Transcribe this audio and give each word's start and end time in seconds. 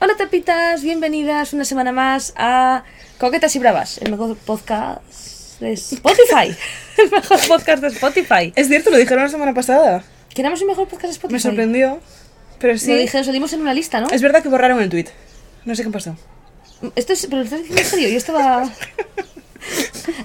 Hola 0.00 0.14
tapitas, 0.16 0.84
bienvenidas 0.84 1.52
una 1.52 1.64
semana 1.64 1.90
más 1.90 2.32
a 2.36 2.84
Coquetas 3.18 3.56
y 3.56 3.58
Bravas, 3.58 3.98
el 3.98 4.12
mejor 4.12 4.36
podcast 4.36 5.02
de 5.58 5.72
Spotify. 5.72 6.56
el 6.98 7.10
mejor 7.10 7.38
podcast 7.48 7.82
de 7.82 7.88
Spotify. 7.88 8.52
Es 8.54 8.68
cierto, 8.68 8.90
lo 8.90 8.96
dijeron 8.96 9.24
la 9.24 9.28
semana 9.28 9.54
pasada. 9.54 10.04
¿Que 10.32 10.42
éramos 10.42 10.60
el 10.60 10.68
mejor 10.68 10.86
podcast 10.86 11.06
de 11.06 11.10
Spotify? 11.14 11.32
Me 11.32 11.40
sorprendió. 11.40 12.00
Pero 12.60 12.78
sí. 12.78 12.92
Lo 12.92 12.96
dijeron, 12.96 13.24
salimos 13.24 13.52
en 13.54 13.62
una 13.62 13.74
lista, 13.74 14.00
¿no? 14.00 14.08
Es 14.10 14.22
verdad 14.22 14.40
que 14.40 14.48
borraron 14.48 14.80
el 14.80 14.88
tweet. 14.88 15.06
No 15.64 15.74
sé 15.74 15.82
qué 15.82 15.90
pasó. 15.90 16.16
Esto 16.94 17.12
es, 17.12 17.26
pero 17.26 17.38
lo 17.38 17.42
estás 17.42 17.58
diciendo 17.58 17.82
en 17.82 17.88
serio, 17.88 18.08
yo 18.08 18.18
estaba... 18.18 18.70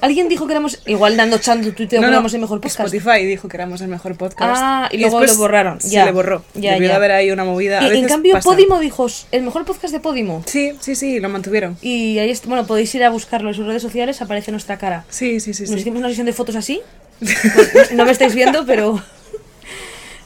Alguien 0.01 0.29
dijo 0.29 0.45
que 0.47 0.53
éramos, 0.53 0.79
igual 0.85 1.15
dando 1.17 1.37
chando 1.37 1.71
tuiteo 1.73 2.01
que 2.01 2.07
éramos 2.07 2.33
el 2.33 2.41
mejor 2.41 2.59
podcast. 2.61 2.93
Spotify 2.93 3.25
dijo 3.25 3.47
que 3.47 3.57
éramos 3.57 3.81
el 3.81 3.87
mejor 3.87 4.15
podcast. 4.17 4.61
Ah, 4.63 4.89
y 4.91 4.97
luego 4.97 5.23
lo 5.23 5.35
borraron. 5.35 5.79
Se 5.81 5.89
ya. 5.89 6.05
le 6.05 6.11
borró. 6.11 6.43
Ya, 6.53 6.73
Debió 6.73 6.89
ya. 6.89 6.95
haber 6.95 7.11
ahí 7.11 7.31
una 7.31 7.43
movida. 7.45 7.79
A 7.79 7.93
Y, 7.93 7.99
en 7.99 8.07
cambio, 8.07 8.33
pasa. 8.33 8.49
Podimo 8.49 8.79
dijo, 8.79 9.07
el 9.31 9.43
mejor 9.43 9.65
podcast 9.65 9.93
de 9.93 9.99
Podimo. 9.99 10.43
Sí, 10.45 10.73
sí, 10.79 10.95
sí, 10.95 11.19
lo 11.19 11.29
mantuvieron. 11.29 11.77
Y 11.81 12.19
ahí, 12.19 12.33
bueno, 12.45 12.65
podéis 12.67 12.93
ir 12.95 13.03
a 13.03 13.09
buscarlo 13.09 13.49
en 13.49 13.55
sus 13.55 13.65
redes 13.65 13.81
sociales, 13.81 14.21
aparece 14.21 14.51
nuestra 14.51 14.77
cara. 14.77 15.05
Sí, 15.09 15.39
sí, 15.39 15.53
sí. 15.53 15.63
Nos 15.63 15.71
sí. 15.71 15.79
hicimos 15.79 15.99
una 15.99 16.09
sesión 16.09 16.25
de 16.25 16.33
fotos 16.33 16.55
así. 16.55 16.81
No 17.93 18.05
me 18.05 18.11
estáis 18.11 18.33
viendo, 18.35 18.65
pero. 18.65 19.01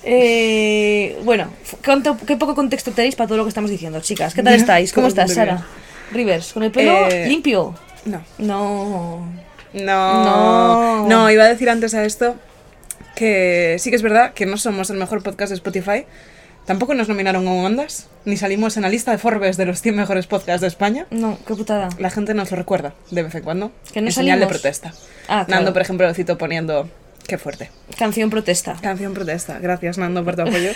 Eh, 0.10 1.20
bueno, 1.26 1.50
¿cuánto- 1.84 2.16
¿qué 2.26 2.38
poco 2.38 2.56
contexto 2.56 2.92
tenéis 2.92 3.16
para 3.16 3.28
todo 3.28 3.40
lo 3.40 3.44
que 3.44 3.50
estamos 3.50 3.70
diciendo, 3.70 4.00
chicas? 4.00 4.34
¿Qué 4.34 4.42
tal 4.42 4.54
estáis? 4.54 4.94
¿Cómo 4.94 5.08
estás, 5.08 5.34
Sara? 5.34 5.66
Rivers, 6.14 6.54
con 6.54 6.64
el 6.64 6.72
pelo 6.72 7.08
Eh, 7.10 7.28
limpio. 7.28 7.76
No. 8.06 8.22
No. 8.38 9.28
No. 9.74 10.24
No. 10.24 11.08
No, 11.08 11.32
iba 11.32 11.44
a 11.44 11.48
decir 11.48 11.70
antes 11.70 11.94
a 11.94 12.04
esto 12.06 12.36
que 13.16 13.78
sí 13.80 13.90
que 13.90 13.96
es 13.96 14.02
verdad 14.02 14.34
que 14.34 14.46
no 14.46 14.58
somos 14.58 14.90
el 14.90 14.98
mejor 14.98 15.24
podcast 15.24 15.50
de 15.50 15.56
Spotify. 15.56 16.06
Tampoco 16.66 16.94
nos 16.94 17.08
nominaron 17.08 17.48
a 17.48 17.52
Ondas, 17.54 18.08
ni 18.26 18.36
salimos 18.36 18.76
en 18.76 18.84
la 18.84 18.90
lista 18.90 19.12
de 19.12 19.18
Forbes 19.18 19.56
de 19.56 19.66
los 19.66 19.82
100 19.82 19.96
mejores 19.96 20.28
podcasts 20.28 20.60
de 20.62 20.68
España. 20.68 21.08
No, 21.12 21.38
qué 21.48 21.56
putada. 21.56 21.88
La 21.98 22.10
gente 22.10 22.34
nos 22.34 22.52
lo 22.52 22.58
recuerda 22.58 22.94
de 23.10 23.24
vez 23.24 23.34
en 23.36 23.44
cuando. 23.44 23.72
Que 23.94 24.02
no 24.02 24.08
en 24.08 24.14
señal 24.14 24.40
de 24.42 24.48
protesta. 24.48 24.90
Ah, 25.30 25.46
claro. 25.46 25.62
Nando, 25.62 25.72
por 25.74 25.82
ejemplo, 25.82 26.06
lo 26.06 26.14
cito 26.14 26.38
poniendo. 26.38 26.90
Qué 27.26 27.38
fuerte. 27.38 27.72
Canción 27.98 28.30
protesta. 28.30 28.76
Canción 28.82 29.14
protesta. 29.14 29.60
Gracias, 29.60 29.98
Nando, 29.98 30.24
por 30.26 30.36
tu 30.36 30.42
apoyo. 30.42 30.72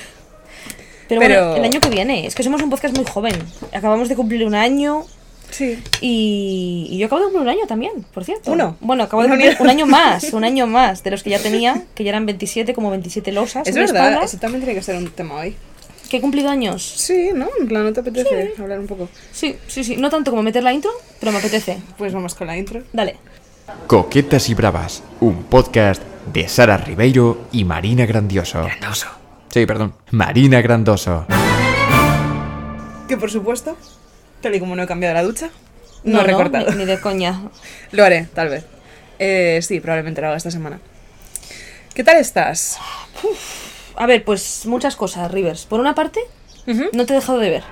Pero, 1.10 1.20
Pero- 1.22 1.46
bueno, 1.50 1.56
el 1.58 1.64
año 1.66 1.82
que 1.82 1.90
viene. 1.90 2.26
Es 2.26 2.36
que 2.36 2.44
somos 2.44 2.62
un 2.62 2.70
podcast 2.70 2.96
muy 2.96 3.06
joven. 3.06 3.36
Acabamos 3.74 4.08
de 4.08 4.16
cumplir 4.16 4.46
un 4.46 4.56
año. 4.56 5.06
Sí. 5.52 5.82
Y, 6.02 6.88
y 6.90 6.98
yo 6.98 7.06
acabo 7.06 7.20
de 7.20 7.26
cumplir 7.26 7.44
un 7.44 7.50
año 7.50 7.68
también, 7.68 7.92
por 8.14 8.24
cierto. 8.26 8.52
¿Uno? 8.52 8.78
Bueno, 8.82 9.04
acabo 9.04 9.22
de 9.22 9.28
¿Un 9.28 9.34
cumplir 9.34 9.52
año? 9.52 9.58
un 9.64 9.70
año 9.70 9.86
más, 9.86 10.34
un 10.34 10.44
año 10.44 10.66
más 10.68 11.04
de 11.04 11.12
los 11.12 11.22
que 11.24 11.30
ya 11.30 11.40
tenía, 11.40 11.84
que 11.94 12.04
ya 12.04 12.10
eran 12.10 12.26
27, 12.26 12.74
como 12.74 12.90
27 12.90 13.32
losas. 13.32 13.68
Es 13.68 13.76
verdad, 13.76 14.08
espalda. 14.08 14.26
eso 14.26 14.38
también 14.38 14.64
tiene 14.64 14.78
que 14.80 14.84
ser 14.84 14.96
un 14.98 15.10
tema 15.12 15.36
hoy. 15.36 15.56
Que 16.10 16.18
he 16.18 16.22
cumplido 16.22 16.50
años. 16.50 16.84
Sí, 16.84 17.30
¿no? 17.34 17.48
En 17.60 17.68
plan, 17.68 17.84
¿no 17.86 17.94
te 17.94 18.02
apetece 18.02 18.54
hablar 18.60 18.80
un 18.80 18.88
poco? 18.88 19.08
Sí, 19.32 19.56
sí, 19.68 19.84
sí. 19.84 19.96
No 19.96 20.10
tanto 20.10 20.32
como 20.32 20.44
meter 20.44 20.62
la 20.64 20.74
intro, 20.74 20.92
pero 21.20 21.32
me 21.32 21.38
apetece. 21.38 21.78
Pues 21.98 22.12
vamos 22.14 22.36
con 22.36 22.48
la 22.48 22.58
intro. 22.58 22.82
Dale. 22.92 23.16
Coquetas 23.88 24.50
y 24.50 24.54
Bravas, 24.54 25.04
un 25.22 25.44
podcast 25.44 26.02
de 26.34 26.48
Sara 26.50 26.76
Ribeiro 26.78 27.46
y 27.54 27.64
Marina 27.64 28.06
Grandioso. 28.06 28.62
Grandoso. 28.64 29.08
Sí, 29.50 29.66
perdón. 29.66 29.94
Marina 30.12 30.62
Grandoso. 30.62 31.26
Que 33.08 33.16
por 33.18 33.32
supuesto, 33.32 33.78
tal 34.42 34.56
y 34.56 34.60
como 34.60 34.76
no 34.76 34.84
he 34.84 34.88
cambiado 34.88 35.14
la 35.14 35.24
ducha, 35.24 35.50
no, 36.04 36.22
he 36.22 36.24
recortado. 36.24 36.72
ni, 36.72 36.78
ni 36.78 36.86
de 36.86 37.00
coña. 37.00 37.50
Lo 37.92 38.04
haré, 38.04 38.28
tal 38.34 38.50
vez. 38.50 38.66
Eh, 39.20 39.60
sí, 39.62 39.80
probablemente 39.80 40.20
lo 40.20 40.28
haga 40.28 40.38
esta 40.38 40.50
semana. 40.50 40.80
¿Qué 41.94 42.04
tal 42.04 42.18
estás? 42.18 42.80
A 43.96 44.08
ver, 44.08 44.24
pues 44.24 44.66
muchas 44.66 44.96
cosas, 44.96 45.30
Rivers. 45.30 45.68
Por 45.68 45.80
una 45.80 45.94
parte, 45.94 46.22
no 46.66 47.06
te 47.06 47.14
he 47.14 47.18
dejado 47.18 47.38
de 47.38 47.52
ver. 47.52 47.64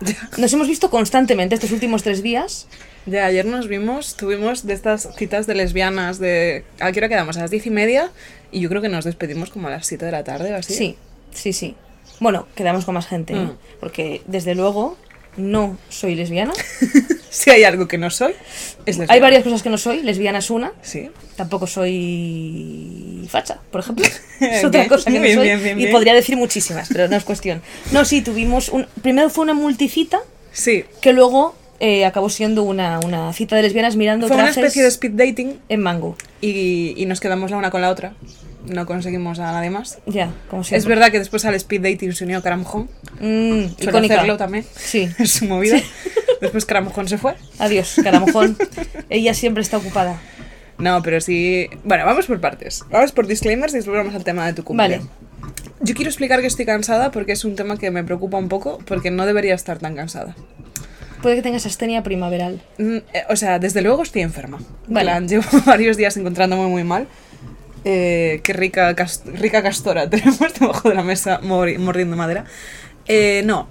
Nos 0.38 0.52
hemos 0.54 0.68
visto 0.68 0.88
constantemente 0.88 1.54
estos 1.54 1.72
últimos 1.72 2.02
tres 2.02 2.22
días. 2.22 2.66
Ya, 3.04 3.26
ayer 3.26 3.44
nos 3.44 3.68
vimos, 3.68 4.16
tuvimos 4.16 4.66
de 4.66 4.74
estas 4.74 5.08
citas 5.16 5.46
de 5.46 5.54
lesbianas 5.54 6.18
de... 6.18 6.64
¿A 6.80 6.90
qué 6.90 6.98
hora 6.98 7.08
quedamos? 7.08 7.36
A 7.36 7.42
las 7.42 7.52
diez 7.52 7.64
y 7.66 7.70
media 7.70 8.10
y 8.50 8.60
yo 8.60 8.68
creo 8.68 8.82
que 8.82 8.88
nos 8.88 9.04
despedimos 9.04 9.50
como 9.50 9.68
a 9.68 9.70
las 9.70 9.86
7 9.86 10.04
de 10.06 10.10
la 10.10 10.24
tarde 10.24 10.52
o 10.52 10.56
así. 10.56 10.74
Sí, 10.74 10.96
sí, 11.32 11.52
sí. 11.52 11.76
Bueno, 12.18 12.48
quedamos 12.56 12.84
con 12.84 12.94
más 12.94 13.06
gente, 13.06 13.34
¿eh? 13.34 13.36
Mm. 13.36 13.58
porque 13.78 14.22
desde 14.26 14.56
luego 14.56 14.96
no 15.36 15.78
soy 15.88 16.14
lesbiana. 16.14 16.52
Si 17.28 17.50
hay 17.50 17.64
algo 17.64 17.86
que 17.86 17.98
no 17.98 18.08
soy, 18.08 18.32
es 18.86 18.96
lesbiana. 18.96 19.12
Hay 19.12 19.20
varias 19.20 19.44
cosas 19.44 19.62
que 19.62 19.68
no 19.68 19.76
soy, 19.76 20.00
lesbiana 20.02 20.38
es 20.38 20.48
una. 20.48 20.72
Sí. 20.80 21.10
Tampoco 21.36 21.66
soy 21.66 23.26
facha, 23.30 23.58
por 23.70 23.80
ejemplo. 23.82 24.06
Es 24.40 24.64
otra 24.64 24.80
Bien, 24.80 24.88
cosa 24.88 25.10
que 25.10 25.18
no 25.18 25.26
soy. 25.34 25.44
bien, 25.44 25.62
bien, 25.62 25.80
y 25.80 25.86
podría 25.88 26.14
decir 26.14 26.36
muchísimas, 26.36 26.88
pero 26.88 27.08
no 27.08 27.16
es 27.16 27.24
cuestión. 27.24 27.60
No, 27.92 28.04
sí, 28.06 28.22
tuvimos 28.22 28.68
un. 28.70 28.86
Primero 29.02 29.28
fue 29.30 29.42
una 29.44 29.54
multicita 29.54 30.20
Sí. 30.52 30.84
que 31.02 31.12
luego 31.12 31.54
eh, 31.80 32.04
acabó 32.06 32.30
siendo 32.30 32.62
una, 32.62 33.00
una 33.00 33.32
cita 33.34 33.56
de 33.56 33.62
lesbianas 33.62 33.96
mirando 33.96 34.28
Fue 34.28 34.36
una 34.36 34.48
especie 34.50 34.82
de 34.82 34.88
speed 34.88 35.12
dating 35.12 35.58
en 35.68 35.80
mango. 35.80 36.16
y, 36.40 36.94
y 36.96 37.04
nos 37.06 37.20
quedamos 37.20 37.50
la 37.50 37.56
una 37.58 37.70
con 37.70 37.80
la 37.82 37.90
otra. 37.90 38.14
No 38.66 38.86
conseguimos 38.86 39.38
a 39.38 39.52
nadie 39.52 39.70
más. 39.70 39.98
Ya, 40.06 40.32
como 40.50 40.64
siempre. 40.64 40.78
Es 40.78 40.86
verdad 40.86 41.10
que 41.10 41.18
después 41.18 41.44
al 41.44 41.54
speed 41.54 41.82
dating 41.82 42.12
se 42.12 42.24
unió 42.24 42.42
Caramujón. 42.42 42.88
Mm, 43.20 43.64
hacerlo 43.88 44.36
también. 44.36 44.64
Sí. 44.74 45.08
Es 45.18 45.32
su 45.32 45.44
movida. 45.46 45.78
Después 46.40 46.66
Caramujón 46.66 47.08
se 47.08 47.16
fue. 47.16 47.34
Adiós, 47.58 47.98
caramojón. 48.02 48.58
Ella 49.08 49.32
siempre 49.32 49.62
está 49.62 49.78
ocupada. 49.78 50.20
No, 50.76 51.02
pero 51.02 51.20
sí. 51.22 51.66
Bueno, 51.82 52.04
vamos 52.04 52.26
por 52.26 52.40
partes. 52.42 52.84
Vamos 52.90 53.12
por 53.12 53.26
disclaimers 53.26 53.72
y 53.72 53.76
después 53.76 53.96
vamos 53.96 54.14
al 54.14 54.22
tema 54.22 54.46
de 54.46 54.52
tu 54.52 54.62
cumple. 54.62 54.98
Vale. 54.98 55.00
Yo 55.80 55.94
quiero 55.94 56.10
explicar 56.10 56.40
que 56.42 56.46
estoy 56.46 56.66
cansada 56.66 57.10
porque 57.10 57.32
es 57.32 57.44
un 57.46 57.56
tema 57.56 57.78
que 57.78 57.90
me 57.90 58.04
preocupa 58.04 58.36
un 58.36 58.48
poco 58.48 58.78
porque 58.84 59.10
no 59.10 59.24
debería 59.24 59.54
estar 59.54 59.78
tan 59.78 59.94
cansada. 59.96 60.36
Puede 61.22 61.36
que 61.36 61.42
tengas 61.42 61.64
astenia 61.64 62.02
primaveral. 62.02 62.60
Mm, 62.78 62.96
eh, 62.96 63.24
O 63.30 63.36
sea, 63.36 63.58
desde 63.58 63.80
luego 63.80 64.02
estoy 64.02 64.22
enferma. 64.22 64.58
En 64.88 64.94
Vale. 64.94 65.06
plan, 65.06 65.28
llevo 65.28 65.44
varios 65.64 65.96
días 65.96 66.16
encontrándome 66.18 66.66
muy 66.68 66.84
mal. 66.84 67.08
Eh, 67.88 68.40
qué 68.42 68.52
rica, 68.52 68.92
cas- 68.96 69.22
rica 69.26 69.62
castora 69.62 70.10
tenemos 70.10 70.40
debajo 70.58 70.88
de 70.88 70.94
la 70.96 71.04
mesa 71.04 71.38
mordiendo 71.40 72.16
madera. 72.16 72.44
Eh, 73.06 73.42
no, 73.44 73.68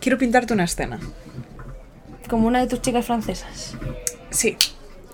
quiero 0.00 0.18
pintarte 0.18 0.52
una 0.52 0.64
escena. 0.64 1.00
Como 2.28 2.46
una 2.46 2.60
de 2.60 2.66
tus 2.66 2.82
chicas 2.82 3.06
francesas. 3.06 3.76
Sí, 4.28 4.58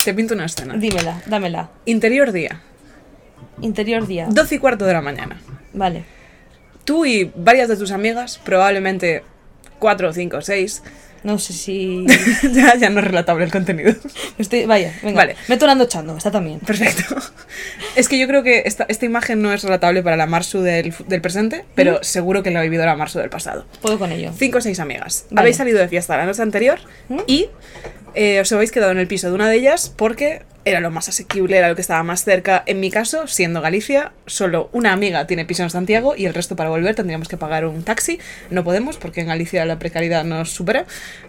te 0.04 0.12
pinto 0.12 0.34
una 0.34 0.47
escena. 0.47 0.75
Dímela, 0.76 1.22
dámela. 1.26 1.70
Interior 1.84 2.32
día, 2.32 2.62
Interior 3.60 4.06
día. 4.09 4.26
12 4.28 4.56
y 4.56 4.59
cuarto 4.59 4.84
de 4.86 4.92
la 4.92 5.03
mañana. 5.03 5.41
Vale. 5.72 6.04
Tú 6.84 7.06
y 7.06 7.31
varias 7.36 7.69
de 7.69 7.76
tus 7.76 7.92
amigas, 7.92 8.38
probablemente 8.44 9.22
4, 9.78 10.12
5, 10.12 10.41
6. 10.42 10.82
No 11.22 11.38
sé 11.38 11.53
si. 11.53 12.06
ya, 12.53 12.77
ya 12.77 12.91
no 12.91 13.00
es 13.00 13.06
relatable 13.06 13.44
el 13.44 13.50
contenido. 13.50 13.94
Estoy... 14.38 14.66
Vaya, 14.66 14.93
venga. 15.03 15.16
Vale. 15.16 15.37
Meto 15.49 15.66
Nando 15.66 15.87
Chando, 15.87 16.16
está 16.16 16.31
también. 16.31 16.60
Perfecto. 16.60 17.16
Es 17.97 18.09
que 18.09 18.19
yo 18.19 18.27
creo 18.28 18.43
que 18.43 18.62
esta, 18.66 18.84
esta 18.88 19.06
imagen 19.06 19.43
no 19.43 19.53
es 19.53 19.62
relatable 19.62 20.03
para 20.03 20.16
la 20.16 20.27
Marsu 20.27 20.60
del, 20.60 20.94
del 21.09 21.21
presente, 21.21 21.65
pero 21.75 22.03
seguro 22.03 22.43
que 22.43 22.50
la 22.50 22.60
ha 22.60 22.62
vivido 22.62 22.84
la 22.84 22.97
Marsu 22.97 23.19
del 23.19 23.31
pasado. 23.31 23.66
Puedo 23.81 23.99
con 23.99 24.12
ello. 24.12 24.32
Cinco 24.37 24.59
o 24.59 24.60
seis 24.60 24.81
amigas. 24.81 25.27
Vale. 25.31 25.41
Habéis 25.41 25.56
salido 25.56 25.78
de 25.78 25.88
fiesta 25.88 26.16
la 26.16 26.27
noche 26.27 26.43
anterior 26.43 26.78
¿Mm? 27.09 27.21
y 27.27 27.48
eh, 28.15 28.41
os 28.41 28.53
habéis 28.53 28.71
quedado 28.71 28.93
en 28.93 28.98
el 28.98 29.06
piso 29.06 29.28
de 29.28 29.34
una 29.34 29.48
de 29.48 29.56
ellas 29.56 29.93
porque 29.94 30.43
era 30.66 30.81
lo 30.81 30.91
más 30.91 31.09
asequible, 31.09 31.56
era 31.56 31.69
lo 31.69 31.75
que 31.77 31.81
estaba 31.81 32.03
más 32.03 32.25
cerca. 32.25 32.62
En 32.66 32.81
mi 32.81 32.91
caso, 32.91 33.27
siendo 33.28 33.62
Galicia, 33.62 34.12
solo 34.27 34.69
una 34.72 34.93
amiga 34.93 35.27
tiene 35.27 35.44
piso 35.47 35.62
en 35.62 35.71
Santiago 35.71 36.15
y 36.16 36.27
el 36.27 36.34
resto 36.34 36.56
para 36.56 36.69
volver 36.71 36.94
tendríamos 36.94 37.28
que 37.28 37.37
pagar 37.37 37.65
un 37.66 37.84
taxi. 37.84 38.19
No 38.50 38.65
podemos 38.65 38.97
porque 38.99 39.21
en 39.21 39.28
Galicia 39.28 39.65
la 39.65 39.78
precariedad 39.78 40.25
nos 40.25 40.50
supera. 40.53 40.84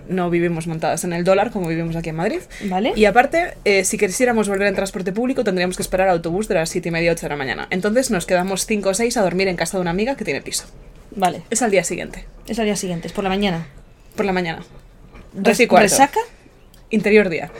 No 0.10 0.30
vivimos 0.30 0.66
montadas 0.68 1.04
en 1.04 1.14
el 1.14 1.24
dólar 1.24 1.52
como 1.52 1.68
vivimos 1.70 1.96
aquí 1.96 2.10
en 2.10 2.16
Madrid. 2.16 2.40
Vale. 2.66 2.94
Y 2.96 3.06
aparte, 3.06 3.54
eh, 3.64 3.84
si 3.86 3.98
quisiéramos 3.98 4.50
volver 4.50 4.68
en 4.68 4.76
transporte 4.76 5.14
público, 5.14 5.44
tendríamos 5.44 5.78
que 5.78 5.84
esperar 5.84 6.08
al 6.10 6.16
autobús 6.16 6.48
de 6.48 6.56
las 6.56 6.70
7 6.72 6.90
y 6.90 6.92
media, 6.92 7.12
8 7.12 7.28
de 7.28 7.30
la 7.30 7.36
mañana. 7.38 7.68
Entonces 7.70 8.10
nos 8.10 8.26
quedamos 8.26 8.66
5 8.66 8.90
o 8.90 8.94
6 8.96 9.16
a 9.18 9.22
dormir 9.22 9.48
en 9.48 9.56
casa 9.56 9.78
de 9.78 9.82
una 9.82 9.92
amiga 9.92 10.16
que 10.18 10.26
tiene 10.26 10.42
piso. 10.42 10.66
Vale. 11.12 11.44
Es 11.52 11.62
al 11.62 11.70
día 11.72 11.84
siguiente, 11.84 12.26
Es 12.48 12.58
al 12.58 12.66
día 12.66 12.76
siguiente, 12.76 13.06
es 13.08 13.14
por 13.14 13.24
la 13.24 13.30
mañana. 13.30 13.68
por 14.16 14.26
la 14.26 14.34
mañana. 14.34 14.60
Res- 15.36 15.44
12 15.44 15.64
y 15.64 15.68
cuarto. 15.68 15.84
¿Resaca? 15.90 16.20
Interior 16.90 17.30
día. 17.30 17.52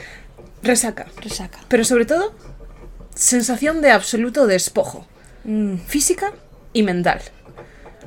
Resaca. 0.62 1.06
Resaca. 1.20 1.58
Pero 1.68 1.84
sobre 1.84 2.04
todo, 2.04 2.34
sensación 3.14 3.80
de 3.82 3.90
absoluto 3.90 4.46
despojo. 4.46 5.06
Mm, 5.44 5.76
Física 5.86 6.32
y 6.72 6.82
mental. 6.82 7.20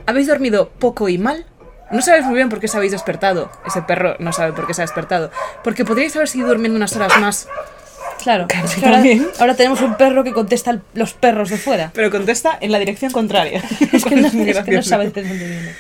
Habéis 0.06 0.28
dormido 0.28 0.70
poco 0.70 1.10
y 1.10 1.18
mal. 1.18 1.46
No 1.92 2.02
sabéis 2.02 2.26
muy 2.26 2.36
bien 2.36 2.50
por 2.50 2.60
qué 2.60 2.68
os 2.68 2.76
habéis 2.76 2.92
despertado. 2.94 3.52
Ese 3.66 3.82
perro 3.82 4.16
no 4.20 4.32
sabe 4.32 4.54
por 4.54 4.66
qué 4.66 4.74
se 4.74 4.82
ha 4.82 4.86
despertado. 4.86 5.30
Porque 5.64 5.84
podríais 5.86 6.16
haber 6.16 6.28
seguido 6.30 6.48
durmiendo 6.50 6.78
unas 6.78 6.96
horas 6.96 7.20
más. 7.20 7.48
claro. 8.24 8.48
Claro, 8.48 8.66
es 8.66 8.76
que 8.76 9.22
ahora, 9.40 9.56
tenemos 9.56 9.82
un 9.82 9.96
perro 9.98 10.24
que 10.24 10.32
contesta 10.32 10.72
al- 10.72 10.84
los 10.94 11.14
perros 11.14 11.50
de 11.50 11.58
fuera. 11.58 11.92
Pero 11.94 12.10
contesta 12.10 12.58
en 12.62 12.72
la 12.72 12.80
dirección 12.80 13.12
contraria. 13.12 13.62
Es 13.92 14.06
que 14.06 14.16
no, 14.16 14.28
es 14.28 14.32
que 14.34 14.40
de 14.42 14.82
dónde 14.82 15.22
viene. 15.22 15.76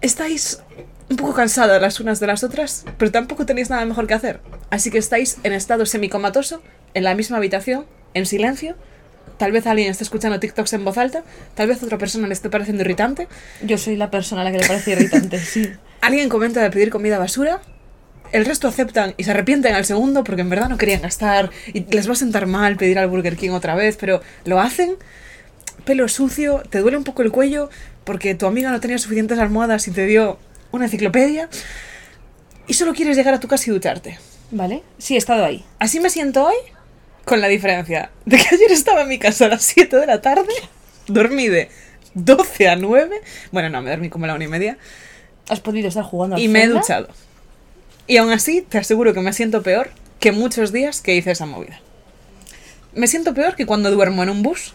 Estáis 0.00 0.60
un 1.14 1.18
poco 1.18 1.32
cansadas 1.32 1.80
las 1.80 2.00
unas 2.00 2.18
de 2.18 2.26
las 2.26 2.42
otras, 2.42 2.84
pero 2.98 3.12
tampoco 3.12 3.46
tenéis 3.46 3.70
nada 3.70 3.84
mejor 3.84 4.08
que 4.08 4.14
hacer. 4.14 4.40
Así 4.70 4.90
que 4.90 4.98
estáis 4.98 5.38
en 5.44 5.52
estado 5.52 5.86
semicomatoso, 5.86 6.60
en 6.92 7.04
la 7.04 7.14
misma 7.14 7.36
habitación, 7.36 7.86
en 8.14 8.26
silencio. 8.26 8.74
Tal 9.38 9.52
vez 9.52 9.64
alguien 9.68 9.92
esté 9.92 10.02
escuchando 10.02 10.40
TikToks 10.40 10.72
en 10.72 10.84
voz 10.84 10.98
alta, 10.98 11.22
tal 11.54 11.68
vez 11.68 11.80
otra 11.84 11.98
persona 11.98 12.26
le 12.26 12.34
esté 12.34 12.50
pareciendo 12.50 12.82
irritante. 12.82 13.28
Yo 13.62 13.78
soy 13.78 13.94
la 13.94 14.10
persona 14.10 14.42
a 14.42 14.44
la 14.44 14.50
que 14.50 14.58
le 14.58 14.66
parece 14.66 14.90
irritante, 14.90 15.38
sí. 15.38 15.72
Alguien 16.00 16.28
comenta 16.28 16.60
de 16.60 16.70
pedir 16.70 16.90
comida 16.90 17.16
basura. 17.16 17.60
El 18.32 18.44
resto 18.44 18.66
aceptan 18.66 19.14
y 19.16 19.22
se 19.22 19.30
arrepienten 19.30 19.76
al 19.76 19.84
segundo 19.84 20.24
porque 20.24 20.40
en 20.40 20.50
verdad 20.50 20.68
no 20.68 20.78
querían 20.78 21.02
gastar 21.02 21.50
y 21.72 21.84
les 21.84 22.08
va 22.08 22.14
a 22.14 22.16
sentar 22.16 22.46
mal 22.46 22.76
pedir 22.76 22.98
al 22.98 23.06
Burger 23.06 23.36
King 23.36 23.50
otra 23.50 23.76
vez, 23.76 23.96
pero 23.96 24.20
lo 24.44 24.60
hacen. 24.60 24.96
Pelo 25.84 26.08
sucio, 26.08 26.62
te 26.68 26.80
duele 26.80 26.96
un 26.96 27.04
poco 27.04 27.22
el 27.22 27.30
cuello 27.30 27.70
porque 28.02 28.34
tu 28.34 28.46
amiga 28.46 28.72
no 28.72 28.80
tenía 28.80 28.98
suficientes 28.98 29.38
almohadas 29.38 29.86
y 29.86 29.92
te 29.92 30.06
dio 30.06 30.38
una 30.76 30.86
enciclopedia. 30.86 31.48
Y 32.66 32.74
solo 32.74 32.94
quieres 32.94 33.16
llegar 33.16 33.34
a 33.34 33.40
tu 33.40 33.48
casa 33.48 33.64
y 33.68 33.72
ducharte. 33.72 34.18
¿Vale? 34.50 34.82
Sí, 34.98 35.14
he 35.14 35.18
estado 35.18 35.44
ahí. 35.44 35.64
Así 35.78 36.00
me 36.00 36.10
siento 36.10 36.44
hoy, 36.44 36.54
con 37.24 37.40
la 37.40 37.48
diferencia 37.48 38.10
de 38.24 38.36
que 38.36 38.54
ayer 38.54 38.70
estaba 38.70 39.02
en 39.02 39.08
mi 39.08 39.18
casa 39.18 39.46
a 39.46 39.48
las 39.48 39.62
7 39.62 39.96
de 39.96 40.06
la 40.06 40.20
tarde, 40.20 40.52
dormí 41.06 41.48
de 41.48 41.70
12 42.14 42.68
a 42.68 42.76
9, 42.76 43.20
bueno, 43.52 43.68
no, 43.70 43.82
me 43.82 43.90
dormí 43.90 44.08
como 44.08 44.24
a 44.24 44.28
la 44.28 44.34
una 44.34 44.44
y 44.44 44.48
media, 44.48 44.78
Has 45.48 45.60
podido 45.60 45.88
estar 45.88 46.04
jugando 46.04 46.36
al 46.36 46.42
y 46.42 46.48
me 46.48 46.62
he 46.62 46.68
duchado. 46.68 47.08
Y 48.06 48.16
aún 48.16 48.32
así, 48.32 48.62
te 48.62 48.78
aseguro 48.78 49.12
que 49.12 49.20
me 49.20 49.32
siento 49.32 49.62
peor 49.62 49.90
que 50.20 50.32
muchos 50.32 50.72
días 50.72 51.00
que 51.00 51.14
hice 51.14 51.32
esa 51.32 51.46
movida. 51.46 51.80
Me 52.94 53.06
siento 53.06 53.34
peor 53.34 53.56
que 53.56 53.66
cuando 53.66 53.90
duermo 53.90 54.22
en 54.22 54.30
un 54.30 54.42
bus, 54.42 54.74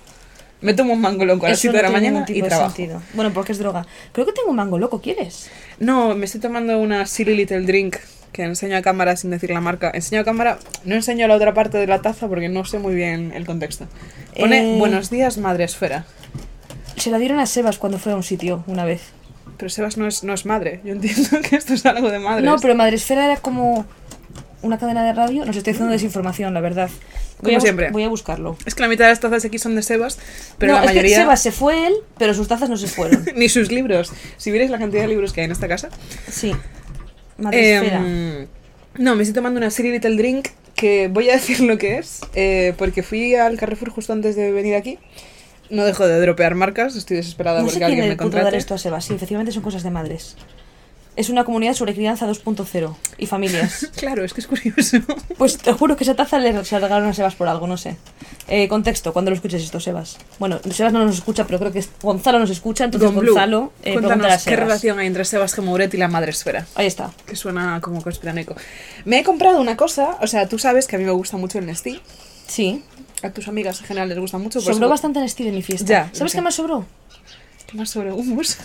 me 0.61 0.73
tomo 0.73 0.93
un 0.93 1.01
mango 1.01 1.25
loco 1.25 1.45
a 1.45 1.49
las 1.49 1.57
Eso 1.59 1.71
7 1.71 1.77
de 1.77 1.83
la 1.83 1.89
mañana 1.89 2.25
y 2.27 2.41
trabajo. 2.41 2.69
sentido. 2.75 3.01
Bueno, 3.13 3.31
porque 3.33 3.51
es 3.53 3.59
droga. 3.59 3.85
Creo 4.11 4.25
que 4.25 4.33
tengo 4.33 4.49
un 4.49 4.55
mango 4.57 4.77
loco, 4.77 5.01
¿quieres? 5.01 5.49
No, 5.79 6.15
me 6.15 6.25
estoy 6.25 6.41
tomando 6.41 6.77
una 6.79 7.05
Silly 7.05 7.35
Little 7.35 7.61
Drink 7.61 7.97
que 8.31 8.43
enseño 8.43 8.77
a 8.77 8.81
cámara 8.81 9.15
sin 9.15 9.31
decir 9.31 9.49
la 9.49 9.61
marca. 9.61 9.89
Enseño 9.93 10.21
a 10.21 10.23
cámara, 10.23 10.59
no 10.85 10.95
enseño 10.95 11.27
la 11.27 11.35
otra 11.35 11.53
parte 11.53 11.77
de 11.77 11.87
la 11.87 12.01
taza 12.01 12.27
porque 12.27 12.47
no 12.49 12.63
sé 12.65 12.77
muy 12.79 12.93
bien 12.93 13.31
el 13.33 13.45
contexto. 13.45 13.87
Pone 14.37 14.75
Eh. 14.75 14.77
Buenos 14.77 15.09
días, 15.09 15.37
Madre 15.37 15.63
Esfera. 15.63 16.05
Se 16.97 17.09
la 17.09 17.17
dieron 17.17 17.39
a 17.39 17.45
Sebas 17.45 17.77
cuando 17.77 17.97
fue 17.97 18.11
a 18.11 18.15
un 18.15 18.23
sitio 18.23 18.63
una 18.67 18.85
vez. 18.85 19.01
Pero 19.57 19.69
Sebas 19.69 19.97
no 19.97 20.07
es, 20.07 20.23
no 20.23 20.33
es 20.33 20.45
madre. 20.45 20.79
Yo 20.83 20.91
entiendo 20.93 21.39
que 21.49 21.55
esto 21.55 21.73
es 21.73 21.85
algo 21.85 22.11
de 22.11 22.19
madres. 22.19 22.45
No, 22.45 22.57
pero 22.59 22.75
Madresfera 22.75 23.25
era 23.25 23.37
como 23.37 23.85
una 24.61 24.77
cadena 24.77 25.03
de 25.03 25.13
radio. 25.13 25.45
Nos 25.45 25.55
estoy 25.55 25.71
haciendo 25.71 25.91
desinformación, 25.91 26.53
la 26.53 26.61
verdad. 26.61 26.89
Voy 27.41 27.51
Como 27.51 27.57
a 27.57 27.61
siempre. 27.61 27.91
Voy 27.91 28.03
a 28.03 28.09
buscarlo. 28.09 28.57
Es 28.65 28.75
que 28.75 28.81
la 28.81 28.89
mitad 28.89 29.05
de 29.05 29.11
las 29.11 29.19
tazas 29.19 29.45
aquí 29.45 29.59
son 29.59 29.75
de 29.75 29.83
Sebas, 29.83 30.19
pero 30.57 30.73
no, 30.73 30.83
la 30.83 30.91
es 30.91 31.01
que. 31.01 31.09
Sebas 31.09 31.41
se 31.41 31.51
fue 31.51 31.87
él, 31.87 31.93
pero 32.17 32.33
sus 32.33 32.47
tazas 32.47 32.69
no 32.69 32.77
se 32.77 32.87
fueron. 32.87 33.25
Ni 33.35 33.49
sus 33.49 33.71
libros. 33.71 34.11
Si 34.37 34.51
vierais 34.51 34.71
la 34.71 34.79
cantidad 34.79 35.01
de 35.01 35.07
libros 35.07 35.33
que 35.33 35.41
hay 35.41 35.45
en 35.45 35.51
esta 35.51 35.67
casa. 35.67 35.89
sí. 36.29 36.53
Em, 37.51 38.47
no, 38.97 39.15
me 39.15 39.23
estoy 39.23 39.33
tomando 39.33 39.59
una 39.59 39.71
Silly 39.71 39.91
Little 39.91 40.17
Drink 40.17 40.49
que 40.75 41.07
voy 41.07 41.29
a 41.29 41.33
decir 41.37 41.61
lo 41.61 41.77
que 41.77 41.97
es, 41.97 42.21
eh, 42.35 42.73
porque 42.77 43.03
fui 43.03 43.35
al 43.35 43.57
Carrefour 43.57 43.89
justo 43.91 44.13
antes 44.13 44.35
de 44.35 44.51
venir 44.51 44.75
aquí. 44.75 44.99
No 45.69 45.85
dejo 45.85 46.07
de 46.07 46.19
dropear 46.19 46.55
marcas, 46.55 46.95
estoy 46.95 47.17
desesperada 47.17 47.59
no 47.59 47.65
porque 47.65 47.75
sé 47.75 47.85
quién 47.85 47.91
alguien 47.91 48.09
me 48.09 48.15
pudo 48.15 48.29
dar 48.29 48.41
contrate. 48.41 48.57
esto 48.57 48.73
a 48.73 48.77
Sebas. 48.77 49.05
Sí, 49.05 49.13
efectivamente 49.13 49.51
son 49.51 49.61
cosas 49.61 49.83
de 49.83 49.91
madres. 49.91 50.35
Es 51.19 51.29
una 51.29 51.43
comunidad 51.43 51.73
sobre 51.73 51.93
crianza 51.93 52.25
2.0 52.27 52.95
y 53.17 53.25
familias. 53.25 53.89
Claro, 53.97 54.23
es 54.23 54.31
que 54.33 54.39
es 54.39 54.47
curioso. 54.47 54.97
Pues 55.37 55.57
te 55.57 55.73
juro 55.73 55.97
que 55.97 56.05
esa 56.05 56.15
taza 56.15 56.39
le 56.39 56.63
se 56.63 56.75
la 56.75 56.79
regalaron 56.79 57.09
a 57.09 57.13
Sebas 57.13 57.35
por 57.35 57.49
algo, 57.49 57.67
no 57.67 57.75
sé. 57.75 57.97
Eh, 58.47 58.69
contexto, 58.69 59.11
cuando 59.11 59.29
lo 59.29 59.35
escuches 59.35 59.61
esto, 59.61 59.81
Sebas. 59.81 60.17
Bueno, 60.39 60.61
Sebas 60.71 60.93
no 60.93 61.03
nos 61.05 61.15
escucha, 61.17 61.45
pero 61.45 61.59
creo 61.59 61.73
que 61.73 61.83
Gonzalo 62.01 62.39
nos 62.39 62.49
escucha, 62.49 62.85
entonces 62.85 63.13
Don 63.13 63.25
Gonzalo 63.25 63.73
eh, 63.83 63.91
pregúntale 63.95 64.13
a 64.13 64.17
cuéntanos 64.17 64.43
qué 64.45 64.49
Sebas. 64.51 64.59
relación 64.65 64.99
hay 64.99 65.07
entre 65.07 65.25
Sebas 65.25 65.53
Gemouret 65.53 65.93
y 65.93 65.97
la 65.97 66.07
madre 66.07 66.31
esfera. 66.31 66.65
Ahí 66.75 66.87
está. 66.87 67.11
Que 67.25 67.35
suena 67.35 67.81
como 67.81 68.01
conspiranoico. 68.01 68.55
Me 69.03 69.19
he 69.19 69.23
comprado 69.25 69.59
una 69.59 69.75
cosa, 69.75 70.17
o 70.21 70.27
sea, 70.27 70.47
tú 70.47 70.57
sabes 70.57 70.87
que 70.87 70.95
a 70.95 70.99
mí 70.99 71.03
me 71.05 71.11
gusta 71.11 71.35
mucho 71.35 71.59
el 71.59 71.65
Nestí. 71.65 71.99
Sí. 72.47 72.81
A 73.23 73.29
tus 73.31 73.49
amigas 73.49 73.81
en 73.81 73.87
general 73.87 74.07
les 74.07 74.19
gusta 74.19 74.37
mucho. 74.37 74.59
por 74.59 74.73
Sobró 74.73 74.85
eso- 74.85 74.89
bastante 74.89 75.19
Nestí 75.19 75.43
de 75.43 75.51
mi 75.51 75.63
fiesta. 75.63 75.85
Ya, 75.85 76.09
¿Sabes 76.13 76.31
qué 76.31 76.39
más 76.39 76.55
sobró? 76.55 76.85
¿Qué 77.67 77.75
más 77.77 77.89
sobre 77.89 78.13
hummus? 78.13 78.57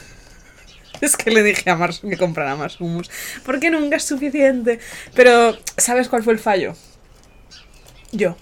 Es 1.01 1.17
que 1.17 1.31
le 1.31 1.43
dije 1.43 1.69
a 1.71 1.77
Mars 1.77 2.01
que 2.09 2.17
comprara 2.17 2.57
más 2.57 2.81
hummus. 2.81 3.11
Porque 3.45 3.71
nunca 3.71 3.97
es 3.97 4.05
suficiente. 4.05 4.79
Pero, 5.15 5.57
¿sabes 5.77 6.09
cuál 6.09 6.23
fue 6.23 6.33
el 6.33 6.39
fallo? 6.39 6.75
Yo. 8.13 8.37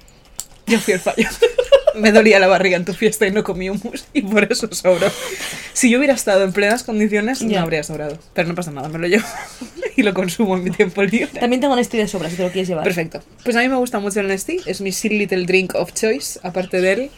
Yo 0.67 0.79
fui 0.79 0.95
el 0.95 1.01
fallo. 1.01 1.29
Me 1.95 2.11
dolía 2.13 2.39
la 2.39 2.47
barriga 2.47 2.77
en 2.79 2.87
tu 2.87 2.95
fiesta 2.95 3.27
y 3.27 3.31
no 3.33 3.45
comí 3.45 3.69
hummus 3.69 4.07
y 4.15 4.23
por 4.23 4.51
eso 4.51 4.67
sobró. 4.73 5.11
Si 5.75 5.91
yo 5.91 5.99
hubiera 5.99 6.15
estado 6.15 6.43
en 6.45 6.53
plenas 6.53 6.85
condiciones, 6.85 7.41
Ya. 7.41 7.59
no 7.59 7.65
habría 7.65 7.83
sobrado. 7.83 8.19
Pero 8.33 8.49
no 8.49 8.55
pasa 8.55 8.71
nada, 8.71 8.89
me 8.89 8.99
lo 8.99 9.07
llevo 9.09 9.27
y 9.97 10.03
lo 10.03 10.15
consumo 10.15 10.57
en 10.57 10.65
mi 10.65 10.71
tiempo 10.71 11.03
libre. 11.03 11.39
También 11.39 11.61
tengo 11.61 11.77
Nestí 11.77 11.99
de 11.99 12.09
sobra, 12.09 12.31
si 12.31 12.37
te 12.37 12.45
lo 12.45 12.51
quieres 12.51 12.69
llevar. 12.69 12.85
Perfecto. 12.85 13.23
Pues 13.45 13.57
a 13.57 13.61
mí 13.61 13.69
me 13.69 13.77
gusta 13.77 13.99
mucho 13.99 14.21
el 14.21 14.29
Nestí. 14.29 14.61
Es 14.65 14.81
mi 14.81 14.91
silly 14.93 15.19
little 15.19 15.45
drink 15.45 15.75
of 15.75 15.93
choice. 15.93 16.41
Aparte 16.43 16.81
de 16.81 16.93
él. 16.93 17.11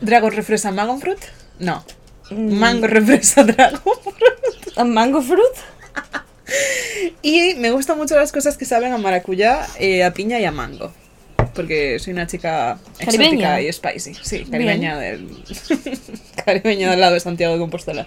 Dragon 0.00 0.30
refresa 0.30 0.70
Dragon 0.70 1.00
Fruit. 1.00 1.18
No. 1.58 1.84
Mm. 2.30 2.58
Mango 2.58 2.86
refresa 2.88 3.44
Dragon 3.44 3.80
¿A 4.76 4.84
¿Mango 4.84 5.22
fruit? 5.22 5.42
Y 7.22 7.54
me 7.54 7.70
gustan 7.70 7.98
mucho 7.98 8.16
las 8.16 8.30
cosas 8.30 8.56
que 8.56 8.64
saben 8.64 8.92
a 8.92 8.98
maracuyá, 8.98 9.66
eh, 9.78 10.04
a 10.04 10.12
piña 10.12 10.38
y 10.38 10.44
a 10.44 10.52
mango. 10.52 10.92
Porque 11.54 11.98
soy 11.98 12.12
una 12.12 12.26
chica 12.26 12.78
¿Caribeña? 12.98 13.58
exótica 13.58 13.62
y 13.62 13.72
spicy. 13.72 14.14
Sí, 14.22 14.44
caribeña 14.44 14.98
del. 14.98 15.28
caribeña 16.44 16.90
del 16.90 17.00
lado 17.00 17.14
de 17.14 17.20
Santiago 17.20 17.54
de 17.54 17.60
Compostela. 17.60 18.06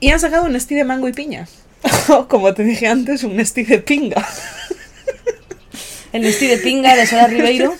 Y 0.00 0.10
han 0.10 0.20
sacado 0.20 0.46
un 0.46 0.52
Nestí 0.52 0.76
de 0.76 0.84
mango 0.84 1.08
y 1.08 1.12
piña. 1.12 1.48
Como 2.28 2.54
te 2.54 2.62
dije 2.62 2.86
antes, 2.86 3.24
un 3.24 3.36
Nestí 3.36 3.64
de 3.64 3.78
pinga. 3.78 4.26
El 6.12 6.22
Nestí 6.22 6.46
de 6.46 6.58
pinga 6.58 6.94
de 6.94 7.06
Sara 7.06 7.26
Ribeiro. 7.26 7.74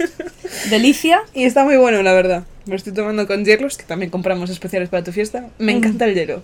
Delicia. 0.69 1.23
Y 1.33 1.45
está 1.45 1.65
muy 1.65 1.77
bueno, 1.77 2.03
la 2.03 2.13
verdad. 2.13 2.45
Me 2.69 2.77
estoy 2.77 2.93
tomando 2.93 3.27
con 3.27 3.45
hielos, 3.45 3.77
que 3.77 3.85
también 3.85 4.11
compramos 4.11 4.51
especiales 4.51 4.89
para 4.91 5.03
tu 5.03 5.11
fiesta. 5.13 5.49
Me 5.59 5.73
Mm. 5.73 5.77
encanta 5.79 6.05
el 6.05 6.15
hielo. 6.15 6.43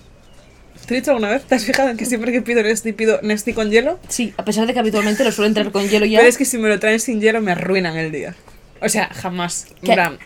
¿Te 0.86 0.94
he 0.94 1.00
dicho 1.00 1.12
alguna 1.12 1.30
vez? 1.30 1.44
¿Te 1.44 1.54
has 1.54 1.64
fijado 1.64 1.88
en 1.90 1.96
que 1.96 2.04
siempre 2.04 2.32
que 2.32 2.42
pido 2.42 2.62
Nestí 2.62 2.92
pido 2.92 3.18
Nestí 3.22 3.52
con 3.54 3.70
hielo? 3.70 3.98
Sí, 4.08 4.34
a 4.36 4.44
pesar 4.44 4.66
de 4.66 4.72
que 4.74 4.78
habitualmente 4.80 5.22
lo 5.24 5.32
suelen 5.32 5.54
traer 5.54 5.70
con 5.70 5.88
hielo 5.88 6.04
ya. 6.04 6.18
Pero 6.18 6.28
es 6.28 6.36
que 6.36 6.44
si 6.44 6.58
me 6.58 6.68
lo 6.68 6.78
traen 6.80 6.98
sin 7.00 7.20
hielo 7.20 7.40
me 7.40 7.52
arruinan 7.52 7.96
el 7.96 8.10
día. 8.12 8.34
O 8.80 8.88
sea, 8.88 9.08
jamás. 9.14 9.66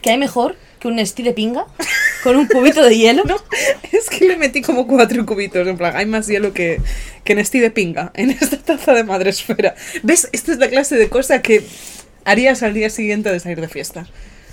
Que 0.02 0.10
hay 0.10 0.18
mejor 0.18 0.56
que 0.80 0.88
un 0.88 0.96
Nestí 0.96 1.22
de 1.22 1.32
pinga 1.32 1.66
con 2.24 2.36
un 2.36 2.46
cubito 2.46 2.82
de 2.82 2.96
hielo. 2.96 3.22
No, 3.26 3.36
es 3.92 4.08
que 4.10 4.26
le 4.26 4.36
metí 4.36 4.62
como 4.62 4.86
cuatro 4.86 5.24
cubitos. 5.26 5.66
En 5.66 5.76
plan, 5.76 5.94
hay 5.96 6.06
más 6.06 6.26
hielo 6.26 6.52
que, 6.52 6.80
que 7.24 7.34
Nestí 7.36 7.60
de 7.60 7.70
pinga 7.70 8.10
en 8.14 8.30
esta 8.40 8.56
taza 8.56 8.94
de 8.94 9.04
madre 9.04 9.30
esfera. 9.30 9.74
¿Ves? 10.02 10.28
Esta 10.32 10.52
es 10.52 10.58
la 10.58 10.68
clase 10.68 10.96
de 10.96 11.08
cosa 11.08 11.42
que 11.42 11.62
harías 12.24 12.62
al 12.62 12.74
día 12.74 12.90
siguiente 12.90 13.30
de 13.30 13.38
salir 13.40 13.60
de 13.60 13.68
fiesta. 13.68 14.06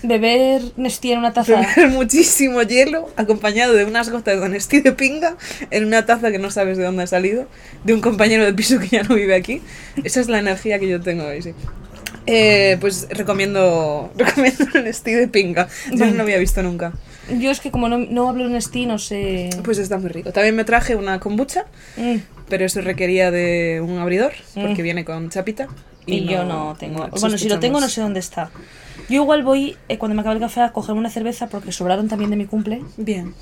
Beber 0.03 0.61
Nestí 0.77 1.11
en 1.11 1.19
una 1.19 1.33
taza. 1.33 1.55
Beber 1.75 1.89
muchísimo 1.91 2.61
hielo 2.61 3.09
acompañado 3.15 3.73
de 3.73 3.85
unas 3.85 4.09
gotas 4.09 4.39
de 4.39 4.49
Nestí 4.49 4.81
de 4.81 4.91
pinga 4.91 5.35
en 5.71 5.85
una 5.85 6.05
taza 6.05 6.31
que 6.31 6.37
no 6.39 6.51
sabes 6.51 6.77
de 6.77 6.83
dónde 6.83 7.03
ha 7.03 7.07
salido, 7.07 7.47
de 7.83 7.93
un 7.93 8.01
compañero 8.01 8.45
de 8.45 8.53
piso 8.53 8.79
que 8.79 8.87
ya 8.87 9.03
no 9.03 9.15
vive 9.15 9.35
aquí. 9.35 9.61
Esa 10.03 10.19
es 10.21 10.27
la 10.27 10.39
energía 10.39 10.79
que 10.79 10.87
yo 10.87 11.01
tengo 11.01 11.25
hoy, 11.25 11.41
sí. 11.41 11.53
Eh, 12.27 12.77
pues 12.81 13.07
recomiendo, 13.11 14.11
recomiendo 14.17 14.65
Nestí 14.83 15.11
de 15.13 15.27
pinga. 15.27 15.67
Yo 15.91 16.05
no 16.05 16.13
lo 16.13 16.23
había 16.23 16.37
visto 16.39 16.61
nunca. 16.63 16.93
Yo 17.39 17.49
es 17.49 17.59
que 17.59 17.71
como 17.71 17.89
no, 17.89 17.97
no 17.97 18.29
hablo 18.29 18.47
Nestí, 18.49 18.85
no 18.85 18.99
sé. 18.99 19.49
Pues 19.63 19.77
está 19.79 19.97
muy 19.97 20.09
rico. 20.09 20.31
También 20.31 20.55
me 20.55 20.63
traje 20.65 20.95
una 20.95 21.19
kombucha, 21.19 21.65
Mm, 21.97 22.17
pero 22.49 22.65
eso 22.65 22.81
requería 22.81 23.31
de 23.31 23.81
un 23.81 23.97
abridor, 23.97 24.33
porque 24.53 24.81
Mm. 24.81 24.83
viene 24.83 25.05
con 25.05 25.29
chapita. 25.29 25.67
Y, 26.07 26.25
yo 26.25 26.43
no 26.45 26.75
tengo. 26.79 26.99
no 27.07 27.09
bueno, 27.19 27.35
si 27.37 27.49
lo 27.49 27.59
tengo, 27.59 27.79
no 27.79 27.89
sé 27.89 28.01
dónde 28.01 28.19
está. 28.19 28.51
Yo 29.09 29.21
igual 29.21 29.43
voy, 29.43 29.77
eh, 29.89 29.97
cuando 29.97 30.15
me 30.15 30.21
acabe 30.21 30.35
el 30.35 30.41
café, 30.41 30.61
a 30.61 30.71
coger 30.71 30.95
una 30.95 31.09
cerveza 31.09 31.47
porque 31.47 31.71
sobraron 31.71 32.07
también 32.07 32.31
de 32.31 32.37
mi 32.37 32.45
cumple. 32.45 32.81
Bien. 32.97 33.33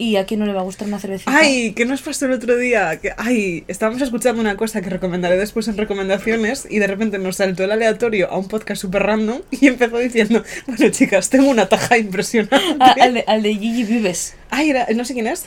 Y 0.00 0.14
a 0.14 0.26
quién 0.26 0.38
no 0.38 0.46
le 0.46 0.52
va 0.52 0.60
a 0.60 0.64
gustar 0.64 0.86
una 0.86 1.00
cervecita. 1.00 1.36
Ay, 1.36 1.72
¿qué 1.72 1.84
nos 1.84 2.02
pasó 2.02 2.26
el 2.26 2.32
otro 2.32 2.56
día? 2.56 3.00
Que, 3.00 3.12
ay, 3.16 3.64
estábamos 3.66 4.00
escuchando 4.00 4.40
una 4.40 4.56
cosa 4.56 4.80
que 4.80 4.90
recomendaré 4.90 5.36
después 5.36 5.66
en 5.66 5.76
recomendaciones 5.76 6.68
y 6.70 6.78
de 6.78 6.86
repente 6.86 7.18
nos 7.18 7.36
saltó 7.36 7.64
el 7.64 7.72
aleatorio 7.72 8.30
a 8.30 8.38
un 8.38 8.46
podcast 8.46 8.80
super 8.80 9.02
random 9.02 9.40
y 9.50 9.66
empezó 9.66 9.98
diciendo, 9.98 10.44
bueno 10.68 10.88
chicas, 10.90 11.30
tengo 11.30 11.50
una 11.50 11.68
taja 11.68 11.98
impresionante. 11.98 12.56
Ah, 12.78 12.94
al, 13.00 13.14
de, 13.14 13.24
al 13.26 13.42
de 13.42 13.54
Gigi 13.54 13.82
Vives. 13.82 14.36
Ay, 14.50 14.70
era, 14.70 14.86
no 14.94 15.04
sé 15.04 15.14
quién 15.14 15.26
es. 15.26 15.46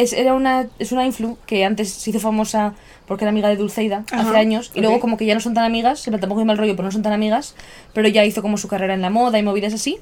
Es, 0.00 0.12
era 0.12 0.34
una, 0.34 0.68
es 0.78 0.92
una 0.92 1.04
influ 1.06 1.36
que 1.46 1.64
antes 1.64 1.90
se 1.90 2.10
hizo 2.10 2.20
famosa 2.20 2.74
porque 3.06 3.24
era 3.24 3.30
amiga 3.30 3.48
de 3.48 3.56
Dulceida 3.56 4.04
Ajá, 4.10 4.22
hace 4.28 4.38
años. 4.38 4.70
Y 4.74 4.80
luego 4.80 5.00
como 5.00 5.16
que 5.16 5.26
ya 5.26 5.34
no 5.34 5.40
son 5.40 5.52
tan 5.54 5.64
amigas, 5.64 6.00
siempre 6.00 6.20
tampoco 6.20 6.40
hay 6.40 6.46
mal 6.46 6.58
rollo, 6.58 6.76
pero 6.76 6.84
no 6.84 6.92
son 6.92 7.02
tan 7.02 7.12
amigas. 7.12 7.54
Pero 7.92 8.08
ya 8.08 8.24
hizo 8.24 8.40
como 8.42 8.56
su 8.56 8.68
carrera 8.68 8.94
en 8.94 9.02
la 9.02 9.10
moda 9.10 9.38
y 9.38 9.42
movidas 9.42 9.74
así. 9.74 9.98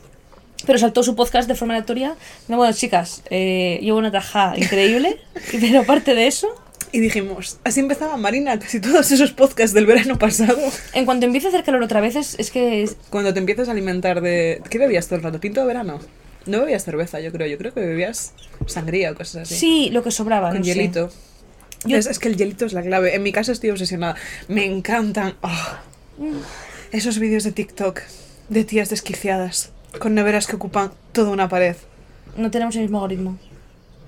Pero 0.66 0.78
saltó 0.78 1.02
su 1.02 1.14
podcast 1.14 1.48
de 1.48 1.54
forma 1.54 1.74
aleatoria. 1.74 2.16
No, 2.48 2.56
bueno, 2.56 2.72
chicas, 2.74 3.22
eh, 3.30 3.78
llevo 3.80 3.98
una 3.98 4.10
taja 4.10 4.54
increíble. 4.56 5.16
pero 5.52 5.80
aparte 5.80 6.14
de 6.14 6.26
eso, 6.26 6.48
Y 6.92 7.00
dijimos, 7.00 7.58
así 7.64 7.80
empezaba 7.80 8.16
Marina, 8.16 8.58
casi 8.58 8.80
todos 8.80 9.10
esos 9.10 9.32
podcasts 9.32 9.72
del 9.74 9.86
verano 9.86 10.18
pasado. 10.18 10.58
en 10.94 11.04
cuanto 11.04 11.26
empiece 11.26 11.46
a 11.46 11.50
hacer 11.50 11.62
calor 11.64 11.82
otra 11.82 12.00
vez, 12.00 12.16
es, 12.16 12.38
es 12.38 12.50
que 12.50 12.82
es- 12.82 12.96
Cuando 13.10 13.32
te 13.32 13.38
empiezas 13.40 13.68
a 13.68 13.72
alimentar 13.72 14.20
de... 14.20 14.60
¿Qué 14.68 14.78
bebías 14.78 15.06
todo 15.06 15.16
el 15.16 15.22
rato? 15.22 15.38
¿Tinto 15.38 15.60
de 15.60 15.66
verano? 15.66 15.98
No 16.48 16.60
bebías 16.60 16.84
cerveza, 16.84 17.20
yo 17.20 17.30
creo. 17.30 17.46
Yo 17.46 17.58
creo 17.58 17.72
que 17.74 17.80
bebías 17.80 18.32
sangría 18.66 19.12
o 19.12 19.14
cosas 19.14 19.42
así. 19.42 19.54
sí, 19.54 19.90
lo 19.90 20.02
que 20.02 20.10
sobraba. 20.10 20.50
Con 20.50 20.60
no 20.60 20.64
hielito. 20.64 21.10
Yo- 21.84 21.96
Es, 21.96 22.06
es 22.06 22.18
que 22.18 22.28
el 22.28 22.36
hielito 22.36 22.66
es 22.66 22.72
la 22.72 22.82
clave. 22.82 23.14
En 23.14 23.22
mi 23.22 23.30
caso 23.32 23.52
estoy 23.52 23.70
obsesionada. 23.70 24.16
Me 24.48 24.64
encantan 24.64 25.36
ah, 25.42 25.80
esos 26.90 27.18
vídeos 27.18 27.44
de 27.44 27.52
TikTok 27.52 28.00
de 28.48 28.64
tías 28.64 28.90
desquiciadas 28.90 29.70
con 29.98 30.14
neveras 30.14 30.46
que 30.46 30.56
ocupan 30.56 30.92
toda 31.12 31.30
una 31.30 31.48
pared. 31.48 31.76
No 32.36 32.50
tenemos 32.50 32.74
el 32.76 32.82
mismo 32.82 32.98
algoritmo. 32.98 33.38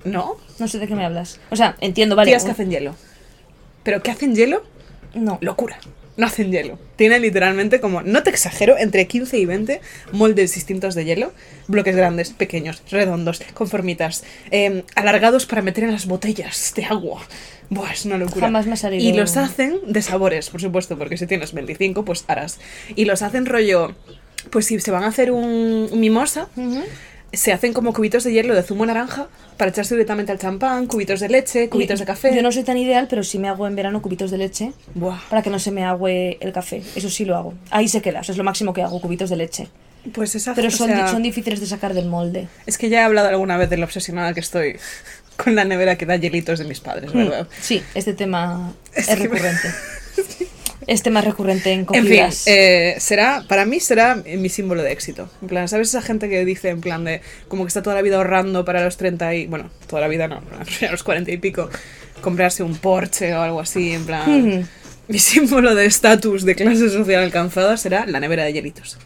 ¿No? 0.03 0.37
No 0.59 0.67
sé 0.67 0.79
de 0.79 0.87
qué 0.87 0.95
me 0.95 1.05
hablas. 1.05 1.39
O 1.51 1.55
sea, 1.55 1.75
entiendo, 1.79 2.15
vale. 2.15 2.31
Tías 2.31 2.43
que 2.43 2.51
hacen 2.51 2.69
hielo. 2.71 2.95
¿Pero 3.83 4.01
qué 4.01 4.11
hacen 4.11 4.35
hielo? 4.35 4.63
No. 5.13 5.37
Locura. 5.41 5.77
No 6.21 6.27
hacen 6.27 6.51
hielo. 6.51 6.77
Tienen 6.97 7.23
literalmente 7.23 7.79
como, 7.81 8.03
no 8.03 8.21
te 8.21 8.29
exagero, 8.29 8.77
entre 8.77 9.07
15 9.07 9.39
y 9.39 9.47
20 9.47 9.81
moldes 10.11 10.53
distintos 10.53 10.93
de 10.93 11.03
hielo. 11.03 11.33
Bloques 11.67 11.95
grandes, 11.95 12.29
pequeños, 12.29 12.83
redondos, 12.91 13.41
con 13.55 13.67
formitas, 13.67 14.23
eh, 14.51 14.83
alargados 14.93 15.47
para 15.47 15.63
meter 15.63 15.85
en 15.85 15.91
las 15.93 16.05
botellas 16.05 16.73
de 16.75 16.85
agua. 16.85 17.23
Buah, 17.71 17.91
es 17.93 18.05
una 18.05 18.19
locura. 18.19 18.45
Jamás 18.45 18.67
me 18.67 18.73
ha 18.73 18.75
salido- 18.75 19.03
Y 19.03 19.13
los 19.13 19.35
hacen 19.35 19.79
de 19.87 20.01
sabores, 20.03 20.51
por 20.51 20.61
supuesto, 20.61 20.95
porque 20.95 21.17
si 21.17 21.25
tienes 21.25 21.53
25, 21.53 22.05
pues 22.05 22.23
harás. 22.27 22.59
Y 22.95 23.05
los 23.05 23.23
hacen 23.23 23.47
rollo, 23.47 23.95
pues 24.51 24.67
si 24.67 24.79
se 24.79 24.91
van 24.91 25.03
a 25.03 25.07
hacer 25.07 25.31
un, 25.31 25.89
un 25.91 25.99
mimosa. 25.99 26.49
Se 27.33 27.53
hacen 27.53 27.71
como 27.73 27.93
cubitos 27.93 28.23
de 28.23 28.33
hielo 28.33 28.53
de 28.55 28.63
zumo 28.63 28.85
naranja 28.85 29.27
para 29.57 29.71
echarse 29.71 29.93
directamente 29.95 30.31
al 30.31 30.39
champán, 30.39 30.87
cubitos 30.87 31.19
de 31.19 31.29
leche, 31.29 31.69
cubitos 31.69 31.99
de 31.99 32.05
café. 32.05 32.35
Yo 32.35 32.41
no 32.41 32.51
soy 32.51 32.63
tan 32.63 32.77
ideal, 32.77 33.07
pero 33.09 33.23
sí 33.23 33.39
me 33.39 33.47
hago 33.47 33.67
en 33.67 33.75
verano 33.75 34.01
cubitos 34.01 34.31
de 34.31 34.37
leche 34.37 34.73
Buah. 34.95 35.19
para 35.29 35.41
que 35.41 35.49
no 35.49 35.59
se 35.59 35.71
me 35.71 35.83
agüe 35.85 36.37
el 36.41 36.51
café. 36.51 36.81
Eso 36.95 37.09
sí 37.09 37.23
lo 37.25 37.35
hago. 37.37 37.53
Ahí 37.69 37.87
se 37.87 38.01
queda, 38.01 38.19
eso 38.21 38.31
es 38.33 38.37
lo 38.37 38.43
máximo 38.43 38.73
que 38.73 38.81
hago, 38.83 38.99
cubitos 38.99 39.29
de 39.29 39.37
leche. 39.37 39.67
Pues 40.13 40.33
esa 40.35 40.55
Pero 40.55 40.69
o 40.69 40.71
son, 40.71 40.87
sea, 40.89 41.05
di- 41.05 41.11
son 41.11 41.21
difíciles 41.23 41.59
de 41.59 41.67
sacar 41.67 41.93
del 41.93 42.07
molde. 42.07 42.47
Es 42.65 42.77
que 42.77 42.89
ya 42.89 43.01
he 43.01 43.03
hablado 43.03 43.29
alguna 43.29 43.55
vez 43.57 43.69
de 43.69 43.77
lo 43.77 43.85
obsesionada 43.85 44.33
que 44.33 44.39
estoy 44.39 44.77
con 45.37 45.55
la 45.55 45.63
nevera 45.63 45.95
que 45.97 46.05
da 46.07 46.15
hielitos 46.15 46.59
de 46.59 46.65
mis 46.65 46.79
padres, 46.79 47.13
¿verdad? 47.13 47.47
Sí, 47.61 47.81
este 47.93 48.13
tema 48.13 48.73
Es 48.93 49.07
es, 49.07 49.15
que 49.15 49.29
me- 49.29 49.35
recurrente. 49.35 49.67
Es 50.87 51.03
tema 51.03 51.21
recurrente 51.21 51.71
en 51.71 51.85
En 51.93 52.05
fin, 52.05 52.23
eh, 52.45 52.95
será, 52.99 53.43
para 53.47 53.65
mí 53.65 53.79
será 53.79 54.15
mi 54.15 54.49
símbolo 54.49 54.81
de 54.81 54.91
éxito. 54.91 55.29
En 55.41 55.47
plan, 55.47 55.67
¿sabes 55.67 55.89
esa 55.89 56.01
gente 56.01 56.29
que 56.29 56.43
dice 56.45 56.69
en 56.69 56.81
plan 56.81 57.03
de 57.03 57.21
como 57.47 57.63
que 57.63 57.67
está 57.67 57.81
toda 57.81 57.95
la 57.95 58.01
vida 58.01 58.17
ahorrando 58.17 58.65
para 58.65 58.83
los 58.83 58.97
30 58.97 59.35
y, 59.35 59.47
bueno, 59.47 59.69
toda 59.87 60.01
la 60.01 60.07
vida 60.07 60.27
no, 60.27 60.41
a 60.87 60.91
los 60.91 61.03
40 61.03 61.31
y 61.31 61.37
pico, 61.37 61.69
comprarse 62.21 62.63
un 62.63 62.75
Porsche 62.75 63.33
o 63.33 63.41
algo 63.41 63.59
así, 63.59 63.91
en 63.91 64.05
plan... 64.05 64.47
Ujú. 64.47 64.65
Mi 65.07 65.19
símbolo 65.19 65.75
de 65.75 65.87
estatus 65.87 66.45
de 66.45 66.55
clase 66.55 66.89
social 66.89 67.23
alcanzada 67.23 67.75
será 67.75 68.05
la 68.05 68.21
nevera 68.21 68.45
de 68.45 68.53
hielitos. 68.53 68.97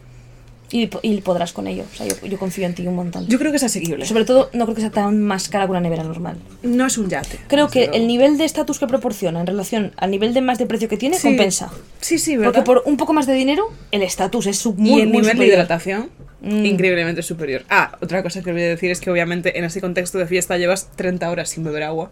Y, 0.72 0.88
po- 0.88 1.00
y 1.04 1.22
podrás 1.22 1.54
con 1.54 1.68
ello. 1.68 1.84
O 1.92 1.96
sea, 1.96 2.08
yo, 2.08 2.16
yo 2.26 2.38
confío 2.40 2.66
en 2.66 2.74
ti 2.76 2.86
un 2.88 2.96
montón. 2.96 3.28
Yo 3.28 3.38
creo 3.38 3.52
que 3.52 3.58
es 3.58 3.64
asequible. 3.64 4.06
Sobre 4.06 4.26
todo, 4.26 4.50
no 4.54 4.66
creo 4.66 4.76
que 4.76 4.82
sea 4.82 4.92
tan 4.92 5.22
más 5.22 5.48
cara 5.50 5.66
que 5.66 5.72
una 5.72 5.80
nevera 5.80 6.04
normal. 6.04 6.38
No 6.64 6.86
es 6.88 6.98
un 6.98 7.10
yate. 7.10 7.40
Creo 7.48 7.70
que 7.70 7.86
el 7.94 8.08
nivel 8.08 8.38
de 8.38 8.46
estatus 8.46 8.80
que 8.80 8.88
proporciona 8.88 9.40
en 9.42 9.48
relación 9.48 9.94
al 9.98 10.12
nivel 10.12 10.34
de 10.34 10.42
más 10.42 10.58
de 10.58 10.66
precio 10.66 10.90
que 10.90 10.98
tiene 10.98 11.18
Sí. 11.18 11.28
compensa. 11.28 11.72
Sí, 12.02 12.18
sí, 12.20 12.36
¿verdad? 12.38 12.54
Porque 12.54 12.66
por 12.66 12.84
un 12.86 12.98
poco 12.98 13.14
más 13.14 13.28
de 13.28 13.34
dinero, 13.34 13.72
el 13.92 14.02
estatus 14.02 14.48
es 14.48 14.58
su- 14.58 14.76
y 14.78 14.82
muy, 14.82 15.02
el 15.02 15.08
muy 15.08 15.18
nivel 15.18 15.24
de 15.24 15.32
superior. 15.32 15.54
hidratación 15.56 16.10
Mm. 16.42 16.66
increíblemente 16.66 17.22
superior. 17.24 17.64
Ah, 17.70 17.98
otra 18.02 18.22
cosa 18.22 18.42
que 18.44 18.52
voy 18.52 18.62
a 18.62 18.68
decir 18.68 18.92
es 18.92 19.00
que 19.00 19.10
obviamente 19.10 19.58
en 19.58 19.66
ese 19.66 19.82
contexto 19.82 20.18
de 20.20 20.28
fiesta 20.28 20.58
llevas 20.58 20.92
30 20.96 21.30
horas 21.32 21.50
sin 21.50 21.64
beber 21.64 21.84
agua 21.84 22.12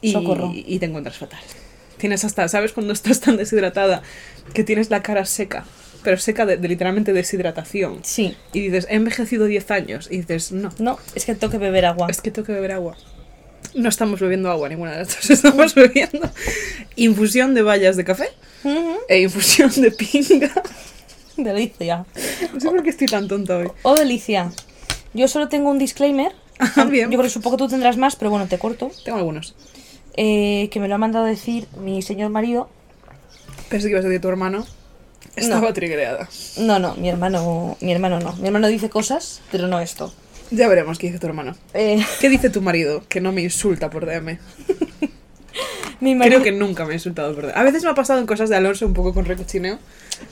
y, 0.00 0.12
Socorro. 0.12 0.52
y 0.54 0.78
te 0.78 0.86
encuentras 0.86 1.18
fatal. 1.18 1.40
Tienes 1.98 2.24
hasta, 2.24 2.46
¿sabes 2.48 2.72
cuando 2.72 2.92
estás 2.92 3.20
tan 3.20 3.36
deshidratada 3.36 4.02
que 4.54 4.64
tienes 4.64 4.90
la 4.90 5.02
cara 5.02 5.24
seca? 5.24 5.64
Pero 6.04 6.16
seca 6.18 6.46
de, 6.46 6.56
de 6.56 6.68
literalmente 6.68 7.12
deshidratación. 7.12 8.00
Sí. 8.04 8.36
Y 8.52 8.60
dices, 8.60 8.86
he 8.88 8.94
envejecido 8.94 9.46
10 9.46 9.70
años. 9.70 10.08
Y 10.10 10.18
dices, 10.18 10.52
no, 10.52 10.70
No, 10.78 10.98
es 11.14 11.24
que 11.24 11.34
tengo 11.34 11.50
que 11.50 11.58
beber 11.58 11.84
agua. 11.86 12.06
es 12.10 12.20
que 12.20 12.30
tengo 12.30 12.46
que 12.46 12.52
beber 12.52 12.72
agua. 12.72 12.96
No 13.74 13.88
estamos 13.88 14.20
bebiendo 14.20 14.50
agua 14.50 14.68
ninguna 14.68 14.92
de 14.92 14.98
las 14.98 15.08
dos. 15.08 15.30
Estamos 15.30 15.74
bebiendo 15.74 16.30
infusión 16.96 17.54
de 17.54 17.62
bayas 17.62 17.96
de 17.96 18.04
café 18.04 18.28
e 19.08 19.20
infusión 19.20 19.70
de 19.76 19.90
pinga. 19.90 20.50
Delicia. 21.36 22.04
No 22.54 22.60
sé 22.60 22.68
por 22.68 22.82
qué 22.82 22.90
estoy 22.90 23.06
tan 23.08 23.28
tonta 23.28 23.58
hoy. 23.58 23.68
Oh, 23.82 23.94
delicia. 23.94 24.52
Yo 25.14 25.28
solo 25.28 25.48
tengo 25.48 25.70
un 25.70 25.78
disclaimer. 25.78 26.32
Ah, 26.58 26.84
bien. 26.84 27.10
Yo 27.10 27.18
creo 27.18 27.22
que 27.24 27.30
supongo 27.30 27.56
que 27.56 27.64
tú 27.64 27.68
tendrás 27.68 27.96
más, 27.96 28.16
pero 28.16 28.30
bueno, 28.30 28.46
te 28.48 28.58
corto. 28.58 28.90
Tengo 29.04 29.18
algunos. 29.18 29.54
Eh, 30.16 30.68
que 30.72 30.80
me 30.80 30.88
lo 30.88 30.94
ha 30.96 30.98
mandado 30.98 31.24
decir 31.26 31.66
mi 31.80 32.02
señor 32.02 32.30
marido. 32.30 32.68
Pensé 33.68 33.86
que 33.88 33.92
ibas 33.92 34.04
a 34.04 34.08
decir 34.08 34.20
tu 34.22 34.28
hermano. 34.28 34.66
Estaba 35.38 35.72
triggereada. 35.72 36.28
No, 36.58 36.78
no, 36.78 36.94
mi 36.94 37.08
hermano, 37.08 37.76
mi 37.80 37.92
hermano 37.92 38.20
no. 38.20 38.32
Mi 38.36 38.46
hermano 38.48 38.68
dice 38.68 38.88
cosas, 38.90 39.40
pero 39.50 39.66
no 39.68 39.80
esto. 39.80 40.12
Ya 40.50 40.66
veremos 40.68 40.98
qué 40.98 41.08
dice 41.08 41.18
tu 41.18 41.26
hermano. 41.26 41.56
Eh, 41.74 42.02
¿Qué 42.20 42.28
dice 42.28 42.48
tu 42.50 42.62
marido? 42.62 43.02
Que 43.08 43.20
no 43.20 43.32
me 43.32 43.42
insulta 43.42 43.90
por 43.90 44.06
DM. 44.06 44.38
mi 46.00 46.14
marido, 46.14 46.40
Creo 46.40 46.44
que 46.44 46.58
nunca 46.58 46.84
me 46.84 46.92
ha 46.92 46.94
insultado 46.94 47.34
por 47.34 47.46
DM. 47.46 47.52
A 47.58 47.62
veces 47.64 47.82
me 47.84 47.90
ha 47.90 47.94
pasado 47.94 48.20
en 48.20 48.26
cosas 48.26 48.48
de 48.48 48.56
Alonso 48.56 48.86
un 48.86 48.94
poco 48.94 49.12
con 49.12 49.24
recochineo. 49.24 49.78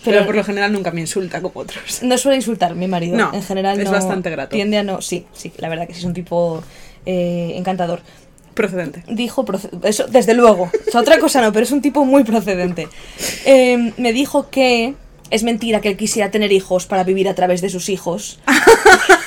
Pero, 0.04 0.18
Pero- 0.18 0.26
por 0.26 0.34
lo 0.36 0.44
general 0.44 0.72
nunca 0.72 0.90
me 0.90 1.00
insulta 1.00 1.40
como 1.40 1.60
otros. 1.60 2.02
no 2.02 2.18
suele 2.18 2.36
insultar 2.36 2.75
mi 2.75 2.88
marido. 2.88 3.16
No, 3.16 3.32
en 3.32 3.42
general 3.42 3.78
es 3.78 3.84
no- 3.84 3.92
bastante 3.92 4.30
grato. 4.30 4.50
Tiende 4.56 4.78
a 4.78 4.82
no. 4.82 5.00
Sí, 5.02 5.26
sí, 5.32 5.52
la 5.58 5.68
verdad 5.68 5.86
que 5.86 5.94
sí 5.94 6.00
es 6.00 6.04
un 6.06 6.14
tipo 6.14 6.62
eh, 7.04 7.52
encantador. 7.56 8.00
Procedente. 8.56 9.04
Dijo, 9.06 9.44
eso 9.84 10.06
desde 10.08 10.32
luego, 10.32 10.70
o 10.88 10.90
sea, 10.90 11.02
otra 11.02 11.18
cosa 11.18 11.42
no, 11.42 11.52
pero 11.52 11.64
es 11.64 11.72
un 11.72 11.82
tipo 11.82 12.06
muy 12.06 12.25
procedente. 12.25 12.88
Eh, 13.44 13.92
me 13.98 14.14
dijo 14.14 14.48
que 14.48 14.94
es 15.30 15.42
mentira 15.42 15.82
que 15.82 15.90
él 15.90 15.96
quisiera 15.98 16.30
tener 16.30 16.52
hijos 16.52 16.86
para 16.86 17.04
vivir 17.04 17.28
a 17.28 17.34
través 17.34 17.60
de 17.60 17.68
sus 17.68 17.90
hijos. 17.90 18.40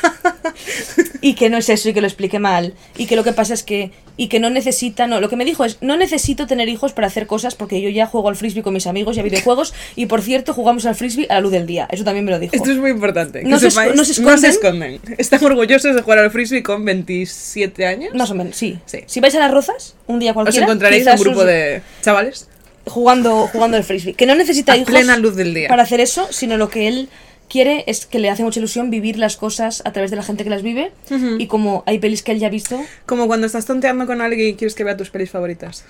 y 1.21 1.33
que 1.35 1.49
no 1.49 1.57
es 1.57 1.69
eso 1.69 1.89
y 1.89 1.93
que 1.93 2.01
lo 2.01 2.07
explique 2.07 2.39
mal. 2.39 2.73
Y 2.97 3.05
que 3.05 3.15
lo 3.15 3.23
que 3.23 3.33
pasa 3.33 3.53
es 3.53 3.63
que. 3.63 3.91
Y 4.17 4.27
que 4.27 4.39
no 4.39 4.49
necesita. 4.49 5.07
No, 5.07 5.21
lo 5.21 5.29
que 5.29 5.35
me 5.37 5.45
dijo 5.45 5.63
es: 5.65 5.77
No 5.81 5.95
necesito 5.97 6.45
tener 6.47 6.67
hijos 6.69 6.91
para 6.93 7.07
hacer 7.07 7.25
cosas 7.27 7.55
porque 7.55 7.81
yo 7.81 7.89
ya 7.89 8.05
juego 8.05 8.29
al 8.29 8.35
frisbee 8.35 8.63
con 8.63 8.73
mis 8.73 8.85
amigos 8.87 9.15
y 9.17 9.19
a 9.21 9.23
videojuegos. 9.23 9.73
Y 9.95 10.07
por 10.07 10.21
cierto, 10.21 10.53
jugamos 10.53 10.85
al 10.85 10.95
frisbee 10.95 11.27
a 11.29 11.35
la 11.35 11.41
luz 11.41 11.51
del 11.51 11.65
día. 11.65 11.87
Eso 11.91 12.03
también 12.03 12.25
me 12.25 12.31
lo 12.31 12.39
dijo. 12.39 12.55
Esto 12.55 12.71
es 12.71 12.77
muy 12.77 12.91
importante. 12.91 13.39
que 13.41 13.45
No 13.47 13.59
se 13.59 13.67
esco- 13.67 13.71
sepáis, 13.71 13.95
no 13.95 14.03
se 14.05 14.11
esconden. 14.13 14.51
esconden. 14.51 14.99
Están 15.17 15.43
orgullosos 15.43 15.95
de 15.95 16.01
jugar 16.01 16.19
al 16.19 16.31
frisbee 16.31 16.63
con 16.63 16.83
27 16.83 17.85
años. 17.85 18.13
Más 18.13 18.29
o 18.31 18.35
menos, 18.35 18.55
sí. 18.55 18.77
Sí. 18.85 18.99
Si 19.05 19.19
vais 19.19 19.33
a 19.35 19.39
las 19.39 19.51
rozas, 19.51 19.95
un 20.07 20.19
día 20.19 20.31
Os 20.31 20.35
cualquiera. 20.35 20.65
encontraréis 20.65 21.03
quizás 21.03 21.19
un 21.19 21.25
grupo 21.27 21.39
os- 21.41 21.45
de 21.47 21.81
chavales. 22.01 22.47
jugando, 22.85 23.47
jugando 23.47 23.77
al 23.77 23.83
frisbee. 23.83 24.13
Que 24.15 24.25
no 24.25 24.35
necesita 24.35 24.73
A 24.73 24.77
hijos 24.77 24.89
plena 24.89 25.15
luz 25.17 25.35
del 25.35 25.53
día. 25.53 25.67
para 25.69 25.83
hacer 25.83 25.99
eso, 26.01 26.27
sino 26.31 26.57
lo 26.57 26.69
que 26.69 26.87
él 26.87 27.07
quiere 27.49 27.83
es 27.87 28.05
que 28.05 28.19
le 28.19 28.29
hace 28.29 28.43
mucha 28.43 28.59
ilusión 28.59 28.89
vivir 28.89 29.17
las 29.17 29.35
cosas 29.35 29.81
a 29.85 29.91
través 29.91 30.11
de 30.11 30.17
la 30.17 30.23
gente 30.23 30.43
que 30.43 30.49
las 30.49 30.61
vive. 30.61 30.91
Y 31.39 31.47
como 31.47 31.83
hay 31.85 31.99
pelis 31.99 32.23
que 32.23 32.31
él 32.31 32.39
ya 32.39 32.47
ha 32.47 32.51
visto, 32.51 32.79
Como 33.05 33.27
cuando 33.27 33.47
estás 33.47 33.65
tonteando 33.65 34.05
con 34.05 34.21
alguien 34.21 34.49
y 34.49 34.53
quieres 34.53 34.75
que 34.75 34.83
vea 34.83 34.95
tus 34.95 35.09
pelis 35.09 35.29
favoritas. 35.31 35.83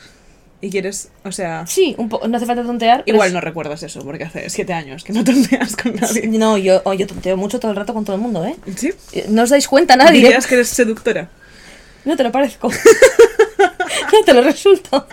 Y 0.62 0.70
quieres, 0.72 1.08
o 1.24 1.32
sea, 1.32 1.66
sí, 1.68 1.96
un 1.98 2.10
no 2.10 2.36
hace 2.36 2.46
falta 2.46 2.63
tontear. 2.63 3.04
igual 3.06 3.28
es- 3.30 3.34
no 3.34 3.39
recuerdas 3.39 3.82
eso, 3.84 4.01
porque 4.04 4.25
hace 4.25 4.50
7 4.50 4.74
años 4.74 5.06
que 5.06 5.13
no 5.13 5.24
tonteas 5.24 5.75
con 5.78 5.96
nadie. 5.96 6.28
No, 6.28 6.58
yo, 6.58 6.82
yo 6.96 7.08
tonteo 7.08 7.38
mucho 7.38 7.62
todo 7.62 7.72
el 7.72 7.78
rato 7.78 7.94
con 7.94 8.04
todo 8.04 8.18
el 8.18 8.22
mundo, 8.22 8.44
¿eh? 8.46 8.56
¿Sí? 8.75 8.92
Eh, 9.13 9.28
No 9.30 9.44
os 9.44 9.50
dais 9.51 9.68
cuenta 9.70 9.96
nadie. 9.96 10.20
Dirías 10.22 10.48
que 10.48 10.56
eres 10.56 10.68
seductora. 10.68 11.30
No 12.06 12.15
te 12.15 12.24
lo 12.24 12.32
parezco. 12.32 12.70
no 14.13 14.24
te 14.25 14.34
lo 14.34 14.41
resulto. 14.41 15.08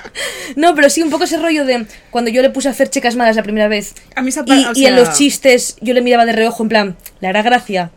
No, 0.56 0.74
pero 0.74 0.88
sí 0.90 1.02
un 1.02 1.10
poco 1.10 1.24
ese 1.24 1.38
rollo 1.38 1.64
de 1.64 1.86
cuando 2.10 2.30
yo 2.30 2.42
le 2.42 2.50
puse 2.50 2.68
a 2.68 2.70
hacer 2.70 2.88
chicas 2.90 3.16
malas 3.16 3.36
la 3.36 3.42
primera 3.42 3.68
vez. 3.68 3.94
A 4.14 4.22
mí 4.22 4.28
esa 4.28 4.44
Y, 4.46 4.50
o 4.52 4.72
y 4.74 4.86
en 4.86 4.94
sea, 4.94 4.96
los 4.96 5.14
chistes 5.16 5.76
yo 5.80 5.94
le 5.94 6.00
miraba 6.00 6.24
de 6.26 6.32
reojo 6.32 6.62
en 6.62 6.68
plan, 6.68 6.96
le 7.20 7.28
hará 7.28 7.42
gracia. 7.42 7.90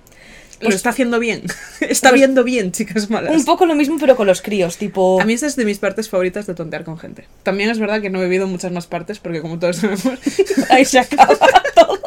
Lo 0.62 0.70
está 0.70 0.90
haciendo 0.90 1.20
bien. 1.20 1.44
está 1.80 2.10
Pues- 2.10 2.20
viendo 2.20 2.44
bien, 2.44 2.72
chicas 2.74 3.10
malas. 3.10 3.34
Un 3.34 3.46
poco 3.46 3.66
lo 3.66 3.76
mismo 3.76 3.98
pero 3.98 4.18
con 4.18 4.28
los 4.28 4.42
críos, 4.42 4.76
tipo... 4.78 5.22
A 5.22 5.24
mí 5.26 5.34
esa 5.34 5.48
es 5.48 5.56
de 5.56 5.64
mis 5.64 5.78
partes 5.80 6.10
favoritas 6.10 6.48
de 6.48 6.54
tontear 6.54 6.84
con 6.84 6.98
gente. 7.00 7.26
También 7.44 7.70
es 7.70 7.80
verdad 7.80 8.02
que 8.02 8.10
no 8.10 8.20
he 8.20 8.24
vivido 8.24 8.46
muchas 8.48 8.72
más 8.74 8.86
partes, 8.86 9.20
porque 9.20 9.40
como 9.42 9.58
todos 9.58 9.78
sabemos, 9.78 10.04
Ahí 10.70 10.84
se 10.84 11.00
acaba 11.00 11.38
todo. 11.76 12.00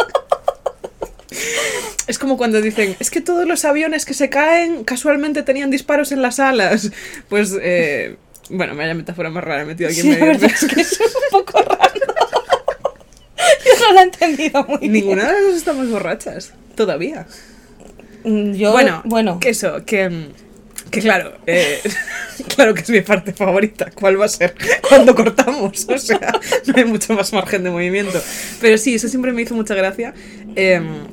Es 2.07 2.19
como 2.19 2.37
cuando 2.37 2.61
dicen, 2.61 2.97
es 2.99 3.11
que 3.11 3.21
todos 3.21 3.47
los 3.47 3.65
aviones 3.65 4.05
que 4.05 4.15
se 4.15 4.29
caen 4.29 4.85
casualmente 4.85 5.43
tenían 5.43 5.71
disparos 5.71 6.13
en 6.13 6.23
las 6.23 6.39
alas. 6.41 6.91
Pues, 7.29 7.57
eh, 7.61 8.17
bueno, 8.51 8.75
me 8.75 8.85
haya 8.85 8.95
metáfora 8.95 9.31
más 9.31 9.45
rara 9.45 9.63
he 9.63 9.65
metido 9.65 9.89
aquí 9.91 10.01
en 10.01 10.03
Sí, 10.05 10.11
la 10.13 10.17
medio. 10.19 10.33
verdad 10.33 10.51
es 10.55 10.65
que 10.75 10.81
es 10.81 11.01
un 11.01 11.07
poco 11.45 11.61
raro. 11.63 11.93
Yo 13.65 13.87
no 13.87 13.93
lo 13.95 14.01
he 14.01 14.03
entendido 14.05 14.65
muy 14.65 14.79
bien. 14.79 14.93
Ninguna 14.93 15.27
de 15.27 15.33
las 15.33 15.43
dos 15.43 15.55
estamos 15.57 15.89
borrachas. 15.91 16.53
Todavía. 16.75 17.27
Mm, 18.25 18.53
Yo, 18.55 18.73
bueno, 18.73 19.03
bueno, 19.05 19.39
que 19.41 19.51
eso, 19.51 19.85
que, 19.85 20.09
mm, 20.09 20.27
que 20.91 21.01
claro, 21.01 21.33
eh, 21.47 21.81
claro 22.55 22.75
que 22.75 22.83
es 22.83 22.91
mi 22.91 23.01
parte 23.01 23.33
favorita. 23.33 23.91
¿Cuál 23.95 24.21
va 24.21 24.27
a 24.27 24.29
ser? 24.29 24.55
Cuando 24.89 25.15
cortamos. 25.15 25.87
O 25.89 25.99
sea, 25.99 26.33
no 26.67 26.75
hay 26.77 26.85
mucho 26.85 27.15
más 27.15 27.33
margen 27.33 27.65
de 27.65 27.71
movimiento. 27.71 28.21
Pero 28.61 28.79
sí, 28.79 28.95
eso 28.95 29.09
siempre 29.09 29.33
me 29.33 29.43
hizo 29.43 29.55
mucha 29.55 29.75
gracia. 29.75 30.15
Em, 30.55 31.07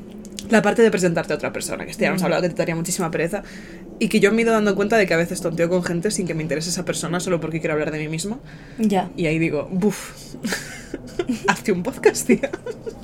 la 0.50 0.62
parte 0.62 0.82
de 0.82 0.92
presentarte 0.92 1.34
a 1.34 1.36
otra 1.36 1.52
persona, 1.52 1.86
que 1.86 1.92
este 1.92 2.04
ya 2.04 2.10
hemos 2.10 2.24
hablado 2.24 2.42
que 2.44 2.50
te 2.50 2.56
daría 2.56 2.76
muchísima 2.76 3.12
pereza. 3.12 3.44
Y 4.00 4.08
que 4.08 4.20
yo 4.20 4.32
me 4.32 4.40
he 4.40 4.42
ido 4.44 4.54
dando 4.54 4.76
cuenta 4.76 4.98
de 4.98 5.06
que 5.06 5.14
a 5.14 5.18
veces 5.18 5.42
tonteo 5.42 5.70
con 5.70 5.84
gente 5.84 6.10
sin 6.12 6.26
que 6.26 6.34
me 6.34 6.42
interese 6.42 6.70
esa 6.70 6.86
persona 6.86 7.20
solo 7.20 7.42
porque 7.42 7.60
quiero 7.60 7.74
hablar 7.74 7.92
de 7.92 8.00
mí 8.00 8.08
mismo. 8.08 8.40
ya. 8.78 9.10
Y 9.18 9.26
ahí 9.26 9.40
digo, 9.40 9.68
buf, 9.72 10.14
hazte 11.48 11.72
un 11.72 11.84
podcast, 11.84 12.26
tía. 12.26 12.50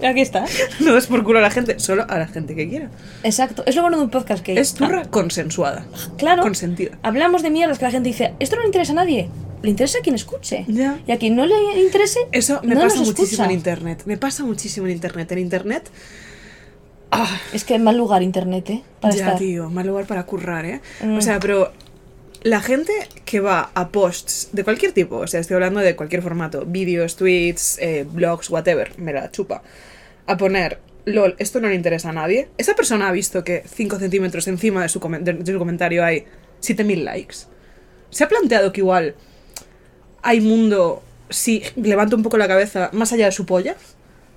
Aquí 0.03 0.21
está. 0.21 0.45
No 0.79 0.93
des 0.93 1.07
por 1.07 1.23
culo 1.23 1.39
a 1.39 1.41
la 1.41 1.51
gente, 1.51 1.79
solo 1.79 2.05
a 2.07 2.17
la 2.17 2.27
gente 2.27 2.55
que 2.55 2.67
quiera. 2.69 2.89
Exacto. 3.23 3.63
Es 3.65 3.75
lo 3.75 3.81
bueno 3.81 3.97
de 3.97 4.03
un 4.03 4.09
podcast 4.09 4.43
que... 4.43 4.59
Es 4.59 4.73
turra 4.73 5.05
consensuada. 5.05 5.85
Claro. 6.17 6.41
Consentida. 6.43 6.97
Hablamos 7.03 7.43
de 7.43 7.49
mierdas 7.49 7.77
que 7.79 7.85
la 7.85 7.91
gente 7.91 8.09
dice, 8.09 8.33
esto 8.39 8.55
no 8.55 8.61
le 8.61 8.67
interesa 8.67 8.91
a 8.93 8.95
nadie. 8.95 9.29
Le 9.63 9.69
interesa 9.69 9.99
a 9.99 10.01
quien 10.01 10.15
escuche. 10.15 10.65
Ya. 10.67 10.99
Y 11.07 11.11
a 11.11 11.17
quien 11.17 11.35
no 11.35 11.45
le 11.45 11.55
interese, 11.81 12.19
Eso 12.31 12.59
me 12.63 12.75
no 12.75 12.81
pasa 12.81 12.99
muchísimo 13.01 13.45
en 13.45 13.51
internet. 13.51 14.03
Me 14.05 14.17
pasa 14.17 14.43
muchísimo 14.43 14.85
en 14.85 14.93
internet. 14.93 15.31
En 15.31 15.39
internet. 15.39 15.89
Ah, 17.23 17.39
Es 17.53 17.63
que 17.63 17.77
mal 17.79 17.97
lugar 17.97 18.21
internet, 18.23 18.69
¿eh? 18.69 18.83
Para 18.99 19.13
ya, 19.15 19.25
estar. 19.25 19.39
tío, 19.39 19.69
mal 19.69 19.87
lugar 19.87 20.05
para 20.05 20.25
currar, 20.25 20.65
¿eh? 20.65 20.81
Mm. 21.01 21.17
O 21.17 21.21
sea, 21.21 21.39
pero 21.39 21.71
La 22.43 22.61
gente 22.61 22.93
que 23.25 23.39
va 23.39 23.71
a 23.73 23.87
posts 23.89 24.49
de 24.51 24.63
cualquier 24.63 24.91
tipo, 24.91 25.15
o 25.17 25.25
sea, 25.25 25.39
estoy 25.39 25.55
hablando 25.55 25.79
de 25.79 25.95
cualquier 25.95 26.21
formato, 26.21 26.63
vídeos, 26.67 27.15
tweets, 27.15 27.79
eh, 27.79 28.05
blogs, 28.07 28.51
whatever, 28.51 28.91
me 28.99 29.13
la 29.13 29.31
chupa, 29.31 29.63
a 30.27 30.37
poner, 30.37 30.77
lol, 31.05 31.35
esto 31.39 31.59
no 31.59 31.69
le 31.69 31.73
interesa 31.75 32.09
a 32.09 32.13
nadie. 32.13 32.49
Esa 32.59 32.75
persona 32.75 33.07
ha 33.07 33.11
visto 33.11 33.43
que 33.43 33.63
5 33.67 33.97
centímetros 33.97 34.47
encima 34.47 34.83
de 34.83 34.89
su, 34.89 34.99
comen- 34.99 35.23
de- 35.23 35.33
de 35.33 35.51
su 35.53 35.57
comentario 35.57 36.05
hay 36.05 36.25
7000 36.59 37.03
likes. 37.03 37.35
¿Se 38.11 38.23
ha 38.23 38.27
planteado 38.29 38.71
que 38.71 38.81
igual 38.81 39.15
hay 40.21 40.39
mundo 40.41 41.01
si 41.31 41.63
levanto 41.77 42.15
un 42.15 42.21
poco 42.21 42.37
la 42.37 42.47
cabeza 42.47 42.89
más 42.93 43.11
allá 43.11 43.25
de 43.25 43.31
su 43.31 43.47
polla? 43.47 43.75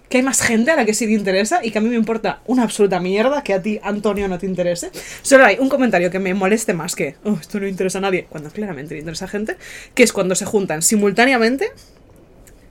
Que 0.08 0.18
hay 0.18 0.22
más 0.22 0.40
gente 0.40 0.70
a 0.70 0.76
la 0.76 0.84
que 0.84 0.94
sí 0.94 1.06
le 1.06 1.12
interesa 1.12 1.64
y 1.64 1.70
que 1.70 1.78
a 1.78 1.80
mí 1.80 1.88
me 1.88 1.96
importa 1.96 2.40
una 2.46 2.62
absoluta 2.62 2.98
mierda 3.00 3.42
que 3.42 3.54
a 3.54 3.62
ti, 3.62 3.78
Antonio, 3.82 4.28
no 4.28 4.38
te 4.38 4.46
interese. 4.46 4.90
Solo 5.22 5.44
hay 5.44 5.58
un 5.58 5.68
comentario 5.68 6.10
que 6.10 6.18
me 6.18 6.34
moleste 6.34 6.72
más 6.74 6.96
que, 6.96 7.16
oh, 7.24 7.36
esto 7.40 7.60
no 7.60 7.66
interesa 7.66 7.98
a 7.98 8.02
nadie, 8.02 8.26
cuando 8.28 8.50
claramente 8.50 8.94
le 8.94 9.00
interesa 9.00 9.26
a 9.26 9.28
gente, 9.28 9.56
que 9.94 10.02
es 10.02 10.12
cuando 10.12 10.34
se 10.34 10.44
juntan 10.44 10.82
simultáneamente 10.82 11.70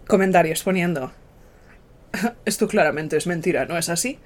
comentarios 0.07 0.63
poniendo, 0.63 1.11
esto 2.45 2.67
claramente 2.67 3.17
es 3.17 3.27
mentira, 3.27 3.65
no 3.65 3.77
es 3.77 3.89
así. 3.89 4.17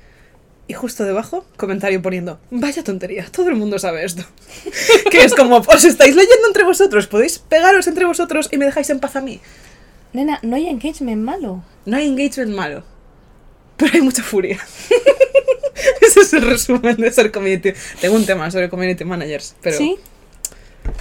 Y 0.67 0.73
justo 0.73 1.03
debajo, 1.03 1.45
comentario 1.57 2.01
poniendo, 2.01 2.39
vaya 2.49 2.83
tontería, 2.83 3.25
todo 3.29 3.49
el 3.49 3.55
mundo 3.55 3.77
sabe 3.77 4.05
esto. 4.05 4.23
que 5.11 5.23
es 5.25 5.35
como, 5.35 5.57
os 5.57 5.83
estáis 5.83 6.15
leyendo 6.15 6.47
entre 6.47 6.63
vosotros, 6.63 7.07
podéis 7.07 7.39
pegaros 7.39 7.87
entre 7.87 8.05
vosotros 8.05 8.47
y 8.51 8.57
me 8.57 8.65
dejáis 8.65 8.89
en 8.89 8.99
paz 8.99 9.17
a 9.17 9.21
mí. 9.21 9.41
Nena, 10.13 10.39
no 10.43 10.55
hay 10.55 10.67
engagement 10.67 11.23
malo. 11.23 11.63
No 11.85 11.97
hay 11.97 12.07
engagement 12.07 12.55
malo, 12.55 12.83
pero 13.77 13.91
hay 13.93 14.01
mucha 14.01 14.23
furia. 14.23 14.59
Ese 16.01 16.21
es 16.21 16.33
el 16.33 16.43
resumen 16.43 16.97
de 16.97 17.11
ser 17.11 17.31
community. 17.31 17.73
Tengo 17.99 18.15
un 18.15 18.25
tema 18.25 18.49
sobre 18.51 18.69
community 18.69 19.03
managers, 19.05 19.55
pero 19.61 19.77
¿Sí? 19.77 19.97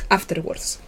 afterwards. 0.08 0.80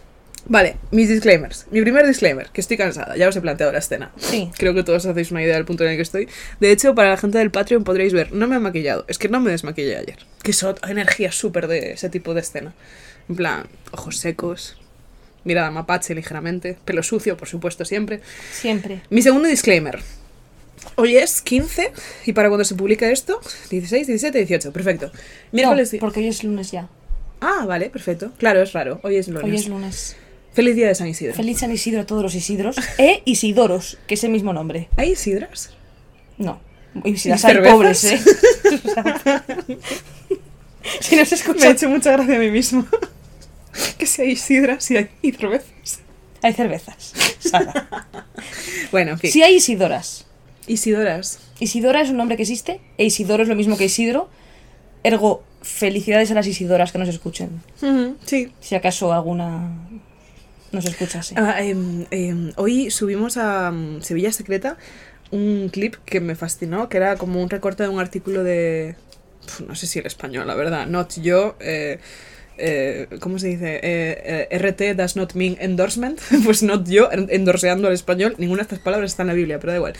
Vale, 0.45 0.75
mis 0.91 1.07
disclaimers. 1.07 1.67
Mi 1.71 1.81
primer 1.81 2.05
disclaimer, 2.05 2.49
que 2.49 2.59
estoy 2.59 2.75
cansada, 2.75 3.15
ya 3.15 3.29
os 3.29 3.35
he 3.35 3.41
planteado 3.41 3.71
la 3.71 3.79
escena. 3.79 4.11
Sí. 4.17 4.51
Creo 4.57 4.73
que 4.73 4.83
todos 4.83 5.05
hacéis 5.05 5.31
una 5.31 5.41
idea 5.41 5.55
del 5.55 5.63
punto 5.63 5.85
en 5.85 5.91
el 5.91 5.95
que 5.95 6.01
estoy. 6.01 6.27
De 6.59 6.71
hecho, 6.71 6.93
para 6.95 7.11
la 7.11 7.17
gente 7.17 7.37
del 7.37 7.49
Patreon 7.49 7.85
podréis 7.85 8.11
ver, 8.11 8.33
no 8.33 8.47
me 8.47 8.57
he 8.57 8.59
maquillado, 8.59 9.05
es 9.07 9.17
que 9.17 9.29
no 9.29 9.39
me 9.39 9.51
desmaquillé 9.51 9.95
ayer. 9.97 10.17
Que 10.41 10.51
es 10.51 10.61
otra 10.63 10.91
energía 10.91 11.31
súper 11.31 11.67
de 11.67 11.93
ese 11.93 12.09
tipo 12.09 12.33
de 12.33 12.41
escena. 12.41 12.73
En 13.29 13.37
plan, 13.37 13.67
ojos 13.91 14.17
secos, 14.17 14.77
mirada 15.45 15.71
mapache 15.71 16.13
ligeramente, 16.13 16.77
pelo 16.83 17.03
sucio, 17.03 17.37
por 17.37 17.47
supuesto, 17.47 17.85
siempre. 17.85 18.19
Siempre. 18.51 19.01
Mi 19.09 19.21
segundo 19.21 19.47
disclaimer. 19.47 20.01
Hoy 20.95 21.17
es 21.17 21.41
15 21.41 21.91
y 22.25 22.33
para 22.33 22.49
cuando 22.49 22.65
se 22.65 22.75
publica 22.75 23.09
esto, 23.09 23.39
16, 23.69 24.07
17, 24.07 24.37
18. 24.37 24.71
Perfecto. 24.71 25.11
Miércoles. 25.51 25.93
No, 25.93 25.99
porque 25.99 26.19
hoy 26.19 26.27
es 26.27 26.43
lunes 26.43 26.71
ya. 26.71 26.89
Ah, 27.41 27.65
vale, 27.67 27.89
perfecto. 27.89 28.31
Claro, 28.37 28.61
es 28.61 28.73
raro. 28.73 28.99
Hoy 29.03 29.17
es 29.17 29.27
lunes. 29.27 29.43
Hoy 29.43 29.55
es 29.55 29.67
lunes. 29.67 30.15
Feliz 30.53 30.75
día 30.75 30.87
de 30.87 30.95
San 30.95 31.07
Isidro. 31.07 31.33
Feliz 31.33 31.59
San 31.59 31.71
Isidro 31.71 32.01
a 32.01 32.05
todos 32.05 32.21
los 32.21 32.35
Isidros. 32.35 32.75
E 32.99 33.23
Isidoros, 33.25 33.97
que 34.07 34.13
es 34.13 34.23
el 34.23 34.29
mismo 34.29 34.53
nombre. 34.53 34.87
¿Hay 34.97 35.11
Isidras? 35.13 35.71
No. 36.37 36.61
Isidras 37.03 37.43
¿Y 37.43 37.47
hay 37.47 37.57
pobres, 37.57 38.03
¿eh? 38.03 38.19
si 40.99 41.15
nos 41.15 41.47
Me 41.55 41.65
ha 41.65 41.71
hecho 41.71 41.89
mucha 41.89 42.11
gracia 42.11 42.35
a 42.35 42.39
mí 42.39 42.51
mismo. 42.51 42.85
que 43.97 44.05
si 44.05 44.21
hay 44.21 44.29
Isidras 44.31 44.91
y 44.91 44.97
hay 44.97 45.09
cervezas. 45.31 45.99
hay 46.41 46.53
cervezas. 46.53 47.13
Sara. 47.39 48.07
Bueno, 48.91 49.13
en 49.13 49.19
fin. 49.19 49.31
Si 49.31 49.41
hay 49.41 49.55
Isidoras. 49.55 50.22
Isidoras. 50.67 51.39
Isidora 51.59 52.01
es 52.01 52.09
un 52.09 52.17
nombre 52.17 52.35
que 52.37 52.43
existe, 52.43 52.79
e 52.97 53.05
Isidoro 53.05 53.43
es 53.43 53.49
lo 53.49 53.55
mismo 53.55 53.77
que 53.77 53.85
Isidro. 53.85 54.29
Ergo, 55.03 55.43
felicidades 55.61 56.31
a 56.31 56.33
las 56.35 56.47
Isidoras 56.47 56.91
que 56.91 56.97
nos 56.97 57.09
escuchen. 57.09 57.61
Sí. 58.25 58.51
Si 58.61 58.75
acaso 58.75 59.11
alguna 59.13 59.77
nos 60.71 60.85
escuchase. 60.85 61.35
Ah, 61.37 61.61
em, 61.61 62.05
em, 62.11 62.51
hoy 62.55 62.89
subimos 62.89 63.37
a 63.37 63.69
mm, 63.71 64.01
Sevilla 64.01 64.31
Secreta 64.31 64.77
un 65.31 65.69
clip 65.71 65.95
que 66.05 66.19
me 66.19 66.35
fascinó, 66.35 66.89
que 66.89 66.97
era 66.97 67.15
como 67.17 67.41
un 67.41 67.49
recorte 67.49 67.83
de 67.83 67.89
un 67.89 67.99
artículo 67.99 68.43
de... 68.43 68.95
Pf, 69.45 69.61
no 69.67 69.75
sé 69.75 69.87
si 69.87 69.99
el 69.99 70.05
español, 70.05 70.47
la 70.47 70.55
verdad. 70.55 70.87
Not 70.87 71.19
yo... 71.21 71.55
eh, 71.59 71.99
eh, 72.57 73.07
¿Cómo 73.19 73.39
se 73.39 73.47
dice? 73.47 73.79
Eh, 73.81 74.47
eh, 74.51 74.57
RT 74.59 74.95
does 74.95 75.15
not 75.15 75.33
mean 75.33 75.57
endorsement. 75.59 76.19
pues 76.45 76.61
not 76.63 76.87
yo 76.87 77.11
en- 77.11 77.27
endorseando 77.31 77.87
al 77.87 77.93
español. 77.95 78.35
Ninguna 78.37 78.59
de 78.59 78.63
estas 78.63 78.79
palabras 78.79 79.11
está 79.11 79.23
en 79.23 79.27
la 79.29 79.33
Biblia, 79.33 79.59
pero 79.59 79.71
da 79.73 79.77
igual. 79.77 79.93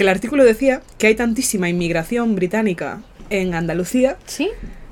Que 0.00 0.04
el 0.04 0.08
artículo 0.08 0.46
decía 0.46 0.80
que 0.96 1.08
hay 1.08 1.14
tantísima 1.14 1.68
inmigración 1.68 2.34
británica 2.34 3.02
en 3.28 3.52
Andalucía 3.52 4.16
¿Sí? 4.24 4.48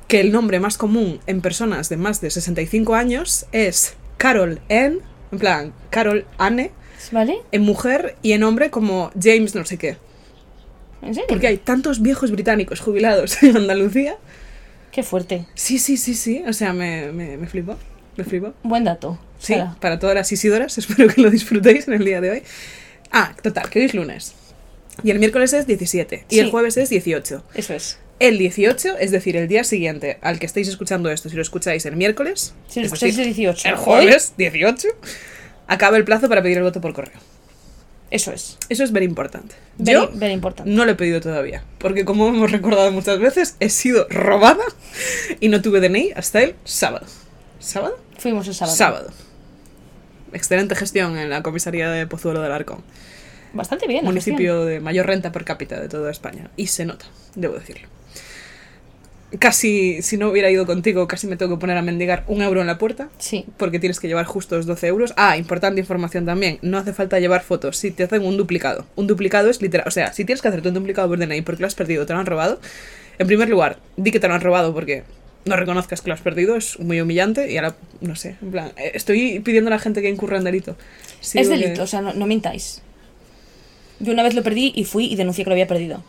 que 0.07 0.21
el 0.21 0.33
nombre 0.33 0.61
más 0.61 0.77
común 0.77 1.19
en 1.27 1.41
personas 1.41 1.89
de 1.89 1.97
más 1.97 2.21
de 2.21 2.29
65 2.29 2.95
años 2.95 3.47
es 3.53 3.95
Carol 4.19 4.61
Ann, 4.69 4.99
en 5.33 5.39
plan, 5.39 5.73
Carol 5.89 6.27
Anne, 6.37 6.73
¿Vale? 7.11 7.39
en 7.53 7.63
mujer 7.63 8.17
y 8.21 8.33
en 8.33 8.43
hombre 8.43 8.69
como 8.69 9.11
James 9.19 9.55
no 9.55 9.65
sé 9.65 9.79
qué. 9.79 9.97
¿En 11.01 11.15
serio? 11.15 11.27
Porque 11.27 11.47
hay 11.47 11.57
tantos 11.57 12.03
viejos 12.03 12.31
británicos 12.31 12.81
jubilados 12.81 13.43
en 13.43 13.57
Andalucía. 13.57 14.19
Qué 14.93 15.03
fuerte. 15.03 15.47
Sí, 15.55 15.79
sí, 15.79 15.97
sí, 15.97 16.13
sí. 16.13 16.45
O 16.47 16.53
sea, 16.53 16.75
me, 16.75 17.13
me, 17.13 17.39
me 17.39 17.47
flipó. 17.47 17.79
Me 18.19 18.25
flipó. 18.25 18.53
Buen 18.63 18.85
dato. 18.85 19.19
Sí, 19.39 19.55
para 19.81 19.99
todas 19.99 20.15
las 20.15 20.31
isidoras, 20.31 20.77
espero 20.77 21.09
que 21.09 21.23
lo 21.23 21.31
disfrutéis 21.31 21.89
en 21.89 21.95
el 21.95 22.05
día 22.05 22.21
de 22.21 22.31
hoy. 22.31 22.43
Ah, 23.11 23.35
total, 23.43 23.71
que 23.71 23.79
hoy 23.79 23.87
es 23.87 23.95
lunes. 23.95 24.35
Y 25.03 25.11
el 25.11 25.19
miércoles 25.19 25.53
es 25.53 25.67
17. 25.67 26.25
Y 26.29 26.39
el 26.41 26.51
jueves 26.51 26.77
es 26.77 26.89
18. 26.91 27.45
Eso 27.55 27.75
es. 27.75 27.99
El 28.19 28.37
18, 28.39 28.99
es 28.99 29.11
decir, 29.13 29.37
el 29.37 29.47
día 29.47 29.63
siguiente 29.63 30.19
al 30.23 30.39
que 30.41 30.47
estéis 30.47 30.67
escuchando 30.69 31.09
esto, 31.11 31.29
si 31.29 31.37
lo 31.37 31.43
escucháis 31.43 31.87
el 31.87 31.95
miércoles, 31.97 32.53
Si 32.67 32.81
lo 32.81 32.87
es 32.87 32.93
escucháis 32.93 33.17
decir, 33.17 33.29
el 33.29 33.35
18. 33.37 33.69
el 33.69 33.77
jueves 33.77 34.35
18, 34.37 34.89
acaba 35.69 35.97
el 35.97 36.05
plazo 36.05 36.29
para 36.29 36.43
pedir 36.43 36.57
el 36.59 36.65
voto 36.65 36.81
por 36.81 36.95
correo. 36.95 37.19
Eso 38.11 38.33
es. 38.33 38.57
Eso 38.71 38.83
es 38.83 38.91
very 38.91 39.05
importante. 39.05 39.55
Very, 39.77 39.93
Yo 40.01 40.11
very 40.15 40.33
importante. 40.33 40.69
no 40.71 40.85
lo 40.85 40.91
he 40.91 40.95
pedido 40.97 41.21
todavía, 41.21 41.63
porque 41.79 42.05
como 42.05 42.27
hemos 42.29 42.51
recordado 42.51 42.91
muchas 42.91 43.21
veces, 43.21 43.55
he 43.61 43.69
sido 43.69 44.07
robada 44.11 44.65
y 45.39 45.49
no 45.49 45.63
tuve 45.63 45.81
DNI 45.81 46.13
hasta 46.17 46.43
el 46.43 46.57
sábado. 46.65 47.07
¿Sábado? 47.61 47.99
Fuimos 48.19 48.49
el 48.49 48.55
sábado. 48.55 48.77
Sábado. 48.77 49.11
Excelente 50.33 50.75
gestión 50.75 51.17
en 51.19 51.31
la 51.31 51.43
comisaría 51.43 51.89
de 51.91 52.07
Pozuelo 52.07 52.43
del 52.43 52.53
Arcón, 52.53 52.83
Bastante 53.53 53.87
bien. 53.87 54.05
municipio 54.05 54.65
de 54.65 54.81
mayor 54.81 55.07
renta 55.07 55.33
per 55.33 55.45
cápita 55.45 55.81
de 55.81 55.89
toda 55.89 56.11
España. 56.11 56.51
Y 56.57 56.69
se 56.69 56.85
nota, 56.85 57.07
debo 57.35 57.55
decirlo. 57.55 57.89
Casi, 59.39 60.01
si 60.01 60.17
no 60.17 60.31
hubiera 60.31 60.51
ido 60.51 60.65
contigo, 60.65 61.07
casi 61.07 61.27
me 61.27 61.37
tengo 61.37 61.57
que 61.57 61.61
poner 61.61 61.77
a 61.77 61.83
mendigar 61.83 62.25
un 62.29 62.41
euro 62.41 62.63
en 62.63 62.67
la 62.67 62.79
puerta. 62.79 63.11
Sí. 63.19 63.45
porque 63.59 63.79
tienes 63.79 64.01
que 64.01 64.09
llevar 64.09 64.25
justos 64.25 64.65
12 64.65 64.87
euros. 64.87 65.13
Ah, 65.17 65.37
importante 65.37 65.81
información 65.81 66.25
también, 66.25 66.59
no 66.63 66.79
hace 66.79 66.95
falta 66.95 67.21
llevar 67.21 67.43
fotos 67.43 67.77
si 67.77 67.91
te 67.91 68.05
hacen 68.05 68.25
un 68.25 68.39
duplicado. 68.39 68.87
Un 68.97 69.07
duplicado 69.07 69.51
es 69.51 69.61
literal, 69.61 69.87
o 69.87 69.91
sea, 69.91 70.15
si 70.15 70.25
tienes 70.25 70.41
que 70.41 70.49
hacerte 70.49 70.69
un 70.69 70.75
duplicado 70.75 71.09
por 71.09 71.19
DNI 71.19 71.43
porque 71.43 71.61
lo 71.61 71.67
has 71.67 71.75
perdido 71.75 72.07
te 72.07 72.15
lo 72.15 72.21
han 72.21 72.27
robado, 72.27 72.59
en 73.19 73.27
primer 73.27 73.51
lugar, 73.51 73.79
di 73.99 74.11
que 74.11 74.21
te 74.21 74.29
lo 74.29 74.35
han 74.35 74.41
robado 74.41 74.73
porque 74.73 75.05
no 75.45 75.57
reconozcas 75.57 76.01
que 76.01 76.09
lo 76.09 76.15
has 76.15 76.21
perdido, 76.21 76.57
es 76.57 76.79
muy 76.79 77.01
humillante 77.01 77.51
y 77.51 77.57
ahora, 77.57 77.75
no 78.01 78.17
sé, 78.17 78.37
en 78.41 78.51
plan, 78.51 78.73
eh, 78.77 78.93
estoy 78.95 79.41
pidiendo 79.41 79.69
a 79.69 79.73
la 79.73 79.79
gente 79.79 80.01
que 80.01 80.09
incurra 80.09 80.39
en 80.39 80.45
delito. 80.45 80.77
Sí, 81.21 81.39
es 81.39 81.49
delito, 81.49 81.83
o 81.83 81.87
sea, 81.87 82.01
no, 82.01 82.15
no 82.15 82.27
mintáis. 82.27 82.83
Yo 84.01 84.13
una 84.13 84.23
vez 84.23 84.35
lo 84.35 84.43
perdí 84.43 84.73
y 84.75 84.85
fui 84.85 85.07
y 85.07 85.17
denuncié 85.17 85.45
que 85.45 85.51
lo 85.51 85.55
había 85.55 85.67
perdido. 85.67 86.03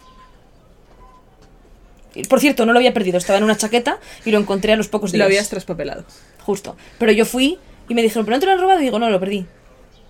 Por 2.28 2.40
cierto, 2.40 2.66
no 2.66 2.74
lo 2.74 2.80
había 2.80 2.94
perdido, 2.94 3.18
estaba 3.18 3.38
en 3.38 3.44
una 3.44 3.56
chaqueta 3.56 4.00
y 4.26 4.32
lo 4.32 4.40
encontré 4.40 4.74
a 4.74 4.76
los 4.76 4.88
pocos 4.88 5.12
días. 5.12 5.20
Lo 5.20 5.26
habías 5.26 5.50
traspapelado. 5.50 6.04
Justo. 6.44 6.76
Pero 6.98 7.12
yo 7.12 7.26
fui 7.26 7.58
y 7.88 7.94
me 7.94 8.02
dijeron, 8.02 8.26
¿pero 8.26 8.38
no 8.38 8.40
te 8.40 8.46
lo 8.48 8.52
han 8.54 8.60
robado? 8.60 8.80
Y 8.82 8.86
digo, 8.86 9.00
no, 9.00 9.10
lo 9.10 9.20
perdí. 9.20 9.46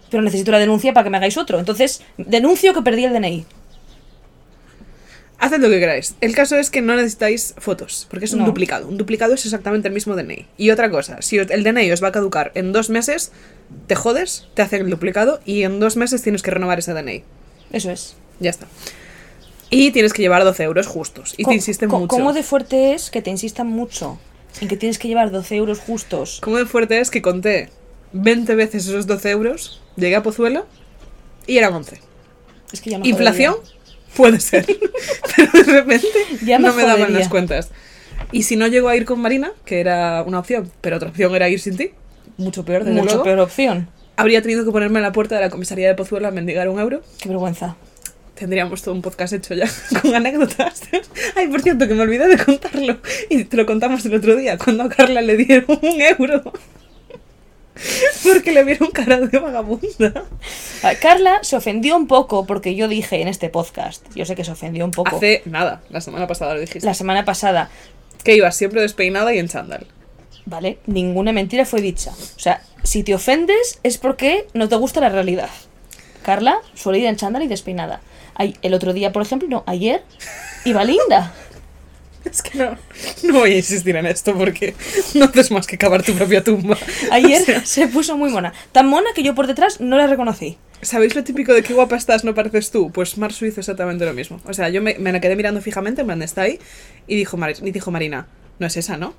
Pero 0.09 0.23
necesito 0.23 0.51
la 0.51 0.59
denuncia 0.59 0.93
para 0.93 1.03
que 1.03 1.09
me 1.09 1.17
hagáis 1.17 1.37
otro. 1.37 1.59
Entonces, 1.59 2.01
denuncio 2.17 2.73
que 2.73 2.81
perdí 2.81 3.05
el 3.05 3.13
DNI. 3.13 3.45
Haced 5.37 5.59
lo 5.61 5.69
que 5.69 5.79
queráis. 5.79 6.15
El 6.19 6.35
caso 6.35 6.57
es 6.57 6.69
que 6.69 6.81
no 6.81 6.95
necesitáis 6.95 7.53
fotos, 7.57 8.07
porque 8.09 8.25
es 8.25 8.33
un 8.33 8.39
No. 8.39 8.45
duplicado. 8.45 8.87
Un 8.87 8.97
duplicado 8.97 9.33
es 9.35 9.45
exactamente 9.45 9.87
el 9.87 9.93
mismo 9.93 10.15
DNI. 10.15 10.47
Y 10.57 10.71
otra 10.71 10.89
cosa, 10.89 11.21
si 11.21 11.37
el 11.37 11.63
DNI 11.63 11.91
os 11.91 12.03
va 12.03 12.09
a 12.09 12.11
caducar 12.11 12.51
en 12.55 12.73
dos 12.73 12.89
meses, 12.89 13.31
te 13.87 13.95
jodes, 13.95 14.47
te 14.53 14.61
hacen 14.63 14.81
el 14.81 14.89
duplicado 14.89 15.39
y 15.45 15.63
en 15.63 15.79
dos 15.79 15.95
meses 15.95 16.21
tienes 16.23 16.41
que 16.41 16.51
renovar 16.51 16.79
ese 16.79 16.93
DNI. 16.93 17.23
Eso 17.71 17.91
es. 17.91 18.15
Ya 18.39 18.49
está. 18.49 18.67
Y 19.69 19.91
tienes 19.91 20.13
que 20.13 20.21
llevar 20.21 20.43
12 20.43 20.63
euros 20.63 20.87
justos. 20.87 21.35
Y 21.37 21.45
te 21.45 21.53
insisten 21.53 21.89
mucho. 21.89 22.07
¿Cómo 22.07 22.33
de 22.33 22.43
fuerte 22.43 22.93
es 22.93 23.11
que 23.11 23.21
te 23.21 23.29
insistan 23.29 23.67
mucho 23.67 24.19
en 24.61 24.67
que 24.67 24.77
tienes 24.77 24.97
que 24.97 25.07
llevar 25.07 25.31
12 25.31 25.55
euros 25.55 25.79
justos? 25.79 26.39
¿Cómo 26.41 26.57
de 26.57 26.65
fuerte 26.65 26.99
es 26.99 27.11
que 27.11 27.21
conté 27.21 27.69
20 28.13 28.55
veces 28.55 28.87
esos 28.87 29.05
12 29.07 29.29
euros, 29.29 29.81
llegué 29.95 30.15
a 30.15 30.23
Pozuelo 30.23 30.65
y 31.45 31.57
eran 31.57 31.73
11. 31.73 31.99
Es 32.71 32.81
que 32.81 32.89
ya 32.89 32.99
me 32.99 33.07
¿Inflación? 33.07 33.53
jodería. 33.53 33.75
Puede 34.15 34.39
ser. 34.39 34.65
Pero 35.35 35.51
de 35.51 35.63
repente 35.63 36.07
Ya 36.43 36.57
me 36.57 36.67
no 36.67 36.73
me 36.73 36.83
daban 36.83 37.13
las 37.13 37.29
cuentas. 37.29 37.69
Y 38.31 38.43
si 38.43 38.55
no 38.55 38.67
llego 38.67 38.89
a 38.89 38.95
ir 38.95 39.05
con 39.05 39.19
Marina, 39.19 39.51
que 39.65 39.79
era 39.79 40.23
una 40.25 40.39
opción, 40.39 40.71
pero 40.81 40.97
otra 40.97 41.09
opción 41.09 41.33
era 41.35 41.49
ir 41.49 41.59
sin 41.59 41.77
ti, 41.77 41.91
mucho 42.37 42.63
peor, 42.63 42.83
desde 42.83 42.95
Mucho 42.99 43.15
luego, 43.15 43.23
peor 43.23 43.39
opción. 43.39 43.87
Habría 44.19 44.41
tenido 44.41 44.65
que 44.65 44.71
ponerme 44.71 44.99
en 44.99 45.03
la 45.03 45.11
puerta 45.11 45.35
de 45.35 45.41
la 45.41 45.49
comisaría 45.49 45.87
de 45.87 45.95
Pozuelo 45.95 46.27
a 46.27 46.31
mendigar 46.31 46.69
un 46.69 46.79
euro. 46.79 47.01
Qué 47.21 47.29
vergüenza. 47.29 47.75
Tendríamos 48.35 48.81
todo 48.81 48.95
un 48.95 49.01
podcast 49.01 49.33
hecho 49.33 49.53
ya 49.53 49.67
con 50.01 50.15
anécdotas. 50.15 50.81
Ay, 51.35 51.47
por 51.47 51.61
cierto, 51.61 51.87
que 51.87 51.93
me 51.93 52.03
olvidé 52.03 52.27
de 52.27 52.37
contarlo. 52.43 52.97
Y 53.29 53.43
te 53.43 53.57
lo 53.57 53.65
contamos 53.65 54.05
el 54.05 54.15
otro 54.15 54.35
día, 54.35 54.57
cuando 54.57 54.83
a 54.83 54.89
Carla 54.89 55.21
le 55.21 55.35
dieron 55.37 55.65
un 55.81 56.01
euro. 56.01 56.53
Porque 58.23 58.51
le 58.51 58.63
vieron 58.63 58.91
cara 58.91 59.19
de 59.19 59.39
vagabunda. 59.39 60.25
A 60.83 60.95
Carla 60.95 61.39
se 61.43 61.55
ofendió 61.55 61.95
un 61.95 62.07
poco 62.07 62.45
porque 62.45 62.75
yo 62.75 62.87
dije 62.87 63.21
en 63.21 63.27
este 63.29 63.49
podcast, 63.49 64.05
yo 64.15 64.25
sé 64.25 64.35
que 64.35 64.43
se 64.43 64.51
ofendió 64.51 64.83
un 64.85 64.91
poco 64.91 65.15
Hace 65.17 65.41
nada, 65.45 65.81
la 65.89 66.01
semana 66.01 66.27
pasada 66.27 66.55
lo 66.55 66.59
dijiste. 66.59 66.85
la 66.85 66.93
semana 66.93 67.23
pasada, 67.25 67.69
Que 68.23 68.35
ibas 68.35 68.55
siempre 68.57 68.81
despeinada 68.81 69.33
y 69.33 69.39
en 69.39 69.47
chándal. 69.47 69.87
¿Vale? 70.49 70.79
Ninguna 70.87 71.31
mentira 71.31 71.65
fue 71.65 71.81
dicha. 71.81 72.11
O 72.11 72.39
sea, 72.39 72.61
si 72.83 73.03
te 73.03 73.13
ofendes 73.15 73.79
es 73.83 73.97
porque 73.97 74.47
no 74.53 74.67
te 74.67 74.75
gusta 74.75 74.99
la 74.99 75.09
realidad. 75.09 75.49
Carla 76.23 76.57
suele 76.73 76.99
ir 76.99 77.05
en 77.05 77.15
chándal 77.15 77.43
y 77.43 77.47
despeinada. 77.47 78.01
Ay, 78.35 78.55
El 78.61 78.73
otro 78.73 78.93
día, 78.93 79.11
por 79.11 79.21
ejemplo, 79.21 79.47
no, 79.47 79.63
ayer 79.67 80.03
iba 80.65 80.83
linda. 80.83 81.33
Es 82.29 82.41
que 82.41 82.57
no, 82.57 82.75
no 83.23 83.39
voy 83.39 83.53
a 83.53 83.57
insistir 83.57 83.95
en 83.95 84.05
esto 84.05 84.35
porque 84.37 84.75
no 85.13 85.25
haces 85.25 85.51
más 85.51 85.65
que 85.65 85.77
cavar 85.77 86.03
tu 86.03 86.13
propia 86.13 86.43
tumba. 86.43 86.77
Ayer 87.11 87.41
O 87.41 87.45
sea, 87.45 87.65
se 87.65 87.87
puso 87.87 88.17
muy 88.17 88.29
mona. 88.29 88.51
Tan 88.73 88.87
mona 88.89 89.07
que 89.15 89.23
yo 89.23 89.33
por 89.33 89.47
detrás 89.47 89.79
no 89.79 89.97
la 89.97 90.05
reconocí. 90.05 90.57
¿Sabéis 90.81 91.15
lo 91.15 91.23
típico 91.23 91.53
de 91.53 91.63
qué 91.63 91.73
guapa 91.73 91.95
estás, 91.95 92.25
no 92.25 92.35
pareces 92.35 92.71
tú? 92.71 92.91
Pues 92.91 93.17
Marsu 93.17 93.45
hizo 93.45 93.61
exactamente 93.61 94.03
lo 94.05 94.13
mismo. 94.13 94.41
O 94.45 94.53
sea, 94.53 94.67
yo 94.67 94.81
me, 94.81 94.95
me 94.99 95.13
la 95.13 95.21
quedé 95.21 95.37
mirando 95.37 95.61
fijamente, 95.61 96.01
en 96.01 96.07
plan, 96.07 96.21
está 96.21 96.41
ahí, 96.41 96.59
y 97.07 97.15
dijo, 97.15 97.37
Mar- 97.37 97.53
y 97.63 97.71
dijo 97.71 97.89
Marina, 97.89 98.27
no 98.59 98.67
es 98.67 98.77
esa, 98.77 98.97
¿no? 98.97 99.13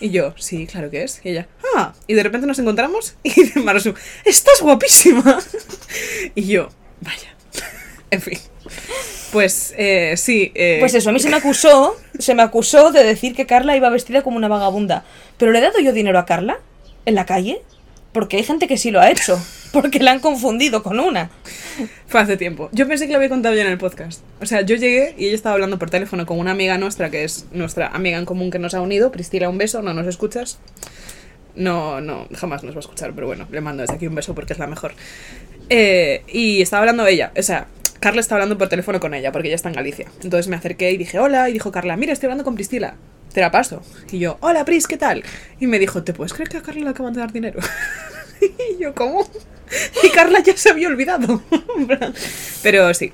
Y 0.00 0.10
yo, 0.10 0.34
sí, 0.36 0.66
claro 0.66 0.90
que 0.90 1.02
es. 1.02 1.20
Y 1.24 1.30
ella, 1.30 1.48
ah, 1.76 1.94
y 2.06 2.14
de 2.14 2.22
repente 2.22 2.46
nos 2.46 2.58
encontramos 2.58 3.14
y 3.22 3.30
dice 3.30 3.60
Marsu, 3.60 3.94
estás 4.24 4.60
guapísima. 4.60 5.38
Y 6.34 6.46
yo, 6.46 6.68
vaya. 7.00 7.34
En 8.10 8.20
fin. 8.20 8.38
Pues 9.32 9.74
eh, 9.76 10.14
sí. 10.16 10.52
eh, 10.54 10.76
Pues 10.78 10.94
eso, 10.94 11.10
a 11.10 11.12
mí 11.12 11.18
se 11.18 11.28
me 11.28 11.36
acusó, 11.36 11.96
se 12.18 12.34
me 12.34 12.42
acusó 12.42 12.92
de 12.92 13.02
decir 13.02 13.34
que 13.34 13.46
Carla 13.46 13.76
iba 13.76 13.90
vestida 13.90 14.22
como 14.22 14.36
una 14.36 14.46
vagabunda. 14.48 15.04
Pero 15.38 15.50
le 15.50 15.58
he 15.58 15.62
dado 15.62 15.80
yo 15.80 15.92
dinero 15.92 16.18
a 16.20 16.26
Carla 16.26 16.60
en 17.06 17.16
la 17.16 17.26
calle, 17.26 17.60
porque 18.14 18.38
hay 18.38 18.44
gente 18.44 18.66
que 18.68 18.78
sí 18.78 18.90
lo 18.90 19.00
ha 19.00 19.10
hecho, 19.10 19.38
porque 19.72 19.98
la 19.98 20.12
han 20.12 20.20
confundido 20.20 20.82
con 20.82 21.00
una. 21.00 21.30
Fue 22.06 22.20
hace 22.20 22.38
tiempo. 22.38 22.70
Yo 22.72 22.88
pensé 22.88 23.06
que 23.06 23.12
lo 23.12 23.18
había 23.18 23.28
contado 23.28 23.54
ya 23.54 23.62
en 23.62 23.72
el 23.72 23.76
podcast. 23.76 24.22
O 24.40 24.46
sea, 24.46 24.62
yo 24.62 24.76
llegué 24.76 25.14
y 25.18 25.26
ella 25.26 25.34
estaba 25.34 25.54
hablando 25.54 25.78
por 25.78 25.90
teléfono 25.90 26.24
con 26.24 26.38
una 26.38 26.52
amiga 26.52 26.78
nuestra, 26.78 27.10
que 27.10 27.24
es 27.24 27.46
nuestra 27.52 27.88
amiga 27.88 28.16
en 28.16 28.24
común 28.24 28.50
que 28.50 28.58
nos 28.58 28.72
ha 28.72 28.80
unido. 28.80 29.10
Priscila, 29.10 29.50
un 29.50 29.58
beso, 29.58 29.82
no 29.82 29.92
nos 29.92 30.06
escuchas. 30.06 30.58
No, 31.56 32.00
no, 32.00 32.26
jamás 32.34 32.64
nos 32.64 32.74
va 32.74 32.78
a 32.78 32.80
escuchar, 32.80 33.12
pero 33.14 33.26
bueno, 33.26 33.46
le 33.50 33.60
mando 33.60 33.82
desde 33.82 33.94
aquí 33.94 34.06
un 34.06 34.14
beso 34.14 34.34
porque 34.34 34.52
es 34.52 34.58
la 34.58 34.68
mejor. 34.68 34.94
Eh, 35.68 36.22
y 36.28 36.62
estaba 36.62 36.80
hablando 36.80 37.06
ella, 37.06 37.32
o 37.36 37.42
sea, 37.42 37.66
Carla 38.04 38.20
estaba 38.20 38.42
hablando 38.42 38.58
por 38.58 38.68
teléfono 38.68 39.00
con 39.00 39.14
ella 39.14 39.32
porque 39.32 39.48
ella 39.48 39.54
está 39.54 39.70
en 39.70 39.76
Galicia. 39.76 40.06
Entonces 40.22 40.46
me 40.48 40.56
acerqué 40.56 40.90
y 40.90 40.98
dije, 40.98 41.18
hola, 41.18 41.48
y 41.48 41.54
dijo 41.54 41.72
Carla, 41.72 41.96
mira, 41.96 42.12
estoy 42.12 42.26
hablando 42.26 42.44
con 42.44 42.54
Priscila. 42.54 42.96
Te 43.32 43.40
la 43.40 43.50
paso. 43.50 43.80
Y 44.12 44.18
yo, 44.18 44.36
hola, 44.40 44.62
Pris, 44.66 44.86
¿qué 44.86 44.98
tal? 44.98 45.24
Y 45.58 45.66
me 45.68 45.78
dijo, 45.78 46.04
¿te 46.04 46.12
puedes 46.12 46.34
creer 46.34 46.50
que 46.50 46.58
a 46.58 46.62
Carla 46.62 46.84
le 46.84 46.90
acaban 46.90 47.14
de 47.14 47.20
dar 47.20 47.32
dinero? 47.32 47.60
y 48.42 48.78
yo, 48.78 48.94
¿cómo? 48.94 49.26
Y 50.02 50.10
Carla 50.10 50.40
ya 50.40 50.54
se 50.54 50.68
había 50.68 50.88
olvidado. 50.88 51.42
Pero 52.62 52.92
sí, 52.92 53.10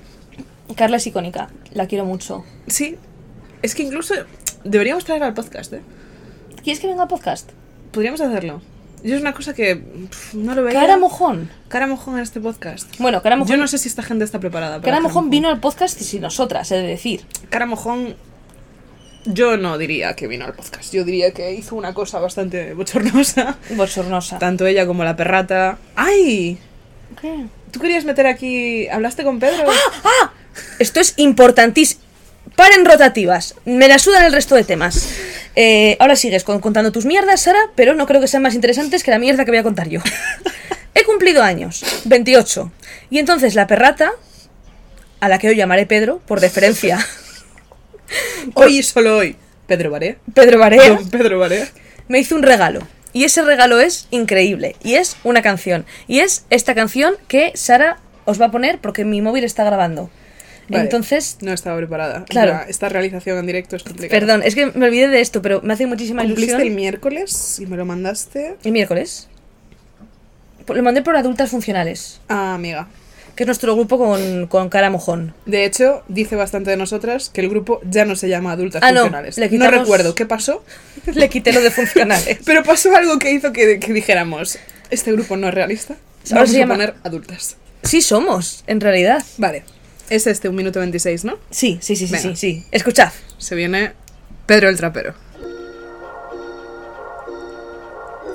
Carla 0.74 0.96
es 0.96 1.06
icónica, 1.06 1.50
la 1.70 1.86
quiero 1.86 2.04
mucho. 2.04 2.44
sí. 2.66 2.96
Es 3.62 3.76
que 3.76 3.84
incluso 3.84 4.14
deberíamos 4.64 5.04
traer 5.04 5.22
al 5.22 5.34
podcast, 5.34 5.72
¿eh? 5.72 5.82
¿Quieres 6.64 6.80
que 6.80 6.88
venga 6.88 7.02
al 7.02 7.08
podcast? 7.08 7.50
Podríamos 7.92 8.20
hacerlo. 8.20 8.60
Yo 9.02 9.14
es 9.16 9.20
una 9.20 9.32
cosa 9.32 9.54
que 9.54 9.76
pff, 9.76 10.34
no 10.34 10.54
lo 10.54 10.62
veía. 10.62 10.78
Cara 10.80 10.96
mojón. 10.96 11.50
Cara 11.68 11.86
mojón 11.86 12.16
en 12.16 12.22
este 12.22 12.40
podcast. 12.40 12.88
Bueno, 12.98 13.22
Cara 13.22 13.36
mojón, 13.36 13.50
Yo 13.50 13.56
no 13.56 13.66
sé 13.66 13.78
si 13.78 13.88
esta 13.88 14.02
gente 14.02 14.24
está 14.24 14.40
preparada. 14.40 14.72
para 14.76 14.82
Cara 14.82 14.96
Cara 14.98 15.08
mojón 15.08 15.30
vino 15.30 15.48
al 15.48 15.60
podcast 15.60 16.00
y 16.00 16.04
sin 16.04 16.22
nosotras, 16.22 16.70
he 16.72 16.76
de 16.76 16.86
decir. 16.86 17.22
Cara 17.48 17.66
mojón. 17.66 18.14
Yo 19.26 19.56
no 19.56 19.76
diría 19.78 20.14
que 20.16 20.26
vino 20.26 20.44
al 20.46 20.54
podcast. 20.54 20.92
Yo 20.94 21.04
diría 21.04 21.32
que 21.32 21.52
hizo 21.52 21.76
una 21.76 21.92
cosa 21.94 22.18
bastante 22.20 22.74
bochornosa. 22.74 23.58
Bochornosa. 23.70 24.38
Tanto 24.38 24.66
ella 24.66 24.86
como 24.86 25.04
la 25.04 25.16
perrata. 25.16 25.78
¡Ay! 25.94 26.58
¿Qué? 27.20 27.46
¿Tú 27.70 27.80
querías 27.80 28.04
meter 28.04 28.26
aquí. 28.26 28.88
¿Hablaste 28.88 29.22
con 29.24 29.38
Pedro? 29.38 29.64
Esto 30.78 31.00
es 31.00 31.14
importantísimo. 31.16 32.00
Paren 32.56 32.84
rotativas. 32.84 33.54
Me 33.64 33.88
la 33.88 33.98
sudan 33.98 34.24
el 34.24 34.32
resto 34.32 34.54
de 34.54 34.64
temas. 34.64 35.08
Eh, 35.56 35.96
ahora 36.00 36.16
sigues 36.16 36.44
con- 36.44 36.60
contando 36.60 36.92
tus 36.92 37.06
mierdas, 37.06 37.40
Sara, 37.42 37.58
pero 37.74 37.94
no 37.94 38.06
creo 38.06 38.20
que 38.20 38.28
sean 38.28 38.42
más 38.42 38.54
interesantes 38.54 39.02
que 39.02 39.10
la 39.10 39.18
mierda 39.18 39.44
que 39.44 39.50
voy 39.50 39.58
a 39.58 39.62
contar 39.62 39.88
yo. 39.88 40.00
He 40.94 41.04
cumplido 41.04 41.42
años, 41.42 41.82
28. 42.04 42.70
Y 43.10 43.18
entonces 43.18 43.54
la 43.54 43.66
perrata, 43.66 44.12
a 45.20 45.28
la 45.28 45.38
que 45.38 45.48
hoy 45.48 45.56
llamaré 45.56 45.86
Pedro, 45.86 46.20
por 46.26 46.40
deferencia, 46.40 46.98
Hoy 48.54 48.78
y 48.78 48.82
solo 48.82 49.18
hoy. 49.18 49.36
Pedro 49.68 49.90
Barea. 49.92 50.16
Pedro 50.34 50.58
Barea, 50.58 50.88
Don 50.88 51.08
Pedro 51.10 51.38
Barea. 51.38 51.68
me 52.08 52.18
hizo 52.18 52.34
un 52.34 52.42
regalo. 52.42 52.80
Y 53.12 53.24
ese 53.24 53.42
regalo 53.42 53.78
es 53.80 54.08
increíble. 54.10 54.74
Y 54.82 54.94
es 54.94 55.16
una 55.22 55.42
canción. 55.42 55.86
Y 56.08 56.20
es 56.20 56.44
esta 56.50 56.74
canción 56.74 57.14
que 57.28 57.52
Sara 57.54 57.98
os 58.24 58.40
va 58.40 58.46
a 58.46 58.50
poner 58.50 58.78
porque 58.80 59.04
mi 59.04 59.20
móvil 59.20 59.44
está 59.44 59.62
grabando. 59.64 60.10
Vale, 60.70 60.84
Entonces, 60.84 61.38
No 61.40 61.52
estaba 61.52 61.76
preparada. 61.76 62.24
Claro. 62.26 62.60
Esta 62.68 62.88
realización 62.88 63.38
en 63.38 63.46
directo 63.46 63.76
es 63.76 63.82
complicada. 63.82 64.18
perdón, 64.20 64.42
es 64.44 64.54
que 64.54 64.66
me 64.66 64.86
olvidé 64.86 65.08
de 65.08 65.20
esto, 65.20 65.42
pero 65.42 65.60
me 65.62 65.72
hace 65.74 65.86
muchísima 65.86 66.22
Cumpliste 66.22 66.52
ilusión. 66.52 66.68
el 66.68 66.74
miércoles 66.74 67.58
y 67.60 67.66
me 67.66 67.76
lo 67.76 67.84
mandaste. 67.84 68.56
¿El 68.64 68.72
miércoles? 68.72 69.28
Lo 70.68 70.82
mandé 70.84 71.02
por 71.02 71.16
Adultas 71.16 71.50
Funcionales, 71.50 72.20
Ah, 72.28 72.54
amiga. 72.54 72.86
que 73.34 73.42
es 73.42 73.46
nuestro 73.46 73.74
grupo 73.74 73.98
con, 73.98 74.46
con 74.46 74.68
cara 74.68 74.88
mojón. 74.90 75.34
De 75.46 75.64
hecho, 75.64 76.04
dice 76.08 76.36
bastante 76.36 76.70
de 76.70 76.76
nosotras 76.76 77.28
que 77.30 77.40
el 77.40 77.48
grupo 77.48 77.80
ya 77.90 78.04
no 78.04 78.14
se 78.14 78.28
llama 78.28 78.52
Adultas 78.52 78.80
Ah, 78.84 78.92
no, 78.92 79.00
Funcionales. 79.00 79.36
le 79.38 79.48
No 79.58 79.68
recuerdo 79.70 80.14
qué 80.14 80.26
pasó, 80.26 80.62
Le 81.12 81.28
quité 81.28 81.52
lo 81.52 81.60
de 81.60 81.70
funcionales. 81.72 82.38
pero 82.44 82.62
pasó 82.62 82.94
algo 82.94 83.18
que 83.18 83.32
hizo 83.32 83.52
que, 83.52 83.80
que 83.80 83.92
dijéramos: 83.92 84.58
Este 84.90 85.10
grupo 85.10 85.36
no 85.36 85.48
es 85.48 85.54
realista. 85.54 85.96
Vamos 86.30 86.50
se 86.50 86.62
a 86.62 86.66
poner 86.68 86.94
adultas. 87.02 87.56
Sí 87.82 88.00
somos, 88.02 88.62
en 88.68 88.80
realidad. 88.80 89.24
Vale. 89.38 89.64
Es 90.10 90.26
este, 90.26 90.48
un 90.48 90.56
minuto 90.56 90.80
26, 90.80 91.24
¿no? 91.24 91.38
Sí, 91.50 91.78
sí, 91.80 91.96
sí, 91.96 92.06
sí, 92.06 92.12
Venga. 92.12 92.30
sí, 92.30 92.36
sí. 92.36 92.66
Escuchad. 92.72 93.12
Se 93.38 93.54
viene 93.54 93.92
Pedro 94.44 94.68
el 94.68 94.76
Trapero. 94.76 95.14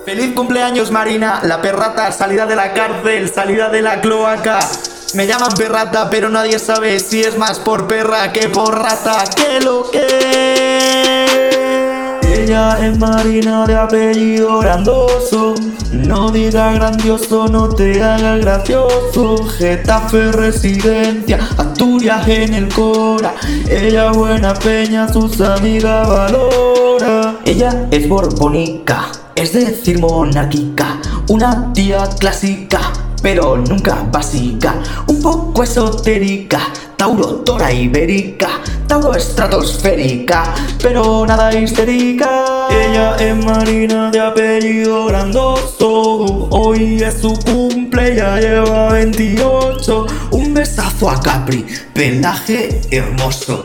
Feliz 0.06 0.34
cumpleaños 0.34 0.92
Marina, 0.92 1.42
la 1.44 1.62
perrata, 1.62 2.12
salida 2.12 2.46
de 2.46 2.56
la 2.56 2.74
cárcel, 2.74 3.30
salida 3.30 3.70
de 3.70 3.82
la 3.82 4.02
cloaca. 4.02 4.60
Me 5.16 5.28
llaman 5.28 5.52
perrata, 5.58 6.10
pero 6.10 6.30
nadie 6.30 6.60
sabe 6.60 7.00
si 7.00 7.22
es 7.22 7.38
más 7.38 7.60
por 7.60 7.88
perra 7.88 8.32
que 8.32 8.48
por 8.50 8.78
rata. 8.78 9.24
Que 9.36 9.60
lo 9.62 9.90
que 9.90 10.95
ella 12.46 12.78
es 12.80 13.00
Marina 13.00 13.66
de 13.66 13.76
apellido 13.76 14.60
grandoso. 14.60 15.56
No 15.92 16.30
diga 16.30 16.74
grandioso, 16.74 17.48
no 17.48 17.70
te 17.70 18.04
haga 18.04 18.38
gracioso. 18.38 19.44
Getafe 19.58 20.32
residencia, 20.32 21.40
Asturias 21.58 22.28
en 22.28 22.54
el 22.54 22.70
Cora. 22.72 23.34
Ella 23.68 24.12
buena 24.12 24.54
peña, 24.54 25.12
sus 25.12 25.42
amigas 25.42 26.08
valora. 26.08 27.38
Ella 27.46 27.88
es 27.90 28.08
borbonica, 28.08 29.08
es 29.34 29.54
decir 29.54 30.00
monárquica. 30.00 31.00
Una 31.30 31.74
tía 31.74 32.08
clásica, 32.20 32.80
pero 33.26 33.58
nunca 33.58 34.06
básica. 34.12 34.76
Un 35.08 35.20
poco 35.20 35.64
esotérica. 35.64 36.60
Tauro, 36.96 37.38
tora 37.38 37.74
ibérica, 37.74 38.62
Tauro 38.88 39.16
estratosférica, 39.16 40.54
pero 40.80 41.26
nada 41.26 41.52
histérica. 41.52 42.68
Ella 42.70 43.16
es 43.16 43.36
Marina 43.44 44.12
de 44.12 44.20
apellido 44.20 45.08
grandoso. 45.08 46.50
Hoy 46.52 47.02
es 47.02 47.20
su 47.22 47.34
cumple, 47.86 48.16
ya 48.16 48.40
lleva 48.40 48.94
28. 48.94 50.06
Un 50.32 50.54
besazo 50.54 51.10
a 51.10 51.20
Capri, 51.22 51.66
pelaje 51.94 52.82
hermoso. 52.92 53.64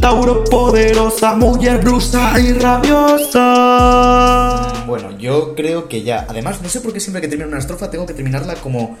Tauro 0.00 0.42
poderosa, 0.44 1.34
mujer 1.34 1.78
brusa 1.82 2.38
y 2.40 2.52
rabiosa. 2.54 3.36
Bueno, 4.86 5.16
yo 5.18 5.54
creo 5.54 5.88
que 5.88 6.02
ya. 6.02 6.26
Además, 6.28 6.60
no 6.62 6.68
sé 6.68 6.80
por 6.80 6.92
qué 6.92 7.00
siempre 7.00 7.20
que 7.20 7.28
termino 7.28 7.48
una 7.48 7.58
estrofa 7.58 7.90
tengo 7.90 8.06
que 8.06 8.14
terminarla 8.14 8.54
como. 8.56 8.96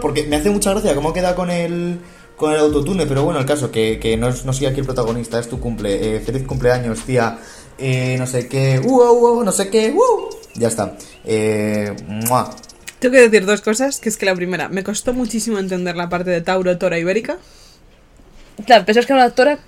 Porque 0.00 0.24
me 0.26 0.36
hace 0.36 0.50
mucha 0.50 0.70
gracia 0.72 0.94
cómo 0.94 1.12
queda 1.12 1.34
con 1.34 1.50
el. 1.50 2.00
Con 2.36 2.52
el 2.52 2.58
autotune, 2.60 3.04
pero 3.06 3.22
bueno, 3.22 3.38
el 3.38 3.44
caso, 3.44 3.70
que, 3.70 3.98
que 4.00 4.16
no, 4.16 4.28
es- 4.28 4.46
no 4.46 4.52
soy 4.54 4.64
aquí 4.66 4.80
el 4.80 4.86
protagonista, 4.86 5.38
es 5.38 5.46
tu 5.48 5.60
cumple. 5.60 6.16
Eh, 6.16 6.20
feliz 6.20 6.42
cumpleaños, 6.46 7.00
tía. 7.00 7.38
Eh, 7.78 8.16
no 8.18 8.26
sé 8.26 8.48
qué. 8.48 8.80
Uh, 8.82 8.88
uh, 9.02 9.38
uh, 9.40 9.44
no 9.44 9.52
sé 9.52 9.68
qué. 9.68 9.90
Uh. 9.94 10.30
Ya 10.54 10.68
está. 10.68 10.96
Eh, 11.32 11.94
¡mua! 12.08 12.50
Tengo 12.98 13.12
que 13.12 13.20
decir 13.20 13.46
dos 13.46 13.60
cosas, 13.60 14.00
que 14.00 14.08
es 14.08 14.16
que 14.16 14.26
la 14.26 14.34
primera, 14.34 14.68
me 14.68 14.82
costó 14.82 15.14
muchísimo 15.14 15.60
entender 15.60 15.94
la 15.96 16.08
parte 16.08 16.28
de 16.30 16.40
Tauro, 16.40 16.76
Tora 16.76 16.98
ibérica. 16.98 17.38
Claro, 18.66 18.84
pensás 18.84 19.06
que 19.06 19.12
era 19.12 19.22
una 19.22 19.28
actora 19.28 19.58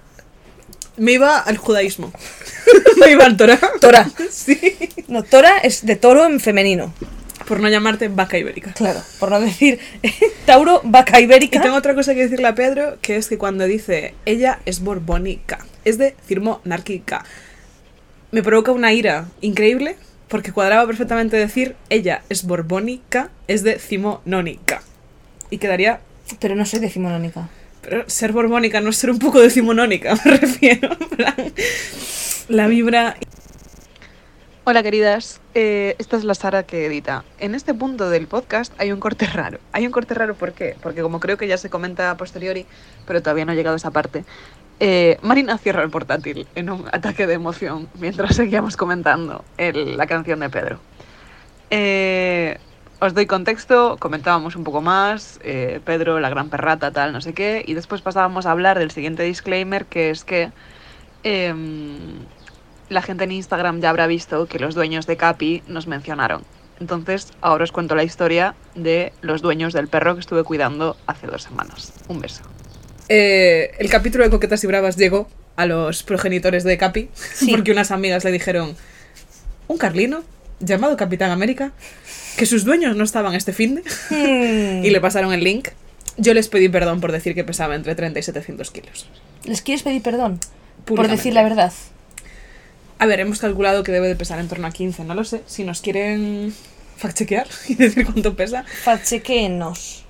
Me 0.97 1.13
iba 1.13 1.39
al 1.39 1.57
judaísmo. 1.57 2.13
me 3.01 3.13
iba 3.13 3.25
al 3.25 3.37
Torah. 3.37 3.61
Tora. 3.81 4.11
Sí. 4.31 4.59
No, 5.07 5.23
Tora 5.23 5.59
es 5.59 5.87
de 5.87 5.95
toro 5.97 6.27
en 6.27 6.41
femenino. 6.41 6.93
Por 7.47 7.61
no 7.61 7.69
llamarte 7.69 8.09
vaca 8.09 8.39
ibérica. 8.39 8.73
Claro, 8.73 9.01
por 9.21 9.31
no 9.31 9.41
decir 9.41 9.79
Tauro, 10.47 10.81
vaca 10.85 11.21
Y 11.21 11.25
ibérica. 11.25 11.63
tengo 11.63 11.77
otra 11.77 11.95
cosa 11.95 12.15
que 12.15 12.23
decirle 12.23 12.49
a 12.49 12.55
Pedro, 12.57 12.99
que 13.01 13.17
es 13.17 13.29
que 13.29 13.39
cuando 13.39 13.65
dice 13.67 14.15
ella 14.27 14.59
es 14.65 14.81
borbónica, 14.81 15.65
es 15.85 15.97
de 15.97 16.17
cirmonárquica, 16.27 17.25
me 18.33 18.43
provoca 18.43 18.73
una 18.73 18.93
ira 18.93 19.27
increíble 19.41 19.97
porque 20.33 20.51
cuadraba 20.51 20.87
perfectamente 20.87 21.37
decir 21.37 21.77
ella 21.91 22.23
es 22.31 22.45
borbónica, 22.47 23.29
es 23.49 23.65
decimonónica. 23.65 24.81
Y 25.51 25.59
quedaría. 25.59 26.01
Pero 26.41 26.55
no 26.55 26.65
soy 26.65 26.81
decimonónica. 26.81 27.51
Pero 27.83 28.09
ser 28.09 28.33
borbónica 28.33 28.81
no 28.81 28.89
es 28.89 28.97
ser 28.97 29.11
un 29.11 29.19
poco 29.19 29.41
decimonónica, 29.43 30.15
me 30.25 30.39
refiero. 30.39 30.89
en 30.99 31.09
plan, 31.11 31.53
la 32.49 32.67
vibra. 32.67 33.17
Hola 34.65 34.83
queridas, 34.83 35.39
Eh, 35.55 35.97
esta 35.99 36.17
es 36.17 36.25
la 36.25 36.35
Sara 36.35 36.63
que 36.63 36.87
edita. 36.87 37.25
En 37.39 37.55
este 37.55 37.75
punto 37.75 38.09
del 38.09 38.27
podcast 38.27 38.73
hay 38.79 38.91
un 38.91 39.01
corte 39.01 39.27
raro. 39.27 39.59
Hay 39.73 39.85
un 39.85 39.93
corte 39.93 40.15
raro 40.15 40.35
¿por 40.35 40.55
qué? 40.55 40.77
Porque 40.81 41.03
como 41.03 41.21
creo 41.21 41.37
que 41.37 41.47
ya 41.47 41.59
se 41.59 41.69
comenta 41.69 42.11
a 42.11 42.17
posteriori, 42.17 42.65
pero 43.07 43.21
todavía 43.21 43.45
no 43.45 43.53
ha 43.53 43.55
llegado 43.55 43.75
a 43.75 43.77
esa 43.77 43.91
parte, 43.91 44.25
eh, 44.85 45.17
Marina 45.23 45.59
cierra 45.59 45.85
el 45.85 45.91
portátil 45.91 46.49
en 46.57 46.69
un 46.69 46.89
ataque 46.91 47.29
de 47.29 47.35
emoción 47.35 47.89
mientras 48.01 48.35
seguíamos 48.35 48.77
comentando 48.77 49.45
la 49.57 50.07
canción 50.09 50.41
de 50.41 50.51
Pedro. 50.51 50.81
Eh, 51.71 52.59
os 52.99 53.15
doy 53.15 53.27
contexto, 53.27 53.97
comentábamos 54.01 54.57
un 54.57 54.65
poco 54.65 54.81
más, 54.81 55.39
eh, 55.45 55.81
Pedro, 55.85 56.19
la 56.19 56.31
gran 56.31 56.49
perrata, 56.49 56.91
tal, 56.91 57.13
no 57.13 57.21
sé 57.21 57.33
qué, 57.33 57.63
y 57.65 57.75
después 57.75 58.03
pasábamos 58.03 58.45
a 58.45 58.51
hablar 58.51 58.81
del 58.81 58.91
siguiente 58.91 59.23
disclaimer, 59.23 59.87
que 59.87 60.11
es 60.11 60.25
que 60.25 60.51
em, 61.23 62.19
la 62.89 63.03
gente 63.03 63.23
en 63.23 63.31
Instagram 63.31 63.81
ya 63.81 63.91
habrá 63.91 64.09
visto 64.09 64.47
que 64.47 64.59
los 64.59 64.75
dueños 64.75 65.07
de 65.07 65.17
Capi 65.17 65.63
nos 65.69 65.87
mencionaron. 65.87 66.43
Entonces, 66.81 67.33
ahora 67.41 67.63
os 67.63 67.71
cuento 67.71 67.95
la 67.95 68.03
historia 68.03 68.57
de 68.75 69.13
los 69.21 69.43
dueños 69.43 69.73
del 69.73 69.87
perro 69.87 70.15
que 70.15 70.21
estuve 70.21 70.43
cuidando 70.43 70.97
hace 71.07 71.29
dos 71.29 71.45
semanas. 71.45 71.93
Un 72.09 72.19
beso. 72.19 72.43
Eh, 73.15 73.73
el 73.79 73.91
capítulo 73.91 74.25
de 74.25 74.31
Coquetas 74.31 74.65
y 74.65 74.67
Bravas 74.67 74.97
llegó 74.97 75.29
a 75.57 75.67
los 75.67 76.03
progenitores 76.03 76.65
de 76.65 76.79
Capi, 76.79 77.11
Sí. 77.35 77.51
porque 77.51 77.71
unas 77.71 77.91
amigas 77.91 78.25
le 78.25 78.33
dijeron, 78.33 78.75
un 79.69 79.77
carlino 79.77 80.25
llamado 80.61 80.97
Capitán 80.97 81.31
América, 81.31 81.73
que 82.39 82.47
sus 82.47 82.65
dueños 82.65 82.97
no 82.97 83.05
estaban 83.05 83.35
este 83.35 83.53
fin 83.53 83.75
de 83.75 83.83
Hmm. 84.81 84.83
y 84.83 84.89
le 84.89 84.99
pasaron 85.03 85.35
el 85.35 85.45
link. 85.45 85.69
Yo 86.17 86.33
les 86.33 86.49
pedí 86.49 86.71
perdón 86.71 87.03
por 87.03 87.13
decir 87.13 87.35
que 87.35 87.45
pesaba 87.45 87.75
entre 87.75 87.95
30 87.95 88.19
y 88.19 88.23
700 88.23 88.71
kilos. 88.71 89.07
¿Les 89.45 89.61
quieres 89.61 89.83
pedir 89.83 90.01
perdón? 90.01 90.41
Por 90.87 91.07
decir 91.09 91.35
la 91.35 91.43
verdad. 91.43 91.71
A 92.99 93.05
ver, 93.05 93.21
hemos 93.21 93.41
calculado 93.41 93.83
que 93.83 93.93
debe 93.93 94.09
de 94.09 94.17
pesar 94.17 94.39
en 94.39 94.49
torno 94.49 94.67
a 94.67 94.71
15, 94.71 95.05
no 95.05 95.15
lo 95.15 95.25
sé. 95.25 95.43
Si 95.47 95.65
nos 95.65 95.83
quieren 95.83 96.55
fact-chequear 96.99 97.47
y 97.69 97.75
decir 97.75 98.07
cuánto 98.07 98.35
pesa. 98.37 98.65
Fachequenos. 98.85 100.05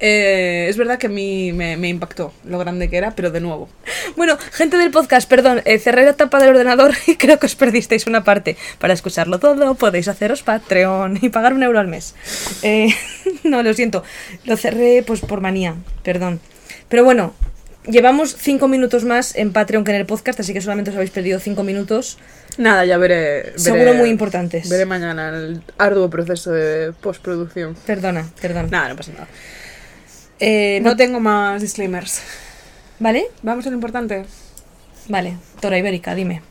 Eh, 0.00 0.66
es 0.68 0.76
verdad 0.76 0.98
que 0.98 1.06
a 1.06 1.10
mí 1.10 1.52
me, 1.52 1.76
me 1.76 1.88
impactó 1.88 2.32
lo 2.44 2.58
grande 2.58 2.88
que 2.90 2.96
era, 2.96 3.12
pero 3.14 3.30
de 3.30 3.40
nuevo. 3.40 3.68
Bueno, 4.16 4.36
gente 4.52 4.76
del 4.76 4.90
podcast, 4.90 5.28
perdón, 5.28 5.62
eh, 5.64 5.78
cerré 5.78 6.04
la 6.04 6.14
tapa 6.14 6.40
del 6.40 6.50
ordenador 6.50 6.92
y 7.06 7.16
creo 7.16 7.38
que 7.38 7.46
os 7.46 7.54
perdisteis 7.54 8.06
una 8.06 8.24
parte. 8.24 8.56
Para 8.78 8.92
escucharlo 8.94 9.38
todo 9.38 9.74
podéis 9.74 10.08
haceros 10.08 10.42
Patreon 10.42 11.18
y 11.22 11.28
pagar 11.28 11.52
un 11.54 11.62
euro 11.62 11.78
al 11.80 11.88
mes. 11.88 12.14
Eh, 12.62 12.88
no, 13.44 13.62
lo 13.62 13.72
siento, 13.74 14.02
lo 14.44 14.56
cerré 14.56 15.02
pues 15.06 15.20
por 15.20 15.40
manía, 15.40 15.74
perdón. 16.02 16.40
Pero 16.88 17.04
bueno, 17.04 17.34
llevamos 17.86 18.36
cinco 18.38 18.68
minutos 18.68 19.04
más 19.04 19.34
en 19.36 19.52
Patreon 19.52 19.84
que 19.84 19.92
en 19.92 19.96
el 19.98 20.06
podcast, 20.06 20.40
así 20.40 20.52
que 20.52 20.60
solamente 20.60 20.90
os 20.90 20.96
habéis 20.96 21.10
perdido 21.10 21.38
cinco 21.40 21.62
minutos. 21.62 22.18
Nada, 22.58 22.84
ya 22.84 22.98
veré. 22.98 23.42
veré- 23.52 23.58
Seguro 23.58 23.94
muy 23.94 24.10
importantes. 24.10 24.68
Veré 24.68 24.86
mañana 24.86 25.30
el 25.30 25.62
arduo 25.78 26.08
proceso 26.10 26.52
de 26.52 26.92
postproducción. 26.92 27.74
Perdona, 27.86 28.28
perdón. 28.40 28.68
Nada, 28.70 28.90
no 28.90 28.96
pasa 28.96 29.12
nada. 29.12 29.26
Eh, 30.40 30.80
no 30.82 30.96
tengo 30.96 31.20
más 31.20 31.62
disclaimers. 31.62 32.22
¿Vale? 32.98 33.26
Vamos 33.42 33.66
a 33.66 33.70
lo 33.70 33.74
importante. 33.76 34.24
Vale, 35.08 35.36
Tora 35.60 35.78
Ibérica, 35.78 36.14
dime. 36.14 36.42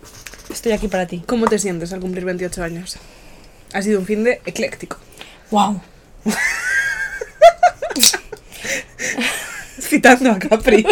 Estoy 0.50 0.72
aquí 0.74 0.88
para 0.88 1.08
ti. 1.08 1.24
¿Cómo 1.26 1.48
te 1.48 1.58
sientes 1.60 1.92
al 1.94 2.00
cumplir 2.00 2.26
28 2.26 2.64
años? 2.64 2.98
Ha 3.74 3.82
sido 3.82 4.00
un 4.00 4.06
fin 4.06 4.24
de 4.24 4.42
ecléctico. 4.46 4.98
¡Wow! 5.52 5.82
Citando 9.80 10.32
a 10.32 10.40
Capri. 10.40 10.86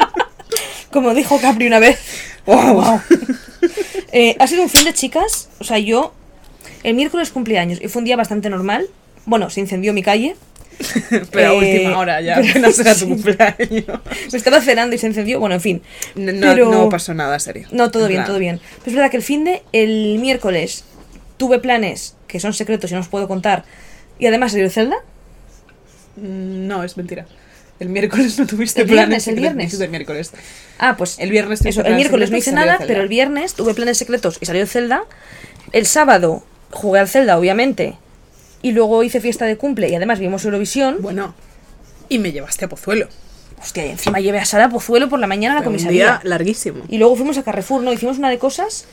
Como 0.90 1.14
dijo 1.14 1.40
Capri 1.40 1.66
una 1.66 1.78
vez. 1.78 1.98
wow. 2.46 3.00
Eh, 4.12 4.36
ha 4.38 4.46
sido 4.46 4.62
un 4.62 4.68
fin 4.68 4.84
de 4.84 4.92
chicas. 4.92 5.48
O 5.58 5.64
sea, 5.64 5.78
yo. 5.78 6.12
El 6.82 6.94
miércoles 6.94 7.30
cumpleaños 7.30 7.80
y 7.80 7.88
fue 7.88 8.00
un 8.00 8.04
día 8.04 8.16
bastante 8.16 8.50
normal. 8.50 8.88
Bueno, 9.24 9.48
se 9.50 9.60
incendió 9.60 9.92
mi 9.92 10.02
calle. 10.02 10.36
Pero 11.30 11.50
a 11.50 11.54
Eh, 11.54 11.56
última 11.58 11.98
hora 11.98 12.20
ya, 12.20 12.36
pero- 12.36 12.48
apenas 12.50 12.78
era 12.78 12.94
tu 12.94 13.08
cumpleaños. 13.08 14.00
Me 14.32 14.38
estaba 14.38 14.60
cenando 14.60 14.94
y 14.94 14.98
se 14.98 15.06
encendió. 15.06 15.40
Bueno, 15.40 15.54
en 15.54 15.60
fin. 15.60 15.82
No, 16.14 16.32
Pero- 16.54 16.70
no 16.70 16.88
pasó 16.88 17.14
nada 17.14 17.38
serio. 17.38 17.66
No, 17.72 17.90
todo 17.90 18.04
En 18.04 18.08
bien, 18.10 18.24
todo 18.24 18.38
bien. 18.38 18.60
Pero 18.78 18.90
es 18.90 18.94
verdad 18.94 19.10
que 19.10 19.16
el 19.18 19.22
fin 19.22 19.44
de. 19.44 19.62
El 19.72 20.18
miércoles 20.18 20.84
tuve 21.36 21.58
planes 21.58 22.16
que 22.28 22.40
son 22.40 22.54
secretos 22.54 22.90
y 22.90 22.94
no 22.94 23.00
os 23.00 23.08
puedo 23.08 23.28
contar. 23.28 23.64
Y 24.18 24.26
además 24.26 24.52
salió 24.52 24.68
Zelda. 24.70 24.96
mm, 26.16 26.66
No, 26.66 26.82
es 26.84 26.96
mentira. 26.96 27.26
El 27.80 27.88
miércoles 27.88 28.38
no 28.38 28.46
tuviste 28.46 28.82
El 28.82 28.86
planes. 28.86 29.08
viernes, 29.08 29.28
el 29.28 29.34
viernes. 29.40 29.80
El 29.80 29.88
miércoles. 29.90 30.30
Ah, 30.78 30.94
pues 30.96 31.18
El 31.18 31.30
viernes 31.30 31.64
Eso, 31.64 31.82
el 31.84 31.96
miércoles 31.96 32.30
no 32.30 32.36
hice 32.36 32.52
nada, 32.52 32.78
pero 32.86 33.02
el 33.02 33.08
viernes 33.08 33.54
tuve 33.54 33.74
planes 33.74 33.98
secretos 33.98 34.38
y 34.40 34.46
salió 34.46 34.66
Zelda. 34.66 35.02
El 35.72 35.86
sábado 35.86 36.44
jugué 36.70 37.00
al 37.00 37.08
Zelda, 37.08 37.36
obviamente. 37.38 37.96
Y 38.62 38.70
luego 38.72 39.02
hice 39.02 39.20
fiesta 39.20 39.44
de 39.44 39.56
cumple 39.56 39.88
y 39.88 39.94
además 39.94 40.18
vimos 40.20 40.44
Eurovisión. 40.44 40.98
Bueno, 41.00 41.34
y 42.08 42.18
me 42.18 42.32
llevaste 42.32 42.64
a 42.64 42.68
Pozuelo. 42.68 43.08
Hostia, 43.60 43.86
y 43.86 43.90
encima 43.90 44.20
llevé 44.20 44.38
a 44.40 44.44
Sara 44.44 44.68
Pozuelo 44.68 45.08
por 45.08 45.18
la 45.20 45.26
mañana 45.26 45.54
a 45.54 45.56
la 45.58 45.62
Fue 45.62 45.70
un 45.70 45.76
comisaría. 45.78 46.04
día 46.04 46.20
larguísimo. 46.24 46.84
Y 46.88 46.98
luego 46.98 47.14
fuimos 47.16 47.38
a 47.38 47.42
Carrefour, 47.42 47.82
¿no? 47.82 47.92
Hicimos 47.92 48.18
una 48.18 48.28
de 48.30 48.38
cosas. 48.38 48.86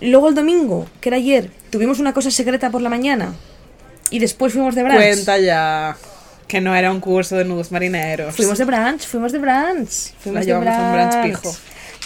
Luego 0.00 0.28
el 0.28 0.34
domingo, 0.34 0.86
que 1.00 1.08
era 1.10 1.16
ayer, 1.16 1.50
tuvimos 1.70 1.98
una 2.00 2.12
cosa 2.12 2.30
secreta 2.30 2.70
por 2.70 2.82
la 2.82 2.88
mañana. 2.88 3.34
Y 4.10 4.18
después 4.18 4.52
fuimos 4.52 4.74
de 4.74 4.82
brunch. 4.82 4.96
Cuenta 4.98 5.38
ya 5.38 5.96
que 6.48 6.60
no 6.60 6.74
era 6.74 6.90
un 6.90 7.00
curso 7.00 7.36
de 7.36 7.44
nudos 7.44 7.72
marineros. 7.72 8.34
Fuimos 8.34 8.58
de 8.58 8.64
brunch, 8.66 9.06
fuimos 9.06 9.32
de 9.32 9.38
brunch. 9.38 10.12
Fuimos 10.20 10.40
de 10.40 10.46
llevamos 10.46 10.68
a 10.74 10.80
un 10.80 10.92
brunch. 10.92 11.22
pijo. 11.42 11.56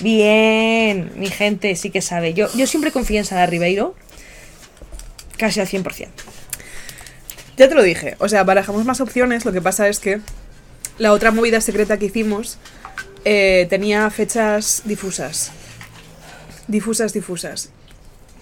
Bien, 0.00 1.10
mi 1.16 1.26
gente 1.26 1.74
sí 1.74 1.90
que 1.90 2.02
sabe. 2.02 2.34
Yo, 2.34 2.48
yo 2.54 2.66
siempre 2.66 2.92
confío 2.92 3.18
en 3.18 3.24
Sara 3.24 3.46
Ribeiro. 3.46 3.94
Casi 5.38 5.58
al 5.60 5.66
100%. 5.66 6.06
Ya 7.56 7.68
te 7.68 7.74
lo 7.74 7.82
dije, 7.82 8.16
o 8.18 8.28
sea, 8.28 8.44
barajamos 8.44 8.84
más 8.84 9.00
opciones, 9.00 9.44
lo 9.44 9.52
que 9.52 9.62
pasa 9.62 9.88
es 9.88 9.98
que 9.98 10.20
la 10.98 11.12
otra 11.12 11.30
movida 11.30 11.60
secreta 11.60 11.96
que 11.96 12.06
hicimos 12.06 12.58
eh, 13.24 13.66
tenía 13.70 14.08
fechas 14.10 14.82
difusas. 14.84 15.52
Difusas, 16.68 17.12
difusas. 17.12 17.70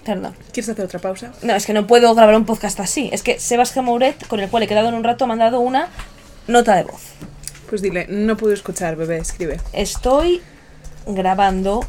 Perdón. 0.04 0.34
¿Quieres 0.52 0.68
hacer 0.68 0.84
otra 0.84 0.98
pausa? 0.98 1.32
No, 1.42 1.54
es 1.54 1.64
que 1.64 1.72
no 1.72 1.86
puedo 1.86 2.14
grabar 2.14 2.34
un 2.34 2.44
podcast 2.44 2.78
así. 2.80 3.08
Es 3.12 3.22
que 3.22 3.38
Sebas 3.38 3.74
Mouret, 3.76 4.26
con 4.26 4.40
el 4.40 4.50
cual 4.50 4.64
he 4.64 4.66
quedado 4.66 4.88
en 4.88 4.94
un 4.94 5.04
rato, 5.04 5.24
ha 5.24 5.28
mandado 5.28 5.60
una 5.60 5.88
nota 6.46 6.76
de 6.76 6.82
voz. 6.82 7.02
Pues 7.70 7.80
dile, 7.80 8.06
no 8.08 8.36
puedo 8.36 8.52
escuchar, 8.52 8.96
bebé, 8.96 9.18
escribe. 9.18 9.60
Estoy 9.72 10.42
grabando 11.06 11.86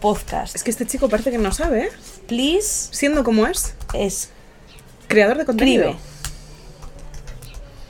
podcast. 0.00 0.54
Es 0.54 0.64
que 0.64 0.70
este 0.70 0.86
chico 0.86 1.08
parece 1.08 1.30
que 1.30 1.38
no 1.38 1.52
sabe, 1.52 1.84
¿eh? 1.84 1.88
Please, 2.26 2.88
Siendo 2.92 3.24
como 3.24 3.46
es, 3.46 3.74
es 3.94 4.30
creador 5.08 5.38
de 5.38 5.46
contenido. 5.46 5.90
Escribe. 5.90 6.11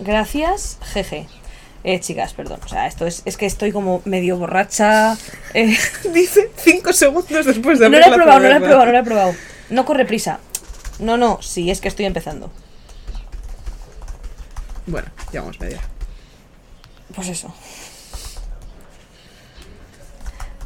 Gracias, 0.05 0.79
jeje. 0.93 1.29
Eh, 1.85 2.01
chicas, 2.01 2.33
perdón. 2.35 2.61
O 2.65 2.69
sea, 2.69 2.87
esto 2.87 3.07
es, 3.07 3.23
es 3.25 3.37
que 3.37 3.47
estoy 3.47 3.73
como 3.73 4.03
medio 4.05 4.37
borracha. 4.37 5.17
eh. 5.55 5.77
Dice 6.13 6.51
cinco 6.57 6.93
segundos 6.93 7.47
después 7.47 7.79
de 7.79 7.89
no 7.89 7.99
lo 7.99 8.05
he 8.05 8.09
la 8.11 8.15
probado, 8.17 8.41
no 8.41 8.49
lo 8.49 8.57
he 8.57 8.61
probado, 8.61 8.87
no 8.87 8.93
lo 8.93 8.99
he 8.99 9.03
probado. 9.05 9.35
No 9.71 9.85
corre 9.85 10.05
prisa. 10.05 10.41
No, 10.99 11.17
no, 11.17 11.41
sí, 11.43 11.71
es 11.71 11.81
que 11.81 11.89
estoy 11.89 12.05
empezando. 12.07 12.53
Bueno, 14.87 15.09
llevamos 15.33 15.59
media. 15.61 15.81
Pues 17.15 17.29
eso. 17.29 17.55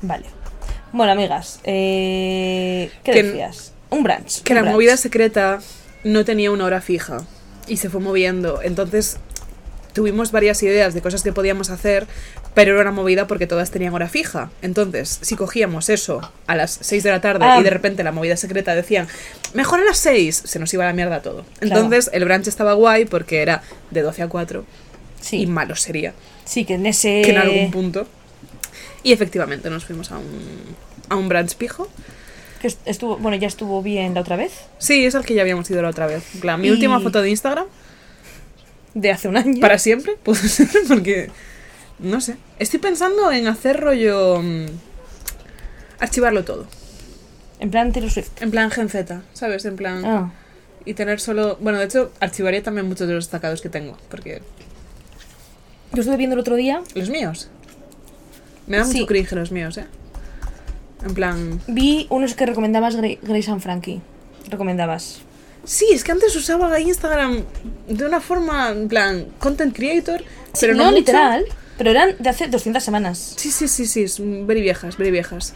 Vale. 0.03 0.27
Bueno, 0.93 1.13
amigas, 1.13 1.61
eh, 1.65 2.91
¿qué 3.05 3.13
Que- 3.13 3.23
decías? 3.23 3.73
Un 3.91 4.03
brunch. 4.03 4.43
Que 4.43 4.53
un 4.53 4.57
la 4.57 4.63
brunch. 4.63 4.75
movida 4.75 4.97
secreta 4.97 5.61
no 6.05 6.25
tenía 6.25 6.51
una 6.51 6.65
hora 6.65 6.81
fija 6.81 7.19
y 7.67 7.77
se 7.79 7.91
fue 7.91 8.01
moviendo. 8.01 8.61
Entonces 8.63 9.19
tuvimos 9.93 10.31
varias 10.31 10.63
ideas 10.63 10.93
de 10.93 11.01
cosas 11.01 11.23
que 11.23 11.33
podíamos 11.33 11.71
hacer, 11.71 12.07
pero 12.55 12.73
era 12.73 12.83
una 12.83 12.91
movida 12.93 13.27
porque 13.27 13.47
todas 13.47 13.71
tenían 13.71 13.95
hora 13.95 14.09
fija. 14.09 14.51
Entonces, 14.61 15.19
si 15.23 15.37
cogíamos 15.37 15.89
eso 15.89 16.21
a 16.47 16.55
las 16.55 16.79
6 16.83 17.03
de 17.03 17.11
la 17.11 17.21
tarde 17.23 17.47
Ah. 17.47 17.59
y 17.61 17.63
de 17.63 17.71
repente 17.71 18.03
la 18.05 18.13
movida 18.13 18.37
secreta 18.37 18.75
decían, 18.75 19.09
mejor 19.55 19.81
a 19.81 19.85
las 19.85 19.97
6, 19.99 20.43
se 20.45 20.59
nos 20.59 20.73
iba 20.75 20.85
a 20.85 20.89
la 20.89 20.93
mierda 20.93 21.23
todo. 21.23 21.47
Entonces, 21.63 22.11
el 22.13 22.25
brunch 22.27 22.47
estaba 22.47 22.75
guay 22.75 23.07
porque 23.07 23.41
era 23.41 23.63
de 23.91 24.03
12 24.03 24.23
a 24.23 24.29
4 24.29 24.65
Sí, 25.21 25.41
y 25.43 25.47
malo 25.47 25.75
sería 25.77 26.13
sí, 26.45 26.65
que 26.67 26.75
en 26.75 26.85
ese. 26.87 27.23
que 27.23 27.31
en 27.31 27.39
algún 27.39 27.71
punto. 27.71 28.07
Y 29.03 29.13
efectivamente 29.13 29.71
nos 29.71 29.85
fuimos 29.87 30.11
a 30.13 30.19
un, 30.19 30.27
a 31.09 31.17
un 31.17 31.29
brunch 31.29 31.55
pijo. 31.57 31.89
Que 32.75 32.91
estuvo, 32.91 33.17
bueno, 33.19 33.37
ya 33.37 33.47
estuvo 33.49 33.83
bien 33.83 34.15
la 34.15 34.21
otra 34.21 34.37
vez. 34.37 34.53
Sí, 34.79 35.05
es 35.05 35.15
al 35.15 35.25
que 35.25 35.35
ya 35.35 35.43
habíamos 35.43 35.71
ido 35.71 35.83
la 35.83 35.91
otra 35.91 36.07
vez. 36.07 36.25
Plan, 36.41 36.61
mi 36.61 36.69
Y- 36.69 36.71
última 36.71 37.01
foto 37.01 37.23
de 37.23 37.31
Instagram 37.31 37.67
De 38.95 39.11
hace 39.11 39.29
un 39.29 39.37
año. 39.37 39.61
para 39.61 39.79
siempre, 39.79 40.15
puede 40.23 40.49
ser, 40.49 40.69
porque 40.89 41.31
no 41.99 42.21
sé. 42.21 42.37
Estoy 42.59 42.79
pensando 42.81 43.31
en 43.33 43.47
hacer 43.47 43.81
rollo 43.81 44.41
mm, 44.43 44.67
archivarlo 46.01 46.45
todo. 46.45 46.67
En 47.59 47.71
plan 47.71 47.93
Taylor 47.93 48.11
Swift. 48.11 48.31
En 48.43 48.51
plan 48.51 48.71
Gen 48.71 48.89
Z, 48.89 49.23
¿sabes? 49.33 49.65
En 49.65 49.77
plan... 49.77 50.05
Ah. 50.05 50.33
Y 50.85 50.95
tener 50.95 51.19
solo... 51.21 51.57
Bueno, 51.61 51.79
de 51.79 51.87
hecho, 51.87 52.13
archivaría 52.21 52.63
también 52.63 52.87
muchos 52.87 53.09
de 53.09 53.15
los 53.15 53.25
destacados 53.25 53.61
que 53.61 53.69
tengo, 53.69 53.97
porque... 54.11 54.41
Yo 55.93 56.01
estuve 56.01 56.17
viendo 56.17 56.35
el 56.35 56.41
otro 56.41 56.55
día, 56.55 56.83
Los 56.95 57.09
míos. 57.11 57.49
Me 58.67 58.77
da 58.77 58.85
Sí. 58.85 58.93
mucho 58.95 59.07
cringe 59.07 59.33
los 59.33 59.51
míos, 59.53 59.79
¿eh? 59.79 59.87
En 61.05 61.15
plan... 61.15 61.61
vi 61.67 62.07
unos 62.11 62.35
que 62.35 62.47
recomendabas 62.47 62.97
Grey- 62.97 63.19
Grace 63.23 63.51
and 63.51 63.61
Frankie. 63.61 64.01
Recomendabas. 64.49 65.21
Sí, 65.65 65.87
es 65.93 66.05
que 66.05 66.13
antes 66.13 66.35
usaba 66.37 66.79
Instagram 66.81 67.43
de 67.89 68.05
una 68.05 68.21
forma, 68.21 68.71
en 68.71 68.89
plan, 68.89 69.27
content 69.39 69.75
creator, 69.75 70.23
pero 70.61 70.75
no, 70.75 70.79
no, 70.79 70.85
mucho. 70.91 70.99
literal, 71.01 71.45
pero 71.77 71.91
eran 71.91 72.15
de 72.19 72.29
hace 72.29 72.47
200 72.47 72.83
semanas. 72.83 73.35
Sí, 73.37 73.51
sí, 73.51 73.67
sí, 73.67 73.87
sí, 73.87 74.07
very 74.47 74.61
viejas, 74.63 74.97
very 74.97 75.11
viejas. 75.11 75.55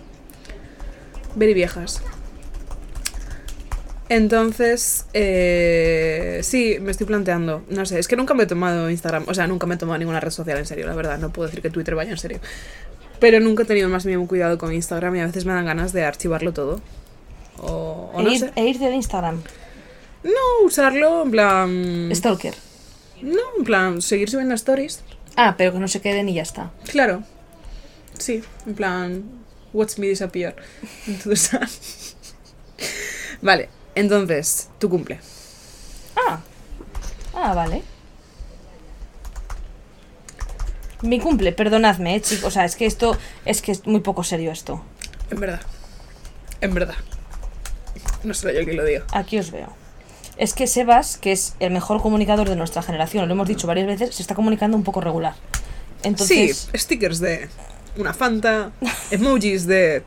Very 1.37 1.55
viejas. 1.55 2.03
Entonces, 4.09 5.07
eh, 5.13 6.41
sí, 6.43 6.79
me 6.81 6.91
estoy 6.91 7.07
planteando, 7.07 7.63
no 7.69 7.87
sé, 7.87 8.01
es 8.01 8.09
que 8.09 8.17
nunca 8.17 8.35
me 8.35 8.43
he 8.43 8.47
tomado 8.47 8.91
Instagram, 8.91 9.25
o 9.29 9.35
sea, 9.35 9.47
nunca 9.47 9.69
me 9.69 9.77
he 9.77 9.79
tomado 9.79 9.99
ninguna 10.01 10.19
red 10.19 10.31
social 10.33 10.59
en 10.59 10.67
serio, 10.67 10.89
la 10.89 10.97
verdad, 10.97 11.19
no 11.19 11.31
puedo 11.33 11.47
decir 11.47 11.63
que 11.63 11.71
Twitter 11.71 11.95
vaya 11.95 12.11
en 12.11 12.19
serio. 12.19 12.41
Pero 13.21 13.39
nunca 13.41 13.63
he 13.63 13.67
tenido 13.67 13.89
más 13.89 14.05
mínimo 14.07 14.27
cuidado 14.27 14.59
con 14.59 14.73
Instagram 14.73 15.15
y 15.17 15.21
a 15.21 15.27
veces 15.27 15.45
me 15.45 15.53
dan 15.53 15.67
ganas 15.67 15.93
de 15.93 16.05
archivarlo 16.05 16.53
todo. 16.53 16.81
O, 17.59 18.11
o 18.15 18.21
e, 18.21 18.25
no 18.25 18.31
ir- 18.31 18.39
sé. 18.41 18.53
e 18.57 18.73
de 18.79 18.95
Instagram. 18.95 19.43
No, 20.25 20.65
usarlo 20.67 21.23
en 21.23 21.31
plan... 21.31 22.11
Stalker. 22.15 22.55
No, 23.23 23.41
en 23.59 23.65
plan, 23.65 24.03
seguir 24.03 24.31
subiendo 24.31 24.55
stories. 24.55 25.03
Ah, 25.37 25.55
pero 25.57 25.73
que 25.73 25.79
no 25.79 25.89
se 25.89 26.01
queden 26.01 26.29
y 26.29 26.35
ya 26.35 26.43
está. 26.43 26.71
Claro. 26.91 27.23
Sí, 28.19 28.43
en 28.67 28.75
plan, 28.75 29.23
watch 29.73 29.99
me 29.99 30.07
disappear. 30.09 30.57
sun. 31.37 31.61
vale, 33.43 33.69
entonces, 33.95 34.69
tu 34.79 34.89
cumple. 34.89 35.19
Ah. 36.17 36.41
Ah, 37.35 37.55
vale. 37.55 37.83
Mi 41.03 41.19
cumple, 41.21 41.53
perdonadme, 41.53 42.17
eh, 42.17 42.21
chicos. 42.21 42.45
O 42.45 42.51
sea, 42.51 42.65
es 42.65 42.77
que 42.77 42.87
esto 42.87 43.17
es 43.45 43.63
que 43.63 43.73
es 43.73 43.87
muy 43.87 44.01
poco 44.01 44.23
serio 44.25 44.51
esto. 44.53 44.83
En 45.31 45.41
verdad. 45.41 45.61
En 46.61 46.75
verdad. 46.75 46.95
No 48.23 48.35
soy 48.35 48.55
yo 48.55 48.65
quien 48.65 48.77
lo 48.77 48.85
digo. 48.85 49.05
Aquí 49.13 49.39
os 49.39 49.51
veo. 49.51 49.69
Es 50.37 50.55
que 50.55 50.67
Sebas, 50.67 51.17
que 51.19 51.33
es 51.33 51.55
el 51.61 51.71
mejor 51.71 52.01
comunicador 52.03 52.49
de 52.49 52.57
nuestra 52.57 52.83
generación, 52.83 53.29
lo 53.29 53.35
hemos 53.35 53.49
dicho 53.49 53.67
varias 53.67 53.87
veces, 53.87 54.15
se 54.15 54.23
está 54.23 54.35
comunicando 54.35 54.77
un 54.77 54.85
poco 54.85 55.01
regular. 55.01 55.35
Entonces, 56.03 56.69
Sí, 56.73 56.79
stickers 56.79 57.19
de 57.21 57.49
una 57.97 58.15
Fanta, 58.15 58.71
emojis 59.11 59.67
de... 59.67 60.03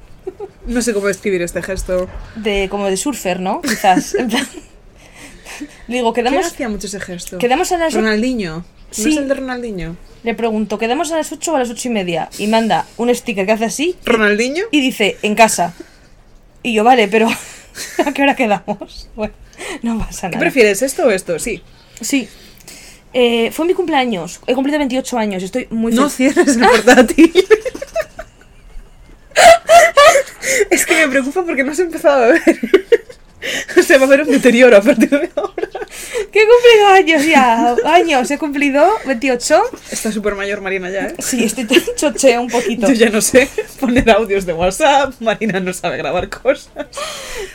No 0.65 0.81
sé 0.81 0.93
cómo 0.93 1.09
escribir 1.09 1.41
este 1.41 1.61
gesto. 1.61 2.07
de 2.35 2.67
como 2.69 2.85
de 2.87 2.97
surfer, 2.97 3.39
¿no? 3.39 3.61
Quizás. 3.61 4.15
En 4.15 4.29
plan- 4.29 4.47
Digo, 5.87 6.13
¿Quién 6.13 6.25
quedamos. 6.27 6.47
hacía 6.47 6.69
mucho 6.69 6.87
ese 6.87 6.99
gesto? 6.99 7.37
Quedamos 7.37 7.71
a 7.71 7.77
las. 7.77 7.93
o- 7.93 7.99
Ronaldinho. 8.93 8.97
¿No 8.97 9.03
Sí. 9.03 9.09
es 9.11 9.17
el 9.17 9.27
de 9.27 9.33
Ronaldinho? 9.35 9.95
Le 10.23 10.33
pregunto, 10.35 10.77
¿quedamos 10.77 11.11
a 11.11 11.17
las 11.17 11.31
8 11.31 11.51
o 11.51 11.55
a 11.55 11.59
las 11.59 11.69
8 11.69 11.87
y 11.89 11.91
media? 11.91 12.29
Y 12.37 12.47
manda 12.47 12.85
un 12.97 13.13
sticker 13.13 13.45
que 13.45 13.51
hace 13.51 13.65
así 13.65 13.95
¿Ronaldinho? 14.05 14.63
y 14.71 14.79
dice, 14.81 15.17
en 15.21 15.35
casa. 15.35 15.73
Y 16.61 16.73
yo, 16.73 16.83
vale, 16.83 17.07
pero 17.09 17.27
¿a 18.05 18.11
qué 18.13 18.21
hora 18.23 18.35
quedamos? 18.35 19.09
Bueno, 19.15 19.33
no 19.81 19.99
pasa 19.99 20.29
¿Qué 20.29 20.35
nada. 20.35 20.39
prefieres, 20.39 20.81
esto 20.81 21.05
o 21.05 21.11
esto? 21.11 21.37
Sí. 21.39 21.61
Sí. 22.01 22.27
Eh, 23.13 23.51
fue 23.51 23.65
mi 23.65 23.73
cumpleaños. 23.73 24.39
He 24.47 24.55
cumplido 24.55 24.79
28 24.79 25.17
años. 25.17 25.43
Estoy 25.43 25.67
muy 25.69 25.93
No 25.93 26.09
cierres 26.09 26.55
el 26.55 26.61
portátil. 26.67 27.31
es 30.69 30.85
que 30.85 30.95
me 30.95 31.07
preocupa 31.09 31.43
porque 31.45 31.63
no 31.63 31.71
has 31.71 31.79
empezado 31.79 32.23
a 32.23 32.27
ver. 32.27 32.41
o 33.77 33.81
sea, 33.83 33.97
va 33.97 34.03
a 34.03 34.07
haber 34.07 34.21
un 34.23 34.31
deterioro 34.31 34.77
a 34.77 34.81
partir 34.81 35.09
de 35.09 35.29
ahora. 35.35 35.69
Que 36.31 36.41
he 36.41 36.47
cumplido 36.47 36.87
años 36.87 37.25
ya. 37.25 37.75
Años. 37.85 38.29
He 38.31 38.37
cumplido 38.37 38.87
28. 39.05 39.63
Está 39.91 40.11
súper 40.11 40.35
mayor 40.35 40.61
Marina 40.61 40.89
ya, 40.89 41.07
¿eh? 41.07 41.15
Sí, 41.19 41.43
estoy 41.43 41.67
chochea 41.95 42.39
un 42.39 42.49
poquito. 42.49 42.87
Yo 42.87 42.93
ya 42.93 43.09
no 43.09 43.21
sé 43.21 43.49
poner 43.79 44.09
audios 44.09 44.45
de 44.45 44.53
WhatsApp, 44.53 45.13
Marina 45.19 45.59
no 45.59 45.73
sabe 45.73 45.97
grabar 45.97 46.29
cosas. 46.29 46.69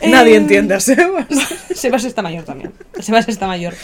Eh, 0.01 0.11
Nadie 0.11 0.37
entiende 0.37 0.75
a 0.75 0.81
Sebas. 0.81 1.27
Sebas 1.75 2.05
está 2.05 2.23
mayor 2.23 2.45
también. 2.45 2.73
Sebas 3.01 3.29
está 3.29 3.47
mayor. 3.47 3.75